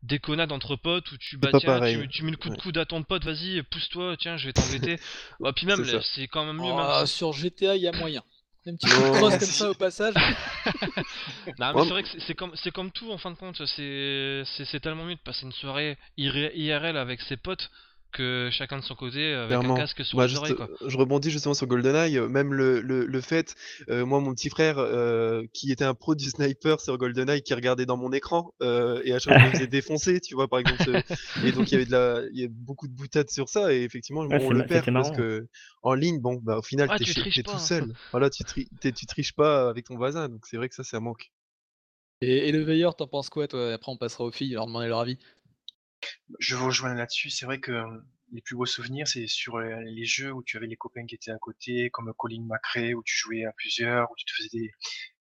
déconnade 0.02 0.52
entre 0.52 0.76
potes 0.76 1.10
où 1.12 1.16
tu 1.18 1.36
bah 1.38 1.54
tiens, 1.54 1.80
tu, 1.82 2.08
tu 2.08 2.24
mets 2.24 2.30
le 2.32 2.36
coup 2.36 2.50
de 2.50 2.56
coude 2.56 2.78
à 2.78 2.84
ton 2.86 3.02
pote, 3.04 3.24
vas-y, 3.24 3.62
pousse-toi, 3.64 4.16
tiens, 4.18 4.36
je 4.36 4.46
vais 4.48 4.52
t'embêter. 4.52 5.00
Ouais, 5.42 5.52
puis 5.54 5.66
même, 5.66 5.84
C'est 6.02 6.28
quand 6.28 6.44
même 6.46 6.58
mieux. 6.60 6.74
Oh, 6.74 7.04
si- 7.06 7.06
sur 7.06 7.32
GTA, 7.32 7.76
il 7.76 7.82
y 7.82 7.88
a 7.88 7.92
moyen. 7.92 8.22
Un 8.66 8.76
petit 8.76 8.86
coup 8.88 9.00
de 9.02 9.06
Non. 9.08 9.12
crosse 9.12 9.38
comme 9.38 9.48
ça 9.48 9.70
au 9.70 9.74
passage. 9.74 10.14
Non, 11.58 11.72
mais 11.74 11.82
c'est 11.82 11.90
vrai 11.90 12.02
que 12.02 12.08
c'est- 12.20 12.34
comme, 12.34 12.52
c'est 12.54 12.70
comme 12.70 12.90
tout 12.90 13.10
en 13.12 13.18
fin 13.18 13.30
de 13.30 13.36
compte, 13.36 13.56
c'est 13.66 14.42
c'est- 14.46 14.64
c'est 14.64 14.80
tellement 14.80 15.04
mieux 15.04 15.14
de 15.16 15.20
passer 15.20 15.44
une 15.44 15.52
soirée 15.52 15.98
IR- 16.16 16.50
IRL 16.54 16.96
avec 16.96 17.20
ses 17.20 17.36
potes 17.36 17.70
que 18.14 18.48
chacun 18.52 18.78
de 18.78 18.84
son 18.84 18.94
côté 18.94 19.34
avec 19.34 19.62
Clairement. 19.62 19.64
un 19.64 19.72
casque 19.72 20.04
sur 20.04 20.18
Bah, 20.18 20.26
les 20.26 20.28
juste, 20.28 20.36
oreilles 20.36 20.54
quoi. 20.54 20.70
euh, 20.80 20.88
je 20.88 20.96
rebondis 20.96 21.30
justement 21.30 21.54
sur 21.54 21.66
GoldenEye, 21.66 22.16
euh, 22.18 22.28
même 22.28 22.54
le, 22.54 22.80
le, 22.80 23.04
le 23.04 23.20
fait, 23.20 23.54
euh, 23.90 24.06
moi 24.06 24.20
mon 24.20 24.32
petit 24.32 24.48
frère 24.48 24.78
euh, 24.78 25.42
qui 25.52 25.72
était 25.72 25.84
un 25.84 25.94
pro 25.94 26.14
du 26.14 26.30
sniper 26.30 26.80
sur 26.80 26.96
GoldenEye 26.96 27.42
qui 27.42 27.52
regardait 27.52 27.84
dans 27.84 27.96
mon 27.96 28.12
écran 28.12 28.54
euh, 28.62 29.02
et 29.04 29.12
à 29.12 29.18
chaque 29.18 29.24
fois 29.32 29.36
je 29.36 29.42
me 29.42 29.50
faisais 29.50 29.66
défoncer, 29.66 30.20
tu 30.20 30.34
vois 30.34 30.48
par 30.48 30.60
exemple, 30.60 31.02
et 31.42 31.52
donc 31.52 31.70
il 31.70 31.74
y 31.74 31.76
avait 31.76 31.84
de 31.86 31.90
la, 31.90 32.22
il 32.32 32.40
y 32.40 32.44
a 32.44 32.48
beaucoup 32.48 32.86
de 32.88 32.92
boutades 32.94 33.28
sur 33.28 33.48
ça 33.48 33.74
et 33.74 33.82
effectivement 33.82 34.22
Ouais, 34.30 34.38
on 34.38 34.50
le 34.50 34.62
perd 34.62 34.88
parce 34.94 35.10
que 35.10 35.46
en 35.82 35.94
ligne, 35.94 36.20
bon 36.20 36.36
bah 36.42 36.58
au 36.58 36.62
final 36.62 36.88
Ah, 36.88 36.98
t'es 36.98 37.04
tu 37.04 37.42
pas, 37.42 37.42
tout 37.44 37.58
hein. 37.58 37.58
seul, 37.58 37.94
voilà 38.12 38.30
tu, 38.30 38.44
tri- 38.44 38.70
t'es- 38.80 38.92
tu 38.92 39.06
triches 39.06 39.34
pas 39.34 39.68
avec 39.68 39.86
ton 39.86 39.96
voisin 39.96 40.28
donc 40.28 40.46
c'est 40.46 40.56
vrai 40.56 40.68
que 40.68 40.74
ça 40.76 40.84
c'est 40.84 40.96
un 40.96 41.00
manque. 41.00 41.32
Et, 42.20 42.48
et 42.48 42.52
le 42.52 42.62
veilleur, 42.64 42.96
t'en 42.96 43.06
penses 43.06 43.30
quoi 43.30 43.46
toi? 43.48 43.72
Après, 43.72 43.92
on 43.92 43.96
passera 43.96 44.24
aux 44.24 44.32
filles, 44.32 44.52
leur 44.54 44.66
demander 44.66 44.88
leur 44.88 45.00
avis. 45.00 45.18
Je 46.38 46.54
vous 46.56 46.66
rejoins 46.66 46.94
là-dessus. 46.94 47.30
C'est 47.30 47.46
vrai 47.46 47.60
que 47.60 47.72
euh, 47.72 48.00
les 48.32 48.40
plus 48.42 48.56
beaux 48.56 48.66
souvenirs, 48.66 49.06
c'est 49.06 49.26
sur 49.26 49.56
euh, 49.56 49.80
les 49.84 50.04
jeux 50.04 50.32
où 50.32 50.42
tu 50.42 50.56
avais 50.56 50.66
les 50.66 50.76
copains 50.76 51.06
qui 51.06 51.14
étaient 51.14 51.30
à 51.30 51.38
côté, 51.38 51.90
comme 51.90 52.12
Colin 52.16 52.44
McRae, 52.48 52.94
où 52.94 53.02
tu 53.04 53.16
jouais 53.16 53.44
à 53.44 53.52
plusieurs, 53.52 54.10
où 54.10 54.14
tu 54.16 54.24
te 54.24 54.32
faisais 54.36 54.48
des, 54.52 54.70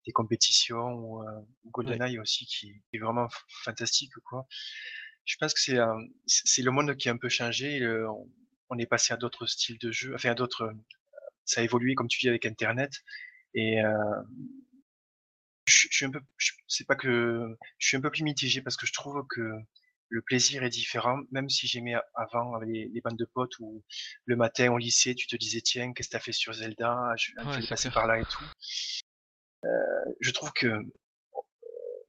des 0.06 0.12
compétitions, 0.12 0.94
ou 0.94 1.22
euh, 1.24 1.32
GoldenEye 1.68 2.20
aussi, 2.20 2.46
qui 2.46 2.82
est 2.94 3.00
vraiment 3.00 3.28
fantastique, 3.64 4.14
quoi. 4.26 4.48
Je 5.26 5.36
pense 5.40 5.54
que 5.54 5.62
c'est 5.62 5.78
euh, 5.78 5.94
le 6.58 6.72
monde 6.72 6.96
qui 6.98 7.10
a 7.10 7.14
un 7.14 7.18
peu 7.18 7.30
changé. 7.30 7.80
le- 7.80 8.08
on, 8.70 8.78
est 8.80 8.86
passé 8.88 9.14
à 9.14 9.18
d'autres 9.18 9.46
styles 9.46 9.78
de 9.78 9.92
jeux, 9.92 10.14
enfin 10.16 10.32
à 10.32 10.36
d'autres. 10.36 10.74
Ça 11.46 11.62
a 11.62 11.64
évolué, 11.64 11.96
comme 11.96 12.08
tu 12.08 12.20
dis, 12.20 12.30
avec 12.30 12.46
Internet. 12.46 12.92
Et 13.54 13.82
euh, 13.82 13.94
je, 15.66 15.88
je 15.90 15.96
suis 15.96 16.06
un 16.06 16.12
peu, 16.12 16.20
c'est 16.68 16.86
pas 16.88 16.96
que 16.96 17.56
je 17.78 17.88
suis 17.88 17.98
un 17.98 18.02
peu 18.02 18.12
plus 18.12 18.24
mitigé 18.24 18.62
parce 18.62 18.78
que 18.78 18.86
je 18.86 18.94
trouve 18.94 19.26
que 19.30 19.42
le 20.14 20.22
plaisir 20.22 20.64
est 20.64 20.70
différent, 20.70 21.20
même 21.32 21.50
si 21.50 21.66
j'aimais 21.66 21.96
avant 22.14 22.54
avec 22.54 22.70
les, 22.70 22.88
les 22.94 23.02
bandes 23.02 23.18
de 23.18 23.26
potes 23.26 23.58
où 23.60 23.84
le 24.26 24.36
matin 24.36 24.72
au 24.72 24.78
lycée, 24.78 25.16
tu 25.16 25.26
te 25.26 25.36
disais 25.36 25.62
tiens, 25.62 25.92
qu'est-ce 25.92 26.10
que 26.10 26.14
t'as 26.14 26.20
fait 26.20 26.32
sur 26.32 26.54
Zelda, 26.54 27.14
je, 27.18 27.32
je 27.32 27.44
Ouais, 27.44 27.68
passer 27.68 27.90
clair. 27.90 27.94
par 27.94 28.06
là 28.08 28.20
et 28.20 28.26
tout. 28.26 28.44
Euh, 29.66 30.12
je 30.20 30.30
trouve 30.32 30.52
que 30.54 30.68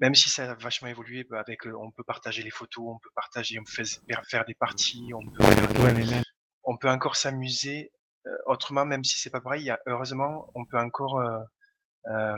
même 0.01 0.15
si 0.15 0.29
ça 0.29 0.51
a 0.51 0.55
vachement 0.55 0.89
évolué, 0.89 1.25
bah, 1.25 1.41
avec, 1.41 1.65
on 1.67 1.91
peut 1.93 2.05
partager 2.05 2.43
les 2.43 2.51
photos, 2.51 2.85
on 2.95 2.99
peut 2.99 3.11
partager, 3.15 3.59
on 3.59 3.65
peut 3.65 3.85
faire, 4.29 4.45
des 4.45 4.55
parties, 4.55 5.13
on 5.15 5.25
peut, 5.31 5.45
Ouais, 5.83 5.95
mais 5.95 6.05
même. 6.05 6.23
on 6.65 6.77
peut 6.77 6.91
encore 6.91 7.17
s'amuser 7.17 7.91
euh, 8.27 8.37
autrement, 8.47 8.85
même 8.85 9.03
si 9.05 9.19
c'est 9.19 9.31
pas 9.31 9.41
pareil. 9.41 9.63
il 9.63 9.67
y 9.67 9.71
a- 9.71 9.81
heureusement, 9.87 10.51
on 10.55 10.67
peut 10.67 10.79
encore, 10.79 11.21
euh, 11.21 12.37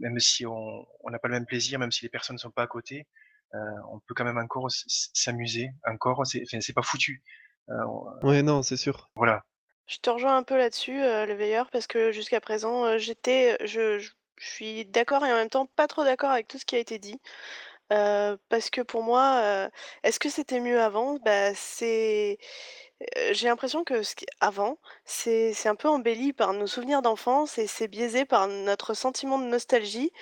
même 0.00 0.18
si 0.18 0.46
on 0.46 0.86
n'a 1.10 1.18
pas 1.18 1.28
le 1.28 1.34
même 1.34 1.46
plaisir, 1.46 1.78
même 1.78 1.92
si 1.92 2.04
les 2.04 2.08
personnes 2.08 2.36
ne 2.36 2.40
sont 2.40 2.50
pas 2.50 2.62
à 2.62 2.66
côté, 2.66 3.06
on 3.90 4.00
peut 4.00 4.14
quand 4.14 4.24
même 4.24 4.38
encore 4.38 4.68
s'amuser. 4.70 5.70
Encore, 5.86 6.26
c'est, 6.26 6.42
enfin, 6.46 6.58
pas 6.74 6.82
foutu. 6.82 7.22
Euh, 7.70 7.74
on- 7.88 8.06
Ouais 8.22 8.42
non 8.42 8.62
c'est 8.64 8.76
sûr. 8.76 9.08
voilà. 9.14 9.44
Je 9.86 9.98
te 9.98 10.08
rejoins 10.10 10.36
un 10.38 10.42
peu 10.42 10.56
là-dessus, 10.56 11.02
euh, 11.02 11.26
le 11.26 11.34
veilleur, 11.34 11.70
parce 11.70 11.86
que 11.86 12.10
jusqu'à 12.12 12.40
présent, 12.40 12.84
euh, 12.86 12.98
j'étais, 12.98 13.56
je, 13.66 13.98
je- 13.98 14.12
je 14.36 14.46
suis 14.48 14.84
d'accord 14.86 15.24
et 15.24 15.32
en 15.32 15.36
même 15.36 15.48
temps 15.50 15.66
pas 15.66 15.86
trop 15.86 16.02
d'accord 16.04 16.30
avec 16.30 16.48
tout 16.48 16.58
ce 16.58 16.64
qui 16.64 16.74
a 16.74 16.78
été 16.78 16.98
dit. 16.98 17.20
Euh, 17.92 18.36
parce 18.50 18.70
que 18.70 18.82
pour 18.82 19.02
moi, 19.04 19.40
euh, 19.44 19.70
est-ce 20.04 20.20
que 20.20 20.30
c'était 20.30 20.60
mieux 20.60 20.80
avant? 20.82 21.18
Bah, 21.24 21.54
c'est, 21.54 22.38
euh, 23.18 23.30
j'ai 23.34 23.48
l'impression 23.48 23.84
que 23.84 24.02
ce 24.02 24.14
qui... 24.16 24.26
avant, 24.40 24.78
c'est 25.04 25.52
c'est 25.54 25.68
un 25.68 25.76
peu 25.76 25.88
embelli 25.88 26.32
par 26.32 26.52
nos 26.54 26.66
souvenirs 26.68 27.02
d'enfance 27.02 27.58
et 27.58 27.66
c'est 27.68 27.88
biaisé 27.88 28.24
par 28.26 28.48
notre 28.48 28.94
sentiment 28.94 29.38
de 29.38 29.46
nostalgie. 29.46 30.12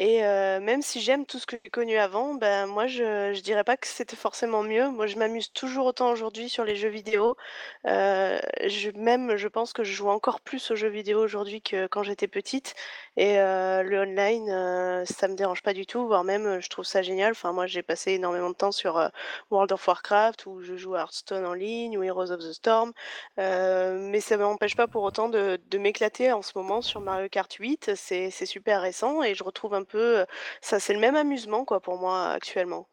Et 0.00 0.20
même 0.20 0.80
si 0.82 1.00
j'aime 1.00 1.26
tout 1.26 1.38
ce 1.40 1.46
que 1.46 1.56
j'ai 1.64 1.70
connu 1.70 1.96
avant, 1.96 2.34
ben, 2.34 2.66
moi 2.66 2.86
je 2.86 3.32
je 3.34 3.40
dirais 3.42 3.64
pas 3.64 3.76
que 3.76 3.86
c'était 3.88 4.14
forcément 4.16 4.62
mieux. 4.62 4.88
Moi, 4.90 5.06
je 5.08 5.16
m'amuse 5.16 5.52
toujours 5.52 5.86
autant 5.86 6.10
aujourd'hui 6.12 6.48
sur 6.48 6.64
les 6.64 6.76
jeux 6.76 6.88
vidéo. 6.88 7.36
Même 7.84 9.36
je 9.36 9.48
pense 9.48 9.72
que 9.72 9.84
je 9.84 9.92
joue 9.92 10.08
encore 10.08 10.40
plus 10.40 10.70
aux 10.70 10.76
jeux 10.76 10.88
vidéo 10.88 11.20
aujourd'hui 11.22 11.62
que 11.62 11.86
quand 11.86 12.02
j'étais 12.02 12.28
petite 12.28 12.74
et 13.18 13.36
le 13.36 14.00
online, 14.00 14.48
heu, 14.50 15.04
ça 15.06 15.28
me 15.28 15.34
dérange 15.34 15.62
pas 15.62 15.74
du 15.74 15.86
tout, 15.86 16.06
voire 16.06 16.24
même, 16.24 16.60
je 16.60 16.68
trouve 16.68 16.84
ça 16.84 17.02
génial. 17.02 17.32
Enfin, 17.32 17.52
moi, 17.52 17.66
j'ai 17.66 17.82
passé 17.82 18.12
énormément 18.12 18.50
de 18.50 18.54
temps 18.54 18.72
sur, 18.72 19.10
World 19.50 19.72
of 19.72 19.86
Warcraft 19.86 20.46
où 20.46 20.60
je 20.62 20.76
joue 20.76 20.94
Hearthstone 20.96 21.44
en 21.46 21.54
ligne 21.54 21.98
ou 21.98 22.02
Heroes 22.02 22.30
of 22.30 22.40
the 22.40 22.52
Storm. 22.52 22.92
Mais 23.36 24.20
ça 24.20 24.36
m'empêche 24.36 24.76
pas 24.76 24.88
pour 24.88 25.02
autant 25.02 25.28
de 25.28 25.58
de 25.68 25.78
m'éclater 25.78 26.32
en 26.32 26.42
ce 26.42 26.52
moment 26.56 26.80
sur 26.82 27.00
Mario 27.00 27.28
Kart 27.28 27.52
8. 27.54 27.90
C'est 27.96 28.30
super 28.46 28.82
récent 28.82 29.22
et 29.22 29.34
je 29.34 29.44
retrouve 29.44 29.74
un 29.74 29.84
peu, 29.84 30.24
ça 30.62 30.80
c'est 30.80 30.94
le 30.94 31.00
même 31.00 31.16
amusement 31.16 31.64
quoi 31.64 31.80
pour 31.80 31.98
moi 31.98 32.30
actuellement. 32.30 32.88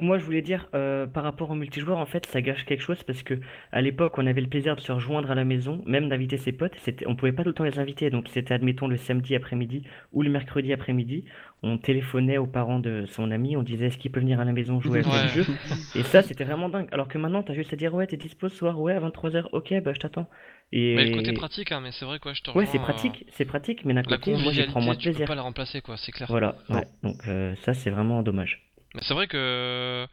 Moi, 0.00 0.18
je 0.18 0.24
voulais 0.24 0.42
dire, 0.42 0.68
euh, 0.74 1.06
par 1.06 1.22
rapport 1.22 1.50
au 1.50 1.54
multijoueur, 1.54 1.98
en 1.98 2.06
fait, 2.06 2.26
ça 2.26 2.42
gâche 2.42 2.64
quelque 2.64 2.80
chose 2.82 3.04
parce 3.04 3.22
que 3.22 3.34
à 3.70 3.80
l'époque, 3.80 4.18
on 4.18 4.26
avait 4.26 4.40
le 4.40 4.48
plaisir 4.48 4.74
de 4.74 4.80
se 4.80 4.90
rejoindre 4.90 5.30
à 5.30 5.36
la 5.36 5.44
maison, 5.44 5.82
même 5.86 6.08
d'inviter 6.08 6.36
ses 6.36 6.50
potes. 6.50 6.74
C'était, 6.80 7.06
on 7.06 7.14
pouvait 7.14 7.30
pas 7.32 7.44
tout 7.44 7.50
le 7.50 7.54
temps 7.54 7.62
les 7.62 7.78
inviter, 7.78 8.10
donc 8.10 8.26
c'était, 8.28 8.54
admettons, 8.54 8.88
le 8.88 8.96
samedi 8.96 9.36
après-midi 9.36 9.84
ou 10.12 10.22
le 10.22 10.30
mercredi 10.30 10.72
après-midi. 10.72 11.24
On 11.62 11.78
téléphonait 11.78 12.38
aux 12.38 12.46
parents 12.48 12.80
de 12.80 13.04
son 13.06 13.30
ami, 13.30 13.56
on 13.56 13.62
disait 13.62 13.86
est-ce 13.86 13.96
qu'il 13.98 14.10
peut 14.10 14.18
venir 14.18 14.40
à 14.40 14.44
la 14.44 14.52
maison 14.52 14.80
jouer 14.80 15.00
à 15.00 15.04
tel 15.04 15.12
Ouais. 15.12 15.28
jeu? 15.28 15.46
Et 15.94 16.02
ça, 16.02 16.22
c'était 16.22 16.42
vraiment 16.44 16.68
dingue. 16.68 16.88
Alors 16.90 17.06
que 17.06 17.16
maintenant, 17.18 17.44
t'as 17.44 17.54
juste 17.54 17.72
à 17.72 17.76
dire 17.76 17.94
ouais, 17.94 18.08
t'es 18.08 18.16
dispo 18.16 18.48
ce 18.48 18.56
soir, 18.56 18.80
ouais, 18.80 18.94
à 18.94 19.00
23h, 19.00 19.48
ok, 19.52 19.74
bah 19.84 19.92
je 19.94 20.00
t'attends. 20.00 20.28
Et 20.72 20.96
Mais 20.96 21.04
le 21.04 21.10
côté 21.16 21.32
pratique, 21.32 21.70
hein, 21.70 21.80
mais 21.80 21.92
c'est 21.92 22.04
vrai 22.04 22.18
quoi, 22.18 22.32
je 22.32 22.42
te 22.42 22.50
ouais, 22.54 22.66
c'est 22.66 22.78
rejoins, 22.78 22.80
euh, 22.80 22.84
pratique, 22.92 23.26
c'est 23.30 23.44
pratique, 23.44 23.84
mais 23.84 23.94
d'un 23.94 24.02
La 24.02 24.16
côté, 24.16 24.32
moi, 24.32 24.52
j'y 24.52 24.64
prends 24.64 24.80
convivialité, 24.80 24.80
moins 24.80 24.94
de 24.94 24.98
tu 24.98 25.10
peux 25.10 25.12
plaisir. 25.12 25.28
pas 25.28 25.34
la 25.36 25.42
remplacer 25.42 25.80
quoi, 25.82 25.96
c'est 25.96 26.10
clair. 26.10 26.28
Voilà, 26.28 26.56
ouais. 26.68 26.86
Donc 27.04 27.28
euh, 27.28 27.54
ça, 27.64 27.74
c'est 27.74 27.90
vraiment 27.90 28.22
dommage. 28.22 28.60
Mais 28.94 29.00
c'est 29.02 29.14
vrai 29.14 29.26
que 29.26 30.06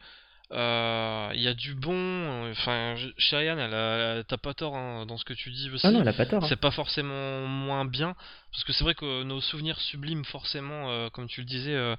euh, 0.52 1.30
il 1.34 1.40
y 1.40 1.48
a 1.48 1.54
du 1.54 1.74
bon. 1.74 2.50
Enfin, 2.50 2.94
Cheyenne, 3.16 3.58
elle 3.58 3.72
a- 3.74 4.24
t'as 4.24 4.36
pas 4.36 4.54
tort 4.54 4.76
hein, 4.76 5.06
dans 5.06 5.16
ce 5.16 5.24
que 5.24 5.32
tu 5.34 5.50
dis 5.50 5.70
aussi. 5.70 5.86
Ah 5.86 5.90
non, 5.92 6.02
elle 6.02 6.08
a 6.08 6.12
pas 6.12 6.26
tort. 6.26 6.44
hein. 6.44 6.46
C'est 6.48 6.60
pas 6.60 6.70
forcément 6.70 7.46
moins 7.46 7.84
bien, 7.84 8.14
parce 8.50 8.64
que 8.64 8.72
c'est 8.72 8.84
vrai 8.84 8.94
que 8.94 9.22
nos 9.22 9.40
souvenirs 9.40 9.78
subliment 9.80 10.24
forcément, 10.24 10.90
euh, 10.90 11.08
comme 11.10 11.26
tu 11.28 11.40
le 11.40 11.46
disais. 11.46 11.74
euh, 11.74 11.96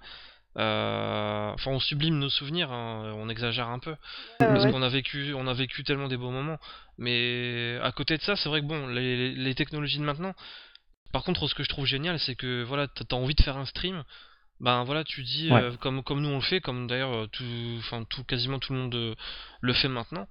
Enfin, 0.55 1.71
on 1.71 1.79
sublime 1.79 2.19
nos 2.19 2.29
souvenirs, 2.29 2.71
hein, 2.71 3.13
on 3.17 3.27
exagère 3.27 3.69
un 3.69 3.79
peu, 3.79 3.95
parce 4.37 4.65
ouais. 4.65 4.71
qu'on 4.71 4.83
a 4.83 4.89
vécu, 4.89 5.33
on 5.33 5.47
a 5.47 5.53
vécu 5.53 5.83
tellement 5.83 6.07
des 6.07 6.17
beaux 6.17 6.29
moments. 6.29 6.59
Mais 6.99 7.79
à 7.81 7.91
côté 7.91 8.17
de 8.17 8.21
ça, 8.21 8.35
c'est 8.35 8.49
vrai 8.49 8.61
que 8.61 8.67
bon, 8.67 8.85
les, 8.87 9.17
les- 9.17 9.35
les 9.35 9.55
technologies 9.55 9.97
de 9.97 10.03
maintenant. 10.03 10.33
Par 11.11 11.23
contre, 11.23 11.47
ce 11.47 11.55
que 11.55 11.63
je 11.63 11.69
trouve 11.69 11.85
génial, 11.87 12.19
c'est 12.19 12.35
que 12.35 12.63
voilà, 12.63 12.87
t'as 12.87 13.15
envie 13.15 13.33
de 13.35 13.41
faire 13.41 13.57
un 13.57 13.65
stream, 13.65 14.03
ben 14.63 14.85
voilà, 14.85 15.03
tu 15.03 15.23
dis 15.23 15.51
Ouais. 15.51 15.61
euh, 15.61 15.71
comme 15.81 16.01
comme 16.03 16.21
nous 16.21 16.29
on 16.29 16.35
le 16.37 16.41
fait, 16.41 16.61
comme 16.61 16.87
d'ailleurs 16.87 17.13
euh, 17.13 17.27
tout, 17.27 17.43
enfin 17.79 18.05
tout, 18.09 18.23
quasiment 18.23 18.59
tout 18.59 18.71
le 18.71 18.79
monde 18.79 18.95
euh, 18.95 19.13
le 19.59 19.73
fait 19.73 19.89
maintenant. 19.89 20.25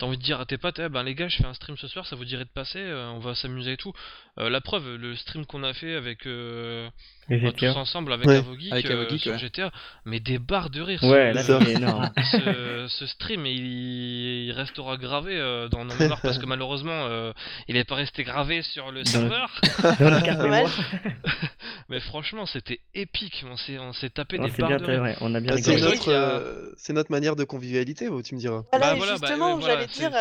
T'as 0.00 0.06
envie 0.06 0.16
de 0.16 0.22
dire 0.22 0.40
à 0.40 0.46
tes 0.46 0.56
potes, 0.56 0.78
eh 0.78 0.88
ben 0.88 1.02
les 1.02 1.14
gars, 1.14 1.28
je 1.28 1.36
fais 1.36 1.44
un 1.44 1.52
stream 1.52 1.76
ce 1.76 1.86
soir, 1.86 2.06
ça 2.06 2.16
vous 2.16 2.24
dirait 2.24 2.44
de 2.44 2.50
passer, 2.50 2.78
euh, 2.78 3.10
on 3.10 3.18
va 3.18 3.34
s'amuser 3.34 3.72
et 3.72 3.76
tout. 3.76 3.92
Euh, 4.38 4.48
la 4.48 4.62
preuve, 4.62 4.96
le 4.96 5.14
stream 5.14 5.44
qu'on 5.44 5.62
a 5.62 5.74
fait 5.74 5.94
avec 5.94 6.26
euh, 6.26 6.88
bah, 7.28 7.52
tous 7.54 7.66
ensemble 7.76 8.12
avec 8.14 8.26
Ouais. 8.26 8.36
Avogeek, 8.36 8.72
Avec 8.72 8.86
euh, 8.90 9.02
Avogeek, 9.02 9.20
sur 9.20 9.32
ouais. 9.32 9.38
GTA, 9.38 9.70
mais 10.06 10.18
des 10.18 10.38
barres 10.38 10.70
de 10.70 10.80
rire. 10.80 11.02
Ouais, 11.04 11.32
ce- 11.32 11.34
là, 11.34 11.42
c'était 11.60 11.72
énorme. 11.74 12.10
ce, 12.32 12.86
ce 12.88 13.06
stream 13.08 13.44
il, 13.44 14.46
il 14.46 14.52
restera 14.52 14.96
gravé 14.96 15.36
euh, 15.36 15.68
dans 15.68 15.84
nos 15.84 15.94
mémoires 15.94 16.20
parce 16.22 16.38
que 16.38 16.46
malheureusement 16.46 17.06
euh, 17.08 17.32
il 17.68 17.74
n'est 17.74 17.84
pas 17.84 17.96
resté 17.96 18.24
gravé 18.24 18.62
sur 18.62 18.90
le 18.90 19.02
Dans 19.04 19.20
le- 19.20 19.28
serveur 19.28 19.60
mais 21.88 22.00
franchement 22.00 22.46
c'était 22.46 22.80
épique 22.94 23.44
on 23.50 23.56
s'est 23.56 23.78
on 23.78 23.92
s'est 23.92 24.10
tapé 24.10 24.38
Non, 24.38 24.44
des 24.46 24.50
c'est 24.52 24.60
barres 24.62 24.70
bien, 24.70 24.78
de 24.78 24.84
rire 24.86 25.02
ouais, 25.02 25.16
on 25.20 25.34
a 25.34 25.40
bien 25.40 25.52
Ah, 25.54 25.58
c'est 25.58 25.78
notre 25.80 26.08
euh, 26.10 26.70
c'est 26.76 27.10
manière 27.10 27.36
de 27.36 27.44
convivialité, 27.44 28.08
tu 28.24 28.34
me 28.34 28.40
diras. 28.40 28.62
Voilà 28.70 28.90
Bah 28.90 28.94
voilà, 28.96 29.12
bah, 29.18 29.26
justement, 29.26 29.54
ouais, 29.54 29.60
voilà, 29.60 29.74
j'allais 29.74 29.88
dire, 29.90 30.12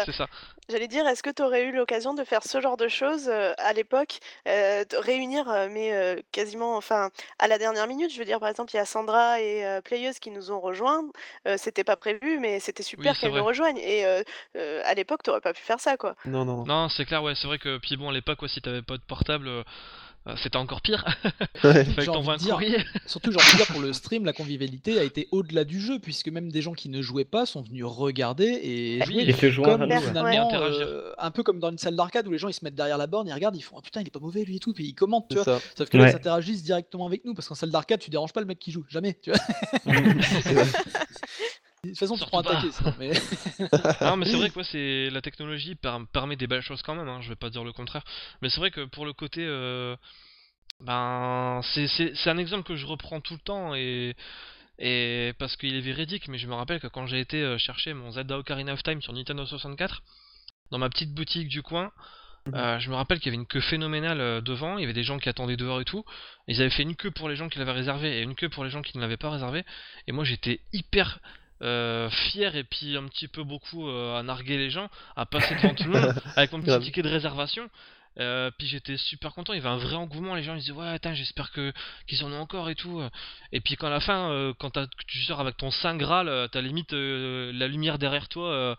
j'allais 0.70 0.88
dire, 0.88 1.08
est-ce 1.08 1.24
que 1.24 1.30
tu 1.30 1.42
aurais 1.42 1.64
eu 1.64 1.72
l'occasion 1.72 2.14
de 2.14 2.24
faire 2.24 2.44
ce 2.44 2.62
genre 2.62 2.78
de 2.78 2.88
choses 2.88 3.30
à 3.30 3.74
l'époque, 3.74 4.20
de 4.46 4.98
réunir 4.98 5.46
mais 5.72 6.24
quasiment, 6.32 6.76
enfin, 6.78 7.10
à 7.40 7.48
la 7.48 7.58
dernière 7.58 7.88
minute. 7.88 8.12
Je 8.14 8.20
veux 8.20 8.26
dire, 8.26 8.40
par 8.40 8.50
exemple, 8.50 8.72
il 8.74 8.78
y 8.78 8.80
a 8.80 8.86
Sandra 8.86 9.40
et 9.42 9.80
Playeuse 9.84 10.20
qui 10.20 10.32
nous 10.32 10.52
ont 10.52 10.60
rejoints. 10.60 11.04
c'était 11.58 11.84
pas 11.84 11.96
prévu, 11.96 12.40
mais 12.40 12.60
c'était 12.60 12.84
super 12.84 13.18
qu'elles 13.18 13.34
nous 13.34 13.44
rejoignent. 13.44 13.80
Et 13.80 14.06
à 14.56 14.94
l'époque, 14.94 15.24
tu 15.24 15.32
pas 15.40 15.54
pu 15.54 15.62
faire 15.62 15.80
ça, 15.80 15.98
quoi. 15.98 16.16
Non, 16.26 16.46
non, 16.46 16.58
non. 16.58 16.66
Non, 16.66 16.90
c'est 16.90 17.06
clair, 17.06 17.24
ouais, 17.24 17.34
c'est 17.36 17.48
vrai 17.48 17.60
que 17.60 17.78
puis 17.78 17.98
bon, 17.98 18.10
à 18.10 18.14
l'époque, 18.14 18.42
ouais, 18.42 18.50
si 18.50 18.62
t'avais 18.62 18.82
pas 18.82 18.98
de 18.98 19.04
portable, 19.04 19.50
euh, 20.28 20.36
c'était 20.42 20.58
encore 20.58 20.82
pire. 20.82 21.06
Ouais. 21.64 21.86
Surtout, 23.06 23.32
j'ai 23.32 23.38
envie 23.38 23.52
de 23.52 23.58
dire, 23.58 23.68
pour 23.68 23.82
le 23.82 23.92
stream, 24.02 24.24
la 24.24 24.32
convivialité 24.32 24.98
a 24.98 25.04
été 25.04 25.28
au-delà 25.32 25.66
du 25.66 25.82
jeu, 25.82 26.00
puisque 26.00 26.30
même 26.30 26.52
des 26.52 26.62
gens 26.62 26.72
qui 26.74 26.88
ne 26.88 27.02
jouaient 27.02 27.26
pas 27.26 27.46
sont 27.46 27.62
venus 27.62 27.84
regarder 27.84 28.46
et 28.46 29.04
jouer. 29.06 29.24
Et 29.24 29.34
se 29.34 29.52
joindre 29.52 29.80
comme, 29.80 29.92
à 29.92 29.96
nous, 29.96 30.02
finalement, 30.02 30.50
euh, 30.54 31.12
un 31.18 31.32
peu 31.32 31.44
comme 31.44 31.60
dans 31.60 31.70
une 31.70 31.78
salle 31.78 31.98
d'arcade 31.98 32.28
où 32.28 32.32
les 32.32 32.38
gens 32.38 32.48
ils 32.48 32.54
se 32.54 32.64
mettent 32.64 32.76
derrière 32.76 32.98
la 32.98 33.08
borne, 33.08 33.28
ils 33.28 33.34
regardent, 33.34 33.58
ils 33.58 33.62
font 33.62 33.76
oh, 33.78 33.82
putain, 33.82 34.00
il 34.02 34.08
est 34.08 34.12
pas 34.12 34.20
mauvais 34.20 34.46
lui 34.46 34.56
et 34.56 34.60
tout, 34.60 34.72
puis 34.74 34.86
ils 34.86 34.96
commentent, 34.96 35.28
tu 35.30 35.36
vois. 35.36 35.44
Ça. 35.44 35.60
Sauf 35.78 35.90
que 35.90 35.98
là, 35.98 36.06
Ouais. 36.06 36.12
ils 36.12 36.16
interagissent 36.16 36.64
directement 36.64 37.06
avec 37.08 37.26
nous, 37.26 37.34
parce 37.34 37.50
qu'en 37.50 37.56
salle 37.56 37.72
d'arcade, 37.72 38.00
tu 38.00 38.10
déranges 38.10 38.32
pas 38.32 38.40
le 38.40 38.48
mec 38.48 38.60
qui 38.60 38.72
joue, 38.72 38.86
jamais, 38.90 39.18
tu 39.22 39.32
vois. 39.32 39.40
De 41.84 41.90
toute 41.92 42.00
façon, 42.00 42.18
tu 42.18 42.26
prends 42.26 42.40
attaquer, 42.40 42.72
sinon, 42.72 42.94
mais... 42.98 43.12
non, 44.02 44.18
mais 44.18 44.26
c'est 44.26 44.36
vrai 44.38 44.50
que 44.50 44.56
ouais, 44.60 44.64
c'est 44.70 45.10
la 45.12 45.22
technologie 45.22 45.76
per- 45.76 45.98
permet 46.12 46.36
des 46.36 46.48
belles 46.48 46.62
choses 46.62 46.82
quand 46.82 46.96
même. 46.96 47.08
Hein, 47.08 47.22
je 47.22 47.30
vais 47.30 47.36
pas 47.38 47.50
dire 47.50 47.64
le 47.64 47.72
contraire. 47.72 48.04
Mais 48.42 48.50
c'est 48.50 48.60
vrai 48.60 48.70
que 48.72 48.86
pour 48.86 49.06
le 49.06 49.14
côté, 49.14 49.46
euh, 49.46 49.96
ben, 50.82 51.62
c'est 51.64 52.28
un 52.30 52.38
exemple 52.38 52.64
que 52.64 52.76
je 52.76 52.86
reprends 52.86 53.22
tout 53.22 53.34
le 53.34 53.40
temps 53.40 53.76
et 53.76 54.16
et 54.80 55.34
parce 55.40 55.56
qu'il 55.58 55.76
est 55.76 55.82
véridique. 55.82 56.28
Mais 56.30 56.38
je 56.38 56.48
me 56.48 56.56
rappelle 56.56 56.80
que 56.80 56.88
quand 56.88 57.08
j'ai 57.08 57.20
été 57.20 57.42
euh, 57.42 57.58
chercher 57.58 57.94
mon 57.94 58.12
Zelda 58.12 58.38
Ocarina 58.40 58.74
of 58.74 58.84
Time 58.84 59.02
sur 59.02 59.14
Nintendo 59.14 59.46
64 59.46 60.04
dans 60.72 60.78
ma 60.80 60.90
petite 60.90 61.14
boutique 61.14 61.50
du 61.50 61.62
coin. 61.64 61.92
euh, 62.56 62.80
je 62.80 62.90
me 62.90 62.96
rappelle 62.96 63.20
qu'il 63.20 63.28
y 63.28 63.30
avait 63.30 63.42
une 63.42 63.48
queue 63.48 63.62
phénoménale 63.62 64.22
euh, 64.22 64.42
devant, 64.42 64.78
il 64.78 64.82
y 64.82 64.84
avait 64.86 64.94
des 64.94 65.04
gens 65.04 65.20
qui 65.20 65.30
attendaient 65.30 65.58
dehors 65.58 65.82
et 65.82 65.86
tout. 65.86 66.06
Ils 66.48 66.62
avaient 66.62 66.70
fait 66.70 66.84
une 66.84 66.96
queue 66.96 67.12
pour 67.12 67.30
les 67.30 67.36
gens 67.36 67.50
qui 67.50 67.60
l'avaient 67.60 67.72
réservé 67.74 68.20
et 68.20 68.24
une 68.24 68.36
queue 68.36 68.50
pour 68.50 68.64
les 68.64 68.70
gens 68.72 68.82
qui 68.82 68.98
ne 68.98 69.02
l'avaient 69.04 69.18
pas 69.18 69.30
réservé. 69.32 69.66
Et 70.08 70.12
moi 70.14 70.24
j'étais 70.26 70.62
hyper 70.74 71.20
euh, 71.62 72.10
fier 72.10 72.56
et 72.56 72.64
puis 72.64 72.98
un 72.98 73.08
petit 73.08 73.28
peu 73.28 73.44
beaucoup 73.44 73.88
euh, 73.88 74.18
à 74.18 74.24
narguer 74.24 74.58
les 74.58 74.70
gens, 74.70 74.90
à 75.16 75.26
passer 75.26 75.56
devant 75.56 75.74
tout 75.74 75.84
le 75.84 76.00
monde 76.00 76.16
avec 76.36 76.52
mon 76.52 76.62
petit 76.62 76.80
ticket 76.86 77.02
de 77.02 77.10
réservation. 77.10 77.70
Euh, 78.20 78.52
puis 78.58 78.68
j'étais 78.68 78.98
super 78.98 79.34
content, 79.34 79.54
il 79.54 79.58
y 79.58 79.60
avait 79.60 79.70
un 79.70 79.78
vrai 79.78 79.96
engouement, 79.96 80.36
les 80.36 80.44
gens 80.44 80.56
ils 80.56 80.60
disaient 80.60 80.74
ouais 80.74 80.88
attends 80.88 81.14
j'espère 81.14 81.52
que 81.52 81.72
qu'ils 82.08 82.24
en 82.26 82.32
ont 82.32 82.40
encore 82.40 82.70
et 82.70 82.76
tout. 82.76 83.02
Et 83.52 83.62
puis 83.62 83.76
quand 83.76 83.88
à 83.88 83.92
la 83.92 84.00
fin, 84.02 84.32
euh, 84.32 84.54
quand 84.60 84.78
tu 85.08 85.22
sors 85.24 85.40
avec 85.40 85.56
ton 85.58 85.72
saint 85.72 85.96
graal, 85.96 86.50
t'as 86.52 86.62
limite 86.62 86.94
euh, 86.94 87.52
la 87.54 87.68
lumière 87.68 87.98
derrière 87.98 88.28
toi. 88.28 88.78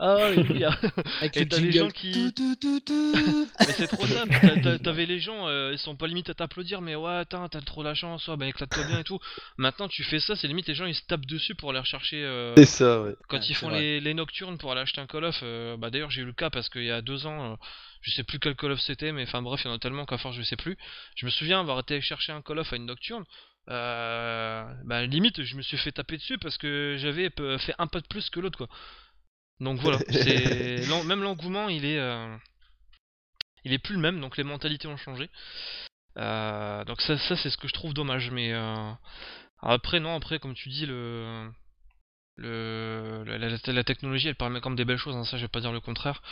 Euh, 0.00 0.16
ah, 0.18 0.26
alléluia. 0.26 0.70
Avec 1.20 1.36
Et 1.36 1.48
t'as 1.48 1.58
des 1.58 1.72
jingle. 1.72 1.78
gens 1.86 1.90
qui-. 1.90 2.34
Mais 3.60 3.72
c'est 3.76 3.86
trop 3.88 4.06
t'as- 4.62 4.78
t'avais 4.78 5.06
les 5.06 5.18
gens, 5.18 5.48
euh, 5.48 5.70
ils 5.72 5.78
sont 5.78 5.96
pas 5.96 6.06
limite 6.06 6.30
à 6.30 6.34
t'applaudir, 6.34 6.80
mais 6.80 6.94
ouais, 6.94 7.16
attends, 7.16 7.48
t'as 7.48 7.60
trop 7.60 7.82
la 7.82 7.94
chance, 7.94 8.26
ouais, 8.28 8.36
bah 8.36 8.46
éclate-toi 8.46 8.84
bien 8.84 9.00
et 9.00 9.04
tout. 9.04 9.18
Maintenant, 9.56 9.88
tu 9.88 10.04
fais 10.04 10.20
ça, 10.20 10.36
c'est 10.36 10.46
limite 10.46 10.66
les 10.68 10.74
gens 10.74 10.86
ils 10.86 10.94
se 10.94 11.04
tapent 11.06 11.26
dessus 11.26 11.54
pour 11.54 11.70
aller 11.70 11.78
rechercher. 11.80 12.22
euh, 12.24 12.54
C'est 12.56 12.64
ça, 12.66 13.02
ouais. 13.02 13.14
quand 13.28 13.38
Ouais, 13.38 13.44
ils 13.48 13.54
font 13.54 13.70
les, 13.70 14.00
les 14.00 14.14
nocturnes 14.14 14.58
pour 14.58 14.72
aller 14.72 14.80
acheter 14.82 15.00
un 15.00 15.06
Call 15.06 15.24
of, 15.24 15.38
euh, 15.42 15.76
bah 15.76 15.90
d'ailleurs 15.90 16.10
j'ai 16.10 16.22
eu 16.22 16.26
le 16.26 16.32
cas 16.32 16.50
parce 16.50 16.68
qu'il 16.68 16.84
y 16.84 16.90
a 16.90 17.02
deux 17.02 17.26
ans, 17.26 17.52
euh, 17.52 17.56
je 18.02 18.12
sais 18.12 18.22
plus 18.24 18.38
quel 18.38 18.54
Call 18.54 18.72
of 18.72 18.80
c'était, 18.80 19.12
mais 19.12 19.24
enfin 19.24 19.42
bref, 19.42 19.60
il 19.64 19.68
y 19.68 19.70
en 19.70 19.74
a 19.74 19.78
tellement 19.78 20.04
qu'à 20.06 20.18
force 20.18 20.36
je 20.36 20.42
sais 20.42 20.56
plus. 20.56 20.76
Je 21.16 21.26
me 21.26 21.30
souviens 21.30 21.60
avoir 21.60 21.80
été 21.80 22.00
chercher 22.00 22.32
un 22.32 22.42
Call 22.42 22.58
of 22.60 22.72
à 22.72 22.76
une 22.76 22.86
nocturne. 22.86 23.24
Euh, 23.70 24.64
bah 24.86 25.04
limite 25.04 25.42
je 25.42 25.54
me 25.56 25.60
suis 25.62 25.76
fait 25.76 25.92
taper 25.92 26.16
dessus 26.16 26.38
parce 26.38 26.56
que 26.56 26.96
j'avais 26.98 27.28
fait 27.58 27.74
un 27.78 27.86
pas 27.86 28.00
de 28.00 28.06
plus 28.06 28.30
que 28.30 28.40
l'autre 28.40 28.56
quoi. 28.56 28.68
Donc 29.60 29.80
voilà, 29.80 30.02
c'est 30.10 30.84
même 31.04 31.22
l'engouement 31.22 31.68
il 31.68 31.84
est 31.84 31.98
euh, 31.98 32.36
il 33.64 33.72
est 33.72 33.78
plus 33.78 33.94
le 33.94 34.00
même 34.00 34.20
donc 34.20 34.36
les 34.36 34.44
mentalités 34.44 34.88
ont 34.88 34.96
changé. 34.96 35.28
Euh, 36.18 36.84
donc 36.84 37.00
ça, 37.02 37.18
ça 37.18 37.36
c'est 37.36 37.50
ce 37.50 37.56
que 37.58 37.68
je 37.68 37.74
trouve 37.74 37.94
dommage 37.94 38.30
mais 38.30 38.52
euh, 38.52 38.90
après 39.60 40.00
non 40.00 40.16
après 40.16 40.38
comme 40.40 40.54
tu 40.54 40.68
dis 40.70 40.86
le 40.86 41.50
le, 42.36 43.24
la, 43.26 43.38
la- 43.38 43.72
la 43.72 43.84
technologie 43.84 44.28
elle 44.28 44.36
permet 44.36 44.60
quand 44.60 44.70
même 44.70 44.76
des 44.76 44.84
belles 44.86 44.98
choses, 44.98 45.16
hein, 45.16 45.24
ça 45.24 45.38
je 45.38 45.42
vais 45.44 45.48
pas 45.48 45.60
dire 45.60 45.72
le 45.72 45.80
contraire. 45.80 46.22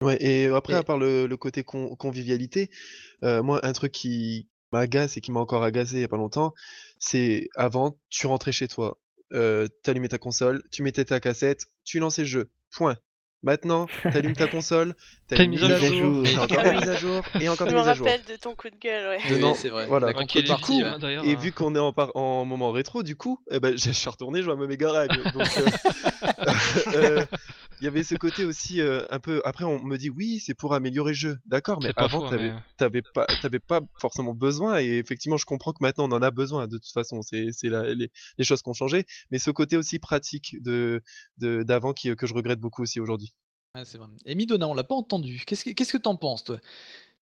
Ouais, 0.00 0.18
et 0.22 0.46
après, 0.48 0.74
Et- 0.74 0.78
à 0.78 0.82
part 0.82 0.98
le, 0.98 1.26
le 1.26 1.36
côté 1.36 1.64
con- 1.64 1.94
convivialité, 1.96 2.70
euh, 3.24 3.42
moi, 3.42 3.64
un 3.66 3.72
truc 3.74 3.92
qui 3.92 4.48
m'agace 4.72 5.16
et 5.16 5.20
qui 5.22 5.32
m'a 5.32 5.40
encore 5.40 5.64
agacé 5.64 5.96
il 5.96 6.00
y 6.02 6.04
a 6.04 6.08
pas 6.08 6.16
longtemps, 6.18 6.54
c'est 6.98 7.48
avant, 7.56 7.98
tu 8.10 8.26
rentrais 8.26 8.52
chez 8.52 8.68
toi, 8.68 8.98
euh, 9.32 9.66
t'allumais 9.82 10.08
ta 10.08 10.18
console, 10.18 10.62
tu 10.70 10.82
mettais 10.82 11.04
ta 11.04 11.20
cassette, 11.20 11.66
tu 11.84 11.98
lançais 11.98 12.22
le 12.22 12.28
jeu. 12.28 12.50
Point. 12.76 12.96
Maintenant, 13.42 13.86
t'allumes 14.10 14.34
ta 14.34 14.46
console, 14.48 14.94
t'as 15.28 15.44
une 15.44 15.50
mise 15.50 15.62
à 15.64 15.76
jour, 15.78 15.92
jour. 16.24 16.42
encore 16.42 16.64
une 16.64 16.78
mise 16.80 16.88
à 16.88 16.96
jour, 16.96 17.22
et 17.38 17.48
encore 17.50 17.66
Je 17.66 17.72
des 17.72 17.76
me 17.76 17.80
mises 17.82 17.88
à 17.88 17.94
jour. 17.94 18.06
rappelle 18.06 18.24
de 18.24 18.36
ton 18.40 18.54
coup 18.54 18.70
de 18.70 18.76
gueule, 18.76 19.06
ouais. 19.08 19.18
Oui, 19.30 19.52
c'est 19.54 19.68
vrai. 19.68 19.84
voilà. 19.86 20.08
Hein. 20.16 20.24
Et 21.24 21.34
euh, 21.34 21.36
vu 21.38 21.52
qu'on 21.52 21.74
est 21.74 21.78
en, 21.78 21.92
par- 21.92 22.16
en 22.16 22.46
moment 22.46 22.72
rétro, 22.72 23.02
du 23.02 23.16
coup, 23.16 23.38
eh 23.50 23.60
ben, 23.60 23.76
je 23.76 23.90
suis 23.90 24.08
retourné 24.08 24.42
jouer 24.42 24.54
à 24.54 24.56
ma 24.56 24.66
Mega 24.66 24.88
Drive. 24.88 25.10
Donc, 25.34 25.46
euh, 25.58 25.66
il 27.80 27.84
y 27.84 27.86
avait 27.88 28.02
ce 28.04 28.14
côté 28.14 28.44
aussi 28.44 28.80
euh, 28.80 29.04
un 29.10 29.18
peu. 29.18 29.42
Après, 29.44 29.64
on 29.64 29.82
me 29.82 29.96
dit 29.96 30.10
oui, 30.10 30.40
c'est 30.40 30.54
pour 30.54 30.74
améliorer 30.74 31.10
le 31.12 31.16
jeu. 31.16 31.38
D'accord, 31.46 31.80
mais 31.80 31.92
avant, 31.96 32.28
t'avais 32.28 32.50
mais- 32.50 32.62
t'avais 32.76 33.02
pas, 33.02 33.26
pas 33.68 33.80
forcément 34.00 34.34
besoin. 34.34 34.80
Et 34.80 34.98
effectivement, 34.98 35.36
je 35.36 35.44
comprends 35.44 35.72
que 35.72 35.78
maintenant, 35.80 36.08
on 36.08 36.12
en 36.12 36.22
a 36.22 36.30
besoin. 36.30 36.66
De 36.66 36.78
toute 36.78 36.92
façon, 36.92 37.22
c'est 37.22 37.50
les, 37.62 38.10
les 38.38 38.44
choses 38.44 38.62
qui 38.62 38.68
ont 38.68 38.74
changé. 38.74 39.04
Mais 39.30 39.38
ce 39.38 39.50
côté 39.50 39.76
aussi 39.76 39.98
pratique 39.98 40.62
de 40.62 41.02
de- 41.38 41.62
d'avant 41.62 41.92
qui 41.92 42.14
que 42.16 42.26
je 42.26 42.34
regrette 42.34 42.60
beaucoup 42.60 42.82
aussi 42.82 43.00
aujourd'hui. 43.00 43.34
Ouais, 43.76 43.84
c'est 43.84 43.98
vrai. 43.98 44.06
Et 44.24 44.34
Midona, 44.36 44.68
on 44.68 44.74
l'a 44.74 44.84
pas 44.84 44.94
entendu. 44.94 45.42
Qu'est-ce 45.46 45.64
que 45.64 45.70
qu'est-ce 45.70 45.92
que 45.92 45.98
t'en 45.98 46.16
penses, 46.16 46.44
toi? 46.44 46.58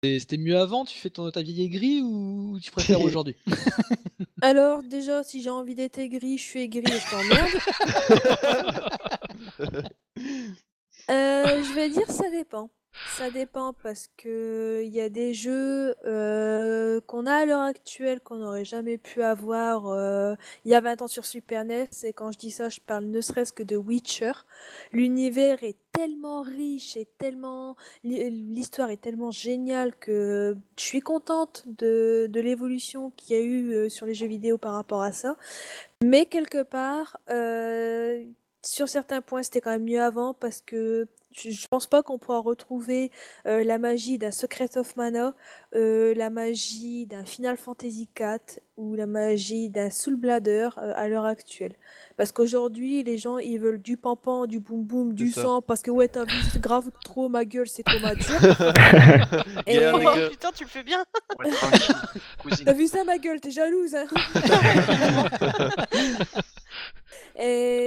C'était 0.03 0.37
mieux 0.37 0.57
avant, 0.57 0.83
tu 0.83 0.97
fais 0.97 1.09
ton, 1.09 1.31
ta 1.31 1.41
vieille 1.41 1.63
aigrie 1.63 2.01
ou 2.01 2.59
tu 2.61 2.71
préfères 2.71 3.01
aujourd'hui? 3.05 3.37
Alors, 4.41 4.83
déjà, 4.83 5.23
si 5.23 5.41
j'ai 5.41 5.49
envie 5.49 5.75
d'être 5.75 5.97
aigri, 5.97 6.37
je 6.37 6.43
suis 6.43 6.59
aigri 6.61 6.83
et 6.85 6.99
je 6.99 7.09
t'emmerde. 7.09 7.49
Euh, 11.09 11.61
je 11.61 11.73
vais 11.73 11.89
dire 11.89 12.09
ça 12.09 12.29
dépend. 12.29 12.69
Ça 13.15 13.29
dépend 13.29 13.73
parce 13.73 14.09
que 14.17 14.81
il 14.83 14.91
y 14.93 14.99
a 15.01 15.09
des 15.09 15.33
jeux 15.33 15.95
euh, 16.05 16.99
qu'on 17.01 17.25
a 17.27 17.35
à 17.35 17.45
l'heure 17.45 17.61
actuelle 17.61 18.19
qu'on 18.21 18.37
n'aurait 18.37 18.65
jamais 18.65 18.97
pu 18.97 19.21
avoir 19.21 19.87
euh, 19.87 20.35
il 20.65 20.71
y 20.71 20.75
a 20.75 20.81
20 20.81 21.03
ans 21.03 21.07
sur 21.07 21.25
Super 21.25 21.63
NES. 21.63 21.89
Et 22.03 22.13
quand 22.13 22.31
je 22.31 22.39
dis 22.39 22.49
ça, 22.51 22.69
je 22.69 22.79
parle 22.79 23.05
ne 23.05 23.21
serait-ce 23.21 23.53
que 23.53 23.61
de 23.63 23.75
Witcher. 23.75 24.31
L'univers 24.91 25.63
est 25.63 25.77
tellement 25.91 26.41
riche 26.41 26.97
et 26.97 27.07
tellement 27.19 27.75
l'hi- 28.03 28.29
l'histoire 28.31 28.89
est 28.89 29.01
tellement 29.01 29.31
géniale 29.31 29.95
que 29.95 30.57
je 30.77 30.83
suis 30.83 31.01
contente 31.01 31.65
de, 31.67 32.29
l'évolution 32.33 33.11
qu'il 33.11 33.35
y 33.35 33.39
a 33.39 33.43
eu 33.43 33.73
euh, 33.73 33.89
sur 33.89 34.05
les 34.07 34.15
jeux 34.15 34.27
vidéo 34.27 34.57
par 34.57 34.73
rapport 34.73 35.01
à 35.03 35.11
ça. 35.11 35.35
Mais 36.03 36.25
quelque 36.25 36.63
part, 36.63 37.17
sur 38.65 38.89
certains 38.89 39.21
points, 39.21 39.43
c'était 39.43 39.61
quand 39.61 39.71
même 39.71 39.83
mieux 39.83 40.01
avant 40.01 40.33
parce 40.33 40.61
que 40.61 41.07
je, 41.35 41.49
je 41.49 41.67
pense 41.67 41.87
pas 41.87 42.03
qu'on 42.03 42.17
pourra 42.17 42.39
retrouver 42.39 43.11
euh, 43.47 43.63
la 43.63 43.77
magie 43.77 44.17
d'un 44.17 44.31
Secret 44.31 44.77
of 44.77 44.95
Mana, 44.95 45.33
euh, 45.75 46.13
la 46.15 46.29
magie 46.29 47.05
d'un 47.05 47.25
Final 47.25 47.57
Fantasy 47.57 48.07
IV 48.19 48.59
ou 48.77 48.95
la 48.95 49.05
magie 49.05 49.69
d'un 49.69 49.89
Soul 49.89 50.15
Blader 50.15 50.69
euh, 50.77 50.93
à 50.95 51.07
l'heure 51.07 51.25
actuelle. 51.25 51.73
Parce 52.17 52.31
qu'aujourd'hui, 52.31 53.03
les 53.03 53.17
gens, 53.17 53.39
ils 53.39 53.57
veulent 53.57 53.81
du 53.81 53.97
pampan, 53.97 54.45
du 54.45 54.59
boum 54.59 54.83
boum, 54.83 55.13
du 55.13 55.31
ça. 55.31 55.41
sang, 55.41 55.61
parce 55.61 55.81
que 55.81 55.91
ouais, 55.91 56.07
t'as 56.07 56.25
vu, 56.25 56.33
c'est 56.51 56.61
grave 56.61 56.89
trop 57.03 57.29
ma 57.29 57.45
gueule, 57.45 57.67
c'est 57.67 57.83
trop 57.83 57.99
mature. 57.99 58.35
Et 59.67 59.75
Yeah, 59.75 59.93
Oh 59.95 60.29
putain, 60.29 60.51
tu 60.55 60.63
le 60.63 60.69
fais 60.69 60.83
bien. 60.83 61.03
Ouais. 61.39 61.49
T'as 62.63 62.73
vu 62.73 62.87
ça, 62.87 63.03
ma 63.03 63.17
gueule, 63.17 63.41
t'es 63.41 63.51
jalouse, 63.51 63.95
hein 63.95 64.05
et, 67.35 67.85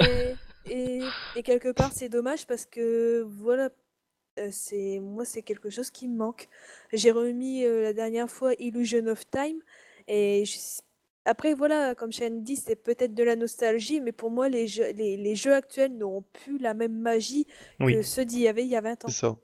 et, 0.71 1.01
et 1.37 1.43
quelque 1.43 1.71
part, 1.73 1.93
c'est 1.93 2.09
dommage 2.09 2.47
parce 2.47 2.67
que 2.67 3.23
voilà, 3.29 3.71
euh, 4.39 4.49
c'est 4.51 4.99
moi, 5.01 5.25
c'est 5.25 5.43
quelque 5.43 5.71
chose 5.71 5.91
qui 5.91 6.09
me 6.09 6.17
manque. 6.17 6.49
J'ai 6.93 7.11
remis 7.11 7.64
euh, 7.64 7.83
la 7.83 7.93
dernière 7.93 8.31
fois 8.31 8.53
Illusion 8.59 9.07
of 9.07 9.29
Time 9.31 9.61
et 10.09 10.45
je- 10.45 10.81
après, 11.25 11.55
voilà, 11.55 11.97
comme 11.97 12.12
Shane 12.12 12.45
dit, 12.45 12.55
c'est 12.55 12.77
peut-être 12.77 13.12
de 13.12 13.25
la 13.25 13.35
nostalgie, 13.35 14.01
mais 14.01 14.12
pour 14.12 14.31
moi, 14.31 14.49
les 14.49 14.69
jeux, 14.69 14.93
les, 14.93 15.17
les 15.17 15.35
jeux 15.35 15.55
actuels 15.55 15.97
n'ont 15.97 16.23
plus 16.23 16.59
la 16.59 16.73
même 16.73 16.93
magie 16.97 17.49
Oui. 17.81 17.95
que 17.95 18.03
ceux 18.03 18.25
d'il 18.25 18.41
y 18.41 18.49
avait 18.49 18.62
il 18.62 18.69
y 18.69 18.77
a 18.77 18.81
20 18.81 19.05
ans. 19.05 19.09
C'est 19.09 19.14
ça. 19.27 19.37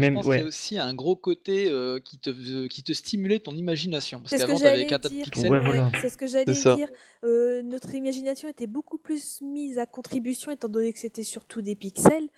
Même- 0.00 0.12
je 0.12 0.14
pense 0.16 0.24
qu'il 0.24 0.32
y 0.34 0.36
ouais. 0.38 0.42
a 0.42 0.46
aussi 0.46 0.78
un 0.78 0.94
gros 0.94 1.16
côté 1.16 1.68
euh, 1.70 1.98
qui, 2.00 2.18
te, 2.18 2.66
qui 2.66 2.82
te 2.82 2.92
stimulait 2.92 3.38
ton 3.40 3.54
imagination. 3.56 4.20
Parce 4.20 4.30
C'est 4.30 4.38
ce 4.38 4.42
que 4.42 4.46
qu'avant, 4.48 4.58
t'avais 4.58 4.70
j'allais 4.76 4.86
qu'un 4.86 4.98
tas 4.98 5.08
de 5.08 5.14
dire. 5.14 5.24
pixels. 5.24 5.50
Ouais, 5.50 5.60
voilà. 5.60 5.90
c'est 6.00 6.08
ce 6.08 6.16
que 6.16 6.26
j'allais 6.26 6.44
dire. 6.52 6.88
Euh, 7.24 7.62
notre 7.62 7.94
imagination 7.94 8.48
était 8.48 8.66
beaucoup 8.66 8.98
plus 8.98 9.40
mise 9.42 9.78
à 9.78 9.86
contribution 9.86 10.52
étant 10.52 10.68
donné 10.68 10.92
que 10.92 10.98
c'était 10.98 11.22
surtout 11.24 11.62
des 11.62 11.74
pixels. 11.74 12.28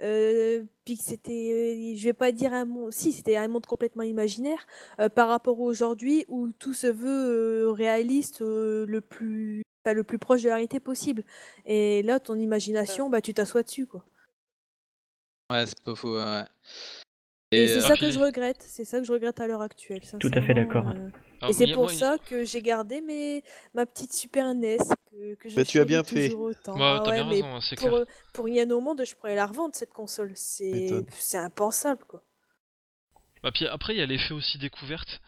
Euh, 0.00 0.62
puis 0.84 0.96
que 0.96 1.02
c'était, 1.02 1.32
euh, 1.92 1.96
je 1.96 2.04
vais 2.04 2.12
pas 2.12 2.30
dire 2.30 2.52
un 2.52 2.64
monde, 2.64 2.92
si 2.92 3.10
c'était 3.10 3.34
un 3.36 3.48
monde 3.48 3.66
complètement 3.66 4.04
imaginaire 4.04 4.64
euh, 5.00 5.08
par 5.08 5.28
rapport 5.28 5.58
à 5.58 5.62
aujourd'hui 5.62 6.24
où 6.28 6.50
tout 6.56 6.72
se 6.72 6.86
veut 6.86 7.08
euh, 7.08 7.72
réaliste 7.72 8.40
euh, 8.42 8.86
le 8.86 9.00
plus, 9.00 9.64
enfin, 9.84 9.94
le 9.94 10.04
plus 10.04 10.18
proche 10.18 10.42
de 10.42 10.48
la 10.50 10.54
réalité 10.54 10.78
possible. 10.78 11.24
Et 11.66 12.02
là, 12.04 12.20
ton 12.20 12.36
imagination, 12.36 13.10
bah 13.10 13.20
tu 13.20 13.34
t'assois 13.34 13.64
dessus 13.64 13.86
quoi. 13.86 14.04
Ouais, 15.50 15.66
c'est 15.66 15.82
pas 15.82 15.94
faux, 15.94 16.16
ouais. 16.18 16.44
Et, 17.50 17.56
Et 17.56 17.68
c'est 17.68 17.80
euh, 17.80 17.88
ça 17.88 17.96
que 17.96 18.10
je 18.10 18.18
regrette, 18.18 18.62
c'est 18.66 18.84
ça 18.84 18.98
que 18.98 19.04
je 19.04 19.12
regrette 19.12 19.40
à 19.40 19.46
l'heure 19.46 19.62
actuelle, 19.62 20.02
Tout 20.20 20.30
à 20.34 20.40
fait 20.42 20.54
d'accord. 20.54 20.84
euh, 20.86 21.10
Et 21.48 21.52
c'est 21.52 21.66
pour 21.68 21.90
ça 21.90 22.18
que 22.18 22.44
j'ai 22.44 22.62
gardé 22.62 23.00
mes... 23.00 23.42
ma 23.74 23.84
petite 23.86 24.12
Super 24.12 24.46
NES, 24.48 24.96
que, 25.10 25.34
que 25.34 25.48
je 25.48 25.56
Bah, 25.56 25.64
tu 25.64 25.78
as 25.80 25.84
bien 25.84 26.04
fait. 26.04 26.34
autant. 26.34 26.84
Ouais, 26.92 27.00
Ah 27.06 27.10
ouais, 27.10 27.12
bien 27.12 27.24
mais 27.24 27.44
raison, 27.44 27.56
hein, 27.56 27.60
c'est 27.60 27.76
pour, 27.76 27.94
clair. 27.94 27.94
euh, 27.96 28.04
pour 28.32 28.44
rien 28.46 28.70
au 28.70 28.80
monde, 28.80 29.04
je 29.04 29.14
pourrais 29.16 29.34
la 29.34 29.46
revendre 29.46 29.74
cette 29.74 29.92
console. 29.92 30.32
C'est 30.36 31.04
impensable, 31.34 32.04
quoi. 32.06 32.22
Bah, 33.42 33.50
puis 33.52 33.66
après, 33.66 33.94
il 33.94 33.98
y 33.98 34.02
a 34.02 34.06
l'effet 34.06 34.34
aussi 34.34 34.58
découverte. 34.58 35.20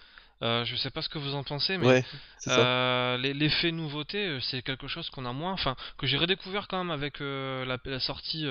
Euh, 0.42 0.64
je 0.64 0.74
sais 0.76 0.90
pas 0.90 1.02
ce 1.02 1.08
que 1.08 1.18
vous 1.18 1.34
en 1.34 1.44
pensez, 1.44 1.76
mais 1.78 1.88
Ouais, 1.88 2.04
euh, 2.48 3.18
les- 3.18 3.34
l'effet 3.34 3.72
nouveauté, 3.72 4.38
c'est 4.40 4.62
quelque 4.62 4.88
chose 4.88 5.10
qu'on 5.10 5.26
a 5.26 5.32
moins, 5.34 5.52
enfin, 5.52 5.76
que 5.98 6.06
j'ai 6.06 6.16
redécouvert 6.16 6.66
quand 6.66 6.78
même 6.78 6.90
avec 6.90 7.20
euh, 7.20 7.64
la, 7.66 7.78
la 7.84 8.00
sortie 8.00 8.44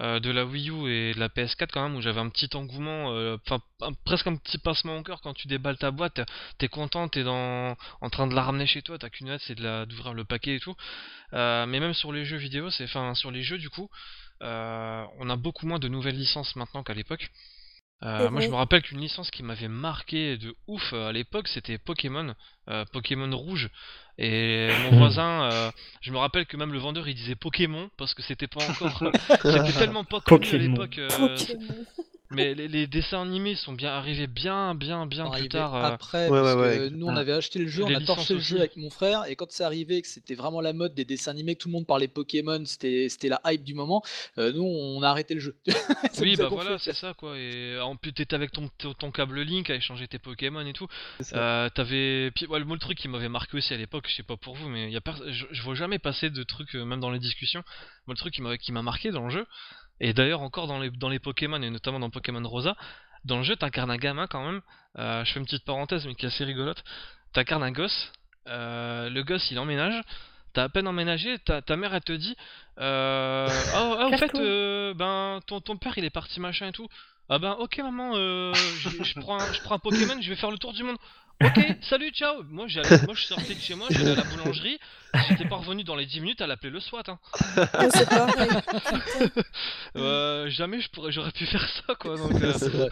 euh, 0.00 0.20
de 0.20 0.30
la 0.30 0.44
Wii 0.44 0.70
U 0.70 0.88
et 0.90 1.14
de 1.14 1.20
la 1.20 1.28
PS4 1.28 1.70
quand 1.72 1.82
même, 1.82 1.96
où 1.96 2.00
j'avais 2.00 2.20
un 2.20 2.28
petit 2.30 2.48
engouement, 2.56 3.12
euh, 3.12 3.36
enfin, 3.46 3.60
presque 4.04 4.26
un 4.26 4.36
petit 4.36 4.58
passement 4.58 4.98
au 4.98 5.02
cœur 5.02 5.20
quand 5.20 5.34
tu 5.34 5.48
déballes 5.48 5.76
ta 5.78 5.90
boîte, 5.90 6.20
t'es- 6.58 6.68
content, 6.68 7.08
t'es 7.08 7.24
en 7.26 7.76
train 8.10 8.26
de 8.26 8.34
la 8.34 8.42
ramener 8.42 8.66
chez 8.66 8.82
toi, 8.82 8.98
t'as 8.98 9.10
qu'une 9.10 9.30
hâte, 9.30 9.42
c'est 9.46 9.54
de 9.56 9.84
d'ouvrir 9.84 10.14
le 10.14 10.24
paquet 10.24 10.56
et 10.56 10.60
tout. 10.60 10.74
Euh, 11.34 11.66
mais 11.66 11.80
même 11.80 11.94
sur 11.94 12.12
les 12.12 12.24
jeux 12.24 12.38
vidéo, 12.38 12.70
c'est, 12.70 12.84
enfin, 12.84 13.14
sur 13.14 13.30
les 13.30 13.42
jeux 13.42 13.58
du 13.58 13.70
coup, 13.70 13.88
on 14.42 15.30
a 15.30 15.36
beaucoup 15.36 15.66
moins 15.66 15.78
de 15.78 15.88
nouvelles 15.88 16.16
licences 16.16 16.56
maintenant 16.56 16.82
qu'à 16.82 16.94
l'époque. 16.94 17.30
Euh, 18.02 18.30
moi, 18.30 18.40
je 18.40 18.48
me 18.48 18.54
rappelle 18.54 18.82
qu'une 18.82 19.00
licence 19.00 19.30
qui 19.30 19.42
m'avait 19.42 19.68
marqué 19.68 20.38
de 20.38 20.54
ouf 20.66 20.92
euh, 20.92 21.08
à 21.08 21.12
l'époque, 21.12 21.48
c'était 21.48 21.76
Pokémon, 21.76 22.34
euh, 22.68 22.84
Pokémon 22.92 23.30
Rouge. 23.36 23.68
Et 24.16 24.70
mon 24.84 24.98
voisin, 24.98 25.50
euh, 25.50 25.70
je 26.00 26.10
me 26.10 26.18
rappelle 26.18 26.46
que 26.46 26.56
même 26.56 26.72
le 26.72 26.78
vendeur, 26.78 27.08
il 27.08 27.14
disait 27.14 27.34
Pokémon 27.34 27.90
parce 27.98 28.14
que 28.14 28.22
c'était 28.22 28.46
pas 28.46 28.66
encore, 28.70 29.02
c'était 29.42 29.72
tellement 29.72 30.04
pas 30.04 30.20
connu 30.20 30.48
à 30.48 30.58
l'époque. 30.58 30.98
Mais 32.30 32.54
les, 32.54 32.68
les 32.68 32.86
dessins 32.86 33.22
animés 33.22 33.54
sont 33.56 33.72
bien 33.72 33.90
arrivés 33.90 34.26
bien, 34.26 34.74
bien, 34.74 35.06
bien 35.06 35.30
plus 35.30 35.48
tard. 35.48 35.74
euh, 35.74 35.82
après, 35.82 36.28
Ouais, 36.28 36.40
parce 36.40 36.54
ouais, 36.56 36.76
que 36.76 36.82
ouais. 36.84 36.90
nous 36.90 37.06
on 37.06 37.16
avait 37.16 37.32
acheté 37.32 37.58
le 37.58 37.68
jeu, 37.68 37.84
on 37.84 37.94
a 37.94 38.00
torché 38.00 38.34
le 38.34 38.40
jeu 38.40 38.58
avec 38.58 38.76
mon 38.76 38.90
frère, 38.90 39.24
et 39.26 39.36
quand 39.36 39.50
c'est 39.50 39.64
arrivé 39.64 40.00
que 40.02 40.08
c'était 40.08 40.34
vraiment 40.34 40.60
la 40.60 40.72
mode 40.72 40.94
des 40.94 41.04
dessins 41.04 41.30
animés, 41.32 41.54
que 41.56 41.62
tout 41.62 41.68
le 41.68 41.72
monde 41.72 41.86
parlait 41.86 42.08
Pokémon, 42.08 42.64
c'était 42.64 43.08
c'était 43.08 43.28
la 43.28 43.40
hype 43.46 43.64
du 43.64 43.74
moment, 43.74 44.02
euh, 44.38 44.52
nous 44.52 44.62
on 44.62 45.02
a 45.02 45.08
arrêté 45.08 45.34
le 45.34 45.40
jeu. 45.40 45.56
Oui, 46.20 46.36
bah 46.36 46.48
voilà, 46.48 46.78
c'est 46.78 46.92
ça 46.92 47.14
quoi. 47.14 47.38
Et 47.38 47.78
en 47.80 47.96
plus, 47.96 48.12
t'étais 48.12 48.34
avec 48.34 48.52
ton, 48.52 48.68
ton, 48.98 49.10
câble 49.10 49.40
Link 49.42 49.70
à 49.70 49.74
échanger 49.74 50.06
tes 50.06 50.18
Pokémon 50.18 50.66
et 50.66 50.72
tout. 50.72 50.86
C'est 51.18 51.24
ça. 51.34 51.36
Euh, 51.64 51.68
t'avais. 51.70 52.30
Puis, 52.34 52.46
ouais, 52.46 52.58
le, 52.58 52.64
moi, 52.64 52.76
le 52.76 52.80
truc 52.80 52.98
qui 52.98 53.08
m'avait 53.08 53.28
marqué 53.28 53.56
aussi 53.56 53.72
à 53.72 53.76
l'époque, 53.76 54.04
je 54.08 54.16
sais 54.16 54.22
pas 54.22 54.36
pour 54.36 54.54
vous, 54.54 54.68
mais 54.68 54.90
y 54.90 54.96
a 54.96 55.00
pers- 55.00 55.22
je, 55.30 55.46
je 55.50 55.62
vois 55.62 55.74
jamais 55.74 55.98
passer 55.98 56.28
de 56.30 56.42
trucs, 56.42 56.74
euh, 56.74 56.84
même 56.84 57.00
dans 57.00 57.10
les 57.10 57.18
discussions. 57.18 57.62
Moi, 58.06 58.14
le 58.14 58.18
truc 58.18 58.34
qui 58.34 58.42
m'a 58.42 58.58
qui 58.58 58.72
m'a 58.72 58.82
marqué 58.82 59.10
dans 59.10 59.24
le 59.24 59.30
jeu, 59.30 59.46
et 60.00 60.12
d'ailleurs 60.12 60.42
encore 60.42 60.66
dans 60.66 60.78
les, 60.78 60.90
dans 60.90 61.08
les 61.08 61.18
Pokémon, 61.18 61.60
et 61.62 61.70
notamment 61.70 62.00
dans 62.00 62.10
Pokémon 62.10 62.46
Rosa, 62.46 62.76
dans 63.24 63.38
le 63.38 63.42
jeu, 63.42 63.56
t'incarnes 63.56 63.90
un 63.90 63.96
gamin 63.96 64.26
quand 64.26 64.44
même. 64.44 64.60
Euh, 64.98 65.24
je 65.24 65.32
fais 65.32 65.40
une 65.40 65.46
petite 65.46 65.64
parenthèse, 65.64 66.06
mais 66.06 66.14
qui 66.14 66.24
est 66.24 66.28
assez 66.28 66.44
rigolote. 66.44 66.82
T'incarnes 67.32 67.62
un 67.62 67.70
gosse, 67.70 68.12
euh, 68.48 69.08
le 69.10 69.22
gosse 69.22 69.50
il 69.50 69.58
emménage. 69.58 70.02
T'as 70.52 70.64
à 70.64 70.68
peine 70.68 70.88
emménagé, 70.88 71.38
ta, 71.38 71.62
ta 71.62 71.76
mère 71.76 71.94
elle 71.94 72.02
te 72.02 72.12
dit 72.12 72.36
euh, 72.78 73.46
Ah, 73.74 73.96
ah, 74.00 74.06
au 74.08 74.16
fait, 74.16 74.34
euh, 74.34 74.94
ben 74.94 75.40
ton, 75.46 75.60
ton 75.60 75.76
père 75.76 75.96
il 75.96 76.04
est 76.04 76.10
parti 76.10 76.40
machin 76.40 76.68
et 76.68 76.72
tout. 76.72 76.88
Ah 77.28 77.38
ben 77.38 77.52
ok 77.52 77.78
maman, 77.78 78.12
euh, 78.16 78.52
je, 78.54 79.20
prends 79.20 79.38
prends 79.62 79.76
un 79.76 79.78
Pokémon, 79.78 80.20
je 80.20 80.28
vais 80.28 80.34
faire 80.34 80.50
le 80.50 80.58
tour 80.58 80.72
du 80.72 80.82
monde. 80.82 80.96
Ok, 81.42 81.58
salut, 81.82 82.10
ciao. 82.10 82.42
Moi, 82.44 82.66
j'allais, 82.68 82.88
moi 83.06 83.14
je 83.14 83.24
sortais 83.24 83.54
de 83.54 83.60
chez 83.60 83.74
moi, 83.74 83.86
j'allais 83.90 84.10
à 84.10 84.14
la 84.16 84.24
boulangerie, 84.24 84.78
j'étais 85.30 85.46
pas 85.48 85.56
revenu 85.56 85.84
dans 85.84 85.96
les 85.96 86.04
10 86.04 86.20
minutes, 86.20 86.40
elle 86.42 86.50
appelait 86.50 86.68
le 86.70 86.80
SWAT. 86.80 87.02
Hein. 87.08 87.18
C'est 87.94 88.08
pareil. 88.08 88.48
Euh, 89.96 90.48
jamais 90.50 90.80
je 90.80 90.88
pourrais, 90.90 91.10
j'aurais 91.10 91.32
pu 91.32 91.46
faire 91.46 91.66
ça 91.68 91.94
quoi. 91.96 92.16
Donc, 92.16 92.32
euh, 92.42 92.52
C'est 92.56 92.68
vrai. 92.68 92.88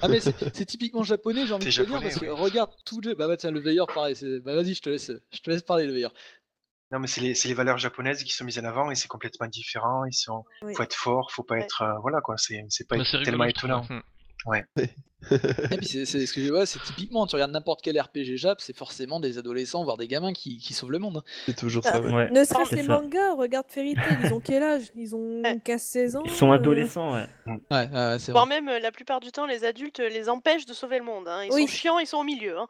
ah 0.00 0.06
mais 0.08 0.20
c'est 0.20 0.34
c'est 0.54 0.64
typiquement 0.66 1.02
japonais, 1.02 1.44
j'ai 1.46 1.54
envie 1.54 1.64
de 1.66 1.70
C'est 1.70 1.82
te 1.82 1.86
dire, 1.86 1.94
japonais, 2.00 2.10
parce 2.10 2.20
que 2.20 2.30
regarde 2.30 2.70
tout 2.84 3.00
le... 3.00 3.14
Bah, 3.14 3.26
bah 3.26 3.36
tiens, 3.36 3.50
le 3.50 3.58
veilleur 3.60 3.86
pareil, 3.88 4.14
c'est- 4.14 4.38
bah 4.40 4.54
vas-y, 4.54 4.74
je 4.74 4.82
te 4.82 4.90
laisse, 4.90 5.10
je 5.32 5.38
te 5.40 5.50
laisse 5.50 5.62
parler 5.62 5.86
le 5.86 5.92
veilleur. 5.92 6.12
Non, 6.92 7.00
mais 7.00 7.08
c'est 7.08 7.20
les, 7.20 7.34
c'est 7.34 7.48
les 7.48 7.54
valeurs 7.54 7.78
japonaises 7.78 8.22
qui 8.22 8.32
sont 8.32 8.44
mises 8.44 8.58
en 8.58 8.64
avant 8.64 8.90
et 8.90 8.94
c'est 8.94 9.08
complètement 9.08 9.48
différent. 9.48 10.04
Ils 10.04 10.12
sont, 10.14 10.44
Oui. 10.62 10.74
faut 10.74 10.82
être 10.84 10.94
fort, 10.94 11.32
faut 11.32 11.42
pas 11.42 11.54
Ouais. 11.56 11.62
être, 11.62 11.82
euh, 11.82 11.98
voilà 12.02 12.20
quoi. 12.20 12.36
C'est, 12.38 12.64
c'est 12.68 12.86
pas 12.86 12.96
bah, 12.98 13.04
c'est 13.04 13.22
tellement 13.22 13.44
rigolo, 13.44 13.48
je 13.48 13.54
trouve, 13.58 13.70
étonnant. 13.86 13.98
hein. 13.98 14.02
Et 15.70 15.76
puis 15.78 15.86
c'est 16.06 16.26
ce 16.26 16.32
que 16.32 16.40
je 16.42 16.50
vois, 16.50 16.66
c'est 16.66 16.80
typiquement, 16.80 17.26
tu 17.26 17.36
regardes 17.36 17.52
n'importe 17.52 17.80
quel 17.82 17.98
RPG 18.00 18.36
Jap, 18.36 18.60
c'est 18.60 18.76
forcément 18.76 19.20
des 19.20 19.38
adolescents, 19.38 19.84
voire 19.84 19.96
des 19.96 20.08
gamins 20.08 20.32
qui, 20.32 20.58
qui 20.58 20.74
sauvent 20.74 20.90
le 20.90 20.98
monde. 20.98 21.18
hein. 21.18 21.22
C'est 21.46 21.56
toujours 21.56 21.84
Ah, 21.86 21.92
ça, 21.92 22.00
ouais. 22.00 22.12
Ouais, 22.12 22.30
Ne 22.30 22.42
serait-ce 22.44 22.70
c'est 22.70 22.76
les 22.76 22.82
mangas, 22.88 23.34
regarde 23.34 23.66
Fairy 23.68 23.94
Tail, 23.94 24.16
ils 24.20 24.34
ont 24.34 24.40
quel 24.40 24.62
âge? 24.62 24.86
Ils 24.96 25.14
ont 25.14 25.42
Ouais. 25.42 25.58
15-16 25.64 26.16
ans 26.16 26.22
Ils 26.24 26.30
sont 26.32 26.50
euh, 26.50 26.54
adolescents, 26.56 27.14
ouais. 27.14 27.26
Ouais, 27.46 27.56
ouais, 27.70 27.88
c'est 28.18 28.32
vrai. 28.32 28.32
Voire 28.32 28.46
même, 28.46 28.68
euh, 28.68 28.78
la 28.80 28.90
plupart 28.90 29.20
du 29.20 29.30
temps, 29.30 29.46
les 29.46 29.64
adultes 29.64 30.00
euh, 30.00 30.08
les 30.08 30.28
empêchent 30.28 30.66
de 30.66 30.74
sauver 30.74 30.98
le 30.98 31.04
monde. 31.04 31.28
hein. 31.28 31.44
Ils 31.44 31.52
Oui. 31.52 31.62
sont 31.62 31.66
chiants, 31.68 31.98
ils 32.00 32.06
sont 32.06 32.18
au 32.18 32.24
milieu. 32.24 32.58
hein. 32.58 32.66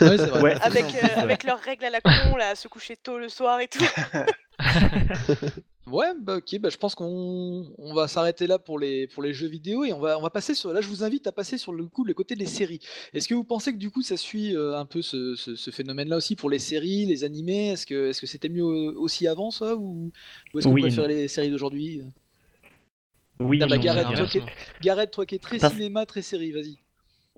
Ouais, 0.00 0.16
c'est 0.18 0.26
vrai. 0.26 0.42
Ouais, 0.42 0.56
Avec, 0.62 0.84
euh, 0.84 0.88
ouais. 1.02 1.14
avec 1.14 1.44
leurs 1.44 1.60
règles 1.60 1.84
à 1.84 1.90
la 1.90 2.00
con, 2.00 2.36
là, 2.36 2.48
à 2.50 2.54
se 2.56 2.66
coucher 2.68 2.96
tôt 2.96 3.18
le 3.18 3.28
soir 3.28 3.60
et 3.60 3.68
tout. 3.68 3.84
Ouais, 5.86 6.06
bah 6.18 6.36
ok, 6.38 6.58
bah 6.60 6.70
je 6.70 6.78
pense 6.78 6.94
qu'on 6.94 7.70
on 7.76 7.92
va 7.94 8.08
s'arrêter 8.08 8.46
là 8.46 8.58
pour 8.58 8.78
les, 8.78 9.06
pour 9.06 9.22
les 9.22 9.34
jeux 9.34 9.48
vidéo 9.48 9.84
et 9.84 9.92
on 9.92 10.00
va, 10.00 10.18
on 10.18 10.22
va 10.22 10.30
passer 10.30 10.54
sur. 10.54 10.72
Là, 10.72 10.80
je 10.80 10.88
vous 10.88 11.04
invite 11.04 11.26
à 11.26 11.32
passer 11.32 11.58
sur 11.58 11.74
le 11.74 11.84
coup 11.84 12.04
le 12.04 12.14
côté 12.14 12.36
des 12.36 12.46
séries. 12.46 12.80
Est-ce 13.12 13.28
que 13.28 13.34
vous 13.34 13.44
pensez 13.44 13.70
que 13.72 13.76
du 13.76 13.90
coup 13.90 14.00
ça 14.00 14.16
suit 14.16 14.56
euh, 14.56 14.78
un 14.78 14.86
peu 14.86 15.02
ce, 15.02 15.34
ce- 15.34 15.56
ce 15.56 15.70
phénomène-là 15.70 16.16
aussi 16.16 16.36
pour 16.36 16.48
les 16.48 16.58
séries, 16.58 17.04
les 17.04 17.22
animés? 17.22 17.68
Est-ce 17.72 17.84
que 17.84 18.08
est-ce 18.08 18.22
que 18.22 18.26
c'était 18.26 18.48
mieux 18.48 18.64
euh, 18.64 18.92
aussi 18.96 19.28
avant 19.28 19.50
ça 19.50 19.76
ou, 19.76 20.10
ou 20.54 20.58
est-ce 20.58 20.66
que 20.66 20.72
Oui 20.72 20.80
préférez 20.80 21.08
les 21.08 21.28
séries 21.28 21.50
d'aujourd'hui? 21.50 22.00
Oui, 23.40 23.58
Ah 23.60 23.66
bah, 23.66 23.76
non, 23.76 23.82
Gareth, 23.82 24.06
mais- 24.08 24.26
toi 24.40 24.40
Gareth, 24.80 25.10
toi 25.10 25.26
qui 25.26 25.34
es 25.34 25.38
très 25.38 25.58
Parce- 25.58 25.74
cinéma, 25.74 26.06
très 26.06 26.22
série, 26.22 26.52
vas-y. 26.52 26.78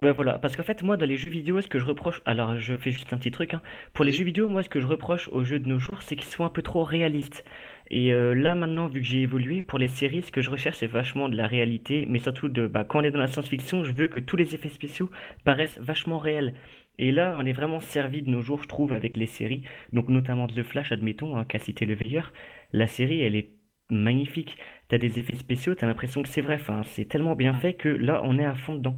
Ouais, 0.03 0.13
voilà, 0.13 0.39
parce 0.39 0.55
qu'en 0.55 0.63
fait, 0.63 0.83
moi, 0.83 0.99
dans 0.99 1.07
les 1.07 1.17
jeux 1.17 1.31
vidéo, 1.31 1.63
ce 1.63 1.69
que 1.69 1.79
je 1.79 1.87
reproche, 1.87 2.21
alors 2.27 2.61
je 2.61 2.77
fais 2.77 2.91
juste 2.93 3.15
un 3.15 3.17
petit 3.17 3.31
truc, 3.31 3.55
hein. 3.55 3.63
Pour 3.95 4.05
les 4.05 4.13
jeux 4.13 4.25
vidéo, 4.25 4.47
moi, 4.47 4.63
ce 4.63 4.69
que 4.69 4.79
je 4.79 4.87
reproche 4.87 5.29
aux 5.33 5.43
jeux 5.43 5.59
de 5.59 5.67
nos 5.67 5.79
jours, 5.79 6.03
c'est 6.03 6.17
qu'ils 6.17 6.29
soient 6.29 6.45
un 6.45 6.51
peu 6.51 6.61
trop 6.61 6.85
réalistes. 6.85 7.45
Et 7.89 8.13
euh, 8.13 8.35
là, 8.35 8.55
maintenant, 8.55 8.89
vu 8.89 9.01
que 9.01 9.07
j'ai 9.07 9.23
évolué, 9.23 9.63
pour 9.63 9.79
les 9.79 9.89
séries, 9.89 10.23
ce 10.23 10.33
que 10.33 10.41
je 10.41 10.51
recherche, 10.51 10.79
c'est 10.79 10.87
vachement 10.87 11.29
de 11.29 11.37
la 11.37 11.47
réalité, 11.47 12.05
mais 12.09 12.19
surtout 12.19 12.49
de, 12.49 12.67
bah, 12.67 12.85
quand 12.85 13.01
on 13.01 13.03
est 13.05 13.11
dans 13.11 13.21
la 13.21 13.29
science-fiction, 13.29 13.85
je 13.85 13.93
veux 13.93 14.09
que 14.09 14.21
tous 14.21 14.37
les 14.37 14.55
effets 14.55 14.69
spéciaux 14.69 15.11
paraissent 15.45 15.79
vachement 15.79 16.19
réels. 16.19 16.55
Et 16.99 17.13
là, 17.13 17.37
on 17.39 17.47
est 17.47 17.53
vraiment 17.53 17.81
servi 17.81 18.23
de 18.23 18.31
nos 18.31 18.43
jours, 18.43 18.63
je 18.63 18.69
trouve, 18.69 18.93
avec 18.93 19.17
les 19.17 19.27
séries, 19.27 19.63
donc 19.93 20.09
notamment 20.09 20.47
The 20.47 20.63
Flash, 20.63 20.93
admettons, 20.93 21.37
hein, 21.37 21.45
qu'a 21.45 21.59
cité 21.59 21.87
le 21.87 21.95
veilleur. 21.95 22.33
La 22.73 22.87
série, 22.87 23.21
elle 23.21 23.37
est 23.37 23.51
magnifique. 23.91 24.57
T'as 24.89 24.99
des 24.99 25.19
effets 25.19 25.37
spéciaux, 25.37 25.75
t'as 25.75 25.87
l'impression 25.87 26.23
que 26.23 26.29
c'est 26.29 26.41
vrai. 26.41 26.55
Enfin, 26.55 26.83
c'est 26.85 27.05
tellement 27.05 27.37
bien 27.37 27.55
fait 27.55 27.75
que 27.75 27.89
là, 27.89 28.21
on 28.25 28.39
est 28.39 28.45
à 28.45 28.55
fond 28.55 28.75
dedans. 28.75 28.97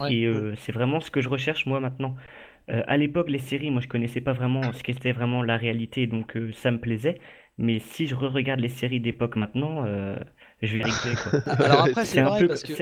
Ouais. 0.00 0.14
Et 0.14 0.24
euh, 0.26 0.54
c'est 0.56 0.72
vraiment 0.72 1.00
ce 1.00 1.10
que 1.10 1.20
je 1.20 1.28
recherche 1.28 1.66
moi 1.66 1.80
maintenant. 1.80 2.16
Euh, 2.70 2.82
à 2.86 2.96
l'époque, 2.96 3.28
les 3.28 3.38
séries, 3.38 3.70
moi 3.70 3.80
je 3.80 3.88
connaissais 3.88 4.20
pas 4.20 4.32
vraiment 4.32 4.72
ce 4.72 4.82
qu'était 4.82 5.12
vraiment 5.12 5.42
la 5.42 5.56
réalité, 5.56 6.06
donc 6.06 6.36
euh, 6.36 6.52
ça 6.52 6.70
me 6.70 6.78
plaisait. 6.78 7.18
Mais 7.58 7.78
si 7.80 8.06
je 8.06 8.14
re-regarde 8.14 8.60
les 8.60 8.68
séries 8.68 9.00
d'époque 9.00 9.36
maintenant, 9.36 9.84
euh, 9.84 10.16
je 10.62 10.76
vais 10.76 10.84
rigoler 10.84 11.14
quoi. 11.16 11.40
Alors 11.64 11.82
après, 11.82 12.04
c'est 12.04 12.22
vrai 12.22 12.40
peu, 12.40 12.48
parce 12.48 12.62
que 12.62 12.72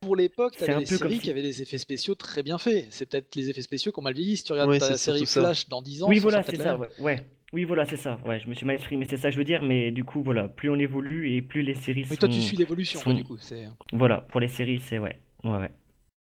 pour 0.00 0.16
l'époque, 0.16 0.54
c'est 0.56 0.66
t'avais 0.66 0.74
un 0.74 0.78
des 0.78 0.84
peu 0.86 0.96
comme 0.98 1.08
séries 1.08 1.16
si- 1.16 1.22
qui 1.22 1.30
avaient 1.30 1.42
des 1.42 1.60
effets 1.62 1.78
spéciaux 1.78 2.14
très 2.14 2.42
bien 2.42 2.56
faits. 2.58 2.86
C'est 2.90 3.06
peut-être 3.06 3.34
les 3.36 3.50
effets 3.50 3.62
spéciaux 3.62 3.92
qui 3.92 3.98
ont 3.98 4.02
mal 4.02 4.14
vieilli. 4.14 4.36
Si 4.36 4.44
tu 4.44 4.52
regardes 4.52 4.70
Ouais, 4.70 4.78
ta 4.78 4.96
série. 4.96 5.26
Flash 5.26 5.68
dans 5.68 5.82
10 5.82 6.02
ans, 6.02 6.08
Oui, 6.08 6.18
voilà, 6.18 6.42
c'est 6.42 6.56
ça, 6.56 6.76
ouais, 6.78 6.88
ouais. 6.98 7.26
Oui, 7.52 7.64
voilà, 7.64 7.84
c'est 7.84 7.96
ça. 7.96 8.18
Ouais, 8.24 8.38
je 8.38 8.48
me 8.48 8.54
suis 8.54 8.64
mal 8.64 8.76
exprimé, 8.76 9.06
c'est 9.10 9.16
ça 9.16 9.28
que 9.28 9.32
je 9.34 9.38
veux 9.38 9.44
dire, 9.44 9.62
mais 9.62 9.90
du 9.90 10.04
coup, 10.04 10.22
voilà, 10.22 10.48
plus 10.48 10.70
on 10.70 10.76
évolue 10.78 11.34
et 11.34 11.42
plus 11.42 11.62
les 11.62 11.74
séries 11.74 12.06
Mais 12.08 12.16
toi, 12.16 12.28
tu 12.28 12.36
sont... 12.40 12.46
suis 12.46 12.56
l'évolution, 12.56 13.00
sont- 13.00 13.12
du 13.12 13.24
coup. 13.24 13.36
Voilà, 13.92 14.20
pour 14.20 14.38
les 14.40 14.48
séries, 14.48 14.80
c'est 14.88 14.98
ouais. 15.00 15.18
Ouais, 15.42 15.56
ouais. 15.58 15.70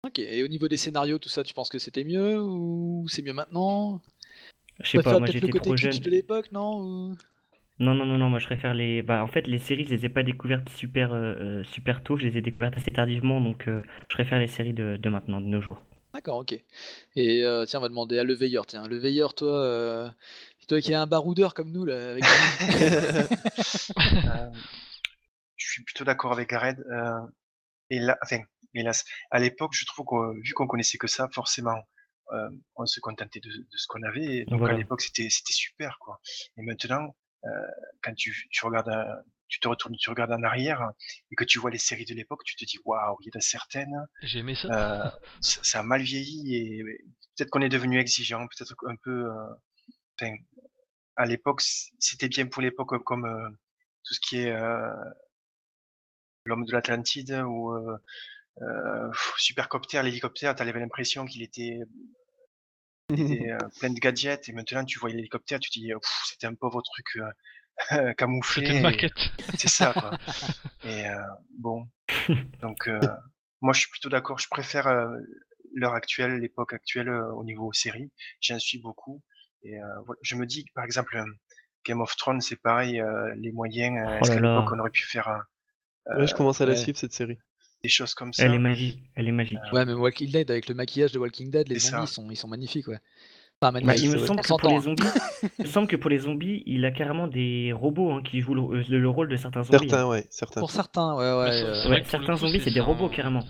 Ok, 0.06 0.18
et 0.18 0.42
au 0.42 0.48
niveau 0.48 0.66
des 0.66 0.78
scénarios, 0.78 1.18
tout 1.18 1.28
ça, 1.28 1.42
tu 1.44 1.52
penses 1.52 1.68
que 1.68 1.78
c'était 1.78 2.04
mieux 2.04 2.40
ou 2.40 3.06
c'est 3.08 3.20
mieux 3.20 3.34
maintenant? 3.34 4.00
Je 4.78 4.84
Tu 4.84 4.90
sais 4.96 5.02
pas, 5.02 5.10
moi 5.18 5.26
peut-être 5.28 5.34
le 5.34 5.40
j'étais 5.40 5.52
côté 5.52 5.64
trop 5.68 5.76
jeune. 5.76 5.98
de 5.98 6.10
l'époque, 6.10 6.50
non 6.52 6.80
ou- 6.80 7.16
Non, 7.80 7.94
non, 7.94 8.04
non, 8.04 8.18
non, 8.18 8.28
moi 8.28 8.38
je 8.38 8.46
préfère 8.46 8.74
les. 8.74 9.02
Bah, 9.02 9.22
en 9.24 9.26
fait, 9.26 9.46
les 9.46 9.58
séries, 9.58 9.86
je 9.86 9.94
les 9.94 10.04
ai 10.04 10.08
pas 10.10 10.22
découvertes 10.22 10.68
super, 10.68 11.12
euh, 11.12 11.34
euh, 11.34 11.64
super 11.64 12.02
tôt, 12.02 12.16
je 12.18 12.26
les 12.26 12.36
ai 12.36 12.42
découvertes 12.42 12.76
assez 12.76 12.90
tardivement, 12.90 13.40
donc 13.40 13.66
euh, 13.68 13.82
je 14.08 14.14
préfère 14.14 14.38
les 14.38 14.48
séries 14.48 14.74
de, 14.74 14.96
de 14.98 15.08
maintenant, 15.08 15.40
de 15.40 15.46
nos 15.46 15.60
jours. 15.62 15.80
D'accord, 16.12 16.38
ok. 16.38 16.52
Et 17.16 17.44
euh, 17.44 17.64
tiens, 17.66 17.78
on 17.78 17.82
va 17.82 17.88
demander 17.88 18.18
à 18.18 18.24
Le 18.24 18.34
Veilleur. 18.34 18.66
Tiens, 18.66 18.86
Le 18.86 18.98
Veilleur, 18.98 19.32
toi, 19.34 19.64
euh, 19.64 20.10
toi 20.68 20.80
qui 20.80 20.92
es 20.92 20.94
un 20.94 21.06
baroudeur 21.06 21.54
comme 21.54 21.70
nous, 21.70 21.84
là, 21.84 22.10
avec... 22.12 22.24
Euh, 24.24 24.50
je 25.56 25.70
suis 25.70 25.82
plutôt 25.84 26.04
d'accord 26.04 26.32
avec 26.32 26.50
Gareth. 26.50 26.78
euh, 26.90 27.20
et 27.90 27.98
là, 28.00 28.18
enfin, 28.22 28.40
hélas, 28.74 29.04
à 29.30 29.38
l'époque, 29.38 29.72
je 29.74 29.84
trouve 29.86 30.06
que 30.06 30.40
vu 30.42 30.52
qu'on 30.52 30.66
connaissait 30.66 30.98
que 30.98 31.06
ça, 31.06 31.28
forcément, 31.32 31.78
euh, 32.32 32.50
on 32.76 32.86
se 32.86 33.00
contentait 33.00 33.40
de, 33.40 33.48
de 33.50 33.76
ce 33.76 33.86
qu'on 33.88 34.02
avait. 34.02 34.38
et 34.38 34.44
Donc 34.44 34.68
à 34.68 34.72
l'époque, 34.72 35.00
c'était 35.00 35.28
c'était 35.30 35.52
super, 35.52 35.98
quoi. 36.00 36.20
Et 36.56 36.62
maintenant, 36.62 37.14
quand 38.02 38.14
tu, 38.14 38.34
tu 38.50 38.64
regardes, 38.66 38.88
euh, 38.88 39.14
tu 39.48 39.58
te 39.60 39.68
retournes, 39.68 39.96
tu 39.96 40.10
regardes 40.10 40.32
en 40.32 40.42
arrière 40.42 40.90
et 41.30 41.34
que 41.34 41.44
tu 41.44 41.58
vois 41.58 41.70
les 41.70 41.78
séries 41.78 42.04
de 42.04 42.14
l'époque, 42.14 42.44
tu 42.44 42.54
te 42.56 42.64
dis 42.64 42.78
waouh, 42.84 43.16
il 43.22 43.26
y 43.26 43.30
en 43.34 43.38
a 43.38 43.40
certaines, 43.40 44.06
J'ai 44.22 44.40
aimé 44.40 44.54
ça. 44.54 44.68
euh, 44.68 45.10
ça, 45.40 45.60
ça 45.62 45.80
a 45.80 45.82
mal 45.82 46.02
vieilli 46.02 46.54
et 46.56 46.84
peut-être 47.36 47.50
qu'on 47.50 47.62
est 47.62 47.68
devenu 47.68 47.98
exigeant, 47.98 48.46
peut-être 48.46 48.74
un 48.86 48.96
peu. 48.96 49.26
euh, 49.26 50.26
à 51.16 51.26
l'époque, 51.26 51.62
c'était 51.98 52.28
bien 52.28 52.46
pour 52.46 52.62
l'époque 52.62 53.02
comme 53.04 53.24
euh, 53.24 53.48
tout 54.04 54.14
ce 54.14 54.20
qui 54.20 54.38
est 54.38 54.52
euh, 54.52 54.92
l'homme 56.44 56.64
de 56.64 56.72
l'Atlantide 56.72 57.42
ou 57.46 57.72
Supercopter, 59.38 60.02
l'hélicoptère, 60.02 60.54
tu 60.54 60.62
avais 60.62 60.78
l'impression 60.78 61.24
qu'il 61.24 61.42
était, 61.42 61.80
plein 63.80 63.90
de 63.90 63.98
gadgets 63.98 64.48
et 64.48 64.52
maintenant 64.52 64.84
tu 64.84 64.98
vois 64.98 65.10
l'hélicoptère, 65.10 65.58
tu 65.60 65.70
te 65.70 65.78
dis: 65.78 65.92
«C'était 66.28 66.46
un 66.46 66.54
pauvre 66.54 66.82
truc, 66.82 67.18
camouflé» 68.16 68.66
C'était 68.66 68.76
une 68.76 68.82
maquette. 68.82 69.12
c'est 69.58 69.68
ça 69.68 69.92
quoi 69.92 70.10
et 70.84 71.04
bon, 71.58 71.86
donc 72.60 72.88
moi 73.60 73.72
je 73.72 73.80
suis 73.80 73.90
plutôt 73.90 74.08
d'accord, 74.08 74.38
je 74.38 74.48
préfère, 74.50 74.88
l'heure 75.74 75.94
actuelle, 75.94 76.40
l'époque 76.40 76.72
actuelle, 76.72 77.10
au 77.10 77.44
niveau 77.44 77.72
série. 77.72 78.10
J'en 78.40 78.58
suis 78.58 78.78
beaucoup 78.80 79.22
et 79.62 79.76
voilà. 80.06 80.18
Je 80.22 80.36
me 80.36 80.46
dis 80.46 80.64
par 80.74 80.84
exemple, 80.84 81.22
Game 81.86 82.00
of 82.00 82.14
Thrones, 82.16 82.40
c'est 82.40 82.60
pareil, 82.60 83.02
les 83.36 83.52
moyens, 83.52 83.96
Oh 84.04 84.24
est-ce 84.24 84.30
qu'à 84.30 84.40
l'époque 84.40 84.72
on 84.72 84.78
aurait 84.78 84.90
pu 84.90 85.04
faire 85.04 85.28
un, 85.28 85.42
Ouais, 86.16 86.26
je 86.26 86.34
commence 86.34 86.60
à 86.60 86.66
la 86.66 86.72
ouais. 86.72 86.76
suivre 86.76 86.98
cette 86.98 87.12
série. 87.12 87.38
Des 87.82 87.88
choses 87.88 88.14
comme 88.14 88.32
Elle 88.38 88.48
ça? 88.50 88.54
est 88.54 88.58
magique, 88.58 88.98
elle 89.14 89.28
est 89.28 89.32
magique. 89.32 89.58
Ouais, 89.72 89.84
mais 89.84 89.92
Walking 89.92 90.30
Dead, 90.30 90.50
avec 90.50 90.68
le 90.68 90.74
maquillage 90.74 91.12
de 91.12 91.18
Walking 91.18 91.50
Dead, 91.50 91.68
les 91.68 91.78
zombies, 91.78 92.04
ils 92.04 92.08
sont, 92.08 92.30
ils 92.30 92.36
sont 92.36 92.48
magnifiques, 92.48 92.88
ouais. 92.88 92.98
Enfin, 93.62 93.72
Bah, 93.72 93.72
magnifiques, 93.72 94.04
il 94.04 94.10
me 94.10 94.26
semble 94.26 94.40
que 94.40 94.48
pour 94.48 94.68
les 94.68 94.76
hein. 94.76 94.80
zombies, 94.80 95.02
il 95.58 95.64
me 95.64 95.70
semble 95.70 95.86
que 95.88 95.96
pour 95.96 96.10
les 96.10 96.18
zombies, 96.20 96.62
il 96.66 96.84
a 96.84 96.90
carrément 96.90 97.26
des 97.28 97.72
robots 97.72 98.12
hein, 98.12 98.22
qui 98.22 98.40
jouent 98.40 98.54
le, 98.54 98.82
le- 98.82 99.00
le 99.00 99.08
rôle 99.08 99.28
de 99.28 99.36
certains 99.36 99.62
zombies. 99.64 99.76
hein. 99.76 99.88
Certains, 99.88 100.08
ouais, 100.08 100.26
certains. 100.30 100.60
Pour 100.60 100.70
certains, 100.70 101.14
ouais, 101.16 101.44
ouais. 101.44 101.52
C'est- 101.52 101.64
euh, 101.64 101.90
Ouais, 101.90 102.04
certains 102.04 102.34
coup, 102.34 102.38
zombies, 102.40 102.60
c'est 102.60 102.70
des 102.70 102.80
un- 102.80 102.84
robots 102.84 103.08
carrément. 103.08 103.46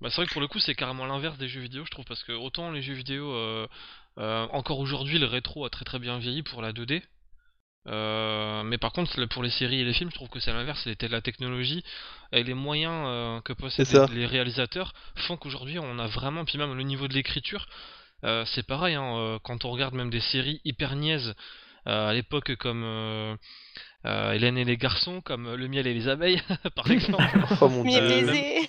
Bah, 0.00 0.08
c'est 0.10 0.16
vrai 0.16 0.26
que 0.26 0.32
pour 0.32 0.40
le 0.40 0.48
coup, 0.48 0.58
c'est 0.58 0.74
carrément 0.74 1.06
l'inverse 1.06 1.38
des 1.38 1.46
jeux 1.48 1.60
vidéo, 1.60 1.84
je 1.84 1.90
trouve, 1.92 2.04
parce 2.04 2.24
que 2.24 2.32
autant 2.32 2.72
les 2.72 2.82
jeux 2.82 2.94
vidéo, 2.94 3.30
euh, 3.32 3.68
euh, 4.18 4.46
encore 4.50 4.80
aujourd'hui, 4.80 5.18
le 5.20 5.26
rétro 5.26 5.64
a 5.64 5.70
très 5.70 5.84
très 5.84 6.00
bien 6.00 6.18
vieilli 6.18 6.42
pour 6.42 6.60
la 6.60 6.72
2D. 6.72 7.02
Euh, 7.88 8.62
mais 8.62 8.78
par 8.78 8.92
contre, 8.92 9.24
pour 9.26 9.42
les 9.42 9.50
séries 9.50 9.80
et 9.80 9.84
les 9.84 9.92
films, 9.92 10.10
je 10.10 10.14
trouve 10.14 10.28
que 10.28 10.40
c'est 10.40 10.52
l'inverse. 10.52 10.80
C'était 10.84 11.08
la 11.08 11.20
technologie 11.20 11.82
et 12.32 12.42
les 12.44 12.54
moyens 12.54 13.04
euh, 13.06 13.40
que 13.40 13.52
possèdent 13.52 13.90
les, 13.92 14.06
les 14.20 14.26
réalisateurs 14.26 14.92
font 15.16 15.36
qu'aujourd'hui, 15.36 15.78
on 15.78 15.98
a 15.98 16.06
vraiment, 16.06 16.44
puis 16.44 16.58
même 16.58 16.74
le 16.74 16.82
niveau 16.82 17.08
de 17.08 17.14
l'écriture, 17.14 17.66
euh, 18.24 18.44
c'est 18.54 18.66
pareil. 18.66 18.94
hein, 18.94 19.38
quand 19.42 19.64
on 19.64 19.70
regarde 19.70 19.94
même 19.94 20.10
des 20.10 20.20
séries 20.20 20.60
hyper 20.64 20.94
niaises 20.96 21.34
à 21.84 22.12
l'époque, 22.12 22.54
comme 22.56 23.36
euh, 24.06 24.32
Hélène 24.32 24.58
et 24.58 24.64
les 24.64 24.76
garçons, 24.76 25.20
comme 25.20 25.54
Le 25.54 25.68
miel 25.68 25.86
et 25.86 25.94
les 25.94 26.08
abeilles, 26.08 26.42
par 26.76 26.90
exemple. 26.90 27.24
Oh 27.60 27.68
mon 27.68 27.84
Miel 27.84 28.02
Euh, 28.02 28.22
dieu. 28.22 28.26
baiser. 28.32 28.68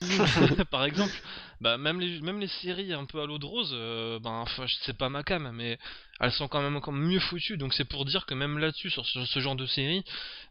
par 0.70 0.84
exemple, 0.84 1.14
bah 1.62 1.78
même 1.78 1.98
les 1.98 2.20
même 2.20 2.38
les 2.38 2.48
séries 2.48 2.92
un 2.92 3.06
peu 3.06 3.22
à 3.22 3.26
l'eau 3.26 3.38
de 3.38 3.46
rose, 3.46 3.70
euh, 3.72 4.18
ben 4.18 4.30
enfin 4.30 4.66
je- 4.66 4.74
c'est 4.82 4.98
pas 4.98 5.08
ma 5.08 5.22
cam, 5.22 5.50
mais 5.54 5.78
elles 6.20 6.32
sont 6.32 6.46
quand 6.46 6.60
même 6.60 6.76
encore 6.76 6.92
mieux 6.92 7.20
foutues. 7.20 7.56
Donc 7.56 7.72
c'est 7.72 7.86
pour 7.88 8.04
dire 8.04 8.26
que 8.26 8.34
même 8.34 8.58
là-dessus 8.58 8.90
sur 8.90 9.06
ce, 9.06 9.24
ce 9.24 9.40
genre 9.40 9.56
de 9.56 9.64
série, 9.64 10.04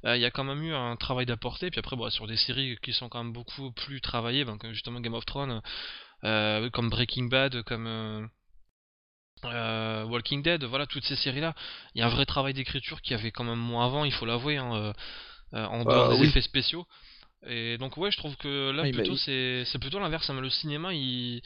euh, 0.06 0.16
il 0.16 0.22
y 0.22 0.26
a 0.26 0.32
quand 0.32 0.44
même 0.44 0.64
eu 0.64 0.74
un 0.74 0.96
travail 0.96 1.28
d'apporter. 1.28 1.70
Puis 1.70 1.80
après, 1.80 1.96
bon, 1.96 2.10
sur 2.10 2.26
des 2.26 2.38
séries 2.38 2.78
qui 2.82 2.94
sont 2.94 3.10
quand 3.10 3.24
même 3.24 3.34
beaucoup 3.34 3.72
plus 3.72 4.02
travaillées, 4.02 4.44
ben, 4.44 4.58
comme 4.58 4.72
justement 4.74 5.00
Game 5.02 5.14
of 5.14 5.26
Thrones, 5.26 5.62
euh, 6.24 6.70
comme 6.72 6.90
Breaking 6.90 7.26
Bad, 7.26 7.62
comme 7.64 8.28
euh, 9.46 10.04
Walking 10.06 10.42
Dead, 10.44 10.64
voilà 10.64 10.86
toutes 10.88 11.04
ces 11.06 11.16
séries-là, 11.16 11.54
il 11.96 12.00
y 12.00 12.02
a 12.02 12.08
un 12.08 12.10
vrai 12.10 12.26
travail 12.26 12.54
d'écriture 12.54 13.02
qui 13.02 13.14
avait 13.14 13.32
quand 13.32 13.44
même 13.44 13.60
moins 13.60 13.86
avant, 13.86 14.06
il 14.06 14.12
faut 14.14 14.26
l'avouer, 14.26 14.58
hein, 14.58 14.74
euh, 14.76 14.94
euh, 15.54 15.66
en 15.66 15.86
dehors 15.86 16.08
Bah, 16.08 16.10
des 16.10 16.22
oui. 16.22 16.28
effets 16.30 16.42
spéciaux. 16.42 16.86
Et 17.46 17.78
donc 17.78 17.98
ouais, 17.98 18.12
je 18.12 18.18
trouve 18.18 18.36
que 18.38 18.72
là 18.72 18.84
Oui, 18.84 18.92
plutôt 18.92 19.16
c'est 19.18 19.66
plutôt 19.82 20.00
l'inverse. 20.00 20.30
hein, 20.30 20.40
Le 20.40 20.50
cinéma 20.50 20.94
il, 20.94 21.42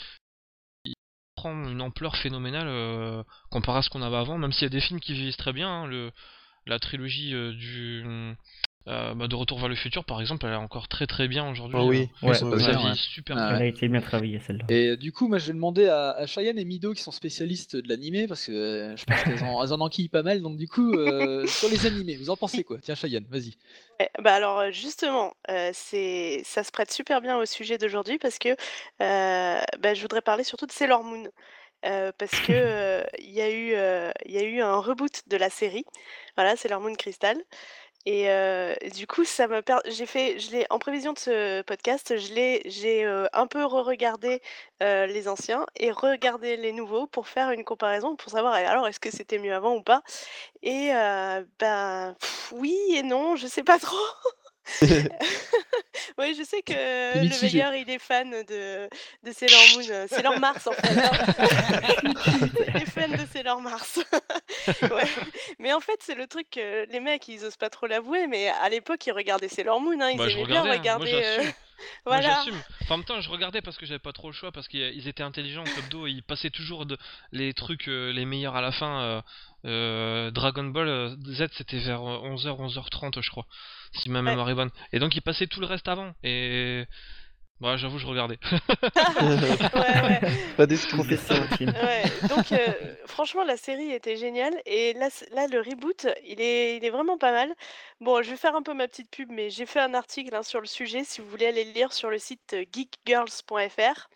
il 0.86 0.94
prend 1.36 1.52
une 1.68 1.82
ampleur 1.82 2.16
phénoménale 2.18 3.24
comparé 3.50 3.80
à 3.80 3.82
ce 3.82 3.90
qu'on 3.90 4.02
avait 4.04 4.18
avant. 4.18 4.38
Même 4.38 4.52
s'il 4.52 4.64
y 4.64 4.66
a 4.68 4.70
des 4.70 4.82
films 4.82 5.00
qui 5.00 5.14
vieillissent 5.14 5.38
très 5.38 5.54
bien, 5.54 5.70
hein, 5.70 5.88
le 5.88 6.12
la 6.68 6.80
trilogie 6.80 7.32
du 7.56 8.04
euh, 8.88 9.14
bah, 9.14 9.28
de 9.28 9.36
Retour 9.36 9.60
vers 9.60 9.70
le 9.70 9.76
futur 9.76 10.06
par 10.06 10.22
exemple, 10.22 10.46
elle 10.46 10.54
est 10.54 10.56
encore 10.56 10.88
très 10.88 11.08
très 11.08 11.28
bien 11.28 11.50
aujourd'hui. 11.50 11.78
Ah 11.80 11.84
oui, 11.84 12.10
euh, 12.24 12.28
Ouais, 12.28 12.34
ça 12.36 12.46
ouais, 12.46 12.60
ça 12.60 12.68
ouais. 12.68 12.76
bien, 12.78 12.90
ouais. 12.92 12.96
super 12.96 13.38
Ah, 13.38 13.48
bien. 13.50 13.56
Elle 13.58 13.62
a 13.64 13.66
été 13.68 13.88
bien 13.88 14.02
travaillée 14.02 14.40
celle-là. 14.40 14.66
Et 14.70 14.88
euh, 14.90 14.98
du 14.98 15.12
coup, 15.12 15.28
moi, 15.28 15.38
je 15.38 15.48
vais 15.48 15.54
demander 15.54 15.88
à, 15.88 16.12
à 16.12 16.26
Cheyenne 16.26 16.58
et 16.58 16.66
Mido, 16.66 16.94
qui 16.94 17.02
sont 17.02 17.12
spécialistes 17.12 17.76
de 17.76 17.88
l'animé, 17.90 18.28
parce 18.28 18.46
que 18.46 18.52
euh, 18.52 18.96
je 18.98 19.06
pense 19.06 19.22
qu'elles 19.24 19.44
en, 19.44 19.60
en 19.60 19.82
enquillent 19.82 20.10
pas 20.10 20.24
mal. 20.24 20.42
Donc, 20.42 20.58
du 20.58 20.68
coup, 20.68 20.94
euh, 20.94 21.46
sur 21.48 21.70
les 21.70 21.86
animés, 21.86 22.16
vous 22.16 22.30
en 22.30 22.38
pensez 22.38 22.64
quoi? 22.64 22.78
Tiens, 22.82 22.96
Cheyenne, 22.96 23.26
vas-y. 23.30 23.54
Ouais, 24.00 24.10
bah 24.22 24.36
alors 24.36 24.60
euh, 24.60 24.72
justement, 24.72 25.34
euh, 25.50 25.72
c'est 25.74 26.42
ça 26.46 26.64
se 26.64 26.72
prête 26.72 26.92
super 26.92 27.20
bien 27.20 27.36
au 27.38 27.46
sujet 27.48 27.80
d'aujourd'hui 27.80 28.20
parce 28.20 28.38
que 28.38 28.50
euh, 28.50 29.60
bah, 29.80 29.94
je 29.96 30.02
voudrais 30.04 30.22
parler 30.22 30.44
surtout 30.44 30.68
de 30.68 30.72
Sailor 30.72 31.04
Moon. 31.04 31.28
Euh, 31.86 32.12
parce 32.18 32.40
que 32.40 32.52
euh, 32.54 33.04
il 33.20 33.32
y 33.32 33.42
a 33.42 33.50
eu 33.52 33.74
euh, 33.74 34.12
il 34.26 34.34
y 34.34 34.38
a 34.40 34.44
eu 34.44 34.62
un 34.62 34.78
reboot 34.78 35.22
de 35.28 35.38
la 35.38 35.50
série, 35.50 35.84
voilà, 36.36 36.56
Sailor 36.56 36.82
Moon 36.82 36.94
Crystal. 36.96 37.38
Et 38.10 38.30
euh, 38.30 38.74
du 38.96 39.06
coup, 39.06 39.26
ça 39.26 39.50
me 39.50 39.62
j'ai 39.90 40.06
fait, 40.06 40.40
je 40.40 40.52
l'ai 40.52 40.66
en 40.70 40.80
prévision 40.80 41.12
de 41.12 41.20
ce 41.20 41.62
podcast, 41.64 42.18
je 42.18 42.34
l'ai, 42.34 42.62
j'ai 42.66 43.04
euh, 43.04 43.28
un 43.34 43.48
peu 43.48 43.66
re-regardé 43.66 44.42
euh, 44.82 45.08
les 45.08 45.28
anciens 45.28 45.66
et 45.76 45.92
regardé 45.92 46.56
les 46.56 46.72
nouveaux 46.72 47.06
pour 47.06 47.28
faire 47.28 47.52
une 47.52 47.66
comparaison, 47.66 48.16
pour 48.16 48.32
savoir 48.32 48.54
alors 48.54 48.88
est-ce 48.88 49.02
que 49.02 49.12
c'était 49.12 49.40
mieux 49.40 49.54
avant 49.54 49.76
ou 49.76 49.82
pas? 49.82 50.04
Et 50.64 50.92
ben 51.60 52.16
oui 52.54 52.78
et 52.96 53.04
non, 53.04 53.36
je 53.36 53.48
sais 53.48 53.64
pas 53.64 53.78
trop. 53.78 53.98
Oui, 56.20 56.36
je 56.38 56.44
sais 56.44 56.62
que 56.62 56.74
le 56.74 57.22
mitigé. 57.22 57.58
meilleur, 57.60 57.74
il 57.76 57.90
est 57.90 58.00
fan 58.00 58.30
de, 58.32 58.88
de 59.24 59.32
Sailor 59.32 59.60
Moon, 59.76 59.86
euh, 59.90 60.08
Sailor 60.08 60.40
Mars 60.40 60.68
en 60.68 60.72
fait. 60.72 60.98
hein. 60.98 61.12
il 62.76 62.82
est 62.82 62.86
fan 62.90 63.12
de 63.12 63.26
Sailor 63.32 63.62
Mars. 63.62 64.00
Ouais. 64.82 65.08
Mais 65.60 65.74
en 65.74 65.80
fait, 65.80 65.98
c'est 66.02 66.16
le 66.16 66.28
truc 66.28 66.48
que 66.52 66.90
les 66.92 67.00
mecs, 67.00 67.28
ils 67.28 67.44
osent 67.46 67.58
pas 67.58 67.70
trop 67.70 67.88
l'avouer, 67.88 68.28
mais 68.28 68.50
à 68.50 68.70
l'époque, 68.70 69.06
ils 69.06 69.12
regardaient 69.12 69.48
Sailor 69.48 69.80
Moon, 69.80 70.00
hein, 70.02 70.10
ils 70.12 70.18
Bah, 70.18 70.28
je 70.30 70.38
aimaient 70.38 70.46
bien 70.46 70.62
regardais, 70.62 70.90
hein. 70.90 70.98
moi 70.98 71.06
regarder. 71.06 71.14
euh, 71.14 71.36
j'assume. 71.38 71.54
Moi 72.06 72.18
Voilà. 72.18 72.22
j'assume. 72.36 72.62
Enfin, 72.84 72.96
en 72.96 72.98
même 72.98 73.06
temps, 73.06 73.22
je 73.22 73.30
regardais 73.30 73.62
parce 73.62 73.78
que 73.78 73.86
j'avais 73.86 74.00
pas 74.00 74.14
trop 74.14 74.28
le 74.30 74.34
choix, 74.34 74.52
parce 74.52 74.68
qu'ils 74.68 74.82
ils 74.96 75.08
étaient 75.08 75.24
intelligents, 75.24 75.64
Club 75.64 75.88
Do, 75.90 76.08
ils 76.08 76.24
passaient 76.24 76.50
toujours 76.50 76.86
de, 76.86 76.98
les 77.32 77.54
trucs 77.54 77.88
euh, 77.88 78.12
les 78.12 78.26
meilleurs 78.26 78.56
à 78.56 78.62
la 78.62 78.72
fin. 78.72 79.02
euh, 79.02 79.22
euh, 79.66 80.32
Dragon 80.32 80.64
Ball 80.66 80.88
euh, 80.88 81.16
Z 81.34 81.48
c'était 81.58 81.80
vers 81.80 82.00
11h, 82.02 82.46
11h30 82.76 83.22
je 83.22 83.30
crois, 83.32 83.46
si 83.98 84.10
ma 84.10 84.20
Ouais. 84.20 84.30
mémoire 84.30 84.50
est 84.50 84.56
bonne. 84.56 84.72
Et 84.94 85.00
donc 85.00 85.16
ils 85.16 85.22
passaient 85.22 85.48
tout 85.48 85.60
le 85.60 85.68
reste 85.68 85.88
avant. 85.88 86.12
Et 86.24 86.84
bah 87.60 87.76
j'avoue 87.76 87.98
je 87.98 88.06
regardais. 88.06 88.38
Ouais, 89.22 90.02
ouais. 90.04 90.20
Pas 90.58 90.66
d'excuses. 90.68 91.00
Ouais, 91.60 92.04
donc 92.30 92.52
euh, 92.52 92.68
franchement 93.06 93.44
la 93.44 93.58
série 93.58 93.92
était 93.92 94.16
géniale 94.16 94.54
et 94.66 94.94
là, 94.94 95.10
là 95.34 95.48
le 95.48 95.60
reboot 95.60 96.08
il 96.26 96.40
est, 96.40 96.78
il 96.78 96.86
est 96.86 96.90
vraiment 96.90 97.18
pas 97.18 97.32
mal. 97.32 97.54
Bon 98.00 98.22
je 98.22 98.30
vais 98.30 98.38
faire 98.38 98.56
un 98.56 98.62
peu 98.62 98.74
ma 98.74 98.88
petite 98.88 99.10
pub 99.10 99.32
mais 99.32 99.50
j'ai 99.50 99.66
fait 99.66 99.80
un 99.80 99.94
article 99.94 100.36
hein, 100.36 100.44
sur 100.44 100.62
le 100.62 100.68
sujet 100.68 101.04
si 101.04 101.22
vous 101.22 101.30
voulez 101.30 101.48
aller 101.48 101.64
le 101.66 101.72
lire 101.72 101.94
sur 101.94 102.10
le 102.10 102.20
site 102.20 102.56
geekgirls.fr 102.74 104.10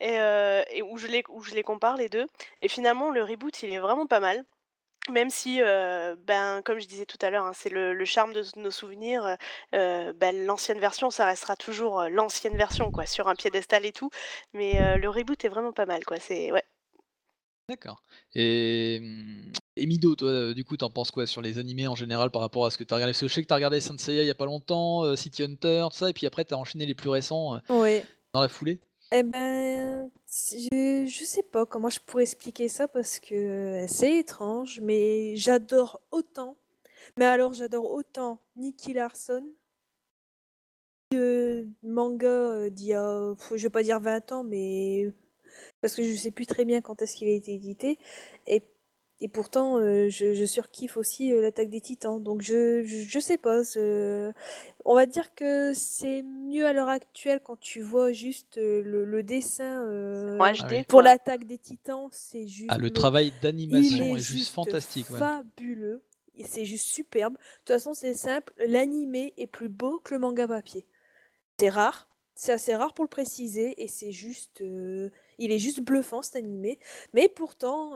et, 0.00 0.20
euh, 0.20 0.62
et 0.70 0.82
où, 0.82 0.98
je 0.98 1.06
les, 1.06 1.22
où 1.30 1.42
je 1.42 1.54
les 1.54 1.62
compare 1.62 1.96
les 1.96 2.08
deux. 2.08 2.26
Et 2.62 2.68
finalement 2.68 3.10
le 3.10 3.22
reboot 3.24 3.62
il 3.62 3.72
est 3.72 3.78
vraiment 3.80 4.06
pas 4.06 4.20
mal. 4.20 4.44
Même 5.08 5.30
si, 5.30 5.62
euh, 5.62 6.16
ben, 6.26 6.62
comme 6.64 6.80
je 6.80 6.86
disais 6.86 7.06
tout 7.06 7.18
à 7.20 7.30
l'heure, 7.30 7.44
hein, 7.44 7.52
c'est 7.54 7.68
le, 7.68 7.94
le 7.94 8.04
charme 8.04 8.32
de 8.32 8.42
nos 8.56 8.72
souvenirs, 8.72 9.36
euh, 9.74 10.12
ben, 10.12 10.44
l'ancienne 10.46 10.80
version, 10.80 11.10
ça 11.10 11.26
restera 11.26 11.54
toujours 11.54 12.00
euh, 12.00 12.08
l'ancienne 12.08 12.56
version, 12.56 12.90
quoi, 12.90 13.06
sur 13.06 13.28
un 13.28 13.36
piédestal 13.36 13.86
et 13.86 13.92
tout. 13.92 14.10
Mais 14.52 14.82
euh, 14.82 14.96
le 14.96 15.08
reboot 15.08 15.44
est 15.44 15.48
vraiment 15.48 15.72
pas 15.72 15.86
mal, 15.86 16.04
quoi. 16.04 16.18
C'est, 16.18 16.50
ouais. 16.50 16.64
D'accord. 17.68 18.02
Et, 18.34 18.96
et 19.76 19.86
Mido, 19.86 20.16
toi, 20.16 20.54
du 20.54 20.64
coup, 20.64 20.76
t'en 20.76 20.90
penses 20.90 21.12
quoi 21.12 21.26
sur 21.26 21.40
les 21.42 21.58
animés 21.58 21.86
en 21.86 21.94
général 21.94 22.30
par 22.30 22.40
rapport 22.40 22.66
à 22.66 22.70
ce 22.70 22.78
que 22.78 22.84
t'as 22.84 22.96
regardé? 22.96 23.12
Parce 23.12 23.20
que 23.20 23.28
je 23.28 23.34
sais 23.34 23.42
que 23.42 23.48
t'as 23.48 23.56
regardé 23.56 23.80
Saint 23.80 23.98
Seiya 23.98 24.22
il 24.22 24.26
y 24.26 24.30
a 24.30 24.34
pas 24.34 24.44
longtemps, 24.44 25.16
City 25.16 25.42
Hunter, 25.42 25.86
tout 25.90 25.96
ça, 25.96 26.10
et 26.10 26.12
puis 26.12 26.26
après 26.26 26.44
t'as 26.44 26.54
enchaîné 26.56 26.86
les 26.86 26.94
plus 26.94 27.10
récents 27.10 27.60
Oui. 27.68 28.02
dans 28.32 28.40
la 28.40 28.48
foulée. 28.48 28.78
Eh 29.12 29.22
ben, 29.22 30.10
si- 30.26 30.68
je, 31.08 31.24
sais 31.24 31.42
pas 31.42 31.64
comment 31.66 31.88
je 31.90 32.00
pourrais 32.00 32.24
expliquer 32.24 32.68
ça 32.68 32.88
parce 32.88 33.20
que 33.20 33.84
c'est 33.88 34.18
étrange, 34.18 34.80
mais 34.82 35.36
j'adore 35.36 36.00
autant. 36.10 36.56
Mais 37.18 37.26
alors, 37.26 37.54
j'adore 37.54 37.90
autant 37.92 38.40
Nicky 38.56 38.94
Larson 38.94 39.44
que 41.10 41.66
manga 41.82 42.26
euh, 42.28 42.70
d'il 42.70 42.86
y 42.88 42.94
a, 42.94 43.34
je 43.54 43.62
vais 43.62 43.70
pas 43.70 43.82
dire 43.82 44.00
20 44.00 44.32
ans, 44.32 44.44
mais 44.44 45.12
parce 45.80 45.94
que 45.96 46.02
je 46.04 46.14
sais 46.16 46.30
plus 46.32 46.46
très 46.46 46.64
bien 46.64 46.80
quand 46.82 47.02
est-ce 47.02 47.16
qu'il 47.16 47.28
a 47.28 47.32
été 47.32 47.54
édité. 47.54 47.98
Et, 48.46 48.62
et 49.20 49.28
pourtant, 49.28 49.78
euh, 49.78 50.08
je, 50.10 50.34
je 50.34 50.44
surkiffe 50.44 50.96
aussi 50.96 51.32
euh, 51.32 51.40
l'attaque 51.42 51.70
des 51.70 51.80
Titans. 51.80 52.22
Donc, 52.22 52.42
je, 52.42 52.84
je, 52.84 52.98
je 53.08 53.18
sais 53.20 53.38
pas. 53.38 53.62
On 54.84 54.94
va 54.94 55.06
dire 55.06 55.34
que 55.34 55.72
c'est 55.74 56.22
mieux 56.22 56.66
à 56.66 56.72
l'heure 56.72 56.88
actuelle 56.88 57.40
quand 57.42 57.58
tu 57.58 57.80
vois 57.82 58.12
juste 58.12 58.58
euh, 58.58 58.82
le, 58.82 59.04
le 59.04 59.22
dessin 59.22 59.82
En 60.38 60.46
HD, 60.52 60.56
Ah 60.58 60.68
oui. 60.68 60.84
pour 60.84 61.02
quoi. 61.02 61.02
l'attaque 61.02 61.44
des 61.46 61.58
Titans. 61.58 62.08
C'est 62.12 62.46
juste. 62.46 62.68
Ah, 62.68 62.78
le 62.78 62.90
mais 62.90 62.92
travail 62.92 63.32
il 63.70 63.90
d'animation 63.90 64.16
est 64.16 64.18
est 64.18 64.22
juste 64.22 64.52
juste 64.54 64.54
fantastique. 64.54 65.10
ouais. 65.10 65.18
fabuleux. 65.18 66.02
Et 66.36 66.44
c'est 66.44 66.64
juste 66.64 66.86
superbe. 66.88 67.34
De 67.34 67.38
toute 67.60 67.68
façon, 67.76 67.94
c'est 67.94 68.14
simple. 68.14 68.52
L'animé 68.58 69.32
est 69.38 69.46
plus 69.46 69.68
beau 69.68 70.00
que 70.00 70.14
le 70.14 70.20
manga 70.20 70.46
papier. 70.46 70.86
C'est 71.60 71.70
rare. 71.70 72.08
C'est 72.34 72.52
assez 72.52 72.74
rare 72.76 72.94
pour 72.94 73.04
le 73.04 73.08
préciser. 73.10 73.82
Et 73.82 73.88
c'est 73.88 74.12
juste. 74.12 74.60
euh, 74.62 75.10
Il 75.38 75.52
est 75.52 75.58
juste 75.58 75.80
bluffant 75.80 76.22
cet 76.22 76.36
animé. 76.36 76.78
Mais 77.14 77.28
pourtant, 77.28 77.92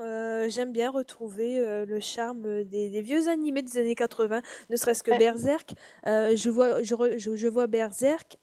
j'aime 0.48 0.72
bien 0.72 0.90
retrouver 0.90 1.84
le 1.86 2.00
charme 2.00 2.64
des, 2.64 3.00
vieux 3.02 3.28
animés 3.28 3.62
des 3.62 3.78
années 3.78 3.94
80, 3.94 4.42
ne 4.68 4.76
serait-ce 4.76 5.02
que 5.02 5.16
Berserk. 5.16 5.72
je, 6.04 6.50
vois, 6.50 6.82
je, 6.82 7.48
vois 7.48 7.66
Berserk, 7.66 8.36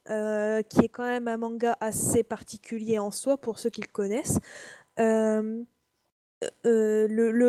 qui 0.68 0.80
est 0.80 0.88
quand 0.90 1.04
même 1.04 1.28
un 1.28 1.36
manga 1.36 1.76
assez 1.80 2.22
particulier 2.22 2.98
en 2.98 3.10
soi 3.10 3.38
pour 3.38 3.58
ceux 3.58 3.70
qui 3.70 3.80
le 3.80 3.88
connaissent. 3.88 4.38
le, 4.96 5.66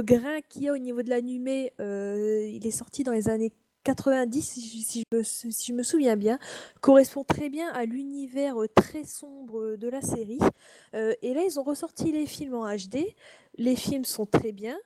grain 0.02 0.42
qu'il 0.50 0.64
y 0.64 0.70
a 0.70 0.74
au 0.74 0.78
niveau 0.78 1.02
de 1.02 1.10
l'animé, 1.10 1.74
il 1.80 2.66
est 2.66 2.72
sorti 2.72 3.04
dans 3.04 3.14
les 3.14 3.30
années 3.30 3.52
90, 3.96 4.42
si 4.42 5.06
je, 5.12 5.18
me, 5.18 5.24
si 5.24 5.52
je 5.68 5.74
me 5.74 5.84
souviens 5.84 6.16
bien, 6.16 6.40
correspond 6.82 7.24
très 7.24 7.50
bien 7.50 7.72
à 7.74 7.86
l'univers 7.86 8.56
très 8.76 9.04
sombre 9.04 9.76
de 9.76 9.88
la 9.88 10.02
série. 10.02 10.40
et 10.94 11.34
là, 11.34 11.42
ils 11.44 11.60
ont 11.60 11.64
ressorti 11.64 12.12
les 12.12 12.26
films 12.26 12.56
en 12.56 12.68
HD. 12.68 13.16
Les 13.58 13.76
films 13.76 14.06
sont 14.06 14.26
très 14.26 14.52
bien, 14.52 14.78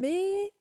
mais 0.00 0.52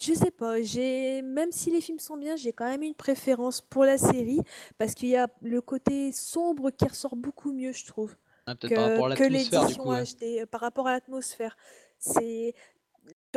je 0.00 0.12
sais 0.14 0.30
pas, 0.30 0.60
j'ai 0.62 1.22
même 1.22 1.52
si 1.52 1.70
les 1.70 1.80
films 1.80 1.98
sont 1.98 2.16
bien, 2.16 2.36
j'ai 2.36 2.52
quand 2.52 2.68
même 2.68 2.82
une 2.82 2.94
préférence 2.94 3.60
pour 3.60 3.84
la 3.84 3.98
série 3.98 4.40
parce 4.78 4.94
qu'il 4.94 5.08
y 5.08 5.16
a 5.16 5.28
le 5.42 5.60
côté 5.60 6.12
sombre 6.12 6.70
qui 6.70 6.86
ressort 6.86 7.16
beaucoup 7.16 7.52
mieux, 7.52 7.72
je 7.72 7.86
trouve, 7.86 8.16
ah, 8.46 8.54
que, 8.56 9.24
l'édition 9.24 9.84
HD 9.92 10.44
par 10.46 10.60
rapport 10.60 10.86
à 10.86 10.92
l'atmosphère. 10.92 11.56
C'est 11.98 12.54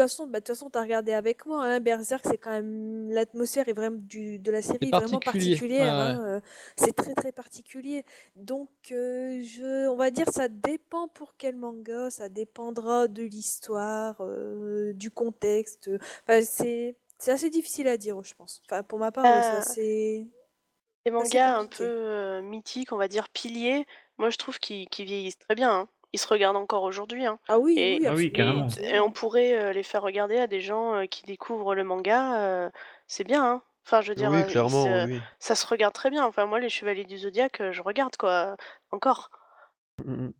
toute 0.01 0.09
façon, 0.09 0.27
bah, 0.27 0.39
de 0.39 0.45
toute 0.45 0.55
façon, 0.55 0.69
tu 0.69 0.77
as 0.77 0.81
regardé 0.81 1.13
avec 1.13 1.45
moi, 1.45 1.63
hein, 1.65 1.79
Berserk, 1.79 2.25
c'est 2.25 2.37
quand 2.37 2.51
même 2.51 3.09
l'atmosphère 3.11 3.67
est 3.67 3.73
vraiment 3.73 3.97
du, 3.99 4.39
de 4.39 4.51
la 4.51 4.61
série 4.61 4.87
est 4.87 4.95
vraiment 4.95 5.19
particulière. 5.19 5.93
Hein, 5.93 6.19
euh, 6.25 6.39
c'est 6.75 6.95
très 6.95 7.13
très 7.13 7.31
particulier. 7.31 8.05
Donc, 8.35 8.69
euh, 8.91 9.41
je, 9.43 9.87
on 9.87 9.95
va 9.95 10.11
dire, 10.11 10.29
ça 10.31 10.47
dépend 10.47 11.07
pour 11.07 11.35
quel 11.37 11.55
manga, 11.55 12.09
ça 12.09 12.29
dépendra 12.29 13.07
de 13.07 13.23
l'histoire, 13.23 14.17
euh, 14.21 14.93
du 14.93 15.11
contexte. 15.11 15.89
Enfin, 16.27 16.41
c'est 16.43 16.95
c'est 17.17 17.31
assez 17.31 17.49
difficile 17.49 17.87
à 17.87 17.97
dire, 17.97 18.21
je 18.23 18.33
pense. 18.33 18.61
Enfin, 18.65 18.83
pour 18.83 18.99
ma 18.99 19.11
part, 19.11 19.25
ça 19.25 19.61
c'est. 19.61 20.25
Les 21.05 21.11
mangas 21.11 21.57
un 21.57 21.65
peu 21.65 22.41
mythiques, 22.41 22.91
on 22.91 22.97
va 22.97 23.07
dire 23.07 23.29
piliers, 23.29 23.85
moi 24.17 24.29
je 24.29 24.37
trouve 24.37 24.59
qu'ils 24.59 24.87
vieillissent 24.97 25.39
très 25.39 25.55
bien. 25.55 25.71
Hein 25.71 25.89
ils 26.13 26.19
se 26.19 26.27
regardent 26.27 26.57
encore 26.57 26.83
aujourd'hui. 26.83 27.25
Hein. 27.25 27.39
Ah 27.47 27.59
oui, 27.59 27.75
Et, 27.77 27.99
oui, 27.99 28.07
Ah 28.07 28.13
oui, 28.15 28.31
carrément. 28.31 28.67
et 28.81 28.99
on 28.99 29.11
pourrait 29.11 29.53
euh, 29.57 29.73
les 29.73 29.83
faire 29.83 30.01
regarder 30.01 30.37
à 30.37 30.47
des 30.47 30.61
gens 30.61 30.95
euh, 30.95 31.05
qui 31.05 31.23
découvrent 31.23 31.75
le 31.75 31.83
manga. 31.83 32.39
euh, 32.41 32.69
c'est 33.07 33.23
bien, 33.23 33.43
hein. 33.45 33.61
Enfin, 33.85 34.01
je 34.01 34.09
veux 34.09 34.15
dire, 34.15 34.29
Oui, 34.29 34.41
euh, 34.41 34.43
clairement, 34.43 35.05
oui. 35.05 35.19
ça 35.39 35.55
se 35.55 35.65
regarde 35.65 35.93
très 35.93 36.09
bien. 36.11 36.23
Enfin, 36.25 36.45
moi, 36.45 36.59
les 36.59 36.69
Chevaliers 36.69 37.05
du 37.05 37.17
Zodiaque, 37.17 37.61
je 37.71 37.81
regarde 37.81 38.15
quoi, 38.17 38.55
encore. 38.91 39.29
Mm, 40.05 40.25
mm. 40.25 40.33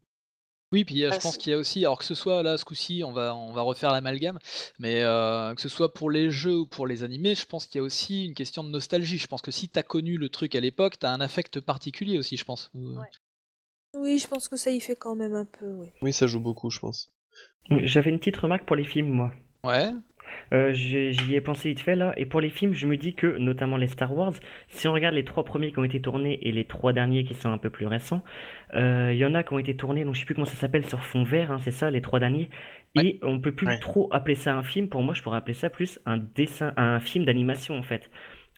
Oui, 0.71 0.85
puis 0.85 0.99
je 1.01 1.07
Ah, 1.07 1.17
pense 1.19 1.35
qu'il 1.37 1.51
y 1.51 1.55
a 1.55 1.57
aussi, 1.57 1.79
alors 1.83 1.97
que 1.97 2.05
ce 2.05 2.13
soit 2.13 2.43
là 2.43 2.55
ce 2.59 2.63
coup-ci, 2.63 3.01
on 3.03 3.11
va, 3.11 3.35
on 3.35 3.51
va 3.53 3.63
refaire 3.63 3.91
l'amalgame, 3.91 4.37
mais 4.77 5.01
que 5.01 5.55
ce 5.61 5.67
soit 5.67 5.91
pour 5.95 6.11
les 6.11 6.29
jeux 6.29 6.57
ou 6.59 6.67
pour 6.67 6.85
les 6.85 7.03
animés, 7.03 7.33
je 7.33 7.47
pense 7.47 7.65
qu'il 7.65 7.79
y 7.79 7.81
a 7.81 7.83
aussi 7.83 8.25
une 8.25 8.35
question 8.35 8.63
de 8.63 8.69
nostalgie. 8.69 9.17
Je 9.17 9.25
pense 9.25 9.41
que 9.41 9.49
si 9.49 9.67
tu 9.67 9.79
as 9.79 9.83
connu 9.83 10.17
le 10.19 10.29
truc 10.29 10.53
à 10.53 10.59
l'époque, 10.59 10.99
tu 10.99 11.07
as 11.07 11.11
un 11.11 11.21
affect 11.21 11.59
particulier 11.59 12.19
aussi, 12.19 12.37
je 12.37 12.45
pense. 12.45 12.69
Ouais. 12.75 13.07
Oui, 13.95 14.19
je 14.19 14.27
pense 14.27 14.47
que 14.47 14.55
ça 14.57 14.71
y 14.71 14.79
fait 14.79 14.95
quand 14.95 15.15
même 15.15 15.33
un 15.35 15.45
peu, 15.45 15.65
oui. 15.65 15.87
Oui, 16.01 16.13
ça 16.13 16.27
joue 16.27 16.39
beaucoup, 16.39 16.69
je 16.69 16.79
pense. 16.79 17.11
J'avais 17.83 18.09
une 18.09 18.19
petite 18.19 18.37
remarque 18.37 18.65
pour 18.65 18.75
les 18.75 18.83
films, 18.83 19.09
moi. 19.09 19.31
Ouais. 19.63 19.89
Euh, 20.53 20.73
j'y 20.73 21.35
ai 21.35 21.41
pensé 21.41 21.69
vite 21.69 21.79
fait 21.81 21.95
là, 21.95 22.13
et 22.17 22.25
pour 22.25 22.41
les 22.41 22.49
films, 22.49 22.73
je 22.73 22.87
me 22.87 22.97
dis 22.97 23.13
que, 23.13 23.37
notamment 23.37 23.77
les 23.77 23.87
Star 23.87 24.15
Wars, 24.15 24.33
si 24.69 24.87
on 24.87 24.93
regarde 24.93 25.13
les 25.15 25.23
trois 25.25 25.43
premiers 25.43 25.71
qui 25.71 25.79
ont 25.79 25.83
été 25.83 26.01
tournés 26.01 26.39
et 26.47 26.51
les 26.51 26.65
trois 26.65 26.93
derniers 26.93 27.23
qui 27.23 27.33
sont 27.35 27.51
un 27.51 27.57
peu 27.57 27.69
plus 27.69 27.85
récents, 27.87 28.23
euh, 28.75 29.11
il 29.13 29.17
y 29.19 29.25
en 29.25 29.35
a 29.35 29.43
qui 29.43 29.53
ont 29.53 29.59
été 29.59 29.75
tournés, 29.75 30.05
donc 30.05 30.15
je 30.15 30.19
sais 30.21 30.25
plus 30.25 30.35
comment 30.35 30.45
ça 30.45 30.55
s'appelle, 30.55 30.87
sur 30.87 31.03
fond 31.03 31.23
vert, 31.23 31.51
hein, 31.51 31.59
c'est 31.63 31.71
ça, 31.71 31.91
les 31.91 32.01
trois 32.01 32.19
derniers, 32.19 32.49
et 32.95 33.19
on 33.21 33.39
peut 33.39 33.51
plus 33.53 33.79
trop 33.79 34.07
appeler 34.11 34.35
ça 34.35 34.55
un 34.55 34.63
film. 34.63 34.89
Pour 34.89 35.03
moi, 35.03 35.13
je 35.13 35.21
pourrais 35.21 35.37
appeler 35.37 35.53
ça 35.53 35.69
plus 35.69 35.99
un 36.05 36.17
dessin, 36.17 36.73
un 36.77 36.99
film 36.99 37.25
d'animation 37.25 37.77
en 37.77 37.83
fait, 37.83 38.09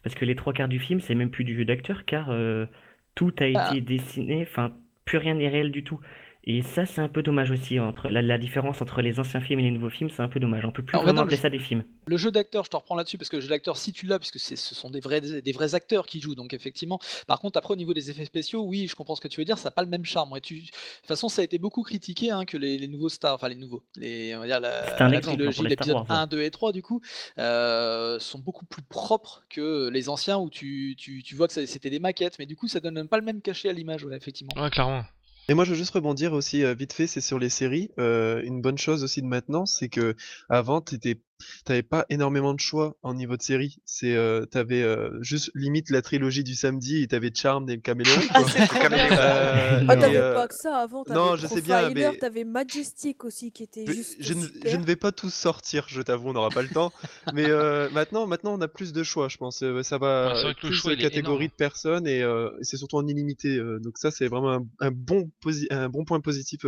parce 0.02 0.14
que 0.14 0.24
les 0.24 0.36
trois 0.36 0.52
quarts 0.54 0.68
du 0.68 0.78
film, 0.78 1.00
c'est 1.00 1.14
même 1.14 1.30
plus 1.30 1.44
du 1.44 1.54
jeu 1.56 1.64
d'acteur, 1.66 2.04
car 2.06 2.30
euh, 2.30 2.66
tout 3.14 3.34
a 3.40 3.44
Ah. 3.54 3.70
été 3.70 3.80
dessiné, 3.82 4.46
enfin 4.48 4.72
plus 5.04 5.18
rien 5.18 5.34
n'est 5.34 5.48
réel 5.48 5.70
du 5.72 5.84
tout. 5.84 6.00
Et 6.44 6.62
ça, 6.62 6.86
c'est 6.86 7.00
un 7.00 7.08
peu 7.08 7.22
dommage 7.22 7.52
aussi. 7.52 7.78
Entre 7.78 8.08
la, 8.08 8.20
la 8.20 8.36
différence 8.36 8.82
entre 8.82 9.00
les 9.00 9.20
anciens 9.20 9.40
films 9.40 9.60
et 9.60 9.62
les 9.62 9.70
nouveaux 9.70 9.90
films, 9.90 10.10
c'est 10.10 10.22
un 10.22 10.28
peu 10.28 10.40
dommage. 10.40 10.64
On 10.64 10.72
peut 10.72 10.82
plus 10.82 10.96
Alors, 10.96 11.04
vraiment 11.04 11.20
appeler 11.20 11.36
le, 11.36 11.40
ça 11.42 11.50
des 11.50 11.60
films. 11.60 11.84
le 12.06 12.16
jeu 12.16 12.32
d'acteur, 12.32 12.64
je 12.64 12.70
te 12.70 12.76
reprends 12.76 12.96
là-dessus 12.96 13.16
parce 13.16 13.28
que 13.28 13.36
le 13.36 13.42
jeu 13.42 13.48
d'acteur, 13.48 13.76
si 13.76 13.92
tu 13.92 14.06
l'as, 14.06 14.18
puisque 14.18 14.40
c'est- 14.40 14.56
ce 14.56 14.74
sont 14.74 14.90
des 14.90 14.98
vrais, 14.98 15.20
des 15.20 15.52
vrais 15.52 15.76
acteurs 15.76 16.04
qui 16.04 16.20
jouent, 16.20 16.34
donc 16.34 16.52
effectivement. 16.52 16.98
Par 17.28 17.38
contre, 17.38 17.58
après, 17.58 17.74
au 17.74 17.76
niveau 17.76 17.94
des 17.94 18.10
effets 18.10 18.24
spéciaux, 18.24 18.62
oui, 18.64 18.88
je 18.88 18.96
comprends 18.96 19.14
ce 19.14 19.20
que 19.20 19.28
tu 19.28 19.40
veux 19.40 19.44
dire, 19.44 19.56
ça 19.56 19.68
n'a 19.68 19.70
pas 19.70 19.82
le 19.84 19.88
même 19.88 20.04
charme. 20.04 20.36
Tu... 20.40 20.56
De 20.56 20.60
toute 20.66 20.72
façon, 21.06 21.28
ça 21.28 21.42
a 21.42 21.44
été 21.44 21.58
beaucoup 21.58 21.84
critiqué 21.84 22.32
hein, 22.32 22.44
que 22.44 22.56
les, 22.56 22.76
les 22.76 22.88
nouveaux 22.88 23.08
stars, 23.08 23.34
enfin 23.36 23.48
les 23.48 23.54
nouveaux, 23.54 23.84
les, 23.96 24.34
on 24.34 24.40
va 24.40 24.46
dire 24.46 24.56
C'est 24.56 24.60
la, 24.98 25.06
un 25.06 25.08
la 25.10 25.18
exemple 25.18 25.34
hein, 25.34 25.36
trilogie, 25.36 25.62
l'épisode 25.68 25.94
Wars. 25.94 26.06
ouais. 26.10 26.16
1, 26.16 26.26
2 26.26 26.42
et 26.42 26.50
3, 26.50 26.72
du 26.72 26.82
coup, 26.82 27.00
euh, 27.38 28.18
sont 28.18 28.40
beaucoup 28.40 28.64
plus 28.66 28.82
propres 28.82 29.44
que 29.48 29.88
les 29.90 30.08
anciens 30.08 30.38
où 30.38 30.50
tu, 30.50 30.94
tu, 30.98 31.22
tu 31.22 31.36
vois 31.36 31.46
que 31.46 31.52
c'était 31.66 31.90
des 31.90 32.00
maquettes, 32.00 32.40
mais 32.40 32.46
du 32.46 32.56
coup, 32.56 32.66
ça 32.66 32.80
donne 32.80 33.06
pas 33.06 33.18
le 33.18 33.24
même 33.24 33.40
cachet 33.42 33.68
à 33.68 33.72
l'image, 33.72 34.04
ouais, 34.04 34.16
effectivement. 34.16 34.52
Ouais, 34.60 34.70
clairement. 34.70 35.04
Et 35.48 35.54
moi, 35.54 35.64
je 35.64 35.70
veux 35.70 35.76
juste 35.76 35.94
rebondir 35.94 36.32
aussi 36.32 36.64
euh, 36.64 36.72
vite 36.72 36.92
fait, 36.92 37.06
c'est 37.06 37.20
sur 37.20 37.38
les 37.38 37.48
séries. 37.48 37.90
Euh, 37.98 38.42
une 38.42 38.60
bonne 38.60 38.78
chose 38.78 39.02
aussi 39.02 39.22
de 39.22 39.26
maintenant, 39.26 39.66
c'est 39.66 39.88
que 39.88 40.14
avant, 40.48 40.80
t'étais, 40.80 41.20
t'avais 41.64 41.82
pas 41.82 42.06
énormément 42.08 42.54
de 42.54 42.60
choix 42.60 42.96
en 43.02 43.14
niveau 43.14 43.36
de 43.36 43.42
série. 43.42 43.76
C'est, 43.84 44.14
euh, 44.14 44.46
t'avais 44.46 44.82
euh, 44.82 45.10
juste 45.22 45.50
limite 45.54 45.90
la 45.90 46.02
trilogie 46.02 46.44
du 46.44 46.54
samedi 46.54 47.02
et 47.02 47.08
t'avais 47.08 47.30
Charmed 47.34 47.68
et 47.70 47.76
le 47.76 47.80
Caméléon. 47.80 48.12
Ah, 48.34 48.42
c'est 48.44 48.88
bien. 48.88 49.10
Euh, 49.18 49.84
Ah, 49.88 49.96
t'avais 49.96 50.16
euh, 50.16 50.34
pas 50.34 50.48
que 50.48 50.54
ça 50.54 50.78
avant, 50.78 51.04
non, 51.08 51.36
je 51.36 51.46
sais 51.46 51.60
bien, 51.60 51.90
mais 51.90 52.16
t'avais 52.16 52.44
Majestic 52.44 53.24
aussi 53.24 53.52
qui 53.52 53.62
était 53.64 53.86
je, 53.86 53.92
juste 53.92 54.16
je 54.20 54.34
ne, 54.34 54.40
je 54.42 54.48
super. 54.48 54.78
ne 54.80 54.84
vais 54.84 54.96
pas 54.96 55.12
tous 55.12 55.32
sortir, 55.32 55.86
je 55.88 56.02
t'avoue, 56.02 56.28
on 56.28 56.32
n'aura 56.32 56.50
pas 56.50 56.62
le 56.62 56.68
temps. 56.68 56.92
Mais 57.32 57.46
euh, 57.48 57.88
maintenant, 57.90 58.26
maintenant, 58.26 58.54
on 58.54 58.60
a 58.60 58.68
plus 58.68 58.92
de 58.92 59.02
choix, 59.02 59.28
je 59.28 59.36
pense. 59.36 59.58
Ça 59.58 59.66
Ouais, 59.66 59.98
va 59.98 60.44
le 60.48 60.54
plus 60.54 60.74
choix, 60.74 60.94
de 60.94 61.00
catégories 61.02 61.48
de 61.48 61.52
personnes 61.52 62.06
et, 62.06 62.22
euh, 62.22 62.50
c'est 62.62 62.76
surtout 62.76 62.96
en 62.96 63.06
illimité. 63.06 63.58
donc 63.80 63.98
ça, 63.98 64.10
c'est 64.10 64.28
vraiment 64.28 64.52
un, 64.52 64.66
un 64.80 64.90
bon, 64.90 65.30
posi- 65.44 65.66
un 65.70 65.88
bon 65.88 66.04
point 66.04 66.20
positif 66.20 66.64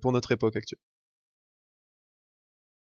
pour 0.00 0.12
notre 0.12 0.32
époque 0.32 0.56
actuelle. 0.56 0.80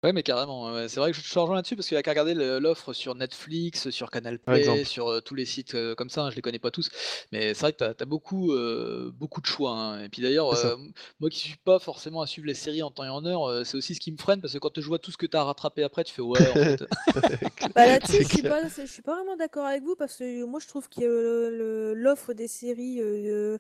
Ouais, 0.04 0.12
mais 0.12 0.22
carrément. 0.22 0.72
ouais. 0.72 0.88
C'est 0.88 1.00
vrai 1.00 1.10
que 1.10 1.18
je 1.18 1.28
te 1.32 1.38
rejoins 1.40 1.56
là-dessus 1.56 1.74
parce 1.74 1.88
qu'il 1.88 1.96
y 1.96 1.98
a 1.98 2.04
qu'à 2.04 2.12
regarder 2.12 2.32
le- 2.32 2.60
l'offre 2.60 2.92
sur 2.92 3.16
Netflix, 3.16 3.90
sur 3.90 4.12
Canal 4.12 4.38
Par 4.44 4.54
Play, 4.54 4.56
exemple. 4.56 4.84
sur 4.84 5.08
euh, 5.08 5.20
tous 5.20 5.34
les 5.34 5.44
sites 5.44 5.74
euh, 5.74 5.96
comme 5.96 6.08
ça. 6.08 6.22
hein, 6.22 6.30
je 6.30 6.36
les 6.36 6.42
connais 6.42 6.60
pas 6.60 6.70
tous, 6.70 6.88
mais 7.32 7.52
c'est 7.52 7.60
vrai 7.62 7.72
que 7.72 7.78
tu 7.78 8.02
as, 8.02 8.06
beaucoup, 8.06 8.52
euh, 8.52 9.10
beaucoup 9.12 9.40
de 9.40 9.46
choix. 9.46 9.72
hein. 9.72 10.04
Et 10.04 10.08
puis 10.08 10.22
d'ailleurs, 10.22 10.50
C'est 10.50 10.56
ça. 10.56 10.70
euh, 10.70 10.74
m- 10.74 10.92
moi 11.18 11.30
qui 11.30 11.40
suis 11.40 11.56
pas 11.56 11.80
forcément 11.80 12.20
à 12.20 12.28
suivre 12.28 12.46
les 12.46 12.54
séries 12.54 12.82
en 12.84 12.92
temps 12.92 13.02
et 13.04 13.08
en 13.08 13.24
heure, 13.24 13.42
euh, 13.48 13.64
c'est 13.64 13.76
aussi 13.76 13.96
ce 13.96 14.00
qui 14.00 14.12
me 14.12 14.18
freine 14.18 14.40
parce 14.40 14.52
que 14.52 14.58
quand 14.58 14.80
je 14.80 14.86
vois 14.86 15.00
tout 15.00 15.10
ce 15.10 15.16
que 15.16 15.26
tu 15.26 15.36
as 15.36 15.42
rattrapé 15.42 15.82
après, 15.82 16.04
tu 16.04 16.14
fais 16.14 16.22
ouais, 16.22 16.48
en 16.48 16.58
fait. 16.58 16.84
Bah 17.74 17.86
là-dessus, 17.86 18.16
C'est 18.16 18.24
je 18.24 18.28
suis 18.28 18.42
clair. 18.42 18.44
pas, 18.44 18.68
je 18.68 18.84
suis 18.86 19.02
pas 19.02 19.14
vraiment 19.16 19.36
d'accord 19.36 19.66
avec 19.66 19.82
vous 19.82 19.96
parce 19.96 20.16
que 20.16 20.44
moi 20.44 20.60
je 20.60 20.66
trouve 20.68 20.88
que 20.88 21.00
le- 21.04 21.94
l'offre 21.94 22.32
des 22.32 22.48
séries 22.48 23.00
euh, 23.00 23.58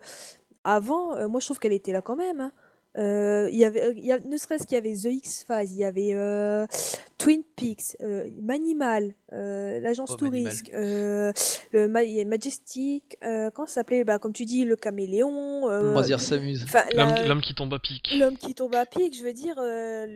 avant, 0.64 1.16
euh, 1.16 1.28
moi 1.28 1.40
je 1.40 1.46
trouve 1.46 1.58
qu'elle 1.58 1.72
était 1.72 1.92
là 1.92 2.02
quand 2.02 2.16
même. 2.16 2.40
hein. 2.40 2.52
Euh, 2.98 3.48
il 3.52 3.58
y 3.58 3.64
avait, 3.64 3.92
il 3.96 4.04
y 4.04 4.10
a, 4.10 4.18
ne 4.18 4.36
serait-ce 4.36 4.66
qu'il 4.66 4.74
y 4.74 4.78
avait 4.78 4.94
The 4.94 5.04
X-Files, 5.04 5.70
il 5.70 5.76
y 5.76 5.84
avait 5.84 6.14
euh, 6.14 6.66
Twin 7.16 7.44
Peaks, 7.54 7.96
euh, 8.00 8.28
Manimal, 8.42 9.14
euh, 9.32 9.78
l'agence 9.78 10.10
Oh. 10.12 10.16
Touriste, 10.16 10.70
euh, 10.74 11.32
le 11.70 11.86
Ma- 11.86 12.02
il 12.02 12.12
y 12.12 12.20
a 12.20 12.24
Majestic, 12.24 13.16
euh, 13.22 13.50
comment 13.50 13.68
ça 13.68 13.74
s'appelait? 13.74 14.02
Bah, 14.02 14.18
Comme 14.18 14.32
tu 14.32 14.44
dis, 14.44 14.64
le 14.64 14.74
caméléon, 14.74 15.70
euh, 15.70 15.92
Loisir 15.92 16.20
s'amuse. 16.20 16.66
L'homme 17.26 17.40
qui 17.40 17.54
tombe 17.54 17.72
à 17.72 17.78
pic. 17.78 18.10
L'homme 18.18 18.36
qui 18.36 18.54
tombe 18.54 18.74
à 18.74 18.84
pic, 18.84 19.16
je 19.16 19.22
veux 19.22 19.32
dire, 19.32 19.56
euh, 19.58 20.06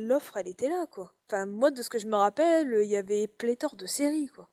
l'offre, 0.00 0.36
elle 0.36 0.48
était 0.48 0.68
là, 0.68 0.86
quoi. 0.90 1.12
Enfin, 1.28 1.46
moi, 1.46 1.72
de 1.72 1.82
ce 1.82 1.90
que 1.90 1.98
je 1.98 2.06
me 2.06 2.16
rappelle, 2.16 2.72
il 2.84 2.88
y 2.90 2.96
avait 2.96 3.26
pléthore 3.26 3.74
de 3.74 3.86
séries, 3.86 4.28
quoi. 4.28 4.48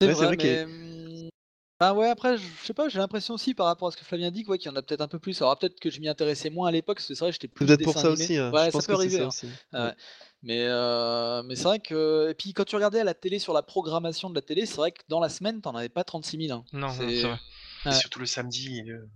C'est 0.00 0.10
vrai, 0.10 0.36
mais. 0.36 0.64
hum, 0.64 0.91
Ah 1.84 1.94
ouais, 1.94 2.08
après, 2.08 2.36
je 2.38 2.44
sais 2.64 2.74
pas, 2.74 2.88
j'ai 2.88 2.98
l'impression 2.98 3.34
aussi 3.34 3.54
par 3.54 3.66
rapport 3.66 3.88
à 3.88 3.90
ce 3.90 3.96
que 3.96 4.04
Flavien 4.04 4.30
dit, 4.30 4.44
ouais, 4.46 4.58
qu'il 4.58 4.70
y 4.70 4.72
en 4.72 4.76
a 4.76 4.82
peut-être 4.82 5.00
un 5.00 5.08
peu 5.08 5.18
plus. 5.18 5.40
Alors 5.42 5.58
peut-être 5.58 5.80
que 5.80 5.90
je 5.90 6.00
m'y 6.00 6.08
intéressais 6.08 6.48
moins 6.50 6.68
à 6.68 6.70
l'époque, 6.70 6.98
parce 6.98 7.08
que 7.08 7.14
c'est 7.14 7.20
vrai 7.24 7.30
que 7.30 7.34
j'étais 7.34 7.48
plus 7.48 7.66
peut-être 7.66 7.82
pour 7.82 7.94
ça 7.94 8.08
animé. 8.08 8.12
aussi. 8.12 8.40
Ouais, 8.40 8.50
Je 8.50 8.64
ça 8.66 8.70
pense 8.70 8.86
peut 8.86 8.92
que 8.92 8.98
arriver. 8.98 9.16
ça 9.18 9.22
hein. 9.24 9.26
aussi. 9.28 9.46
Ouais. 9.72 9.80
Ouais. 9.80 9.94
Mais, 10.44 10.64
euh, 10.66 11.42
mais 11.44 11.56
c'est 11.56 11.64
vrai 11.64 11.78
que. 11.80 12.28
Et 12.30 12.34
puis 12.34 12.52
quand 12.52 12.64
tu 12.64 12.74
regardais 12.76 13.00
à 13.00 13.04
la 13.04 13.14
télé 13.14 13.38
sur 13.38 13.52
la 13.52 13.62
programmation 13.62 14.28
de 14.30 14.34
la 14.34 14.42
télé, 14.42 14.66
c'est 14.66 14.76
vrai 14.76 14.92
que 14.92 15.02
dans 15.08 15.20
la 15.20 15.28
semaine, 15.28 15.60
t'en 15.60 15.74
avais 15.74 15.88
pas 15.88 16.04
36 16.04 16.46
000. 16.48 16.58
hein. 16.58 16.64
Non, 16.72 16.88
C'est. 16.90 17.22
vrai. 17.22 17.38
Et 17.86 17.92
surtout 17.92 18.20
le 18.20 18.26
samedi. 18.26 18.78
et 18.78 18.82
Le, 18.82 18.98
le 18.98 19.08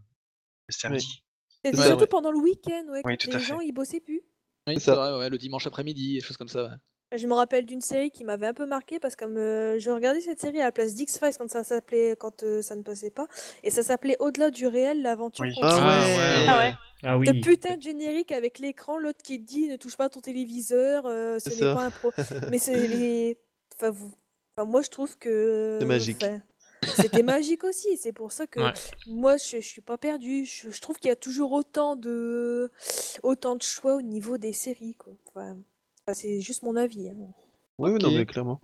samedi. 0.72 1.22
Et 1.64 1.74
surtout 1.74 2.00
ouais. 2.02 2.06
pendant 2.06 2.30
le 2.30 2.38
week-end, 2.38 2.84
ouais, 2.90 3.02
Oui, 3.04 3.16
quand 3.16 3.24
tout 3.24 3.30
les 3.30 3.36
à 3.36 3.38
gens, 3.40 3.60
ils 3.60 3.72
bossaient 3.72 4.00
plus. 4.00 4.22
Oui, 4.68 4.78
C'est 4.80 4.92
vrai, 4.92 5.16
ouais, 5.18 5.28
le 5.30 5.38
dimanche 5.38 5.66
après-midi, 5.66 6.14
des 6.14 6.20
choses 6.20 6.36
comme 6.36 6.48
ça. 6.48 6.76
Je 7.16 7.26
me 7.26 7.34
rappelle 7.34 7.64
d'une 7.66 7.80
série 7.80 8.10
qui 8.10 8.24
m'avait 8.24 8.46
un 8.46 8.54
peu 8.54 8.66
marqué 8.66 8.98
parce 8.98 9.16
que 9.16 9.24
euh, 9.24 9.78
je 9.78 9.90
regardais 9.90 10.20
cette 10.20 10.40
série 10.40 10.60
à 10.60 10.64
la 10.64 10.72
place 10.72 10.94
d'X-Files 10.94 11.36
quand 11.38 11.50
ça 11.50 11.64
s'appelait, 11.64 12.16
quand 12.18 12.42
euh, 12.42 12.62
ça 12.62 12.76
ne 12.76 12.82
passait 12.82 13.10
pas, 13.10 13.26
et 13.62 13.70
ça 13.70 13.82
s'appelait 13.82 14.16
Au-delà 14.20 14.50
du 14.50 14.66
réel, 14.66 15.02
l'aventure 15.02 15.44
Oui. 15.44 15.54
continue. 15.54 15.70
Ah 15.72 16.04
ouais. 16.06 16.16
ouais, 16.16 16.46
Ah 16.48 16.58
ouais. 16.58 16.74
Ah 17.02 17.18
oui. 17.18 17.40
putain 17.42 17.76
de 17.76 17.82
générique 17.82 18.32
avec 18.32 18.58
l'écran, 18.58 18.98
l'autre 18.98 19.20
qui 19.22 19.38
dit 19.38 19.68
ne 19.68 19.76
touche 19.76 19.96
pas 19.96 20.08
ton 20.08 20.20
téléviseur, 20.20 21.04
euh, 21.06 21.38
ce 21.38 21.50
n'est 21.50 21.74
pas 21.74 21.82
un 21.84 21.90
pro. 21.90 22.10
Mais 22.50 22.58
c'est 22.58 22.86
les. 22.88 23.38
Enfin, 23.76 23.90
vous... 23.90 24.12
enfin, 24.56 24.68
moi, 24.68 24.82
je 24.82 24.88
trouve 24.88 25.16
que. 25.18 25.76
C'est 25.80 25.86
magique. 25.86 26.24
enfin, 26.24 26.40
c'était 27.02 27.22
magique 27.22 27.64
aussi. 27.64 27.96
C'est 27.98 28.12
pour 28.14 28.32
ça 28.32 28.46
que 28.46 28.60
Ouais. 28.60 28.72
moi, 29.06 29.36
je, 29.36 29.60
je 29.60 29.66
suis 29.66 29.82
pas 29.82 29.98
perdue. 29.98 30.46
Je, 30.46 30.70
je 30.70 30.80
trouve 30.80 30.98
qu'il 30.98 31.08
y 31.08 31.12
a 31.12 31.16
toujours 31.16 31.52
autant 31.52 31.96
de, 31.96 32.70
autant 33.22 33.56
de 33.56 33.62
choix 33.62 33.96
au 33.96 34.02
niveau 34.02 34.38
des 34.38 34.52
séries, 34.54 34.94
quoi. 34.94 35.12
Enfin, 35.28 35.56
c'est 36.14 36.40
juste 36.40 36.62
mon 36.62 36.76
avis. 36.76 37.08
hein. 37.08 37.14
Oui, 37.78 37.90
oui, 37.90 37.98
non, 38.00 38.10
mais 38.10 38.26
clairement. 38.26 38.60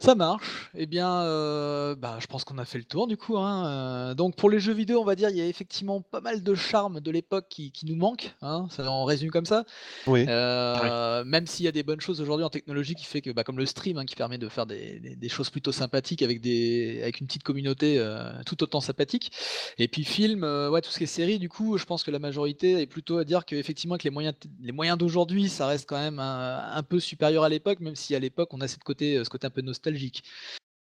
Ça 0.00 0.14
marche. 0.14 0.70
Eh 0.74 0.86
bien, 0.86 1.22
euh, 1.22 1.94
bah, 1.94 2.18
je 2.20 2.26
pense 2.26 2.44
qu'on 2.44 2.58
a 2.58 2.64
fait 2.64 2.78
le 2.78 2.84
tour 2.84 3.06
du 3.06 3.16
coup. 3.16 3.38
hein. 3.38 3.66
Euh, 4.10 4.14
donc 4.14 4.36
pour 4.36 4.50
les 4.50 4.60
jeux 4.60 4.72
vidéo, 4.74 5.00
on 5.00 5.04
va 5.04 5.14
dire, 5.16 5.30
il 5.30 5.36
y 5.36 5.40
a 5.40 5.46
effectivement 5.46 6.00
pas 6.02 6.20
mal 6.20 6.42
de 6.42 6.54
charme 6.54 7.00
de 7.00 7.10
l'époque 7.10 7.46
qui, 7.48 7.72
qui 7.72 7.86
nous 7.86 7.96
manque. 7.96 8.34
hein. 8.42 8.66
Ça 8.70 8.90
en 8.90 9.04
résume 9.04 9.30
comme 9.30 9.46
ça. 9.46 9.64
Oui. 10.06 10.24
Euh, 10.28 11.24
Même 11.24 11.46
s'il 11.46 11.64
y 11.64 11.68
a 11.68 11.72
des 11.72 11.82
bonnes 11.82 12.00
choses 12.00 12.20
aujourd'hui 12.20 12.44
en 12.44 12.50
technologie 12.50 12.94
qui 12.94 13.04
fait 13.04 13.20
que, 13.20 13.30
bah, 13.30 13.44
comme 13.44 13.58
le 13.58 13.66
stream, 13.66 13.98
hein, 13.98 14.04
qui 14.04 14.14
permet 14.16 14.38
de 14.38 14.48
faire 14.48 14.66
des, 14.66 15.00
des- 15.00 15.16
des 15.16 15.28
choses 15.28 15.50
plutôt 15.50 15.72
sympathiques 15.72 16.22
avec 16.22 16.40
des, 16.40 17.00
avec 17.02 17.20
une 17.20 17.26
petite 17.26 17.42
communauté 17.42 17.96
euh, 17.98 18.30
tout 18.44 18.62
autant 18.62 18.80
sympathique. 18.80 19.32
Et 19.78 19.88
puis 19.88 20.04
film, 20.04 20.44
euh, 20.44 20.70
ouais, 20.70 20.80
tout 20.82 20.90
ce 20.90 20.98
qui 20.98 21.04
est 21.04 21.06
série, 21.06 21.38
du 21.38 21.48
coup, 21.48 21.78
je 21.78 21.84
pense 21.84 22.04
que 22.04 22.10
la 22.10 22.18
majorité 22.18 22.80
est 22.80 22.86
plutôt 22.86 23.18
à 23.18 23.24
dire 23.24 23.44
qu'effectivement, 23.44 23.96
que 23.96 24.04
les 24.04 24.10
moyens, 24.10 24.34
les 24.60 24.72
moyens 24.72 24.98
d'aujourd'hui, 24.98 25.48
ça 25.48 25.66
reste 25.66 25.88
quand 25.88 25.98
même 25.98 26.18
un, 26.18 26.58
un 26.74 26.82
peu 26.82 27.00
supérieur 27.00 27.44
à 27.44 27.48
l'époque, 27.48 27.80
même 27.80 27.96
si 27.96 28.14
à 28.14 28.18
l'époque, 28.18 28.50
on 28.52 28.60
a 28.60 28.68
cette 28.68 28.84
côté, 28.84 29.22
ce 29.24 29.28
côté 29.30 29.46
un 29.46 29.50
peu 29.50 29.62
nostalgique. 29.62 29.75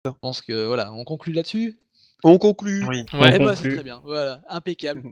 Je 0.05 0.11
pense 0.21 0.41
que 0.41 0.65
voilà, 0.65 0.93
on 0.93 1.03
conclut 1.03 1.33
là-dessus? 1.33 1.79
On 2.23 2.37
conclut. 2.37 2.85
Oui. 2.87 3.05
On 3.13 3.19
Ouais. 3.21 3.33
Eh 3.35 3.39
ben, 3.39 3.55
c'est 3.55 3.73
très 3.73 3.83
bien, 3.83 4.01
voilà, 4.03 4.41
impeccable. 4.49 5.03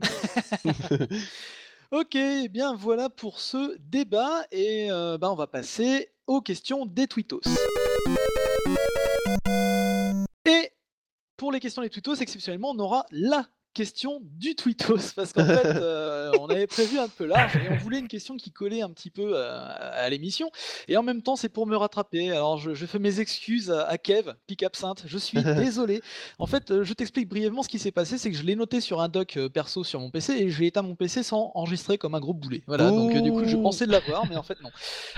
Ok, 1.94 2.16
bien 2.50 2.74
voilà 2.74 3.08
pour 3.08 3.38
ce 3.38 3.78
débat 3.78 4.44
et 4.50 4.90
euh, 4.90 5.16
bah, 5.16 5.30
on 5.30 5.36
va 5.36 5.46
passer 5.46 6.08
aux 6.26 6.40
questions 6.40 6.86
des 6.86 7.06
tweetos. 7.06 7.42
Et 10.44 10.72
pour 11.36 11.52
les 11.52 11.60
questions 11.60 11.82
des 11.82 11.90
tweetos, 11.90 12.16
exceptionnellement, 12.16 12.70
on 12.70 12.78
aura 12.80 13.06
la 13.12 13.46
question 13.74 14.20
du 14.22 14.54
tweetos 14.54 15.12
parce 15.14 15.32
qu'en 15.32 15.44
fait, 15.44 15.66
euh, 15.66 16.32
on 16.40 16.46
avait 16.46 16.66
prévu 16.66 16.98
un 16.98 17.08
peu 17.08 17.26
large 17.26 17.56
et 17.56 17.70
on 17.70 17.76
voulait 17.76 17.98
une 17.98 18.08
question 18.08 18.36
qui 18.36 18.50
collait 18.50 18.80
un 18.80 18.90
petit 18.90 19.10
peu 19.10 19.36
à, 19.38 19.66
à 19.66 20.08
l'émission 20.08 20.50
et 20.88 20.96
en 20.96 21.02
même 21.02 21.20
temps, 21.22 21.36
c'est 21.36 21.48
pour 21.48 21.66
me 21.66 21.76
rattraper. 21.76 22.30
Alors, 22.30 22.56
je, 22.56 22.74
je 22.74 22.86
fais 22.86 22.98
mes 22.98 23.20
excuses 23.20 23.70
à, 23.70 23.82
à 23.84 23.98
Kev, 23.98 24.32
Pic 24.46 24.62
Absinthe. 24.62 25.02
Je 25.06 25.18
suis 25.18 25.42
désolé. 25.42 26.00
En 26.38 26.46
fait, 26.46 26.70
euh, 26.70 26.84
je 26.84 26.94
t'explique 26.94 27.28
brièvement 27.28 27.62
ce 27.62 27.68
qui 27.68 27.78
s'est 27.78 27.92
passé, 27.92 28.16
c'est 28.16 28.30
que 28.30 28.36
je 28.36 28.44
l'ai 28.44 28.56
noté 28.56 28.80
sur 28.80 29.00
un 29.00 29.08
doc 29.08 29.36
euh, 29.36 29.48
perso 29.48 29.84
sur 29.84 30.00
mon 30.00 30.10
PC 30.10 30.32
et 30.34 30.50
j'ai 30.50 30.66
éteint 30.66 30.82
mon 30.82 30.94
PC 30.94 31.22
sans 31.22 31.52
enregistrer 31.54 31.98
comme 31.98 32.14
un 32.14 32.20
gros 32.20 32.34
boulet. 32.34 32.62
Voilà, 32.66 32.90
donc 32.90 33.14
euh, 33.14 33.20
du 33.20 33.30
coup, 33.32 33.44
je 33.44 33.56
Ouh. 33.56 33.62
pensais 33.62 33.86
l'avoir, 33.86 34.26
mais 34.28 34.36
en 34.36 34.42
fait 34.42 34.60
non. 34.62 34.70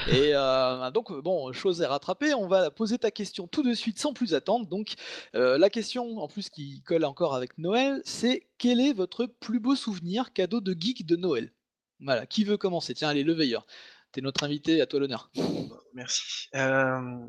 Et 0.08 0.30
euh, 0.34 0.90
donc 0.90 1.10
euh, 1.10 1.20
bon, 1.20 1.52
chose 1.52 1.80
est 1.80 1.86
rattrapée. 1.86 2.34
On 2.34 2.46
va 2.46 2.70
poser 2.70 2.98
ta 2.98 3.10
question 3.10 3.46
tout 3.46 3.62
de 3.62 3.74
suite 3.74 3.98
sans 3.98 4.12
plus 4.12 4.34
attendre. 4.34 4.66
Donc 4.66 4.94
euh, 5.34 5.58
la 5.58 5.70
question, 5.70 6.18
en 6.18 6.28
plus 6.28 6.48
qui 6.48 6.82
colle 6.82 7.04
encore 7.04 7.34
avec 7.34 7.58
Noël, 7.58 8.00
c'est 8.04 8.45
quel 8.58 8.80
est 8.80 8.92
votre 8.92 9.26
plus 9.26 9.60
beau 9.60 9.76
souvenir 9.76 10.32
cadeau 10.32 10.60
de 10.60 10.74
geek 10.78 11.06
de 11.06 11.16
Noël? 11.16 11.52
Voilà, 12.00 12.26
qui 12.26 12.44
veut 12.44 12.56
commencer? 12.56 12.94
Tiens, 12.94 13.08
allez, 13.08 13.24
le 13.24 13.32
veilleur. 13.32 13.66
T'es 14.12 14.20
notre 14.20 14.44
invité, 14.44 14.80
à 14.80 14.86
toi 14.86 15.00
l'honneur. 15.00 15.30
Merci. 15.94 16.48
Euh, 16.54 17.26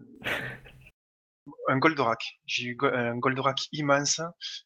un 1.67 1.77
Goldorak. 1.77 2.39
J'ai 2.45 2.65
eu 2.65 2.77
un 2.81 3.17
Goldorak 3.17 3.67
immense. 3.71 4.21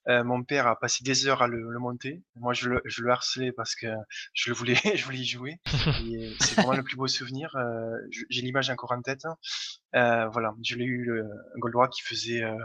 Euh, 0.08 0.24
mon 0.24 0.44
père 0.44 0.68
a 0.68 0.80
passé 0.80 1.04
des 1.04 1.28
heures 1.28 1.42
à 1.42 1.48
le, 1.48 1.80
monter. 1.80 2.22
Moi, 2.36 2.54
je 2.54 2.70
le, 2.70 3.10
harcelais 3.10 3.52
parce 3.52 3.76
que 3.76 3.88
je 4.34 4.50
le 4.50 4.56
voulais, 4.56 4.78
y 5.14 5.26
jouer. 5.26 5.60
C'est 6.40 6.56
vraiment 6.56 6.74
le 6.74 6.84
plus 6.84 6.96
beau 6.96 7.08
souvenir. 7.08 7.56
Euh, 7.56 7.98
J'ai 8.30 8.42
l'image 8.42 8.70
encore 8.70 8.92
en 8.92 9.02
tête. 9.02 9.24
Voilà, 9.94 10.54
je 10.64 10.76
l'ai 10.76 10.86
eu 10.86 11.04
le, 11.04 11.24
un 11.24 11.60
Goldorak 11.60 11.92
qui 11.92 12.02
faisait 12.02 12.44
euh, 12.44 12.56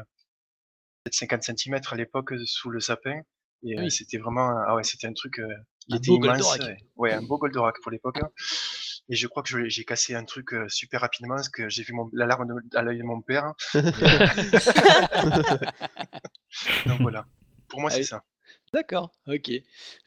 peut-être 1.05 1.15
50 1.15 1.43
cm 1.43 1.81
à 1.91 1.97
l'époque 1.97 2.35
sous 2.45 2.71
le 2.71 2.81
sapin. 2.81 3.21
Et 3.62 3.78
Oui. 3.78 3.91
c'était 3.91 4.19
vraiment, 4.19 4.55
ah 4.66 4.74
ouais, 4.77 4.85
c'était 4.85 5.07
un 5.07 5.12
truc. 5.12 5.41
il 5.89 5.95
Un 5.95 5.99
était 5.99 6.09
beau 6.09 6.23
immense. 6.24 6.59
Ouais, 6.97 7.12
un 7.12 7.23
beau 7.23 7.39
Goldorak 7.39 7.77
pour 7.83 7.91
l'époque. 7.91 8.19
hein. 8.23 8.31
Et 9.09 9.15
je 9.15 9.28
crois 9.28 9.45
que 9.45 9.69
j'ai 9.69 9.85
cassé 9.85 10.16
un 10.16 10.24
truc 10.24 10.49
super 10.69 11.01
rapidement 11.01 11.37
parce 11.37 11.49
que 11.49 11.69
j'ai 11.69 11.85
vu 11.85 11.93
mon, 11.93 12.11
l'alarme 12.12 12.49
de- 12.49 12.77
à 12.77 12.83
l'œil 12.83 12.99
de 12.99 13.05
mon 13.05 13.23
père. 13.23 13.53
Donc 16.87 17.01
voilà. 17.01 17.27
Pour 17.69 17.81
moi, 17.81 17.91
Ah 17.93 17.97
c'est 17.97 18.03
ça. 18.05 18.24
D'accord, 18.73 19.11
ok. 19.27 19.51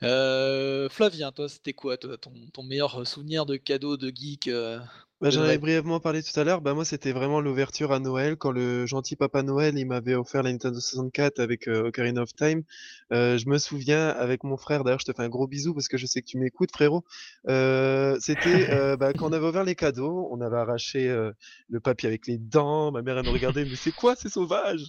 Euh, 0.04 0.90
Flavien, 0.90 1.32
toi, 1.32 1.50
c'était 1.50 1.74
quoi 1.74 1.98
toi, 1.98 2.18
ton, 2.18 2.34
ton 2.54 2.64
meilleur 2.64 3.06
souvenir 3.08 3.46
de 3.46 3.56
cadeau 3.58 3.98
de 3.98 4.10
geek 4.14 4.48
euh, 4.48 4.80
Bah, 5.22 5.32
j'en 5.32 5.41
avais 5.41 5.58
brièvement 5.58 6.00
parlé 6.00 6.24
tout 6.24 6.40
à 6.40 6.46
l'heure. 6.46 6.62
Bah, 6.62 6.74
moi, 6.74 6.86
c'était 6.86 7.12
vraiment 7.12 7.41
l'ouverture 7.41 7.91
à 7.91 8.00
Noël 8.00 8.38
quand 8.38 8.52
le 8.52 8.86
gentil 8.86 9.18
Papa 9.18 9.44
Noël 9.44 9.78
il 9.78 9.86
m'avait 9.86 10.16
offert 10.16 10.44
la 10.44 10.52
Nintendo 10.54 10.80
64 10.80 11.40
avec 11.40 11.68
euh, 11.68 11.88
Ocarina 11.90 12.22
of 12.22 12.34
Time. 12.34 12.64
Euh, 13.12 13.38
je 13.38 13.50
me 13.50 13.58
souviens 13.58 14.08
avec 14.08 14.46
mon 14.46 14.56
frère, 14.56 14.86
d'ailleurs, 14.86 15.00
je 15.02 15.06
te 15.06 15.12
fais 15.14 15.24
un 15.24 15.28
gros 15.28 15.46
bisou 15.46 15.74
parce 15.74 15.90
que 15.90 15.98
je 15.98 16.06
sais 16.06 16.22
que 16.22 16.26
tu 16.28 16.38
m'écoutes, 16.38 16.72
frérot. 16.72 17.04
Euh, 17.50 18.18
c'était 18.22 18.68
euh, 18.72 18.96
bah, 18.96 19.14
quand 19.14 19.28
on 19.30 19.34
avait 19.34 19.46
ouvert 19.46 19.66
les 19.66 19.76
cadeaux, 19.76 20.30
on 20.32 20.40
avait 20.40 20.56
arraché 20.56 21.10
euh, 21.10 21.34
le 21.68 21.82
papier 21.82 22.08
avec 22.08 22.26
les 22.26 22.38
dents. 22.38 22.94
Ma 22.94 23.02
mère, 23.02 23.18
elle 23.18 23.26
nous 23.26 23.32
regardait, 23.34 23.66
mais 23.66 23.76
c'est 23.76 23.91
quoi, 23.91 24.16
c'est 24.16 24.30
sauvage? 24.30 24.84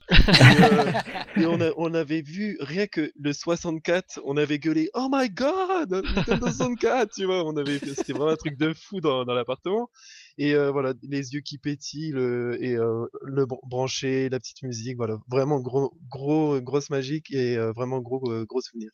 Et, 0.48 0.94
et 1.36 1.46
on, 1.46 1.60
a- 1.60 1.72
on 1.76 1.92
avait 1.94 2.22
vu 2.22 2.56
rien 2.60 2.86
que 2.86 3.10
le 3.18 3.32
64, 3.32 4.20
on 4.24 4.36
avait 4.36 4.58
gueulé 4.58 4.90
Oh 4.94 5.08
my 5.10 5.28
god, 5.30 6.04
Nintendo 6.08 6.46
64, 6.50 7.12
tu 7.14 7.24
vois, 7.24 7.44
on 7.44 7.56
avait, 7.56 7.80
c'était 7.94 8.12
vraiment 8.12 8.30
un 8.32 8.36
truc 8.36 8.56
de 8.56 8.72
fou 8.74 9.00
dans, 9.00 9.24
dans 9.24 9.34
l'appartement. 9.34 9.90
Et 10.38 10.54
euh, 10.54 10.70
voilà, 10.70 10.94
les 11.02 11.34
yeux 11.34 11.40
qui 11.40 11.58
pétillent 11.58 12.12
le, 12.12 12.56
et 12.62 12.76
euh, 12.76 13.06
le 13.22 13.44
br- 13.44 13.60
branché, 13.68 14.28
la 14.28 14.38
petite 14.38 14.62
musique, 14.62 14.96
voilà, 14.96 15.18
vraiment 15.28 15.60
gros, 15.60 15.92
gros, 16.08 16.60
grosse 16.60 16.90
magique 16.90 17.30
et 17.32 17.56
euh, 17.56 17.72
vraiment 17.72 18.00
gros, 18.00 18.20
gros 18.46 18.60
souvenir. 18.60 18.90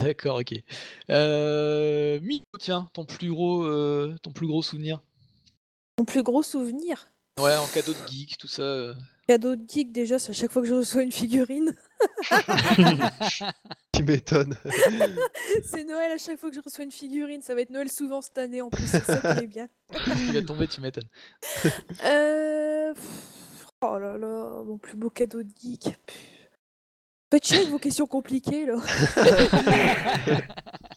D'accord, 0.00 0.40
ok. 0.40 0.54
Euh, 1.10 2.18
Miko, 2.20 2.58
tiens, 2.58 2.88
ton 2.92 3.04
plus 3.04 3.30
gros, 3.30 3.64
euh, 3.64 4.16
ton 4.22 4.32
plus 4.32 4.46
gros 4.46 4.62
souvenir? 4.62 5.00
Mon 5.98 6.04
plus 6.04 6.22
gros 6.22 6.42
souvenir? 6.42 7.08
Ouais, 7.38 7.56
en 7.56 7.66
cadeau 7.66 7.92
de 7.92 8.08
geek, 8.10 8.36
tout 8.38 8.48
ça. 8.48 8.94
Cadeau 9.28 9.54
de 9.56 9.68
geek, 9.68 9.92
déjà, 9.92 10.18
c'est 10.18 10.30
à 10.30 10.32
chaque 10.32 10.50
fois 10.50 10.62
que 10.62 10.68
je 10.68 10.74
reçois 10.74 11.02
une 11.02 11.12
figurine. 11.12 11.74
Tu 13.94 14.04
m'étonnes. 14.04 14.56
c'est 15.64 15.84
Noël 15.84 16.12
à 16.12 16.18
chaque 16.18 16.38
fois 16.38 16.48
que 16.48 16.56
je 16.56 16.62
reçois 16.62 16.84
une 16.84 16.90
figurine. 16.90 17.42
Ça 17.42 17.54
va 17.54 17.60
être 17.60 17.68
Noël 17.68 17.90
souvent 17.90 18.22
cette 18.22 18.38
année 18.38 18.62
en 18.62 18.70
plus. 18.70 18.86
C'est 18.86 19.04
ça 19.04 19.34
qui 19.34 19.44
est 19.44 19.46
bien. 19.46 19.68
Il 20.06 20.32
va 20.32 20.42
tomber, 20.42 20.66
tu 20.66 20.80
m'étonnes. 20.80 21.08
Euh... 22.04 22.94
Oh 23.82 23.98
là 23.98 24.16
là, 24.16 24.62
mon 24.64 24.78
plus 24.78 24.96
beau 24.96 25.10
cadeau 25.10 25.42
de 25.42 25.50
geek. 25.60 25.98
Faites 27.30 27.46
chier 27.46 27.58
avec 27.58 27.68
vos 27.68 27.78
questions 27.78 28.06
compliquées 28.06 28.64
là. 28.66 28.76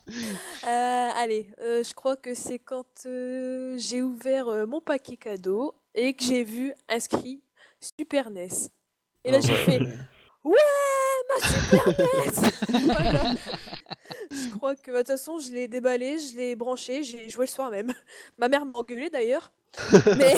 Euh, 0.08 1.10
allez, 1.16 1.50
euh, 1.62 1.84
je 1.84 1.94
crois 1.94 2.16
que 2.16 2.34
c'est 2.34 2.60
quand 2.60 2.86
euh, 3.06 3.76
j'ai 3.78 4.02
ouvert 4.02 4.48
euh, 4.48 4.66
mon 4.66 4.82
paquet 4.82 5.18
cadeau 5.18 5.76
et 5.94 6.14
que 6.14 6.24
j'ai 6.24 6.44
vu 6.44 6.74
inscrit 6.88 7.42
Super 7.80 8.30
NES. 8.32 8.70
Et 9.24 9.32
là 9.32 9.40
Oh, 9.42 9.46
j'ai 9.46 9.56
fait 9.56 9.80
Ouais, 10.44 10.58
ma 11.30 11.48
Super 11.48 11.88
NES 11.88 12.52
Voilà. 12.86 13.36
Je 14.36 14.56
crois 14.56 14.76
que 14.76 14.92
bah, 14.92 14.98
de 14.98 14.98
toute 15.00 15.08
façon 15.08 15.40
je 15.40 15.52
l'ai 15.52 15.68
déballé, 15.68 16.18
je 16.20 16.36
l'ai 16.36 16.56
branché, 16.56 17.04
j'ai 17.04 17.30
joué 17.30 17.46
le 17.46 17.52
soir 17.52 17.72
même. 17.72 17.94
Ma 18.38 18.50
mère 18.50 18.66
m'a 18.66 18.78
engueulé 18.78 19.10
d'ailleurs. 19.10 19.52
Mais 20.18 20.34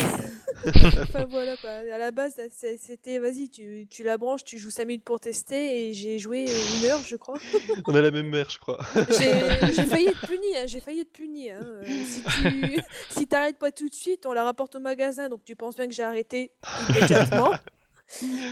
enfin 1.04 1.26
voilà 1.30 1.56
quoi. 1.58 1.70
À 1.70 1.98
la 1.98 2.10
base 2.12 2.40
c'était 2.52 3.20
vas-y 3.20 3.50
tu, 3.50 3.86
tu 3.90 4.04
la 4.04 4.18
branches, 4.18 4.44
tu 4.44 4.58
joues 4.58 4.72
5 4.72 4.86
minutes 4.86 5.04
pour 5.04 5.20
tester 5.20 5.90
et 5.90 5.94
j'ai 5.94 6.18
joué 6.18 6.46
une 6.46 6.86
heure 6.86 7.02
je 7.06 7.16
crois. 7.16 7.38
On 7.86 7.94
a 7.94 8.02
la 8.02 8.10
même 8.10 8.30
mère, 8.30 8.50
je 8.50 8.58
crois. 8.58 8.80
J'ai 9.10 9.86
failli 9.86 10.08
être 10.08 10.26
puni, 10.26 10.58
hein, 10.58 10.64
j'ai 10.66 10.80
failli 10.80 11.02
être 11.02 11.12
puni. 11.12 11.52
hein, 11.52 11.62
si 11.86 12.24
tu 12.24 12.82
si 13.12 13.28
t'arrêtes 13.28 13.60
pas 13.60 13.72
tout 13.72 13.90
de 13.90 13.94
suite, 13.94 14.26
on 14.26 14.34
la 14.34 14.44
rapporte 14.44 14.76
au 14.76 14.80
magasin, 14.80 15.30
donc 15.30 15.44
tu 15.46 15.56
penses 15.56 15.76
bien 15.76 15.88
que 15.88 15.94
j'ai 15.94 16.04
arrêté 16.04 16.52
immédiatement. 16.90 17.52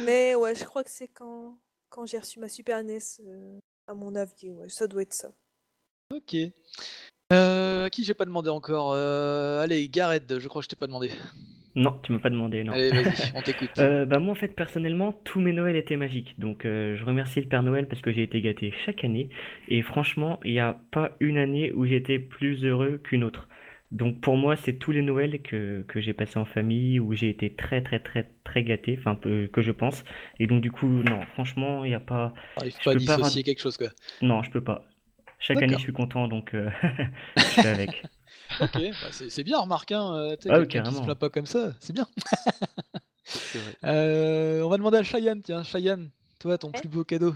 Mais 0.04 0.36
ouais, 0.36 0.54
je 0.56 0.66
crois 0.66 0.84
que 0.84 0.92
c'est 0.92 1.08
quand, 1.08 1.58
quand 1.90 2.06
j'ai 2.06 2.20
reçu 2.20 2.40
ma 2.40 2.50
Super 2.50 2.84
NES, 2.84 3.00
euh, 3.26 3.60
à 3.88 3.94
mon 3.94 4.16
avis, 4.16 4.52
ouais, 4.52 4.70
ça 4.70 4.88
doit 4.88 5.02
être 5.02 5.14
ça. 5.14 5.32
Ok. 6.14 6.36
Euh, 7.34 7.86
à 7.86 7.90
qui 7.90 8.04
j'ai 8.04 8.14
pas 8.14 8.26
demandé 8.26 8.50
encore 8.50 8.94
Euh, 8.94 9.62
Allez, 9.62 9.88
Gareth, 9.90 10.40
je 10.40 10.48
crois 10.48 10.62
que 10.62 10.66
je 10.66 10.70
t'ai 10.70 10.76
pas 10.76 10.88
demandé. 10.88 11.12
Non, 11.76 12.00
tu 12.04 12.14
m'as 12.14 12.20
pas 12.20 12.30
demandé, 12.30 12.64
non. 12.64 12.72
Allez, 12.72 12.90
vas-y, 12.90 13.32
on 13.36 13.42
t'écoute. 13.42 13.72
Euh, 13.80 14.06
bah 14.06 14.20
moi 14.20 14.32
en 14.32 14.36
fait 14.36 14.50
personnellement 14.50 15.12
tous 15.26 15.42
mes 15.42 15.52
Noëls 15.52 15.76
étaient 15.76 15.98
magiques 15.98 16.40
donc 16.40 16.64
euh, 16.66 16.96
je 16.96 17.04
remercie 17.04 17.42
le 17.42 17.50
Père 17.50 17.64
Noël 17.64 17.88
parce 17.88 18.02
que 18.02 18.14
j'ai 18.14 18.24
été 18.24 18.40
gâté 18.42 18.74
chaque 18.86 19.04
année 19.04 19.30
et 19.68 19.82
franchement 19.82 20.40
il 20.46 20.54
n'y 20.54 20.60
a 20.60 20.80
pas 20.92 21.12
une 21.20 21.38
année 21.38 21.74
où 21.74 21.86
j'étais 21.86 22.18
plus 22.20 22.64
heureux 22.64 23.00
qu'une 23.04 23.26
autre 23.26 23.50
donc 23.96 24.22
pour 24.22 24.38
moi 24.38 24.56
c'est 24.58 24.74
tous 24.76 24.92
les 24.92 25.02
Noëls 25.02 25.42
que, 25.42 25.84
que 25.88 26.02
j'ai 26.02 26.14
passé 26.14 26.38
en 26.40 26.46
famille 26.46 27.00
où 27.00 27.14
j'ai 27.14 27.30
été 27.30 27.56
très 27.56 27.82
très 27.84 28.00
très 28.00 28.30
très 28.46 28.64
gâté 28.64 28.98
enfin 29.00 29.16
peu- 29.16 29.48
que 29.52 29.62
je 29.64 29.72
pense 29.72 30.04
et 30.40 30.48
donc 30.48 30.62
du 30.62 30.72
coup 30.72 30.88
non 30.88 31.26
franchement 31.34 31.86
il 31.86 31.90
n'y 31.90 31.96
a 31.96 32.02
pas 32.02 32.34
je 32.58 32.78
pas 32.84 32.92
à 32.92 32.96
peux 32.96 33.00
pas 33.04 33.18
dissocier 33.18 33.44
quelque 33.44 33.62
chose, 33.62 33.78
quoi. 33.78 33.90
non 34.22 34.44
je 34.44 34.52
peux 34.52 34.64
pas 34.64 34.86
chaque 35.40 35.62
année 35.64 35.78
je 35.78 35.84
suis 35.84 35.94
content 35.94 36.28
donc 36.28 36.54
euh, 36.56 36.70
je 37.48 37.58
fais 37.58 37.68
avec 37.70 38.06
Ok, 38.60 38.80
bah, 39.02 39.10
c'est 39.12 39.44
bien, 39.44 39.60
remarque, 39.60 39.92
hein, 39.92 40.14
euh, 40.16 40.36
Ah 40.48 40.60
quelqu'un 40.60 40.82
qui 40.82 40.96
se 40.96 41.02
plaint 41.02 41.18
pas 41.18 41.30
comme 41.30 41.46
ça, 41.46 41.74
c'est 41.80 41.94
bien. 41.94 42.08
Euh, 43.84 44.62
on 44.62 44.70
va 44.70 44.78
demander 44.78 44.98
à 44.98 45.04
Cheyenne, 45.04 45.42
tiens, 45.42 45.64
Cheyenne, 45.64 46.10
toi, 46.40 46.58
ton 46.58 46.74
Ouais. 46.74 46.82
plus 46.82 46.90
beau 46.90 47.04
cadeau. 47.04 47.36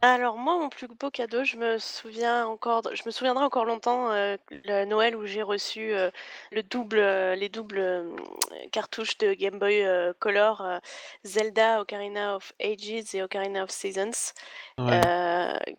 Alors 0.00 0.36
moi, 0.36 0.56
mon 0.58 0.68
plus 0.68 0.86
beau 0.86 1.10
cadeau, 1.10 1.42
je 1.42 1.56
me 1.56 1.76
souviens 1.78 2.46
encore 2.46 2.82
je 2.94 3.02
me 3.04 3.10
souviendrai 3.10 3.42
encore 3.44 3.64
longtemps, 3.64 4.12
heu, 4.12 4.38
le 4.50 4.84
Noël 4.84 5.16
où 5.16 5.26
j'ai 5.26 5.42
reçu, 5.42 5.90
le 6.52 6.62
double, 6.62 6.98
heu, 6.98 7.34
les 7.34 7.48
doubles, 7.48 8.14
cartouches 8.70 9.18
de 9.18 9.34
Game 9.34 9.58
Boy, 9.58 9.82
heu, 9.82 10.14
Color, 10.20 10.78
Zelda 11.24 11.80
Ocarina 11.80 12.36
of 12.36 12.52
Ages 12.60 13.12
et 13.16 13.22
Ocarina 13.24 13.64
of 13.64 13.70
Seasons, 13.70 14.32
Ouais. 14.78 15.08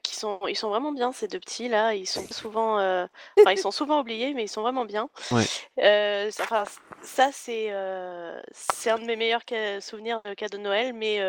qui 0.04 0.16
sont 0.16 0.40
ils 0.48 0.56
sont 0.58 0.70
vraiment 0.70 0.92
bien 0.92 1.12
ces 1.12 1.28
2 1.28 1.40
petits 1.40 1.70
là, 1.70 1.94
ils 1.96 2.06
sont 2.08 2.28
souvent, 2.30 2.78
enfin 3.40 3.52
ils 3.52 3.58
sont 3.58 3.72
souvent 3.72 4.02
oubliés, 4.02 4.34
mais 4.34 4.44
ils 4.44 4.48
sont 4.50 4.62
vraiment 4.62 4.86
bien. 4.86 5.10
Ouais. 5.32 5.50
Enfin 5.78 6.66
ça 7.02 7.32
c'est, 7.32 7.70
c'est 8.52 8.90
un 8.92 9.00
de 9.00 9.06
mes 9.06 9.16
meilleurs 9.16 9.44
ca 9.50 9.82
souvenirs 9.82 10.22
de 10.24 10.34
cadeau 10.34 10.58
de 10.58 10.64
Noël, 10.64 10.94
mais 10.94 11.20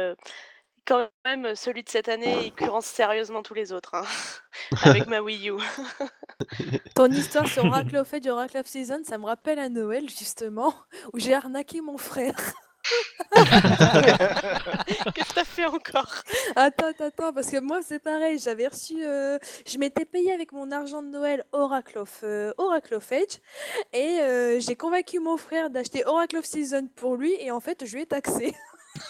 quand 0.91 1.09
même, 1.25 1.55
celui 1.55 1.85
de 1.85 1.89
cette 1.89 2.09
année, 2.09 2.47
il 2.47 2.51
concurrence 2.51 2.87
sérieusement 2.87 3.45
tous 3.45 3.55
les 3.55 3.71
autres, 3.71 3.95
hein, 3.95 4.05
avec 4.83 5.07
ma 5.07 5.21
Wii 5.21 5.51
U. 5.51 5.55
Ton 6.97 7.09
histoire 7.13 7.47
sur 7.47 7.65
Oracle 7.65 7.97
of 7.99 8.13
Age 8.13 8.27
et 8.27 8.31
Oracle 8.31 8.57
of 8.57 8.67
Season, 8.67 9.01
ça 9.05 9.17
me 9.17 9.27
rappelle 9.27 9.61
à 9.61 9.69
Noël 9.69 10.09
justement, 10.11 10.75
où 11.13 11.21
j'ai 11.21 11.33
arnaqué 11.33 11.81
mon 11.81 11.97
frère. 11.97 12.35
Qu'est-ce 13.35 15.13
que 15.13 15.33
tu 15.33 15.39
as 15.39 15.45
fait 15.45 15.67
encore? 15.67 16.13
Attends, 16.57 16.89
attends, 16.89 17.05
attends, 17.05 17.33
parce 17.33 17.51
que 17.51 17.61
moi 17.61 17.83
c'est 17.83 18.01
pareil, 18.01 18.41
j'avais 18.41 18.67
reçu, 18.67 19.05
heu, 19.05 19.39
je 19.67 19.79
m'étais 19.79 20.05
payé 20.05 20.33
avec 20.33 20.51
mon 20.51 20.73
argent 20.73 21.03
de 21.03 21.09
Noël 21.09 21.45
Oracle 21.53 21.99
of, 21.99 22.25
heu, 22.25 22.53
Oracle 22.59 22.95
of 22.95 23.13
Age 23.13 23.39
et 23.93 24.19
heu, 24.23 24.59
j'ai 24.59 24.75
convaincu 24.75 25.21
mon 25.21 25.37
frère 25.37 25.71
d'acheter 25.71 26.05
Oracle 26.05 26.39
of 26.39 26.47
Season 26.47 26.89
pour 26.97 27.15
lui 27.15 27.33
et 27.39 27.53
en 27.53 27.61
fait 27.61 27.87
je 27.87 27.95
lui 27.95 28.03
ai 28.03 28.07
taxé. 28.07 28.57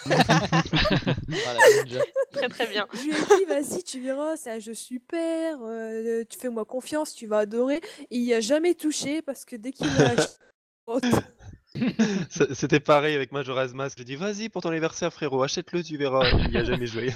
Ninja. 1.27 2.01
Très, 2.33 2.49
très 2.49 2.67
bien. 2.67 2.87
Je 2.93 3.01
lui 3.01 3.11
ai 3.11 3.13
dit: 3.37 3.45
«Vas-y, 3.45 3.83
tu 3.83 3.99
verras, 3.99 4.37
c'est 4.37 4.51
un 4.51 4.59
jeu 4.59 4.73
super, 4.73 5.57
heu, 5.63 6.23
tu 6.29 6.39
fais-moi 6.39 6.65
confiance, 6.65 7.13
tu 7.13 7.27
vas 7.27 7.39
adorer». 7.39 7.81
Il 8.09 8.21
y 8.21 8.33
a 8.33 8.39
jamais 8.39 8.73
touché 8.73 9.21
parce 9.21 9.45
que 9.45 9.55
dès 9.55 9.71
qu'il 9.71 9.87
acheté 9.87 10.33
C 12.29 12.47
c'était 12.53 12.81
pareil 12.81 13.15
avec 13.15 13.31
Majora's 13.31 13.73
Mask, 13.73 13.97
j'ai 13.97 14.03
dit: 14.03 14.15
«Vas-y 14.15 14.49
pour 14.49 14.61
ton 14.61 14.69
anniversaire 14.69 15.13
frérot, 15.13 15.43
achète-le, 15.43 15.83
tu 15.83 15.97
verras». 15.97 16.29
Il 16.47 16.51
y 16.51 16.57
a 16.57 16.63
jamais 16.63 16.85
joué. 16.85 17.13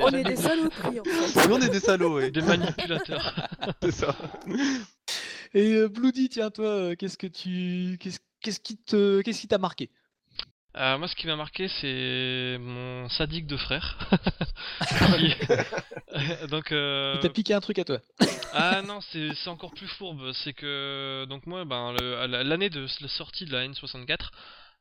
On 0.00 0.08
est 0.10 0.24
des 0.24 0.36
saloperies 0.36 1.00
en 1.00 1.04
fait. 1.04 1.48
Nous 1.48 1.54
on 1.54 1.60
est 1.60 1.68
des 1.68 1.80
salauds. 1.80 2.20
Des 2.30 2.42
manipulateurs. 2.42 3.48
C'est 3.82 3.92
ça. 3.92 4.16
Et 5.54 5.72
heu, 5.74 5.88
Bloody, 5.88 6.28
tiens 6.28 6.50
toi, 6.50 6.90
heu, 6.90 6.94
qu'est-ce 6.94 7.18
que 7.18 7.26
tu 7.26 7.96
qu'est-ce 8.00 8.18
qu'est-ce 8.40 8.60
qui 8.60 8.76
te 8.76 9.20
qu'est-ce 9.22 9.40
qui 9.40 9.48
t'a 9.48 9.58
marqué? 9.58 9.90
Heu, 10.78 10.96
moi, 10.98 11.08
ce 11.08 11.16
qui 11.16 11.26
m'a 11.26 11.36
marqué, 11.36 11.68
c'est 11.80 12.56
mon 12.60 13.08
sadique 13.08 13.46
de 13.46 13.56
frère. 13.56 13.98
Qui 15.16 15.34
donc 16.50 16.72
heu 16.72 17.14
Il 17.16 17.20
t'a 17.20 17.28
piqué 17.30 17.54
un 17.54 17.60
truc 17.60 17.78
à 17.78 17.84
toi? 17.84 17.98
Ah 18.52 18.80
non, 18.82 19.00
c'est 19.12 19.48
encore 19.48 19.72
plus 19.74 19.88
fourbe, 19.88 20.32
c'est 20.32 20.52
que 20.52 21.26
donc 21.28 21.46
moi, 21.46 21.64
ben, 21.64 21.92
l'année 22.26 22.70
de 22.70 22.84
s 22.84 23.00
la 23.00 23.08
sortie 23.08 23.44
de 23.44 23.52
la 23.52 23.64
N64, 23.68 24.30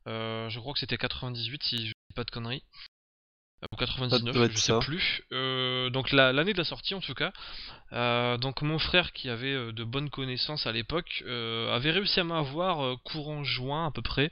heu, 0.07 0.47
je 0.49 0.59
crois 0.59 0.73
que 0.73 0.79
c'était 0.79 0.97
98 0.97 1.63
si 1.63 1.77
je 1.79 1.83
dis 1.91 2.13
pas 2.15 2.23
de 2.23 2.31
conneries, 2.31 2.63
ou 3.71 3.75
Ça 4.09 4.19
99, 4.19 4.33
doit 4.33 4.47
je 4.49 4.57
sais 4.57 4.73
ça. 4.73 4.79
plus. 4.79 5.23
Donc 5.91 6.11
la 6.11 6.31
l'année 6.31 6.53
de 6.53 6.57
la 6.59 6.63
sortie 6.63 6.93
en 6.95 7.01
tout 7.01 7.13
cas, 7.15 7.31
donc 8.37 8.61
mon 8.61 8.79
frère 8.79 9.11
qui 9.13 9.29
avait, 9.29 9.73
de 9.73 9.83
bonnes 9.83 10.09
connaissances 10.09 10.65
à 10.67 10.71
l'époque, 10.71 11.23
avait 11.27 11.91
réussi 11.91 12.19
à 12.19 12.23
m'avoir, 12.23 12.97
courant 13.03 13.43
juin 13.43 13.87
à 13.87 13.91
peu 13.91 14.01
près, 14.01 14.29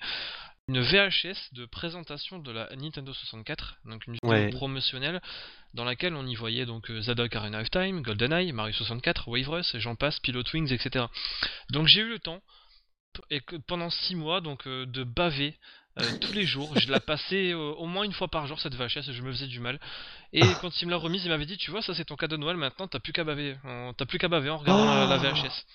une 0.67 0.81
VHS 0.81 1.53
de 1.53 1.65
présentation 1.65 2.39
de 2.39 2.51
la 2.51 2.67
Nintendo 2.75 3.13
64, 3.13 3.75
donc 3.85 4.07
une 4.07 4.13
vidéo 4.13 4.21
Ouais. 4.29 4.49
promotionnelle 4.51 5.21
dans 5.75 5.83
laquelle 5.85 6.15
on 6.15 6.25
y 6.25 6.33
voyait 6.35 6.65
donc, 6.65 6.89
heu, 6.89 7.01
Zelda 7.01 7.23
Ocarina 7.25 7.61
of 7.61 7.69
Time, 7.69 8.01
GoldenEye, 8.01 8.51
Mario 8.51 8.73
64, 8.73 9.27
Wave 9.27 9.47
Rush 9.49 9.75
et 9.75 9.79
j'en 9.79 9.95
passe, 9.95 10.19
Pilot 10.21 10.43
Wings 10.53 10.71
et 10.73 10.77
cetera. 10.79 11.11
Donc 11.69 11.87
j'ai 11.87 12.01
eu 12.01 12.09
le 12.09 12.17
temps 12.19 12.41
p 13.13 13.21
et 13.29 13.41
que 13.41 13.57
pendant 13.57 13.89
6 13.91 14.15
mois 14.15 14.41
donc, 14.41 14.67
heu, 14.67 14.85
de 14.87 15.03
baver, 15.03 15.55
heu, 15.99 16.13
tous 16.21 16.33
les 16.33 16.45
jours. 16.45 16.75
Je 16.77 16.91
la 16.91 16.99
passais, 16.99 17.53
au 17.53 17.85
moins 17.85 18.05
1 18.05 18.13
fois 18.13 18.27
par 18.29 18.47
jour 18.47 18.59
cette 18.59 18.75
VHS, 18.75 19.11
je 19.11 19.21
me 19.21 19.31
faisais 19.31 19.47
du 19.47 19.59
mal 19.59 19.79
et 20.33 20.55
quand 20.57 20.81
il 20.81 20.85
me 20.87 20.91
l'a 20.91 20.97
remise, 20.97 21.25
il 21.25 21.29
m'avait 21.29 21.45
dit: 21.45 21.57
«Tu 21.57 21.71
vois, 21.71 21.81
ça 21.83 21.93
c'est 21.95 22.05
ton 22.05 22.15
cadeau 22.17 22.37
de 22.37 22.41
Noël 22.41 22.57
maintenant, 22.57 22.87
tu 22.87 22.97
as 22.97 22.99
plus 23.01 23.13
qu'à 23.13 23.23
baver, 23.25 23.57
en 23.65 23.93
tu 23.93 24.03
as 24.03 24.07
plus 24.07 24.19
qu'à 24.19 24.29
baver 24.29 24.49
en 24.51 24.57
regardant 24.57 24.85
la 24.87 25.05
la 25.07 25.17
VHS». 25.19 25.65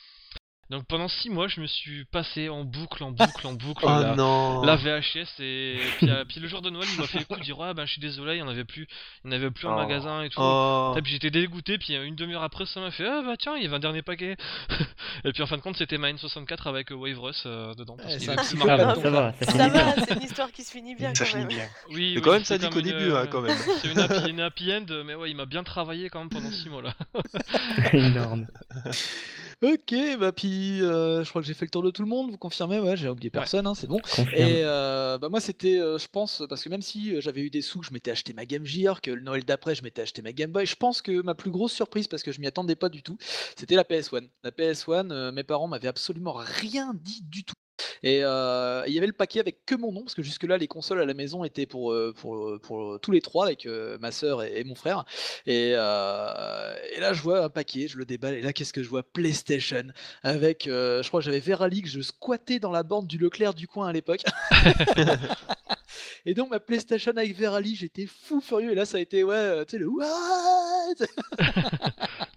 Donc 0.70 0.84
pendant 0.86 1.08
6 1.08 1.30
mois, 1.30 1.48
je 1.48 1.60
me 1.60 1.66
suis 1.66 2.04
passé 2.06 2.48
en 2.48 2.62
boucle, 2.64 3.02
en 3.02 3.10
boucle, 3.10 3.44
en 3.46 3.54
boucle 3.54 3.84
Oh 3.86 3.88
la 3.88 4.14
non! 4.14 4.62
la 4.62 4.76
VHS 4.76 5.40
et 5.40 5.90
puis, 5.98 6.08
heu, 6.08 6.24
puis 6.28 6.38
le 6.40 6.46
jour 6.48 6.62
de 6.62 6.70
Noël, 6.70 6.88
il 6.88 6.96
m'a 6.98 7.08
fait 7.08 7.18
le 7.18 7.24
coup 7.24 7.34
de 7.34 7.42
dire: 7.42 7.58
«Ouais, 7.58 7.74
ben, 7.74 7.86
je 7.86 7.92
suis 7.92 8.00
désolé, 8.00 8.36
il 8.36 8.38
y 8.38 8.42
en 8.42 8.48
avait 8.48 8.64
plus 8.64 8.86
il 9.24 9.28
en 9.28 9.32
avait 9.32 9.50
plus 9.50 9.66
en 9.66 9.72
Oh. 9.72 9.76
magasin 9.76 10.22
et 10.22 10.28
tout». 10.30 10.40
Oh! 10.40 10.94
Et 10.96 11.02
puis 11.02 11.12
j'étais 11.12 11.30
dégoûté, 11.30 11.76
puis, 11.78 11.94
heu, 11.96 12.04
1/2 12.04 12.34
heure 12.34 12.42
après, 12.44 12.66
ça 12.66 12.80
m'a 12.80 12.90
fait: 12.92 13.06
«Ah 13.06 13.22
bah 13.26 13.34
tiens, 13.36 13.56
il 13.56 13.62
y 13.64 13.66
avait 13.66 13.76
un 13.76 13.80
dernier 13.80 14.02
paquet». 14.02 14.36
Et 15.24 15.32
puis 15.32 15.42
en 15.42 15.46
fin 15.46 15.56
de 15.56 15.62
compte, 15.62 15.76
c'était 15.76 15.98
ma 15.98 16.10
N64 16.12 16.68
avec, 16.68 16.92
heu, 16.92 16.94
Wave 16.94 17.18
heu, 17.46 17.74
dedans 17.76 17.96
parce 17.96 18.14
Eh, 18.14 18.26
plus 18.26 18.58
Ça 18.58 18.76
va, 18.76 18.94
ça 18.94 19.10
va, 19.10 19.32
ça 19.32 19.44
Ça 19.44 19.94
c'est 20.06 20.14
une 20.14 20.22
histoire 20.22 20.52
qui 20.52 20.62
se 20.62 20.70
finit 20.70 20.94
bien 20.94 21.12
Ça 21.14 21.24
quand 21.24 21.30
finit 21.32 21.44
même. 21.44 21.48
bien. 21.48 21.68
Oui, 21.90 21.96
Mais 22.14 22.16
oui, 22.16 22.22
quand 22.22 22.32
même 22.32 22.44
c'est 22.44 22.58
sadique 22.60 22.70
comme 22.70 22.78
au 22.78 22.80
une, 22.80 22.92
début, 22.92 23.12
hein, 23.12 23.26
quand 23.30 23.40
même. 23.42 23.56
c'est 23.82 23.90
une 23.90 23.98
happy 23.98 24.30
une 24.30 24.40
happy 24.40 24.72
end, 24.72 24.86
mais 25.04 25.14
ouais, 25.16 25.30
il 25.30 25.36
m'a 25.36 25.46
bien 25.46 25.64
travaillé 25.64 26.08
quand 26.10 26.20
même 26.20 26.28
pendant 26.30 26.50
6 26.50 26.68
mois 26.68 26.82
là. 26.82 26.94
Énorme. 27.92 28.46
OK, 29.62 29.94
bah, 30.18 30.32
puis, 30.32 30.80
heu, 30.80 31.22
je 31.22 31.28
crois 31.28 31.42
que 31.42 31.46
j'ai 31.46 31.52
fait 31.52 31.66
le 31.66 31.70
tour 31.70 31.82
de 31.82 31.90
tout 31.90 32.00
le 32.00 32.08
monde, 32.08 32.30
vous 32.30 32.38
confirmez? 32.38 32.80
Ouais, 32.80 32.96
j'ai 32.96 33.10
oublié 33.10 33.28
Ouais. 33.34 33.46
personne, 33.46 33.66
hein, 33.66 33.74
c'est 33.74 33.86
bon 33.86 34.00
Confirme. 34.10 34.32
et 34.32 34.62
heu, 34.64 35.18
bah, 35.18 35.28
moi 35.30 35.38
c'était, 35.38 35.76
heu, 35.78 35.98
je 35.98 36.06
pense 36.08 36.42
parce 36.48 36.64
que 36.64 36.70
même 36.70 36.80
si, 36.80 37.12
heu, 37.14 37.20
j'avais 37.20 37.42
eu 37.42 37.50
des 37.50 37.60
sous, 37.60 37.82
je 37.82 37.90
m'étais 37.92 38.10
acheté 38.10 38.32
ma 38.32 38.46
Game 38.46 38.64
Gear, 38.64 39.02
que 39.02 39.10
le 39.10 39.20
Noël 39.20 39.44
d'après, 39.44 39.74
je 39.74 39.82
m'étais 39.82 40.00
acheté 40.00 40.22
ma 40.22 40.32
Game 40.32 40.50
Boy. 40.50 40.64
Je 40.64 40.76
pense 40.76 41.02
que 41.02 41.20
ma 41.20 41.34
plus 41.34 41.50
grosse 41.50 41.72
surprise, 41.74 42.08
parce 42.08 42.22
que 42.22 42.32
je 42.32 42.40
m'y 42.40 42.46
attendais 42.46 42.74
pas 42.74 42.88
du 42.88 43.02
tout, 43.02 43.18
c'était 43.54 43.74
la 43.76 43.84
PS1. 43.84 44.28
La 44.42 44.50
PS1, 44.50 45.10
heu, 45.10 45.30
mes 45.32 45.44
parents 45.44 45.68
m'avaient 45.68 45.88
absolument 45.88 46.32
rien 46.34 46.94
dit 46.94 47.20
du 47.22 47.44
tout 47.44 47.54
et 48.02 48.22
heu, 48.22 48.82
il 48.86 48.92
y 48.92 48.98
avait 48.98 49.06
le 49.06 49.12
paquet 49.12 49.40
avec 49.40 49.64
que 49.66 49.74
mon 49.74 49.92
nom, 49.92 50.02
parce 50.02 50.14
que 50.14 50.22
jusque-là, 50.22 50.58
les 50.58 50.68
consoles 50.68 51.00
à 51.00 51.06
la 51.06 51.14
maison 51.14 51.44
étaient 51.44 51.66
pour, 51.66 51.92
heu, 51.92 52.12
pour, 52.16 52.58
pour, 52.62 53.00
tous 53.00 53.10
les 53.10 53.20
3 53.20 53.46
avec, 53.46 53.66
heu, 53.66 53.98
ma 54.00 54.10
sœur 54.12 54.42
et 54.42 54.60
et 54.60 54.64
mon 54.64 54.74
frère 54.74 55.04
et 55.46 55.70
et 55.70 57.00
là, 57.00 57.12
je 57.12 57.22
vois 57.22 57.44
un 57.44 57.48
paquet, 57.48 57.88
je 57.88 57.96
le 57.98 58.04
déballe 58.04 58.34
et 58.34 58.42
là, 58.42 58.52
qu'est-ce 58.52 58.72
que 58.72 58.82
je 58.82 58.88
vois? 58.88 59.02
PlayStation 59.02 59.84
avec, 60.22 60.64
je 60.66 61.06
crois 61.08 61.20
que 61.20 61.24
j'avais 61.24 61.40
Verali 61.40 61.82
que 61.82 61.88
je 61.88 62.00
squattais 62.00 62.58
dans 62.58 62.72
la 62.72 62.82
borne 62.82 63.06
du 63.06 63.18
Leclerc 63.18 63.54
du 63.54 63.66
coin 63.66 63.88
à 63.88 63.92
l'époque 63.92 64.22
et 66.26 66.34
donc 66.34 66.50
ma 66.50 66.60
PlayStation 66.60 67.12
avec 67.16 67.36
Verali, 67.36 67.76
j'étais 67.76 68.06
fou 68.06 68.40
furieux 68.40 68.72
et 68.72 68.74
là, 68.74 68.84
ça 68.84 68.98
a 68.98 69.00
été, 69.00 69.24
ouais, 69.24 69.64
tu 69.66 69.72
sais, 69.72 69.78
le 69.78 69.88
«What?» 69.88 71.06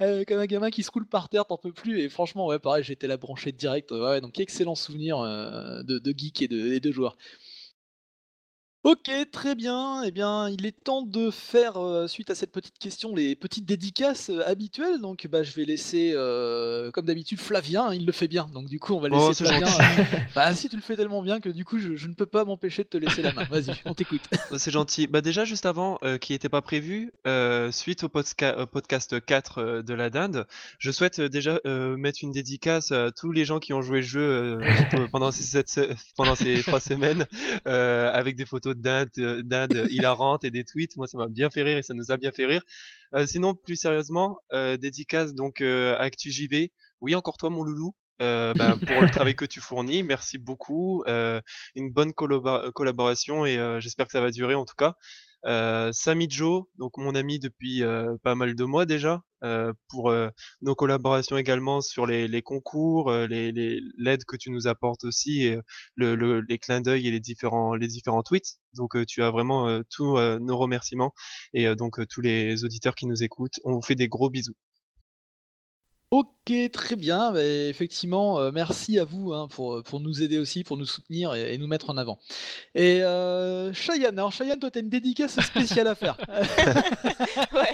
Heu, 0.00 0.24
comme 0.26 0.38
un 0.38 0.46
gamin 0.46 0.70
qui 0.70 0.82
se 0.82 0.90
roule 0.90 1.06
par 1.06 1.28
terre, 1.28 1.46
tu 1.46 1.52
en 1.52 1.56
peux 1.58 1.72
plus 1.72 2.00
et 2.00 2.08
franchement, 2.08 2.46
ouais, 2.46 2.58
pareil, 2.58 2.84
j'étais 2.84 3.06
là 3.06 3.16
branché 3.16 3.52
direct, 3.52 3.90
ouais, 3.92 4.20
donc 4.20 4.38
excellent 4.40 4.74
souvenir, 4.74 5.20
heu, 5.22 5.82
de 5.84 6.14
geek 6.16 6.42
et 6.42 6.48
de 6.48 6.72
et 6.72 6.80
de 6.80 6.92
joueur. 6.92 7.16
OK, 8.84 9.08
très 9.30 9.54
bien 9.54 10.02
et 10.02 10.10
bien, 10.10 10.48
il 10.48 10.66
est 10.66 10.72
temps 10.72 11.02
de 11.02 11.30
faire, 11.30 11.80
heu, 11.80 12.08
suite 12.08 12.30
à 12.30 12.34
cette 12.34 12.50
petite 12.50 12.80
question, 12.80 13.14
les 13.14 13.36
petites 13.36 13.64
dédicaces, 13.64 14.28
heu, 14.28 14.44
habituelles 14.44 15.00
donc 15.00 15.28
bah, 15.30 15.44
je 15.44 15.52
vais 15.52 15.64
laisser, 15.64 16.14
heu, 16.16 16.90
comme 16.92 17.06
d'habitude 17.06 17.38
Flavien, 17.38 17.84
hein, 17.86 17.94
il 17.94 18.04
le 18.04 18.10
fait 18.10 18.26
bien 18.26 18.50
donc 18.52 18.66
du 18.66 18.80
coup, 18.80 18.94
on 18.94 19.00
va 19.00 19.08
Oh, 19.12 19.28
laisser 19.28 19.44
Flavien, 19.44 19.68
bah, 20.34 20.52
si, 20.52 20.68
tu 20.68 20.74
le 20.74 20.82
fais 20.82 20.96
tellement 20.96 21.22
bien 21.22 21.38
que 21.38 21.48
du 21.48 21.64
coup, 21.64 21.78
je 21.78 21.94
je 21.94 22.08
ne 22.08 22.14
peux 22.14 22.26
pas 22.26 22.44
m'empêcher 22.44 22.82
de 22.82 22.88
te 22.88 22.96
laisser 22.96 23.22
la 23.22 23.30
main. 23.30 23.44
Vas-y, 23.44 23.70
on 23.84 23.94
t'écoute. 23.94 24.22
Oh, 24.50 24.58
c'est 24.58 24.72
gentil. 24.72 25.06
Bah, 25.06 25.20
déjà, 25.20 25.44
juste 25.44 25.66
avant, 25.66 26.00
qui 26.20 26.34
était 26.34 26.48
pas 26.48 26.62
prévu, 26.62 27.12
suite 27.70 28.02
au 28.02 28.08
podcast 28.08 29.24
4, 29.24 29.60
heu, 29.60 29.82
de 29.84 29.94
la 29.94 30.10
dinde, 30.10 30.44
je 30.80 30.90
souhaite, 30.90 31.20
déjà, 31.20 31.60
mettre 31.64 32.18
une 32.22 32.32
dédicace 32.32 32.90
à 32.90 33.12
tous 33.12 33.30
les 33.30 33.44
gens 33.44 33.60
qui 33.60 33.72
ont 33.74 33.82
joué 33.82 33.98
le 33.98 34.06
jeu, 34.06 34.58
pendant 35.12 35.30
ces 35.30 35.44
cette 35.44 35.80
pendant 36.16 36.34
ces 36.34 36.62
3 36.62 36.80
semaines, 36.80 37.26
avec 37.64 38.34
des 38.34 38.44
photos 38.44 38.71
de 38.74 38.80
dinde, 38.80 39.10
heu, 39.18 39.42
dinde 39.42 39.86
hilarantes 39.90 40.44
et 40.44 40.50
des 40.50 40.64
tweets. 40.64 40.96
Moi, 40.96 41.06
ça 41.06 41.18
m'a 41.18 41.28
bien 41.28 41.50
fait 41.50 41.62
rire 41.62 41.78
et 41.78 41.82
ça 41.82 41.94
nous 41.94 42.10
a 42.10 42.16
bien 42.16 42.32
fait 42.32 42.46
rire. 42.46 42.62
Heu, 43.14 43.26
sinon, 43.26 43.54
plus 43.54 43.76
sérieusement, 43.76 44.38
dédicace 44.80 45.34
donc, 45.34 45.60
à 45.60 45.96
Actu 46.00 46.30
JV. 46.30 46.72
Oui, 47.00 47.14
encore 47.14 47.36
toi, 47.36 47.50
mon 47.50 47.62
loulou, 47.62 47.94
ben, 48.18 48.78
pour 48.86 49.02
le 49.02 49.08
travail 49.08 49.34
que 49.34 49.44
tu 49.44 49.60
fournis. 49.60 50.02
Merci 50.02 50.38
beaucoup, 50.38 51.04
une 51.06 51.90
bonne 51.90 52.12
collaboration 52.12 53.44
et 53.44 53.78
j'espère 53.80 54.06
que 54.06 54.12
ça 54.12 54.20
va 54.20 54.30
durer 54.30 54.54
en 54.54 54.64
tout 54.64 54.76
cas. 54.76 54.94
Samy 55.44 56.28
Joe, 56.30 56.64
donc 56.78 56.96
mon 56.98 57.14
ami 57.14 57.38
depuis, 57.38 57.82
pas 58.22 58.34
mal 58.34 58.54
de 58.54 58.64
mois 58.64 58.86
déjà, 58.86 59.22
pour, 59.88 60.12
nos 60.60 60.74
collaborations 60.74 61.36
également 61.36 61.80
sur 61.80 62.06
les 62.06 62.42
concours, 62.42 63.12
les 63.12 63.80
l'aide 63.98 64.24
que 64.24 64.36
tu 64.36 64.50
nous 64.50 64.66
apportes 64.66 65.04
aussi 65.04 65.54
le 65.96 66.14
le 66.14 66.40
les 66.40 66.58
clins 66.58 66.80
d'œil 66.80 67.08
et 67.08 67.10
les 67.10 67.20
différents 67.20 67.74
les 67.74 67.88
différents 67.88 68.22
tweets. 68.22 68.58
Donc, 68.74 68.96
tu 69.06 69.22
as 69.22 69.30
vraiment, 69.30 69.80
tous, 69.90 70.18
nos 70.18 70.56
remerciements 70.56 71.12
et 71.54 71.74
donc, 71.74 72.06
tous 72.08 72.20
les 72.20 72.64
auditeurs 72.64 72.94
qui 72.94 73.06
nous 73.06 73.22
écoutent, 73.22 73.60
on 73.64 73.72
vous 73.74 73.82
fait 73.82 73.94
des 73.94 74.08
gros 74.08 74.30
bisous. 74.30 74.54
OK, 76.12 76.52
très 76.74 76.94
bien, 76.94 77.32
bah, 77.32 77.42
effectivement, 77.42 78.38
heu, 78.38 78.52
merci 78.52 78.98
à 78.98 79.04
vous, 79.04 79.32
hein, 79.32 79.48
pour, 79.48 79.76
heu, 79.76 79.82
pour 79.82 79.98
nous 79.98 80.22
aider 80.22 80.36
aussi, 80.36 80.62
pour 80.62 80.76
nous 80.76 80.84
soutenir 80.84 81.34
et 81.34 81.56
nous 81.56 81.66
mettre 81.66 81.88
en 81.88 81.96
avant 81.96 82.18
et 82.74 83.00
heu, 83.02 83.72
Cheyenne, 83.74 84.18
alors 84.18 84.32
Cheyenne, 84.32 84.58
toi, 84.58 84.70
tu 84.70 84.78
as 84.78 84.82
une 84.82 84.90
dédicace 84.90 85.40
spéciale 85.40 85.88
à 85.88 85.94
faire. 85.94 86.18
Ouais. 87.54 87.72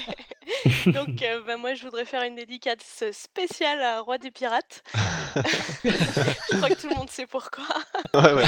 Donc, 0.87 1.23
euh, 1.23 1.41
bah, 1.43 1.57
moi, 1.57 1.75
je 1.75 1.83
voudrais 1.85 2.05
faire 2.05 2.23
une 2.23 2.35
dédicace 2.35 3.05
spéciale 3.13 3.81
à 3.83 4.01
Roi 4.01 4.19
des 4.19 4.31
Pirates. 4.31 4.83
je 5.85 6.57
crois 6.57 6.69
que 6.71 6.81
tout 6.81 6.89
le 6.89 6.95
monde 6.97 7.11
sait 7.11 7.27
pourquoi. 7.27 7.65
Ouais, 8.15 8.33
ouais. 8.33 8.45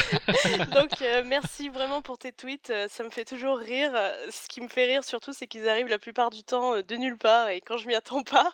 Donc, 0.73 1.01
euh, 1.03 1.23
merci 1.25 1.69
vraiment 1.69 2.03
pour 2.03 2.19
tes 2.19 2.33
tweets. 2.33 2.71
euh, 2.71 2.89
Ça 2.91 3.05
me 3.05 3.11
fait 3.11 3.25
toujours 3.25 3.59
rire. 3.59 3.93
Ce 4.31 4.49
qui 4.49 4.61
me 4.61 4.69
fait 4.69 4.87
rire 4.87 5.05
surtout, 5.05 5.33
c'est 5.33 5.47
qu'ils 5.47 5.69
arrivent 5.69 5.89
la 5.89 5.99
plupart 5.99 6.31
du 6.31 6.43
temps 6.43 6.81
de 6.81 6.97
nulle 6.97 7.19
part 7.19 7.49
et 7.49 7.61
quand 7.61 7.77
je 7.77 7.87
m'y 7.87 7.95
attends 7.95 8.23
pas. 8.23 8.53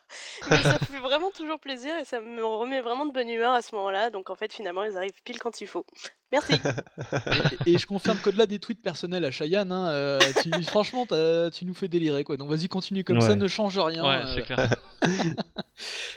Mais 0.51 0.63
ça 0.63 0.79
fait 0.79 0.99
vraiment 0.99 1.31
toujours 1.31 1.59
plaisir 1.59 1.97
et 1.97 2.05
ça 2.05 2.21
me 2.21 2.45
remet 2.45 2.81
vraiment 2.81 3.07
de 3.07 3.13
bonne 3.13 3.29
humeur 3.29 3.53
à 3.53 3.63
ce 3.63 3.75
moment-là. 3.77 4.11
Donc, 4.11 4.31
en 4.31 4.35
fait, 4.37 4.53
finalement, 4.53 4.85
ils 4.85 4.97
arrivent 4.97 5.23
pile 5.25 5.39
quand 5.39 5.61
il 5.61 5.67
faut. 5.67 5.87
Merci. 6.33 6.55
Et, 7.67 7.73
et 7.75 7.79
je 7.79 7.87
confirme 7.87 8.19
que 8.19 8.31
de 8.31 8.45
des 8.47 8.59
tweets 8.59 8.83
personnels 8.83 9.25
à 9.25 9.31
Cheyenne, 9.31 9.71
hein, 9.73 9.89
euh, 9.89 10.19
tu- 10.43 10.51
franchement, 10.65 11.07
t'as- 11.07 11.51
tu 11.51 11.65
nous 11.65 11.75
fais 11.75 11.89
délirer 11.89 12.25
quoi. 12.25 12.37
Donc 12.37 12.49
vas-y, 12.51 12.69
continue 12.69 13.05
comme 13.05 13.21
ça, 13.21 13.37
ne 13.37 13.47
change 13.49 13.79
rien. 13.79 14.03
Ouais, 14.05 14.23
euh. 14.25 14.35
c'est 14.35 14.43
clair. 14.43 14.77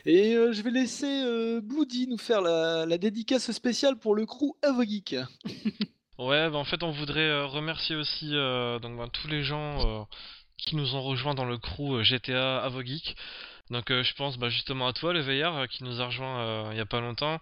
Et 0.05 0.35
euh, 0.35 0.51
je 0.53 0.61
vais 0.61 0.71
laisser 0.71 1.23
euh, 1.25 1.61
Bloody 1.61 2.07
nous 2.07 2.17
faire 2.17 2.41
la, 2.41 2.85
la 2.85 2.97
dédicace 2.97 3.51
spéciale 3.51 3.97
pour 3.97 4.15
le 4.15 4.25
crew 4.25 4.55
Avogeek. 4.61 5.15
Ouais, 6.17 6.49
bah 6.49 6.57
en 6.57 6.63
fait, 6.65 6.83
on 6.83 6.91
voudrait 6.91 7.19
euh, 7.29 7.45
remercier 7.45 7.95
aussi 7.95 8.29
euh, 8.35 8.79
donc, 8.79 8.97
ben, 8.97 9.07
tous 9.09 9.27
les 9.27 9.43
gens 9.43 10.01
euh, 10.01 10.03
qui 10.57 10.75
nous 10.75 10.95
ont 10.95 11.01
rejoints 11.01 11.33
dans 11.35 11.45
le 11.45 11.57
crew 11.57 11.95
euh, 11.95 12.03
GTA 12.03 12.57
Avogeek. 12.59 13.15
Donc, 13.69 13.91
euh, 13.91 14.03
je 14.03 14.13
pense 14.15 14.37
bah, 14.37 14.49
justement 14.49 14.87
à 14.87 14.93
toi, 14.93 15.13
le 15.13 15.21
veilleur, 15.21 15.55
euh, 15.55 15.65
qui 15.67 15.83
nous 15.83 16.01
a 16.01 16.07
rejoint 16.07 16.39
euh, 16.41 16.69
il 16.71 16.77
y 16.77 16.81
a 16.81 16.85
pas 16.85 16.99
longtemps. 17.01 17.39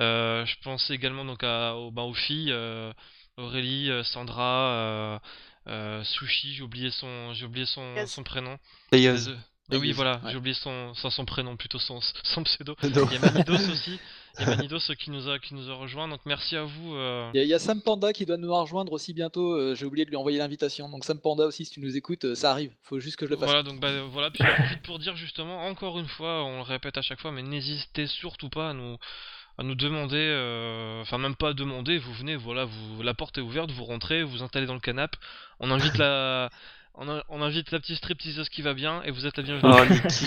Euh, 0.00 0.44
je 0.46 0.56
pense 0.64 0.90
également 0.90 1.24
donc 1.24 1.44
à, 1.44 1.76
aux, 1.76 1.90
bah, 1.90 2.02
aux 2.02 2.14
filles, 2.14 2.50
euh, 2.52 2.92
Aurélie, 3.36 3.90
euh, 3.90 4.02
Sandra, 4.02 4.72
euh, 4.72 5.18
euh, 5.68 6.04
Sushi, 6.04 6.54
j'ai 6.54 6.62
oublié 6.62 6.90
son, 6.90 7.32
j'ai 7.34 7.44
oublié 7.46 7.66
son, 7.66 7.94
Yes. 7.94 8.10
son 8.12 8.22
prénom. 8.22 8.56
Désolé. 8.92 9.36
Ah 9.72 9.78
oui, 9.78 9.92
voilà, 9.92 10.20
ouais. 10.24 10.32
j'ai 10.32 10.36
oublié 10.36 10.54
son, 10.54 10.94
son, 10.94 11.10
son 11.10 11.24
prénom, 11.24 11.56
plutôt 11.56 11.78
son, 11.78 12.00
son 12.24 12.42
pseudo. 12.42 12.74
Non. 12.82 13.06
Il 13.08 13.12
y 13.12 13.16
a 13.16 13.20
Manidos 13.20 13.54
aussi. 13.70 14.00
Il 14.40 14.40
y 14.40 14.44
a 14.50 14.56
Manidos 14.56 14.80
qui 14.98 15.10
nous 15.12 15.28
a, 15.28 15.38
qui 15.38 15.54
nous 15.54 15.70
a 15.70 15.74
rejoint. 15.74 16.08
Donc, 16.08 16.20
merci 16.26 16.56
à 16.56 16.64
vous. 16.64 16.96
euh, 16.96 17.30
Il 17.34 17.36
y, 17.38 17.40
a- 17.40 17.44
il 17.44 17.48
y 17.48 17.54
a 17.54 17.60
Sam 17.60 17.80
Panda 17.80 18.12
qui 18.12 18.26
doit 18.26 18.36
nous 18.36 18.52
rejoindre 18.52 18.90
aussi 18.92 19.14
bientôt. 19.14 19.52
euh, 19.54 19.76
J'ai 19.76 19.84
oublié 19.86 20.04
de 20.04 20.10
lui 20.10 20.16
envoyer 20.16 20.38
l'invitation. 20.38 20.88
Donc 20.88 21.04
Sam 21.04 21.20
Panda 21.20 21.44
aussi, 21.44 21.64
si 21.66 21.70
tu 21.70 21.80
nous 21.80 21.96
écoutes, 21.96 22.24
euh, 22.24 22.34
ça 22.34 22.50
arrive. 22.50 22.72
Faut 22.82 22.98
juste 22.98 23.14
que 23.14 23.26
je 23.26 23.30
le 23.30 23.36
fasse. 23.36 23.46
Voilà, 23.46 23.62
donc 23.62 23.78
bah, 23.78 24.02
voilà, 24.10 24.32
puis 24.32 24.42
j'en 24.44 24.52
profite 24.56 24.82
pour 24.82 24.98
dire 24.98 25.14
justement, 25.14 25.64
encore 25.66 26.00
une 26.00 26.08
fois, 26.08 26.42
on 26.42 26.56
le 26.56 26.62
répète 26.62 26.98
à 26.98 27.02
chaque 27.02 27.20
fois, 27.20 27.30
mais 27.30 27.42
n'hésitez 27.42 28.08
surtout 28.08 28.48
pas 28.48 28.70
à 28.70 28.72
nous, 28.72 28.96
à 29.60 29.62
nous 29.62 29.74
demander, 29.74 30.16
euh, 30.16 31.02
enfin 31.02 31.18
même 31.18 31.36
pas 31.36 31.50
à 31.50 31.52
demander, 31.52 31.98
vous 31.98 32.14
venez, 32.14 32.34
voilà, 32.34 32.64
vous, 32.64 33.02
la 33.02 33.12
porte 33.12 33.36
est 33.36 33.42
ouverte, 33.42 33.70
vous 33.70 33.84
rentrez, 33.84 34.22
vous 34.22 34.30
vous 34.30 34.42
installez 34.42 34.64
dans 34.64 34.72
le 34.72 34.80
canapé, 34.80 35.18
on 35.58 35.70
invite 35.70 35.98
la, 35.98 36.48
on, 37.00 37.08
a- 37.08 37.24
on 37.28 37.42
invite 37.42 37.70
la 37.72 37.80
petite 37.80 37.96
stripteaseuse 37.96 38.48
qui 38.48 38.62
va 38.62 38.74
bien, 38.74 39.02
et 39.02 39.10
vous 39.10 39.26
êtes 39.26 39.36
la 39.36 39.42
bienvenue. 39.42 39.72
Oh, 39.72 39.84
Niki. 39.92 40.26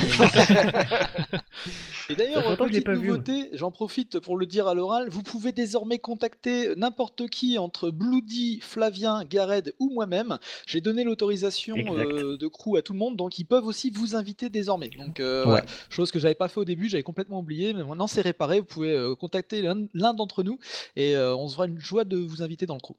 Et 2.09 2.15
d'ailleurs, 2.15 2.57
petite 2.57 2.83
pas 2.83 2.93
vu, 2.93 2.99
ouais. 2.99 3.05
nouveauté, 3.07 3.49
j'en 3.53 3.71
profite 3.71 4.19
pour 4.19 4.37
le 4.37 4.45
dire 4.45 4.67
à 4.67 4.73
l'oral, 4.73 5.07
vous 5.09 5.23
pouvez 5.23 5.51
désormais 5.51 5.99
contacter 5.99 6.75
n'importe 6.75 7.27
qui 7.29 7.57
entre 7.57 7.89
Bloody, 7.91 8.59
Flavien, 8.61 9.23
Gared 9.23 9.73
ou 9.79 9.89
moi-même. 9.93 10.37
J'ai 10.67 10.81
donné 10.81 11.03
l'autorisation 11.03 11.75
euh, 11.97 12.37
de 12.37 12.47
crew 12.47 12.75
à 12.77 12.81
tout 12.81 12.93
le 12.93 12.99
monde, 12.99 13.15
donc 13.15 13.39
ils 13.39 13.45
peuvent 13.45 13.65
aussi 13.65 13.89
vous 13.89 14.15
inviter 14.15 14.49
désormais. 14.49 14.89
Donc, 14.89 15.19
euh, 15.19 15.45
Ouais. 15.45 15.61
chose 15.89 16.11
que 16.11 16.19
j'avais 16.19 16.35
pas 16.35 16.47
fait 16.47 16.59
au 16.59 16.65
début, 16.65 16.89
j'avais 16.89 17.03
complètement 17.03 17.39
oublié, 17.39 17.73
mais 17.73 17.83
maintenant 17.83 18.07
c'est 18.07 18.21
réparé. 18.21 18.59
Vous 18.59 18.65
pouvez 18.65 18.91
euh, 18.91 19.15
contacter 19.15 19.61
l'un 19.61 19.85
l'un 19.93 20.13
d'entre 20.13 20.43
nous 20.43 20.59
et 20.95 21.15
euh, 21.15 21.35
on 21.35 21.47
se 21.47 21.53
fera 21.53 21.67
une 21.67 21.79
joie 21.79 22.03
de 22.05 22.17
vous 22.17 22.41
inviter 22.41 22.65
dans 22.65 22.75
le 22.75 22.81
crew. 22.81 22.95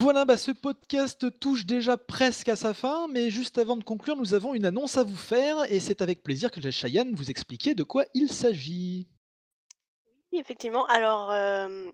Voilà, 0.00 0.24
bah, 0.24 0.36
ce 0.36 0.52
podcast 0.52 1.26
touche 1.40 1.66
déjà 1.66 1.96
presque 1.96 2.48
à 2.48 2.54
sa 2.54 2.72
fin, 2.72 3.08
mais 3.08 3.30
juste 3.30 3.58
avant 3.58 3.76
de 3.76 3.82
conclure, 3.82 4.16
nous 4.16 4.32
avons 4.32 4.54
une 4.54 4.64
annonce 4.64 4.96
à 4.96 5.02
vous 5.02 5.16
faire, 5.16 5.70
et 5.72 5.80
c'est 5.80 6.02
avec 6.02 6.22
plaisir 6.22 6.52
que 6.52 6.60
je 6.60 6.66
laisse 6.66 6.76
Cheyenne 6.76 7.16
vous 7.16 7.30
expliquer 7.30 7.74
de 7.74 7.82
quoi 7.82 8.04
il 8.14 8.28
s'agit. 8.30 9.08
Effectivement. 10.30 10.86
Alors, 10.86 11.32
euh, 11.32 11.86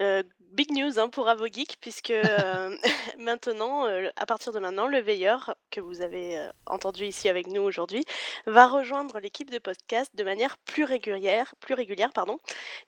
euh, 0.00 0.22
big 0.52 0.72
news 0.72 0.98
hein, 0.98 1.08
pour 1.08 1.28
Avogeek, 1.28 1.76
puisque 1.80 2.10
euh, 2.10 2.76
maintenant, 3.18 3.86
euh, 3.86 4.08
à 4.16 4.26
partir 4.26 4.52
de 4.52 4.58
maintenant, 4.58 4.86
le 4.86 4.98
veilleur 4.98 5.54
que 5.70 5.80
vous 5.80 6.00
avez 6.02 6.38
euh, 6.38 6.50
entendu 6.66 7.04
ici 7.04 7.28
avec 7.28 7.46
nous 7.46 7.62
aujourd'hui 7.62 8.04
va 8.46 8.66
rejoindre 8.66 9.18
l'équipe 9.20 9.50
de 9.50 9.58
podcast 9.58 10.10
de 10.14 10.24
manière 10.24 10.56
plus 10.58 10.84
régulière, 10.84 11.54
plus 11.60 11.74
régulière, 11.74 12.12
pardon, 12.12 12.38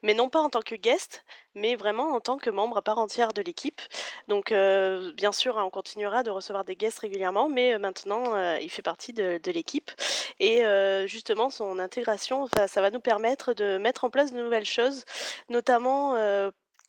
mais 0.03 0.15
non 0.15 0.29
pas 0.29 0.41
en 0.41 0.51
tant 0.51 0.63
que 0.63 0.75
guest, 0.75 1.25
mais 1.55 1.77
vraiment 1.77 2.13
en 2.15 2.21
tant 2.21 2.39
que 2.39 2.51
membre 2.51 2.79
à 2.79 2.83
part 2.83 2.99
entière 2.99 3.33
de 3.33 3.43
l'équipe. 3.43 3.81
Donc, 4.29 4.51
bien 4.51 5.33
sûr, 5.33 5.59
hein, 5.59 5.65
on 5.65 5.71
continuera 5.71 6.23
de 6.23 6.31
recevoir 6.31 6.65
des 6.65 6.77
guests 6.77 7.01
régulièrement, 7.01 7.49
mais 7.49 7.79
maintenant, 7.79 8.57
il 8.59 8.71
fait 8.71 8.83
partie 8.83 9.13
de, 9.13 9.41
de 9.43 9.51
l'équipe. 9.51 9.91
Et 10.39 10.63
justement, 11.07 11.51
son 11.51 11.79
intégration, 11.79 12.47
ça, 12.55 12.69
ça 12.69 12.81
va 12.81 12.91
nous 12.91 13.01
permettre 13.01 13.53
de 13.53 13.79
mettre 13.79 14.05
en 14.05 14.11
place 14.11 14.33
de 14.33 14.41
nouvelles 14.41 14.65
choses, 14.65 15.05
notamment 15.49 16.15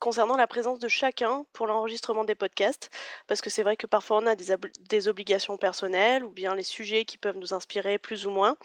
concernant 0.01 0.35
la 0.35 0.47
présence 0.47 0.79
de 0.79 0.87
chacun 0.87 1.45
pour 1.53 1.67
l'enregistrement 1.67 2.25
des 2.25 2.33
podcasts, 2.35 2.89
parce 3.27 3.39
que 3.39 3.51
c'est 3.51 3.61
vrai 3.61 3.77
que 3.77 3.87
parfois 3.87 4.17
on 4.17 4.25
a 4.25 4.35
des, 4.35 4.51
ob- 4.51 4.65
des 4.89 5.07
obligations 5.07 5.57
personnelles 5.57 6.25
ou 6.25 6.31
bien 6.31 6.55
les 6.55 6.63
sujets 6.63 7.05
qui 7.05 7.19
peuvent 7.19 7.37
nous 7.37 7.53
inspirer 7.53 7.99
plus 7.99 8.25
ou 8.25 8.31
moins. 8.31 8.57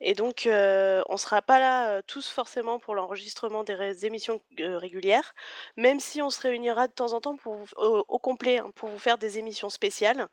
Et 0.00 0.14
donc, 0.14 0.46
euh, 0.46 1.02
on 1.08 1.14
ne 1.14 1.18
sera 1.18 1.42
pas 1.42 1.58
là 1.58 1.90
euh, 1.90 2.02
tous 2.06 2.28
forcément 2.30 2.78
pour 2.78 2.94
l'enregistrement 2.94 3.64
des 3.64 4.06
émissions 4.06 4.40
euh, 4.60 4.78
régulières, 4.78 5.34
même 5.76 5.98
si 5.98 6.22
on 6.22 6.30
se 6.30 6.40
réunira 6.40 6.86
de 6.86 6.92
temps 6.92 7.12
en 7.12 7.20
temps 7.20 7.36
pour 7.36 7.58
au, 7.76 8.18
complet 8.20 8.58
hein, 8.58 8.70
pour 8.76 8.88
vous 8.88 8.98
faire 9.00 9.18
des 9.18 9.38
émissions 9.38 9.70
spéciales. 9.70 10.28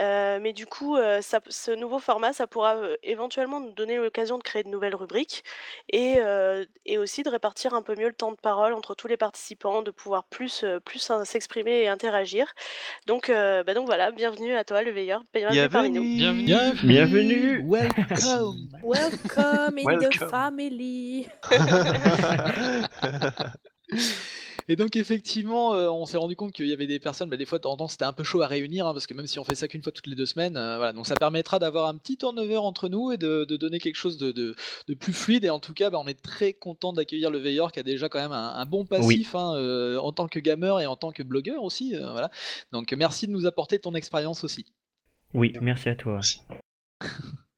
Mais 0.00 0.52
du 0.52 0.66
coup, 0.66 0.96
ce 0.96 1.70
nouveau 1.70 2.00
format, 2.00 2.32
ça 2.32 2.46
pourra 2.46 2.76
éventuellement 3.02 3.60
nous 3.60 3.72
donner 3.72 3.96
l'occasion 3.98 4.36
de 4.36 4.42
créer 4.42 4.64
de 4.64 4.68
nouvelles 4.68 4.96
rubriques 4.96 5.44
et, 5.90 6.18
et 6.86 6.98
aussi 6.98 7.22
de 7.22 7.30
répartir 7.30 7.74
un 7.74 7.82
peu 7.82 7.94
mieux 7.94 8.08
le 8.08 8.14
temps 8.14 8.32
de 8.32 8.36
parole 8.36 8.72
entre 8.72 8.94
tous 8.94 9.06
les 9.06 9.16
participants, 9.16 9.82
pouvoir 9.92 10.24
plus, 10.24 10.64
euh, 10.64 10.80
plus 10.80 11.10
s'exprimer 11.24 11.82
et 11.82 11.88
interagir. 11.88 12.52
Donc, 13.06 13.30
euh, 13.30 13.62
bah 13.64 13.74
donc 13.74 13.86
voilà, 13.86 14.10
bienvenue 14.10 14.54
à 14.54 14.64
toi, 14.64 14.82
le 14.82 14.90
veilleur, 14.90 15.22
bienvenue 15.32 15.68
parmi 15.68 15.90
nous. 15.90 16.02
Bienvenue. 16.02 16.44
Bienvenue. 16.44 16.88
Bienvenue. 16.88 17.62
Welcome 17.64 18.68
Welcome 18.82 19.78
in 19.78 19.98
the 19.98 20.12
family. 20.28 21.28
Et 24.68 24.76
donc 24.76 24.96
effectivement, 24.96 25.74
euh, 25.74 25.88
on 25.90 26.06
s'est 26.06 26.16
rendu 26.16 26.36
compte 26.36 26.52
qu'il 26.52 26.66
y 26.66 26.72
avait 26.72 26.86
des 26.86 26.98
personnes, 26.98 27.28
bah, 27.28 27.36
des 27.36 27.44
fois 27.46 27.58
de 27.58 27.62
temps 27.62 27.72
en 27.72 27.76
temps 27.76 27.88
c'était 27.88 28.04
un 28.04 28.12
peu 28.12 28.24
chaud 28.24 28.42
à 28.42 28.46
réunir, 28.46 28.86
hein, 28.86 28.92
parce 28.92 29.06
que 29.06 29.14
même 29.14 29.26
si 29.26 29.38
on 29.38 29.44
fait 29.44 29.54
ça 29.54 29.68
qu'une 29.68 29.82
fois 29.82 29.92
toutes 29.92 30.06
les 30.06 30.14
deux 30.14 30.26
semaines, 30.26 30.56
euh, 30.56 30.76
voilà, 30.76 30.92
donc 30.92 31.06
ça 31.06 31.16
permettra 31.16 31.58
d'avoir 31.58 31.88
un 31.88 31.96
petit 31.96 32.16
turnover 32.16 32.56
entre 32.58 32.88
nous 32.88 33.12
et 33.12 33.16
de, 33.16 33.44
de 33.44 33.56
donner 33.56 33.78
quelque 33.78 33.96
chose 33.96 34.18
de, 34.18 34.32
de- 34.32 34.54
de 34.88 34.94
plus 34.94 35.12
fluide. 35.12 35.44
Et 35.44 35.50
en 35.50 35.60
tout 35.60 35.74
cas, 35.74 35.90
bah, 35.90 35.98
on 36.02 36.06
est 36.06 36.20
très 36.22 36.52
content 36.52 36.92
d'accueillir 36.92 37.30
le 37.30 37.38
veilleur 37.38 37.72
qui 37.72 37.80
a 37.80 37.82
déjà 37.82 38.08
quand 38.08 38.20
même 38.20 38.32
un, 38.32 38.54
un 38.54 38.66
bon 38.66 38.84
passif 38.84 39.34
hein, 39.34 39.54
euh, 39.56 39.98
en 39.98 40.12
tant 40.12 40.28
que 40.28 40.38
gamer 40.38 40.80
et 40.80 40.86
en 40.86 40.96
tant 40.96 41.12
que 41.12 41.22
blogueur 41.22 41.62
aussi. 41.62 41.94
euh, 41.96 42.10
voilà. 42.12 42.30
Donc 42.72 42.92
merci 42.92 43.26
de 43.26 43.32
nous 43.32 43.46
apporter 43.46 43.78
ton 43.78 43.94
expérience 43.94 44.44
aussi. 44.44 44.66
Oui, 45.34 45.54
merci 45.60 45.88
à 45.88 45.96
toi. 45.96 46.20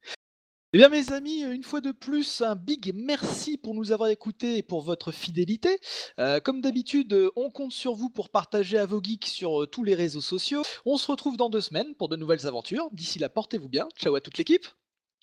Eh 0.75 0.77
bien 0.77 0.89
mes 0.89 1.13
amis, 1.13 1.39
une 1.39 1.63
fois 1.63 1.79
de 1.79 1.93
plus, 1.93 2.41
un 2.41 2.53
big 2.53 2.91
merci 2.93 3.55
pour 3.55 3.73
nous 3.73 3.93
avoir 3.93 4.09
écoutés 4.09 4.57
et 4.57 4.61
pour 4.61 4.81
votre 4.81 5.13
fidélité. 5.13 5.79
Euh, 6.19 6.41
comme 6.41 6.59
d'habitude, 6.59 7.31
on 7.37 7.49
compte 7.49 7.71
sur 7.71 7.95
vous 7.95 8.09
pour 8.09 8.27
partager 8.27 8.77
à 8.77 8.85
vos 8.85 9.01
geeks 9.01 9.25
sur 9.25 9.61
euh, 9.61 9.67
tous 9.67 9.85
les 9.85 9.95
réseaux 9.95 10.19
sociaux. 10.19 10.63
On 10.85 10.97
se 10.97 11.09
retrouve 11.09 11.37
dans 11.37 11.49
deux 11.49 11.61
semaines 11.61 11.95
pour 11.95 12.09
de 12.09 12.17
nouvelles 12.17 12.45
aventures. 12.45 12.89
D'ici 12.91 13.19
là, 13.19 13.29
portez-vous 13.29 13.69
bien. 13.69 13.87
Ciao 13.97 14.15
à 14.15 14.19
toute 14.19 14.37
l'équipe. 14.37 14.65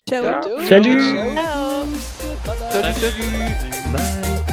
Ciao. 0.08 0.24
Ciao. 0.24 0.66
Salut. 0.66 1.02
Ciao. 1.02 1.34
Ciao 1.34 1.86
Bye 2.46 2.58
bye. 2.58 2.72
Salut, 2.72 2.94
salut. 2.94 3.92
Bye. 3.92 4.51